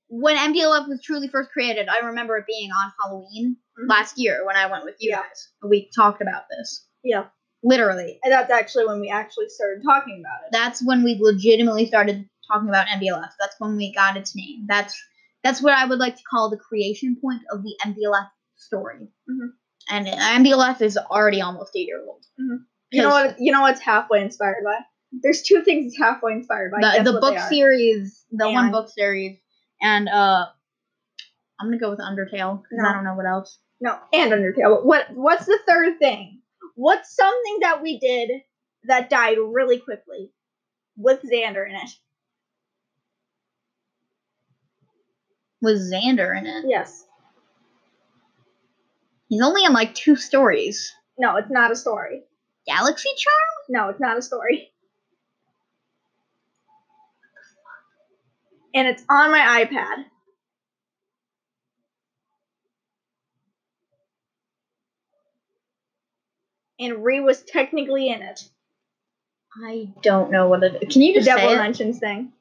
when 0.09 0.37
MDLF 0.37 0.89
was 0.89 1.01
truly 1.03 1.29
first 1.29 1.51
created, 1.51 1.89
I 1.89 2.07
remember 2.07 2.37
it 2.37 2.45
being 2.47 2.71
on 2.71 2.93
Halloween 3.03 3.57
Mhm. 3.79 3.89
last 3.89 4.19
year 4.19 4.45
when 4.45 4.57
I 4.57 4.67
went 4.67 4.85
with 4.85 4.97
you 5.01 5.11
Yeah. 5.11 5.23
guys. 5.23 5.49
We 5.63 5.89
talked 5.97 6.21
about 6.21 6.43
this. 6.51 6.87
Yeah. 7.03 7.29
Literally. 7.63 8.19
And 8.25 8.33
that's 8.33 8.51
actually 8.51 8.87
when 8.87 9.01
we 9.01 9.09
actually 9.11 9.49
started 9.49 9.83
talking 9.83 10.21
about 10.21 10.45
it. 10.45 10.53
That's 10.53 10.83
when 10.85 11.03
we 11.03 11.17
legitimately 11.21 11.87
started 11.87 12.29
talking 12.51 12.69
about 12.69 12.87
MDLF. 12.89 13.31
That's 13.39 13.55
when 13.59 13.77
we 13.77 13.93
got 13.95 14.17
its 14.17 14.35
name. 14.35 14.67
That's 14.69 14.95
that's 15.43 15.63
what 15.63 15.73
I 15.73 15.87
would 15.87 15.99
like 15.99 16.17
to 16.17 16.23
call 16.31 16.51
the 16.51 16.59
creation 16.59 17.17
point 17.21 17.43
of 17.51 17.63
the 17.63 17.75
MDLF 17.87 18.29
story. 18.57 19.09
Mhm. 19.31 19.49
And 19.91 20.07
MDLF 20.07 20.83
is 20.83 20.97
already 20.99 21.41
almost 21.41 21.75
eight 21.77 21.87
years 21.89 22.05
old. 22.07 22.25
You 22.93 23.03
know 23.03 23.09
what? 23.11 23.37
You 23.39 23.53
know 23.53 23.63
what's 23.63 23.81
halfway 23.81 24.21
inspired 24.23 24.63
by? 24.65 24.79
There's 25.13 25.43
two 25.43 25.63
things 25.63 25.87
it's 25.87 25.99
halfway 25.99 26.33
inspired 26.33 26.71
by. 26.73 26.81
The, 26.99 27.13
the 27.13 27.21
book 27.21 27.35
series, 27.49 28.25
the 28.31 28.49
one 28.51 28.71
book 28.73 28.89
series, 28.91 29.39
and 29.81 30.09
uh, 30.09 30.47
I'm 31.59 31.67
gonna 31.67 31.79
go 31.79 31.91
with 31.91 32.01
Undertale 32.01 32.63
because 32.63 32.85
I 32.85 32.93
don't 32.93 33.05
know 33.05 33.15
what 33.15 33.27
else. 33.27 33.59
No, 33.81 33.99
and 34.13 34.31
Undertale. 34.33 34.85
What? 34.85 35.07
What's 35.15 35.47
the 35.47 35.59
third 35.67 35.99
thing? 35.99 36.43
What's 36.75 37.15
something 37.17 37.59
that 37.63 37.83
we 37.83 37.99
did 37.99 38.31
that 38.85 39.11
died 39.11 39.39
really 39.39 39.79
quickly 39.79 40.33
with 40.97 41.23
Xander 41.23 41.69
in 41.69 41.75
it? 41.75 41.91
Was 45.63 45.93
Xander 45.93 46.37
in 46.37 46.47
it? 46.47 46.65
Yes. 46.67 47.05
He's 49.29 49.43
only 49.43 49.65
in 49.65 49.73
like 49.73 49.95
two 49.95 50.17
stories. 50.17 50.93
No, 51.19 51.37
it's 51.37 51.51
not 51.51 51.71
a 51.71 51.77
story. 51.77 52.23
Galaxy 52.67 53.11
Charm? 53.17 53.35
No, 53.69 53.89
it's 53.91 54.01
not 54.01 54.19
a 54.19 54.23
story. 54.23 54.71
And 58.75 58.89
it's 58.89 59.05
on 59.09 59.31
my 59.31 59.65
iPad. 59.65 60.05
And 66.79 67.05
Ree 67.05 67.21
was 67.21 67.43
technically 67.43 68.09
in 68.09 68.23
it. 68.23 68.41
I 69.63 69.91
don't 70.03 70.31
know 70.31 70.49
what 70.49 70.63
it 70.63 70.83
is. 70.83 70.93
Can 70.93 71.03
you 71.03 71.13
The 71.13 71.21
just 71.21 71.27
say 71.29 71.37
Devil 71.37 71.51
it? 71.51 71.57
Dimensions 71.57 71.99
thing. 71.99 72.33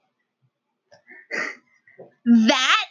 That 2.26 2.86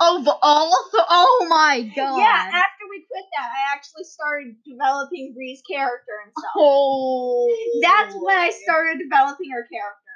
of 0.00 0.28
all 0.42 0.70
the 0.92 1.04
oh 1.08 1.46
my 1.48 1.82
god. 1.82 2.18
Yeah, 2.18 2.50
after 2.52 2.84
we 2.90 3.04
quit 3.10 3.24
that, 3.36 3.50
I 3.50 3.74
actually 3.74 4.04
started 4.04 4.56
developing 4.66 5.34
Ree's 5.36 5.62
character 5.68 6.12
and 6.24 6.32
stuff. 6.38 6.52
Oh. 6.56 7.48
That's 7.82 8.14
when 8.14 8.36
I 8.36 8.50
started 8.50 8.98
developing 8.98 9.50
her 9.50 9.66
character. 9.70 10.06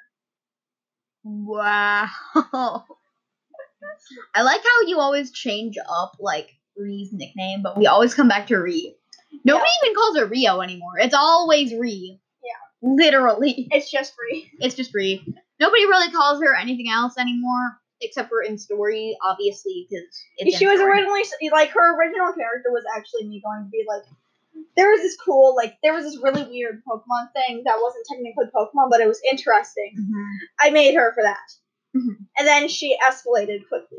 Wow. 1.24 2.08
I 4.34 4.42
like 4.42 4.62
how 4.62 4.86
you 4.86 4.98
always 4.98 5.30
change 5.30 5.76
up 5.88 6.12
like 6.18 6.50
Ree's 6.76 7.12
nickname, 7.12 7.62
but 7.62 7.78
we 7.78 7.86
always 7.86 8.14
come 8.14 8.28
back 8.28 8.46
to 8.48 8.56
Ree. 8.56 8.96
Nobody 9.44 9.70
even 9.82 9.94
calls 9.94 10.18
her 10.18 10.26
Rio 10.26 10.60
anymore. 10.60 10.98
It's 10.98 11.14
always 11.14 11.72
Ree. 11.72 12.20
Yeah. 12.42 12.88
Literally. 12.94 13.68
It's 13.70 13.90
just 13.90 14.14
Ree. 14.18 14.50
It's 14.60 14.74
just 14.74 14.94
Ree. 14.94 15.24
Nobody 15.60 15.84
really 15.86 16.10
calls 16.10 16.40
her 16.42 16.56
anything 16.56 16.90
else 16.90 17.18
anymore, 17.18 17.78
except 18.00 18.28
for 18.28 18.42
in 18.42 18.58
story, 18.58 19.16
obviously, 19.24 19.86
because 19.88 20.56
she 20.58 20.66
was 20.66 20.80
originally 20.80 21.22
like 21.52 21.70
her 21.70 21.98
original 21.98 22.32
character 22.32 22.70
was 22.70 22.84
actually 22.96 23.28
me 23.28 23.42
going 23.44 23.64
to 23.64 23.70
be 23.70 23.84
like 23.88 24.02
there 24.76 24.90
was 24.90 25.00
this 25.00 25.16
cool 25.16 25.54
like 25.56 25.76
there 25.82 25.94
was 25.94 26.04
this 26.04 26.18
really 26.22 26.44
weird 26.44 26.82
Pokemon 26.88 27.32
thing 27.34 27.62
that 27.64 27.78
wasn't 27.80 28.06
technically 28.10 28.46
Pokemon, 28.54 28.90
but 28.90 29.00
it 29.00 29.06
was 29.06 29.20
interesting. 29.30 29.94
Mhm. 29.98 30.24
I 30.60 30.70
made 30.70 30.94
her 30.94 31.12
for 31.14 31.22
that. 31.22 31.48
Mhm. 31.96 32.26
And 32.38 32.46
then 32.46 32.68
she 32.68 32.96
escalated 33.08 33.66
quickly. 33.68 33.98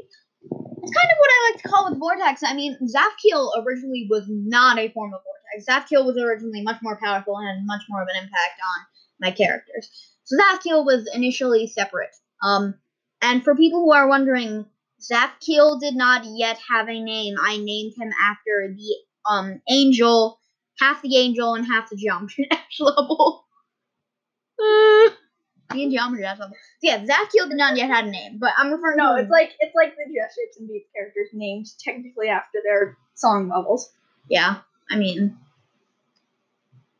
It's 0.83 0.91
kind 0.97 1.11
of 1.11 1.17
what 1.19 1.29
I 1.29 1.51
like 1.51 1.61
to 1.61 1.67
call 1.69 1.89
with 1.89 1.99
Vortex. 1.99 2.41
I 2.43 2.53
mean, 2.53 2.77
Zafkiel 2.81 3.51
originally 3.63 4.07
was 4.09 4.25
not 4.27 4.79
a 4.79 4.89
form 4.89 5.13
of 5.13 5.21
Vortex. 5.23 5.65
Zafkiel 5.69 6.05
was 6.05 6.17
originally 6.17 6.63
much 6.63 6.81
more 6.81 6.97
powerful 6.97 7.37
and 7.37 7.47
had 7.47 7.65
much 7.65 7.83
more 7.89 8.01
of 8.01 8.07
an 8.07 8.15
impact 8.15 8.59
on 8.63 8.85
my 9.19 9.31
characters. 9.31 9.89
So 10.23 10.37
Zafkiel 10.37 10.85
was 10.85 11.09
initially 11.13 11.67
separate. 11.67 12.15
Um, 12.43 12.75
and 13.21 13.43
for 13.43 13.55
people 13.55 13.81
who 13.81 13.93
are 13.93 14.07
wondering, 14.07 14.65
Zafkiel 15.01 15.79
did 15.79 15.95
not 15.95 16.23
yet 16.25 16.57
have 16.69 16.89
a 16.89 17.03
name. 17.03 17.35
I 17.41 17.57
named 17.57 17.93
him 17.97 18.11
after 18.21 18.73
the 18.75 18.95
um 19.29 19.61
angel, 19.69 20.39
half 20.79 21.01
the 21.01 21.17
angel 21.17 21.55
and 21.55 21.65
half 21.65 21.89
the 21.89 21.97
geometry 21.97 22.47
dash 22.51 22.79
level. 22.79 23.45
The 25.71 25.89
geometry 25.89 26.23
dash 26.23 26.39
level. 26.39 26.55
So 26.81 26.89
yeah, 26.89 27.05
Zafkiel 27.05 27.49
did 27.49 27.57
not 27.57 27.77
yet 27.77 27.89
have 27.89 28.05
a 28.05 28.09
name, 28.11 28.39
but 28.39 28.51
I'm 28.57 28.71
referring 28.71 28.97
No, 28.97 29.15
to 29.15 29.21
it's 29.21 29.31
like 29.31 29.51
it's 29.59 29.73
like 29.75 29.95
the 29.95 30.13
Just 30.13 30.35
Shapes 30.35 30.57
and 30.59 30.67
Beats 30.67 30.89
characters 30.95 31.29
named 31.33 31.67
technically 31.83 32.27
after 32.27 32.59
their 32.63 32.97
song 33.15 33.49
levels. 33.49 33.89
Yeah, 34.29 34.57
I 34.91 34.97
mean, 34.97 35.37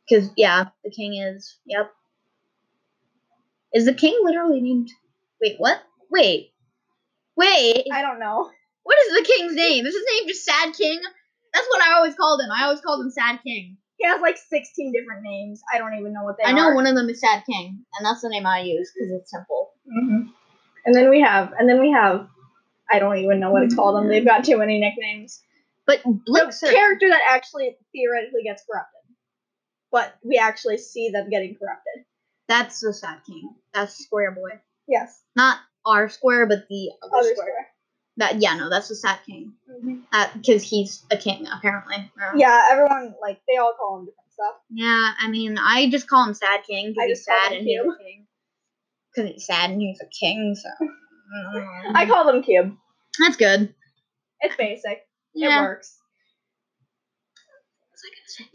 because 0.08 0.30
yeah, 0.36 0.66
the 0.84 0.90
king 0.90 1.16
is. 1.16 1.58
Yep. 1.66 1.92
Is 3.74 3.84
the 3.86 3.94
king 3.94 4.18
literally 4.22 4.60
named? 4.60 4.90
Wait, 5.40 5.56
what? 5.58 5.82
Wait, 6.12 6.52
wait. 7.36 7.86
I 7.90 8.02
don't 8.02 8.18
know. 8.20 8.50
What 8.82 8.98
is 9.06 9.16
the 9.16 9.24
king's 9.24 9.54
name? 9.54 9.86
Is 9.86 9.94
his 9.94 10.04
name 10.12 10.28
just 10.28 10.44
Sad 10.44 10.74
King? 10.74 11.00
That's 11.54 11.66
what 11.68 11.82
I 11.82 11.94
always 11.94 12.14
called 12.14 12.40
him. 12.40 12.50
I 12.50 12.64
always 12.64 12.80
called 12.82 13.04
him 13.04 13.10
Sad 13.10 13.40
King. 13.42 13.78
He 13.96 14.06
has 14.06 14.20
like 14.20 14.36
16 14.36 14.92
different 14.92 15.22
names. 15.22 15.62
I 15.72 15.78
don't 15.78 15.94
even 15.98 16.12
know 16.12 16.24
what 16.24 16.36
they 16.36 16.44
are. 16.44 16.48
I 16.48 16.52
are. 16.52 16.56
know 16.70 16.74
one 16.74 16.86
of 16.86 16.94
them 16.96 17.08
is 17.08 17.20
Sad 17.20 17.44
King, 17.48 17.84
and 17.96 18.04
that's 18.06 18.20
the 18.20 18.28
name 18.28 18.46
I 18.46 18.60
use 18.60 18.92
because 18.94 19.10
it's 19.12 19.30
simple. 19.30 19.70
hmm 19.90 20.28
And 20.84 20.94
then 20.94 21.08
we 21.08 21.20
have, 21.20 21.52
and 21.58 21.68
then 21.68 21.80
we 21.80 21.92
have, 21.92 22.28
I 22.90 22.98
don't 22.98 23.16
even 23.16 23.40
know 23.40 23.50
what 23.50 23.68
to 23.68 23.74
call 23.74 23.94
them. 23.94 24.08
They've 24.08 24.24
got 24.24 24.44
too 24.44 24.58
many 24.58 24.78
nicknames. 24.80 25.40
But 25.86 26.02
The 26.04 26.70
character 26.72 27.08
that 27.08 27.20
actually 27.30 27.76
theoretically 27.92 28.42
gets 28.44 28.62
corrupted, 28.70 29.00
but 29.90 30.14
we 30.22 30.36
actually 30.38 30.78
see 30.78 31.10
them 31.10 31.30
getting 31.30 31.56
corrupted. 31.56 32.04
that's 32.48 32.80
the 32.80 32.92
Sad 32.92 33.20
King. 33.26 33.54
That's 33.72 33.96
Square 34.04 34.32
Boy, 34.32 34.60
Yes, 34.88 35.22
not 35.36 35.58
our 35.86 36.08
Square, 36.08 36.46
but 36.46 36.66
the 36.68 36.90
other, 37.02 37.16
other 37.16 37.22
Square. 37.34 37.34
square. 37.36 37.66
That 38.18 38.42
yeah, 38.42 38.56
no, 38.56 38.68
that's 38.68 38.88
the 38.88 38.94
Sad 38.96 39.18
King. 39.26 39.54
Because 40.34 40.62
he's 40.62 41.02
a 41.10 41.16
king 41.16 41.46
apparently. 41.50 41.96
Uh, 42.20 42.32
Yeah, 42.36 42.68
everyone 42.70 43.14
like 43.22 43.40
they 43.48 43.56
all 43.56 43.72
call 43.78 43.98
him 44.00 44.04
different 44.06 44.30
stuff. 44.32 44.54
Yeah, 44.70 45.12
I 45.18 45.28
mean, 45.28 45.56
I 45.58 45.88
just 45.90 46.08
call 46.08 46.26
him 46.26 46.34
Sad 46.34 46.60
King 46.68 46.92
because 46.94 47.08
he's 47.08 47.24
sad 47.24 47.52
and 47.52 47.66
he's 47.66 47.80
Cube. 47.80 47.94
a 47.94 48.02
king. 48.02 48.26
Because 49.14 49.30
he's 49.32 49.46
sad 49.46 49.70
and 49.70 49.80
he's 49.80 50.00
a 50.00 50.06
king, 50.06 50.54
so. 50.54 50.68
I 51.94 52.04
call 52.06 52.26
them 52.26 52.42
cube. 52.42 52.76
That's 53.18 53.36
good. 53.36 53.74
It's 54.40 54.56
basic. 54.56 55.06
Yeah. 55.34 55.58
It 55.58 55.62
works. 55.62 55.96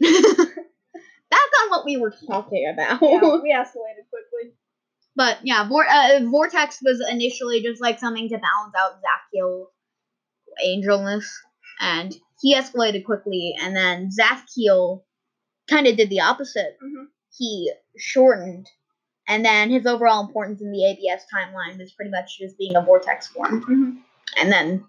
That's 0.00 1.52
on 1.62 1.70
what 1.70 1.84
we 1.84 1.96
were 1.96 2.12
talking 2.26 2.70
about. 2.72 3.00
Yeah, 3.02 3.18
we 3.42 3.52
escalated 3.52 4.06
quickly. 4.10 4.52
But 5.18 5.38
yeah, 5.42 5.68
Vor- 5.68 5.88
uh, 5.90 6.20
Vortex 6.30 6.78
was 6.80 7.04
initially 7.10 7.60
just 7.60 7.82
like 7.82 7.98
something 7.98 8.28
to 8.28 8.38
balance 8.38 8.74
out 8.78 9.00
Zafkiel 9.02 9.66
angelness. 10.64 11.26
And 11.80 12.14
he 12.40 12.54
escalated 12.54 13.04
quickly, 13.04 13.56
and 13.60 13.74
then 13.74 14.10
Zaf 14.16 14.42
kind 15.68 15.88
of 15.88 15.96
did 15.96 16.08
the 16.08 16.20
opposite. 16.20 16.76
Mhm. 16.80 17.06
He 17.36 17.72
shortened, 17.98 18.68
and 19.26 19.44
then 19.44 19.70
his 19.70 19.86
overall 19.86 20.24
importance 20.24 20.60
in 20.62 20.70
the 20.70 20.84
ABS 20.84 21.26
timeline 21.34 21.78
was 21.78 21.92
pretty 21.92 22.12
much 22.12 22.38
just 22.38 22.56
being 22.56 22.76
a 22.76 22.80
vortex 22.82 23.26
form, 23.26 23.64
Mhm. 23.64 24.02
and 24.40 24.52
then 24.52 24.84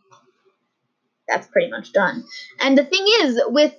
that's 1.28 1.48
pretty 1.48 1.72
much 1.72 1.92
done. 1.92 2.24
And 2.60 2.78
the 2.78 2.86
thing 2.86 3.06
is, 3.22 3.42
with 3.48 3.76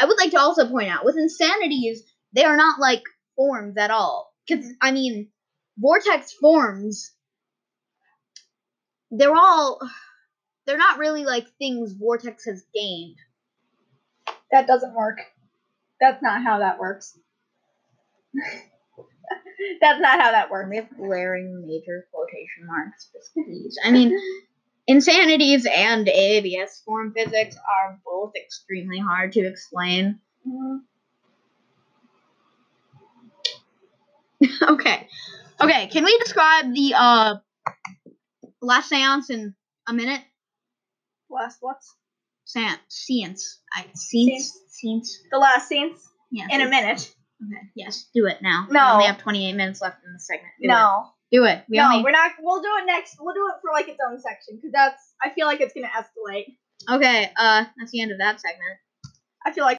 I 0.00 0.04
would 0.04 0.18
like 0.18 0.32
to 0.32 0.40
also 0.40 0.68
point 0.68 0.90
out 0.90 1.04
with 1.04 1.16
insanities, 1.16 2.02
they 2.32 2.42
are 2.44 2.56
not 2.56 2.80
like 2.80 3.02
forms 3.36 3.76
at 3.76 3.92
all. 3.92 4.34
Because 4.48 4.66
I 4.80 4.90
mean, 4.90 5.30
vortex 5.78 6.32
forms, 6.32 7.12
they're 9.10 9.34
all 9.34 9.78
they're 10.66 10.78
not 10.78 10.98
really 10.98 11.24
like 11.24 11.46
things 11.58 11.92
vortex 11.92 12.44
has 12.46 12.64
gained. 12.74 13.16
That 14.50 14.66
doesn't 14.66 14.94
work. 14.94 15.18
That's 16.00 16.22
not 16.22 16.42
how 16.42 16.58
that 16.58 16.78
works. 16.78 17.18
That's 19.80 20.00
not 20.00 20.20
how 20.20 20.32
that 20.32 20.50
works. 20.50 20.68
We 20.70 20.76
have 20.76 20.96
glaring 20.96 21.66
major 21.66 22.06
quotation 22.12 22.66
marks. 22.66 23.08
just 23.12 23.32
please. 23.34 23.78
I 23.84 23.90
mean, 23.92 24.16
insanities 24.86 25.66
and 25.66 26.08
ABS 26.08 26.82
form 26.84 27.12
physics 27.12 27.56
are 27.56 27.98
both 28.04 28.32
extremely 28.36 28.98
hard 28.98 29.32
to 29.32 29.40
explain. 29.40 30.20
Mhm. 30.46 30.80
okay. 34.70 35.08
Okay, 35.62 35.86
can 35.88 36.04
we 36.04 36.16
describe 36.18 36.72
the 36.74 36.94
uh 36.96 37.34
last 38.60 38.88
seance 38.88 39.30
in 39.30 39.54
a 39.88 39.92
minute? 39.92 40.20
Last 41.30 41.58
what? 41.60 41.76
Seance. 42.44 42.78
Seance. 42.88 43.60
I 43.74 43.86
seance. 43.94 44.58
Seance. 44.68 45.18
the 45.30 45.38
last 45.38 45.68
scenes 45.68 45.98
Yes. 46.30 46.48
in 46.52 46.60
a 46.62 46.68
minute? 46.68 47.14
Okay. 47.44 47.62
Yes. 47.74 48.08
Do 48.14 48.26
it 48.26 48.38
now. 48.42 48.66
No. 48.70 48.80
We 48.80 48.92
only 48.92 49.06
have 49.06 49.18
28 49.18 49.52
minutes 49.54 49.80
left 49.82 49.98
in 50.06 50.12
the 50.12 50.18
segment. 50.20 50.52
Do 50.60 50.64
It. 50.64 50.68
No, 50.68 51.06
Do 51.32 51.44
it. 51.44 51.64
We 51.68 51.76
no, 51.78 51.84
only. 51.90 52.02
we're 52.04 52.10
not. 52.10 52.32
We'll 52.40 52.62
do 52.62 52.68
it 52.80 52.86
next. 52.86 53.16
We'll 53.20 53.34
do 53.34 53.48
it 53.54 53.60
for 53.62 53.70
like 53.72 53.88
its 53.88 53.98
own 54.06 54.18
section 54.20 54.56
because 54.56 54.72
that's. 54.72 55.02
I 55.22 55.30
feel 55.30 55.46
like 55.46 55.60
it's 55.60 55.72
gonna 55.74 55.88
escalate. 55.88 56.56
Okay. 56.90 57.30
Uh, 57.36 57.64
that's 57.78 57.90
the 57.90 58.00
end 58.00 58.12
of 58.12 58.18
that 58.18 58.40
segment. 58.40 58.78
I 59.44 59.52
feel 59.52 59.64
like. 59.64 59.78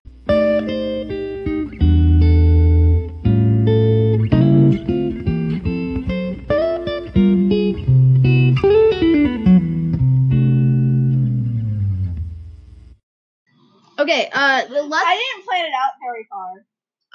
Okay. 14.13 14.29
Uh, 14.31 14.83
last. 14.83 15.05
I 15.05 15.15
didn't 15.17 15.45
plan 15.47 15.65
it 15.65 15.71
out 15.73 15.91
very 16.05 16.27
far. 16.29 16.65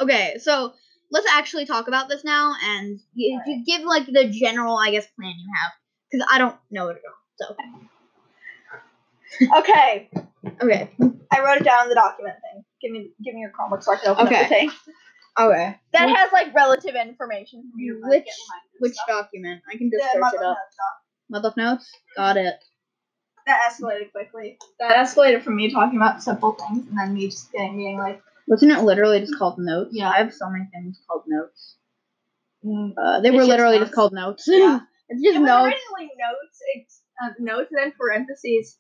Okay, 0.01 0.37
so 0.41 0.73
let's 1.11 1.27
actually 1.33 1.67
talk 1.67 1.89
about 1.89 2.09
this 2.09 2.25
now, 2.25 2.55
and 2.63 3.01
you, 3.15 3.41
you 3.47 3.65
give 3.67 3.83
like 3.83 4.07
the 4.07 4.29
general, 4.31 4.77
I 4.77 4.91
guess, 4.93 5.07
plan 5.19 5.35
you 5.37 5.47
have, 5.63 5.73
because 6.11 6.27
I 6.31 6.39
don't 6.39 6.57
know 6.71 6.89
it 6.89 6.97
at 6.99 7.03
all. 7.09 7.57
So 9.41 9.49
Okay, 9.59 10.09
okay, 10.63 10.91
I 11.33 11.41
wrote 11.43 11.59
it 11.61 11.65
down 11.65 11.85
in 11.85 11.89
the 11.89 11.95
document 11.95 12.37
thing. 12.43 12.65
Give 12.81 12.93
me, 12.93 13.11
give 13.25 13.35
me 13.35 13.41
your 13.41 13.51
Chromebook 13.51 13.83
so 13.83 13.93
I 13.93 13.97
can 13.97 14.09
open 14.11 14.27
Okay. 14.27 14.37
up 14.37 14.43
the 14.43 14.49
thing. 14.55 14.71
okay. 15.39 15.77
That 15.93 16.07
Which- 16.07 16.17
has 16.17 16.33
like 16.33 16.55
relative 16.55 16.95
information 16.95 17.71
for 17.71 17.77
me 17.77 17.89
to 17.91 18.01
like, 18.03 18.25
Which 18.25 18.35
which 18.79 18.93
stuff. 18.95 19.07
document? 19.09 19.63
I 19.73 19.77
can 19.77 19.91
just 19.91 20.03
The 20.05 20.21
search 20.21 20.35
it 20.35 20.41
up. 20.43 20.57
Notes 20.57 20.77
stuff. 21.33 21.45
Of 21.45 21.57
notes. 21.57 21.91
Got 22.17 22.37
it. 22.37 22.55
That 23.49 23.61
escalated 23.73 24.13
quickly. 24.13 24.59
That 24.79 24.93
escalated 24.97 25.43
from 25.43 25.57
me 25.57 25.73
talking 25.73 25.99
about 25.99 26.23
simple 26.23 26.53
things 26.53 26.87
and 26.89 26.97
then 26.99 27.15
me 27.15 27.27
just 27.29 27.51
getting 27.51 27.77
being 27.79 27.99
like, 27.99 28.23
Wasn't 28.47 28.71
it 28.71 28.83
literally 28.83 29.21
just 29.21 29.37
called 29.39 29.59
notes? 29.59 29.91
Yeah. 29.93 30.11
I 30.11 30.19
have 30.19 30.33
so 30.33 30.49
many 30.51 30.67
things 30.73 31.01
called 31.09 31.25
notes. 31.27 31.77
mm, 32.65 32.93
Uh, 32.97 33.21
they 33.21 33.31
were 33.31 33.39
just 33.39 33.49
literally 33.49 33.79
notes. 33.79 33.89
just 33.89 33.95
called 33.97 34.13
notes. 34.13 34.45
Yeah. 34.47 34.81
it's 35.09 35.23
just 35.23 35.37
it 35.37 35.41
notes. 35.41 35.67
originally 35.75 36.11
notes, 36.19 36.59
it's, 36.77 37.03
uh, 37.23 37.31
notes, 37.41 37.73
and 37.73 37.79
then 37.83 37.93
parentheses, 37.99 38.79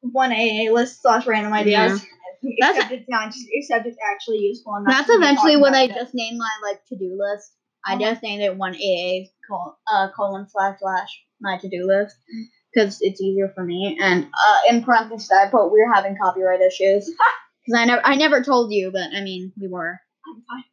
one 0.00 0.32
AA 0.32 0.70
list 0.72 1.00
slash 1.02 1.26
random 1.26 1.52
ideas. 1.52 2.00
That's- 2.42 2.76
Except 2.78 2.92
it's 2.92 3.08
not, 3.08 3.26
just, 3.32 3.46
except 3.52 3.86
it's 3.86 3.98
actually 4.12 4.38
useful. 4.38 4.74
And 4.74 4.86
That's 4.86 5.10
eventually 5.10 5.56
what 5.58 5.74
I 5.74 5.86
today. 5.88 6.00
just 6.00 6.14
named 6.14 6.38
my 6.38 6.48
like 6.62 6.84
to 6.86 6.96
do 6.96 7.16
list. 7.18 7.52
I 7.84 7.94
Uh-huh. 7.94 8.00
just 8.10 8.22
named 8.22 8.42
it 8.42 8.56
one 8.56 8.74
AA 8.74 9.28
col- 9.46 9.78
uh, 9.92 10.08
colon 10.16 10.46
slash 10.48 10.78
slash 10.80 11.08
my 11.40 11.58
to 11.58 11.68
do 11.68 11.86
list 11.86 12.16
Mm. 12.34 12.44
Because 12.72 12.98
it's 13.00 13.20
easier 13.20 13.50
for 13.54 13.64
me. 13.64 13.98
And 14.00 14.24
uh, 14.24 14.56
in 14.68 14.82
parentheses, 14.84 15.30
I 15.30 15.48
put 15.48 15.70
we're 15.70 15.92
having 15.92 16.16
copyright 16.22 16.60
issues 16.60 17.06
because 17.66 17.78
I 17.78 17.84
never 17.84 18.02
I 18.04 18.14
never 18.16 18.42
told 18.42 18.72
you, 18.72 18.90
but 18.92 19.10
I 19.14 19.22
mean 19.22 19.52
we 19.60 19.68
were. 19.68 19.98
I'm 20.26 20.42
fine. 20.48 20.64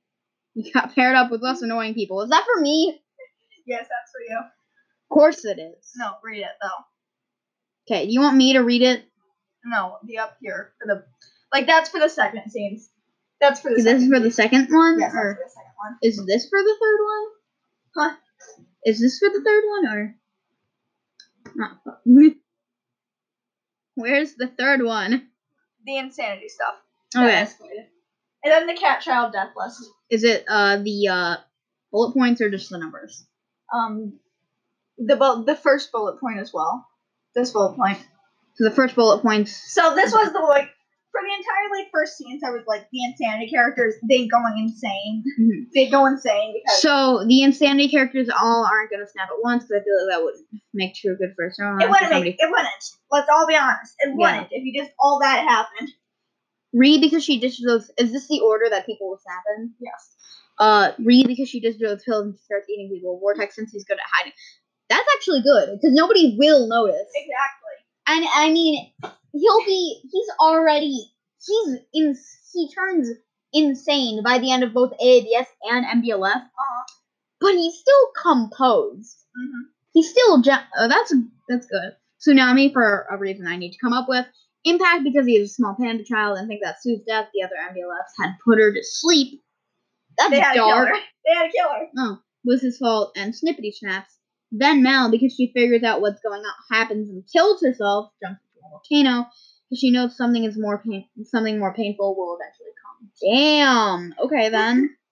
You 0.53 0.71
got 0.73 0.93
paired 0.95 1.15
up 1.15 1.31
with 1.31 1.41
less 1.41 1.61
annoying 1.61 1.93
people. 1.93 2.21
Is 2.21 2.29
that 2.29 2.45
for 2.45 2.61
me? 2.61 2.99
Yes, 3.65 3.81
that's 3.81 4.11
for 4.11 4.21
you. 4.27 4.39
Of 4.39 5.13
course 5.13 5.45
it 5.45 5.59
is. 5.59 5.91
No, 5.95 6.11
read 6.23 6.39
it 6.41 6.47
though. 6.61 7.93
Okay, 7.95 8.05
you 8.05 8.19
want 8.21 8.35
me 8.37 8.53
to 8.53 8.59
read 8.59 8.81
it? 8.81 9.03
No, 9.65 9.97
the 10.03 10.17
up 10.19 10.37
here 10.41 10.73
for 10.79 10.87
the 10.87 11.03
like 11.53 11.65
that's 11.67 11.89
for 11.89 11.99
the 11.99 12.09
second 12.09 12.49
scenes. 12.51 12.89
That's 13.39 13.59
for 13.59 13.69
the. 13.69 13.75
Is 13.77 13.83
this 13.83 14.01
second 14.01 14.09
for 14.13 14.19
the 14.19 14.31
second 14.31 14.67
one, 14.71 14.99
Yes, 14.99 15.13
that's 15.13 15.21
for 15.23 15.39
the 15.43 15.49
second 15.49 15.71
one. 15.77 15.97
is 16.01 16.25
this 16.25 16.49
for 16.49 16.59
the 16.61 16.75
third 16.81 16.99
one? 17.05 17.25
Huh? 18.09 18.15
Is 18.85 18.99
this 18.99 19.19
for 19.19 19.29
the 19.29 19.43
third 19.43 19.63
one 19.67 19.87
or? 19.97 20.15
Not. 21.55 21.79
Where's 23.95 24.35
the 24.35 24.47
third 24.47 24.83
one? 24.83 25.29
The 25.85 25.97
insanity 25.97 26.49
stuff. 26.49 26.75
Okay. 27.15 27.25
escalated. 27.25 27.87
And 28.43 28.51
then 28.51 28.67
the 28.67 28.75
cat 28.75 29.01
child 29.01 29.33
death 29.33 29.51
list. 29.55 29.89
Is 30.09 30.23
it 30.23 30.45
uh 30.47 30.77
the 30.77 31.07
uh 31.07 31.37
bullet 31.91 32.13
points 32.13 32.41
or 32.41 32.49
just 32.49 32.69
the 32.69 32.77
numbers? 32.77 33.25
Um, 33.73 34.19
the 34.97 35.15
bu- 35.15 35.45
the 35.45 35.55
first 35.55 35.91
bullet 35.91 36.19
point 36.19 36.39
as 36.39 36.53
well. 36.53 36.85
This 37.35 37.51
bullet 37.51 37.75
point. 37.75 37.97
So 38.55 38.63
the 38.63 38.71
first 38.71 38.95
bullet 38.95 39.21
points. 39.21 39.73
So 39.73 39.95
this 39.95 40.13
was 40.13 40.31
the 40.31 40.39
like 40.39 40.69
for 41.17 41.25
the 41.25 41.33
entire 41.33 41.67
like 41.73 41.87
first 41.91 42.17
scenes. 42.17 42.43
I 42.45 42.51
was 42.51 42.61
like 42.67 42.87
the 42.91 43.03
insanity 43.05 43.49
characters. 43.49 43.95
They 44.07 44.27
going 44.27 44.57
insane. 44.57 45.23
Mhm. 45.39 45.71
They 45.73 45.89
go 45.89 46.05
insane 46.05 46.53
because 46.53 46.81
So 46.81 47.25
the 47.25 47.41
insanity 47.41 47.89
characters 47.89 48.29
all 48.29 48.65
aren't 48.65 48.91
gonna 48.91 49.07
snap 49.07 49.29
at 49.29 49.41
once 49.43 49.63
because 49.63 49.81
I 49.81 49.83
feel 49.83 49.97
like 50.05 50.15
that 50.15 50.23
wouldn't 50.23 50.45
make 50.73 50.93
true 50.95 51.13
a 51.13 51.15
good 51.15 51.33
first 51.37 51.59
round. 51.59 51.81
it 51.81 51.89
wouldn't. 51.89 52.11
Make, 52.11 52.35
it 52.39 52.49
wouldn't. 52.49 52.83
Let's 53.11 53.27
all 53.33 53.47
be 53.47 53.55
honest. 53.55 53.95
It 53.99 54.09
Yeah. 54.09 54.15
wouldn't 54.15 54.47
if 54.51 54.63
you 54.63 54.79
just 54.79 54.93
all 54.99 55.19
that 55.19 55.47
happened. 55.47 55.89
Read 56.73 57.01
because 57.01 57.23
she 57.23 57.39
dishes 57.39 57.65
those. 57.65 57.89
Is 57.97 58.11
this 58.11 58.27
the 58.27 58.41
order 58.41 58.69
that 58.69 58.85
people 58.85 59.09
will 59.09 59.17
snap 59.19 59.43
in? 59.57 59.73
Yes. 59.79 60.13
Uh, 60.59 60.91
Reed 60.99 61.27
because 61.27 61.49
she 61.49 61.59
dishes 61.59 61.79
those 61.81 62.03
pills 62.03 62.25
and 62.25 62.39
starts 62.39 62.69
eating 62.69 62.89
people. 62.89 63.17
Vortex 63.19 63.55
since 63.55 63.71
he's 63.71 63.85
good 63.85 63.97
at 63.97 64.05
hiding. 64.13 64.33
That's 64.89 65.07
actually 65.15 65.41
good 65.41 65.69
because 65.75 65.93
nobody 65.93 66.35
will 66.37 66.67
notice. 66.67 67.07
Exactly. 67.15 67.56
And 68.07 68.25
I 68.33 68.49
mean, 68.51 68.91
he'll 69.33 69.65
be. 69.65 70.01
He's 70.11 70.27
already. 70.39 71.11
He's 71.45 71.77
in. 71.93 72.15
He 72.53 72.71
turns 72.73 73.09
insane 73.53 74.23
by 74.23 74.39
the 74.39 74.51
end 74.51 74.63
of 74.63 74.73
both 74.73 74.91
AABS 75.01 75.45
and 75.63 76.03
MDLF, 76.03 76.35
Uh-huh. 76.35 76.83
but 77.39 77.53
he's 77.53 77.75
still 77.77 78.07
composed. 78.21 79.17
hmm 79.35 79.61
He's 79.93 80.09
still. 80.11 80.41
Ge- 80.41 80.49
oh, 80.77 80.87
that's 80.87 81.13
that's 81.49 81.65
good. 81.67 81.95
Tsunami 82.25 82.71
for 82.73 83.05
a 83.11 83.17
reason 83.17 83.47
I 83.47 83.57
need 83.57 83.71
to 83.73 83.79
come 83.79 83.93
up 83.93 84.07
with. 84.09 84.25
Impact 84.63 85.03
because 85.03 85.25
he 85.25 85.37
is 85.37 85.51
a 85.51 85.53
small 85.53 85.75
panda 85.79 86.03
child 86.03 86.37
and 86.37 86.47
think 86.47 86.61
that 86.63 86.81
Sue's 86.81 86.99
death, 87.07 87.27
the 87.33 87.43
other 87.43 87.55
MDLFs, 87.71 88.21
had 88.21 88.35
put 88.43 88.59
her 88.59 88.73
to 88.73 88.83
sleep. 88.83 89.41
That's 90.17 90.31
They 90.31 90.39
had 90.39 90.55
dark. 90.55 90.89
her. 90.89 90.95
They 91.25 91.33
had 91.35 91.45
to 91.45 91.51
kill 91.51 91.69
her. 91.69 91.87
Oh, 91.97 92.19
was 92.43 92.61
his 92.61 92.77
fault, 92.77 93.11
and 93.15 93.33
Snippety 93.33 93.73
snaps. 93.73 94.16
Then 94.51 94.83
Mal, 94.83 95.11
because 95.11 95.33
she 95.33 95.51
figures 95.53 95.83
out 95.83 96.01
what's 96.01 96.21
going 96.21 96.41
on, 96.41 96.53
happens 96.71 97.09
and 97.09 97.23
kills 97.31 97.61
herself, 97.61 98.11
jumps 98.23 98.41
into 98.55 98.65
a 98.65 98.69
volcano, 98.69 99.27
because 99.69 99.79
she 99.79 99.91
knows 99.91 100.15
something 100.15 100.43
is 100.43 100.57
more 100.57 100.81
pain, 100.83 101.07
something 101.23 101.59
more 101.59 101.73
painful 101.73 102.15
will 102.15 102.37
eventually 102.39 102.71
come. 102.81 103.09
Damn. 103.21 104.13
Okay 104.25 104.49
then. 104.49 104.95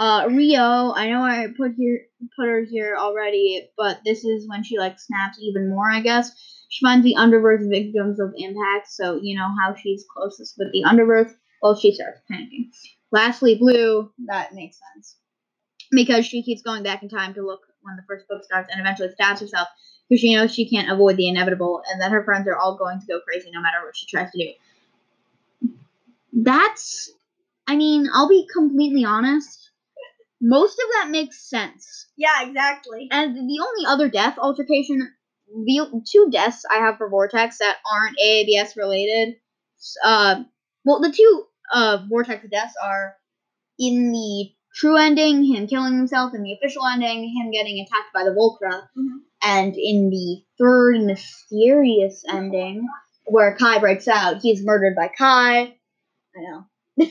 Uh, 0.00 0.28
Rio, 0.30 0.94
I 0.94 1.10
know 1.10 1.22
I 1.22 1.48
put 1.54 1.72
here 1.76 2.06
put 2.34 2.48
her 2.48 2.62
here 2.62 2.96
already, 2.98 3.68
but 3.76 4.00
this 4.02 4.24
is 4.24 4.48
when 4.48 4.64
she 4.64 4.78
like 4.78 4.98
snaps 4.98 5.38
even 5.42 5.68
more. 5.68 5.90
I 5.90 6.00
guess 6.00 6.30
she 6.70 6.86
finds 6.86 7.04
the 7.04 7.16
Underverse 7.18 7.68
victims 7.68 8.18
of 8.18 8.32
impact, 8.34 8.88
so 8.88 9.20
you 9.20 9.36
know 9.36 9.48
how 9.60 9.74
she's 9.74 10.06
closest 10.10 10.54
with 10.56 10.72
the 10.72 10.84
Underverse. 10.84 11.30
Well, 11.60 11.78
she 11.78 11.92
starts 11.92 12.22
panicking. 12.32 12.70
Lastly, 13.12 13.56
Blue, 13.56 14.10
that 14.26 14.54
makes 14.54 14.78
sense 14.94 15.18
because 15.90 16.24
she 16.24 16.42
keeps 16.42 16.62
going 16.62 16.82
back 16.82 17.02
in 17.02 17.10
time 17.10 17.34
to 17.34 17.44
look 17.44 17.60
when 17.82 17.96
the 17.96 18.02
first 18.08 18.26
book 18.28 18.44
starts 18.44 18.68
and 18.70 18.80
eventually 18.80 19.10
stabs 19.10 19.40
herself 19.40 19.68
because 20.08 20.20
she 20.20 20.34
knows 20.34 20.52
she 20.52 20.68
can't 20.68 20.90
avoid 20.90 21.16
the 21.16 21.28
inevitable 21.28 21.82
and 21.90 22.00
that 22.00 22.10
her 22.10 22.24
friends 22.24 22.48
are 22.48 22.56
all 22.56 22.76
going 22.76 23.00
to 23.00 23.06
go 23.06 23.20
crazy 23.20 23.50
no 23.52 23.60
matter 23.60 23.78
what 23.84 23.96
she 23.96 24.06
tries 24.06 24.30
to 24.32 24.38
do. 24.38 25.70
That's, 26.32 27.10
I 27.66 27.76
mean, 27.76 28.08
I'll 28.12 28.28
be 28.28 28.46
completely 28.52 29.04
honest. 29.04 29.70
Most 30.40 30.78
of 30.78 30.86
that 30.94 31.10
makes 31.10 31.48
sense. 31.48 32.06
Yeah, 32.16 32.42
exactly. 32.42 33.08
And 33.10 33.36
the 33.36 33.60
only 33.60 33.86
other 33.86 34.08
death 34.08 34.38
altercation, 34.38 35.12
the 35.48 36.02
two 36.10 36.28
deaths 36.30 36.64
I 36.70 36.76
have 36.76 36.96
for 36.96 37.10
Vortex 37.10 37.58
that 37.58 37.76
aren't 37.92 38.18
AABS 38.18 38.76
related 38.76 39.36
uh, 40.04 40.42
well, 40.84 41.00
the 41.00 41.12
two 41.12 41.44
uh 41.72 42.04
vortex 42.08 42.46
deaths 42.50 42.74
are 42.82 43.14
in 43.78 44.12
the 44.12 44.50
true 44.74 44.96
ending, 44.96 45.44
him 45.44 45.66
killing 45.66 45.96
himself, 45.96 46.34
in 46.34 46.42
the 46.42 46.52
official 46.54 46.86
ending, 46.86 47.24
him 47.36 47.50
getting 47.50 47.80
attacked 47.80 48.12
by 48.14 48.24
the 48.24 48.30
Volcra, 48.30 48.88
Mhm. 48.96 49.20
and 49.42 49.74
in 49.76 50.10
the 50.10 50.42
third 50.58 51.02
mysterious 51.02 52.24
ending, 52.28 52.86
where 53.24 53.56
Kai 53.56 53.78
breaks 53.78 54.08
out, 54.08 54.40
he's 54.42 54.64
murdered 54.64 54.94
by 54.96 55.08
Kai. 55.08 55.60
I 55.62 55.76
know. 56.36 56.64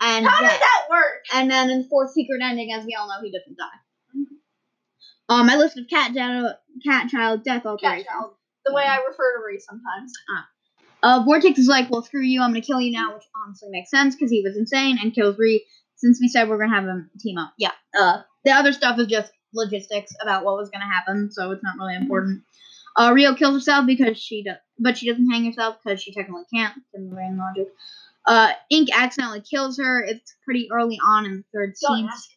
and 0.00 0.26
How 0.26 0.40
did 0.40 0.48
that 0.60 0.86
work? 0.90 1.24
and 1.34 1.50
then 1.50 1.70
in 1.70 1.82
the 1.82 1.88
fourth 1.88 2.12
secret 2.12 2.40
ending, 2.42 2.72
as 2.72 2.84
we 2.84 2.94
all 2.94 3.08
know, 3.08 3.20
he 3.22 3.30
doesn't 3.30 3.56
die. 3.56 3.80
Um, 5.28 5.46
my 5.48 5.56
list 5.56 5.76
of 5.76 5.88
cat 5.88 6.14
child, 6.14 6.54
cat 6.84 7.08
child 7.10 7.42
death 7.42 7.64
Cat 7.64 8.04
child. 8.06 8.34
The 8.64 8.72
way 8.72 8.84
I 8.84 8.98
refer 8.98 9.36
to 9.38 9.44
Ree 9.44 9.58
sometimes. 9.58 10.12
Uh, 11.02 11.22
Vortex 11.24 11.58
is 11.58 11.68
like, 11.68 11.90
well, 11.90 12.02
screw 12.02 12.22
you, 12.22 12.40
I'm 12.42 12.50
gonna 12.50 12.60
kill 12.60 12.80
you 12.80 12.92
now, 12.92 13.14
which 13.14 13.24
honestly 13.44 13.68
makes 13.70 13.90
sense 13.90 14.14
because 14.14 14.30
he 14.30 14.42
was 14.42 14.56
insane 14.56 14.98
and 15.02 15.14
kills 15.14 15.36
Ree. 15.38 15.64
Since 15.96 16.20
we 16.20 16.28
said 16.28 16.48
we're 16.48 16.58
gonna 16.58 16.74
have 16.74 16.84
him 16.84 17.10
team 17.20 17.38
up, 17.38 17.52
yeah. 17.58 17.72
Uh, 17.98 18.22
the 18.44 18.52
other 18.52 18.72
stuff 18.72 18.98
is 18.98 19.06
just 19.06 19.32
logistics 19.54 20.12
about 20.22 20.44
what 20.44 20.56
was 20.56 20.70
gonna 20.70 20.84
happen, 20.92 21.30
so 21.32 21.50
it's 21.52 21.62
not 21.62 21.76
really 21.78 21.96
important. 21.96 22.42
Uh, 22.96 23.12
Rio 23.14 23.34
kills 23.34 23.54
herself 23.54 23.86
because 23.86 24.18
she 24.18 24.42
does, 24.42 24.56
but 24.78 24.96
she 24.98 25.08
doesn't 25.08 25.30
hang 25.30 25.44
herself 25.44 25.76
because 25.84 26.00
she 26.02 26.12
technically 26.12 26.44
can't. 26.52 26.74
In 26.94 27.08
the 27.08 27.14
brain 27.14 27.36
logic. 27.38 27.68
Uh, 28.26 28.52
Ink 28.70 28.88
accidentally 28.94 29.40
kills 29.42 29.78
her. 29.78 30.02
It's 30.04 30.34
pretty 30.44 30.68
early 30.72 30.98
on 31.06 31.26
in 31.26 31.36
the 31.38 31.44
third 31.54 31.74
Don't 31.80 31.96
scene. 31.98 32.08
ask. 32.10 32.28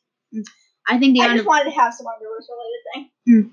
I 0.87 0.99
think 0.99 1.13
the 1.15 1.21
I 1.21 1.25
under- 1.25 1.37
just 1.37 1.47
wanted 1.47 1.65
to 1.71 1.75
have 1.79 1.93
some 1.93 2.05
Underverse 2.05 2.47
related 2.49 3.11
thing. 3.25 3.51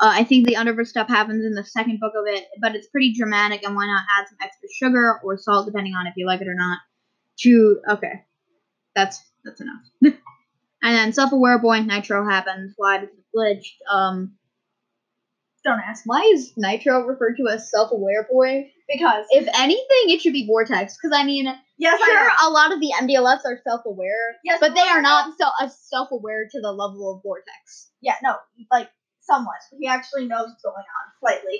uh, 0.00 0.10
I 0.14 0.24
think 0.24 0.46
the 0.46 0.54
Underverse 0.54 0.88
stuff 0.88 1.08
happens 1.08 1.44
in 1.44 1.54
the 1.54 1.64
second 1.64 2.00
book 2.00 2.12
of 2.16 2.24
it, 2.26 2.46
but 2.60 2.74
it's 2.74 2.88
pretty 2.88 3.12
dramatic, 3.14 3.62
and 3.64 3.74
why 3.74 3.86
not 3.86 4.04
add 4.18 4.28
some 4.28 4.38
extra 4.42 4.68
sugar 4.74 5.20
or 5.24 5.36
salt, 5.38 5.66
depending 5.66 5.94
on 5.94 6.06
if 6.06 6.14
you 6.16 6.26
like 6.26 6.40
it 6.40 6.48
or 6.48 6.54
not. 6.54 6.78
To 7.40 7.80
okay, 7.88 8.24
that's 8.94 9.20
that's 9.44 9.60
enough. 9.60 9.82
and 10.02 10.14
then 10.82 11.12
self-aware 11.12 11.58
boy 11.58 11.80
Nitro 11.80 12.24
happens. 12.28 12.74
Why? 12.76 12.98
Because 12.98 13.16
it's 13.18 13.28
glitched. 13.34 13.92
Um, 13.94 14.34
Don't 15.64 15.80
ask. 15.80 16.02
why 16.06 16.30
is 16.34 16.52
Nitro 16.56 17.04
referred 17.06 17.36
to 17.36 17.48
as 17.48 17.70
self-aware 17.70 18.28
boy? 18.30 18.70
Because 18.88 19.24
If 19.30 19.48
anything, 19.54 20.04
it 20.06 20.20
should 20.20 20.32
be 20.32 20.46
Vortex, 20.46 20.96
because 21.00 21.16
I 21.16 21.24
mean, 21.24 21.46
yes, 21.78 21.98
sure, 22.04 22.30
a 22.46 22.50
lot 22.50 22.72
of 22.72 22.80
the 22.80 22.92
MDLFs 23.00 23.44
are 23.46 23.60
self-aware, 23.66 24.36
Yes, 24.44 24.58
but 24.60 24.74
they 24.74 24.80
are 24.82 25.00
not 25.00 25.32
so, 25.38 25.46
self-aware 25.68 26.48
to 26.50 26.60
the 26.60 26.70
level 26.72 27.14
of 27.14 27.22
Vortex. 27.22 27.90
Yeah, 28.02 28.16
no, 28.22 28.34
like 28.70 28.90
somewhat. 29.20 29.56
He 29.78 29.86
actually 29.86 30.26
knows 30.26 30.48
what's 30.48 30.62
going 30.62 30.74
on 30.74 31.12
slightly. 31.20 31.58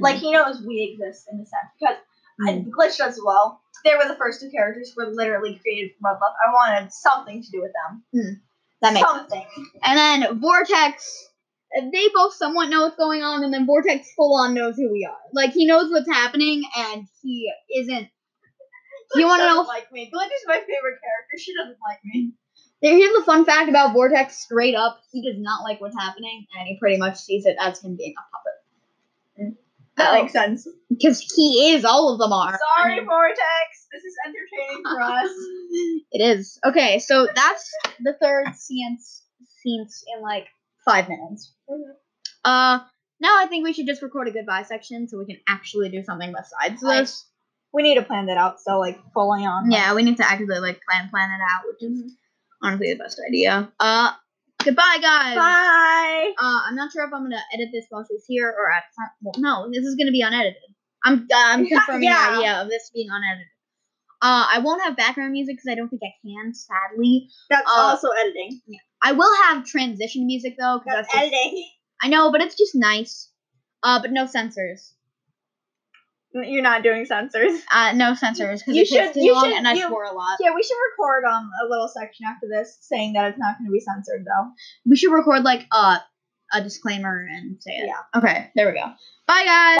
Like 0.00 0.16
he 0.16 0.30
knows 0.30 0.62
we 0.66 0.92
exist 0.94 1.26
in 1.30 1.40
a 1.40 1.44
sense 1.44 1.70
because 1.78 1.96
I 2.48 2.52
Mm. 2.52 2.70
glitched 2.70 3.00
as 3.00 3.18
well. 3.22 3.60
They 3.84 3.94
were 3.96 4.08
the 4.08 4.16
first 4.16 4.40
two 4.40 4.50
characters 4.50 4.92
who 4.94 5.04
were 5.04 5.12
literally 5.12 5.58
created 5.62 5.92
from 6.00 6.12
Red 6.12 6.18
Love. 6.20 6.34
I 6.46 6.52
wanted 6.52 6.92
something 6.92 7.42
to 7.42 7.50
do 7.50 7.60
with 7.62 7.72
them. 7.72 8.02
Hmm. 8.12 8.32
That 8.82 8.94
makes 8.94 9.08
something. 9.08 9.46
And 9.82 9.98
then 9.98 10.40
Vortex, 10.40 11.28
they 11.92 12.08
both 12.14 12.34
somewhat 12.34 12.68
know 12.70 12.82
what's 12.82 12.96
going 12.96 13.22
on, 13.22 13.44
and 13.44 13.52
then 13.52 13.66
Vortex 13.66 14.12
full 14.16 14.34
on 14.40 14.54
knows 14.54 14.76
who 14.76 14.90
we 14.90 15.04
are. 15.08 15.18
Like 15.32 15.52
he 15.52 15.66
knows 15.66 15.90
what's 15.90 16.08
happening, 16.10 16.62
and 16.76 17.06
he 17.22 17.52
isn't. 17.76 18.08
You 19.16 19.26
wanna 19.26 19.44
know- 19.44 19.62
Like 19.62 19.90
me. 19.92 20.10
Glitch 20.14 20.26
is 20.26 20.44
my 20.46 20.54
favorite 20.60 21.00
character. 21.00 21.38
She 21.38 21.52
doesn't 21.54 21.78
like 21.88 21.98
me. 22.04 22.32
Here's 22.80 23.14
the 23.14 23.24
fun 23.24 23.44
fact 23.44 23.68
about 23.68 23.92
Vortex: 23.92 24.38
straight 24.38 24.74
up, 24.74 25.00
he 25.12 25.22
does 25.22 25.38
not 25.38 25.62
like 25.64 25.80
what's 25.80 25.96
happening, 25.98 26.46
and 26.58 26.66
he 26.68 26.78
pretty 26.78 26.96
much 26.96 27.18
sees 27.18 27.44
it 27.44 27.56
as 27.60 27.82
him 27.82 27.96
being 27.96 28.14
a 28.16 28.22
puppet. 28.32 28.52
That 30.00 30.10
Oh. 30.18 30.22
makes 30.22 30.32
sense. 30.32 30.66
Because 30.88 31.20
he 31.36 31.72
is, 31.74 31.84
all 31.84 32.12
of 32.12 32.18
them 32.18 32.32
are. 32.32 32.54
I 32.54 32.82
Sorry, 32.82 32.96
mean, 32.96 33.06
Vortex. 33.06 33.86
This 33.92 34.02
is 34.04 34.14
entertaining 34.26 34.82
for 34.84 35.00
us. 35.00 35.30
it 36.12 36.20
is 36.38 36.58
okay. 36.64 36.98
So 36.98 37.26
that's 37.34 37.70
the 38.00 38.14
third 38.20 38.54
scenes 38.56 39.22
scenes 39.62 40.04
in 40.16 40.22
like 40.22 40.46
five 40.84 41.08
minutes. 41.08 41.52
Mhm. 41.70 41.82
Uh, 42.44 42.78
now 43.20 43.36
I 43.38 43.46
think 43.48 43.64
we 43.64 43.72
should 43.72 43.86
just 43.86 44.00
record 44.02 44.28
a 44.28 44.30
goodbye 44.30 44.62
section 44.62 45.06
so 45.08 45.18
we 45.18 45.26
can 45.26 45.40
actually 45.48 45.90
do 45.90 46.02
something 46.04 46.32
besides 46.32 46.82
I- 46.84 47.00
this. 47.00 47.26
We 47.72 47.82
need 47.84 47.96
to 47.96 48.02
plan 48.02 48.26
that 48.26 48.36
out. 48.36 48.60
So 48.60 48.78
like 48.80 48.98
fully 49.14 49.44
on. 49.44 49.70
Yeah, 49.70 49.94
we 49.94 50.02
need 50.02 50.16
to 50.16 50.24
actually 50.28 50.58
like 50.58 50.80
plan 50.88 51.08
plan 51.10 51.30
it 51.30 51.42
out, 51.52 51.62
which 51.68 51.82
is 51.90 52.14
honestly 52.62 52.92
the 52.92 52.98
best 52.98 53.20
idea. 53.28 53.70
Uh, 53.78 54.12
goodbye, 54.64 54.98
guys. 55.00 55.36
Bye. 55.36 56.32
Uh, 56.38 56.60
I'm 56.66 56.74
not 56.76 56.92
sure 56.92 57.04
if 57.04 57.12
I'm 57.12 57.22
gonna 57.22 57.42
edit 57.52 57.68
this 57.72 57.86
while 57.90 58.04
she's 58.08 58.24
here 58.26 58.48
or 58.48 58.70
at. 58.72 58.84
Well, 59.22 59.34
no, 59.38 59.68
this 59.72 59.84
is 59.84 59.96
gonna 59.96 60.12
be 60.12 60.22
unedited. 60.22 60.56
I'm 61.04 61.26
I'm 61.34 61.66
confirming 61.74 62.04
Yeah. 62.04 62.30
the 62.32 62.36
idea 62.38 62.62
of 62.62 62.68
this 62.68 62.90
being 62.94 63.08
unedited. 63.10 63.46
Uh, 64.22 64.44
I 64.52 64.58
won't 64.58 64.82
have 64.82 64.96
background 64.96 65.32
music 65.32 65.56
because 65.56 65.70
I 65.72 65.74
don't 65.76 65.88
think 65.88 66.02
I 66.04 66.12
can, 66.26 66.52
sadly. 66.52 67.28
That's 67.48 67.66
Uh, 67.66 67.72
also 67.80 68.08
editing. 68.10 68.60
Yeah. 68.66 68.78
I 69.02 69.12
will 69.12 69.34
have 69.44 69.64
transition 69.64 70.26
music 70.26 70.56
though, 70.58 70.78
because 70.84 70.94
That's 71.06 71.14
that's, 71.14 71.30
just, 71.30 71.34
editing. 71.46 71.68
I 72.02 72.08
know, 72.08 72.30
but 72.30 72.42
it's 72.42 72.54
just 72.54 72.74
nice. 72.74 73.30
Uh, 73.82 74.00
but 74.02 74.12
no 74.12 74.26
censors. 74.26 74.94
You're 76.32 76.62
not 76.62 76.82
doing 76.82 77.04
censors. 77.06 77.60
Uh, 77.72 77.92
no 77.92 78.14
censors 78.14 78.60
because 78.62 78.76
You 78.76 78.82
it 78.82 78.88
takes 78.88 79.06
should- 79.06 79.14
too 79.14 79.20
you 79.24 79.34
long 79.34 79.44
should- 79.46 79.54
and 79.54 79.66
I 79.68 79.72
you- 79.74 79.86
swore 79.88 80.04
a 80.04 80.12
lot. 80.12 80.38
Yeah, 80.40 80.54
we 80.54 80.62
should 80.62 80.76
record 80.92 81.24
um 81.24 81.50
a 81.64 81.68
little 81.68 81.88
section 81.88 82.26
after 82.26 82.46
this 82.48 82.78
saying 82.82 83.14
that 83.14 83.28
it's 83.30 83.38
not 83.38 83.58
going 83.58 83.66
to 83.66 83.72
be 83.72 83.80
censored 83.80 84.24
though. 84.24 84.50
We 84.86 84.96
should 84.96 85.12
record 85.12 85.42
like 85.42 85.66
uh, 85.72 85.98
a 86.52 86.60
disclaimer 86.62 87.26
and 87.30 87.60
say 87.62 87.72
it. 87.72 87.86
Yeah. 87.86 88.18
Okay, 88.20 88.50
there 88.54 88.66
we 88.68 88.74
go. 88.74 88.86
Bye, 89.26 89.44
guys. 89.44 89.78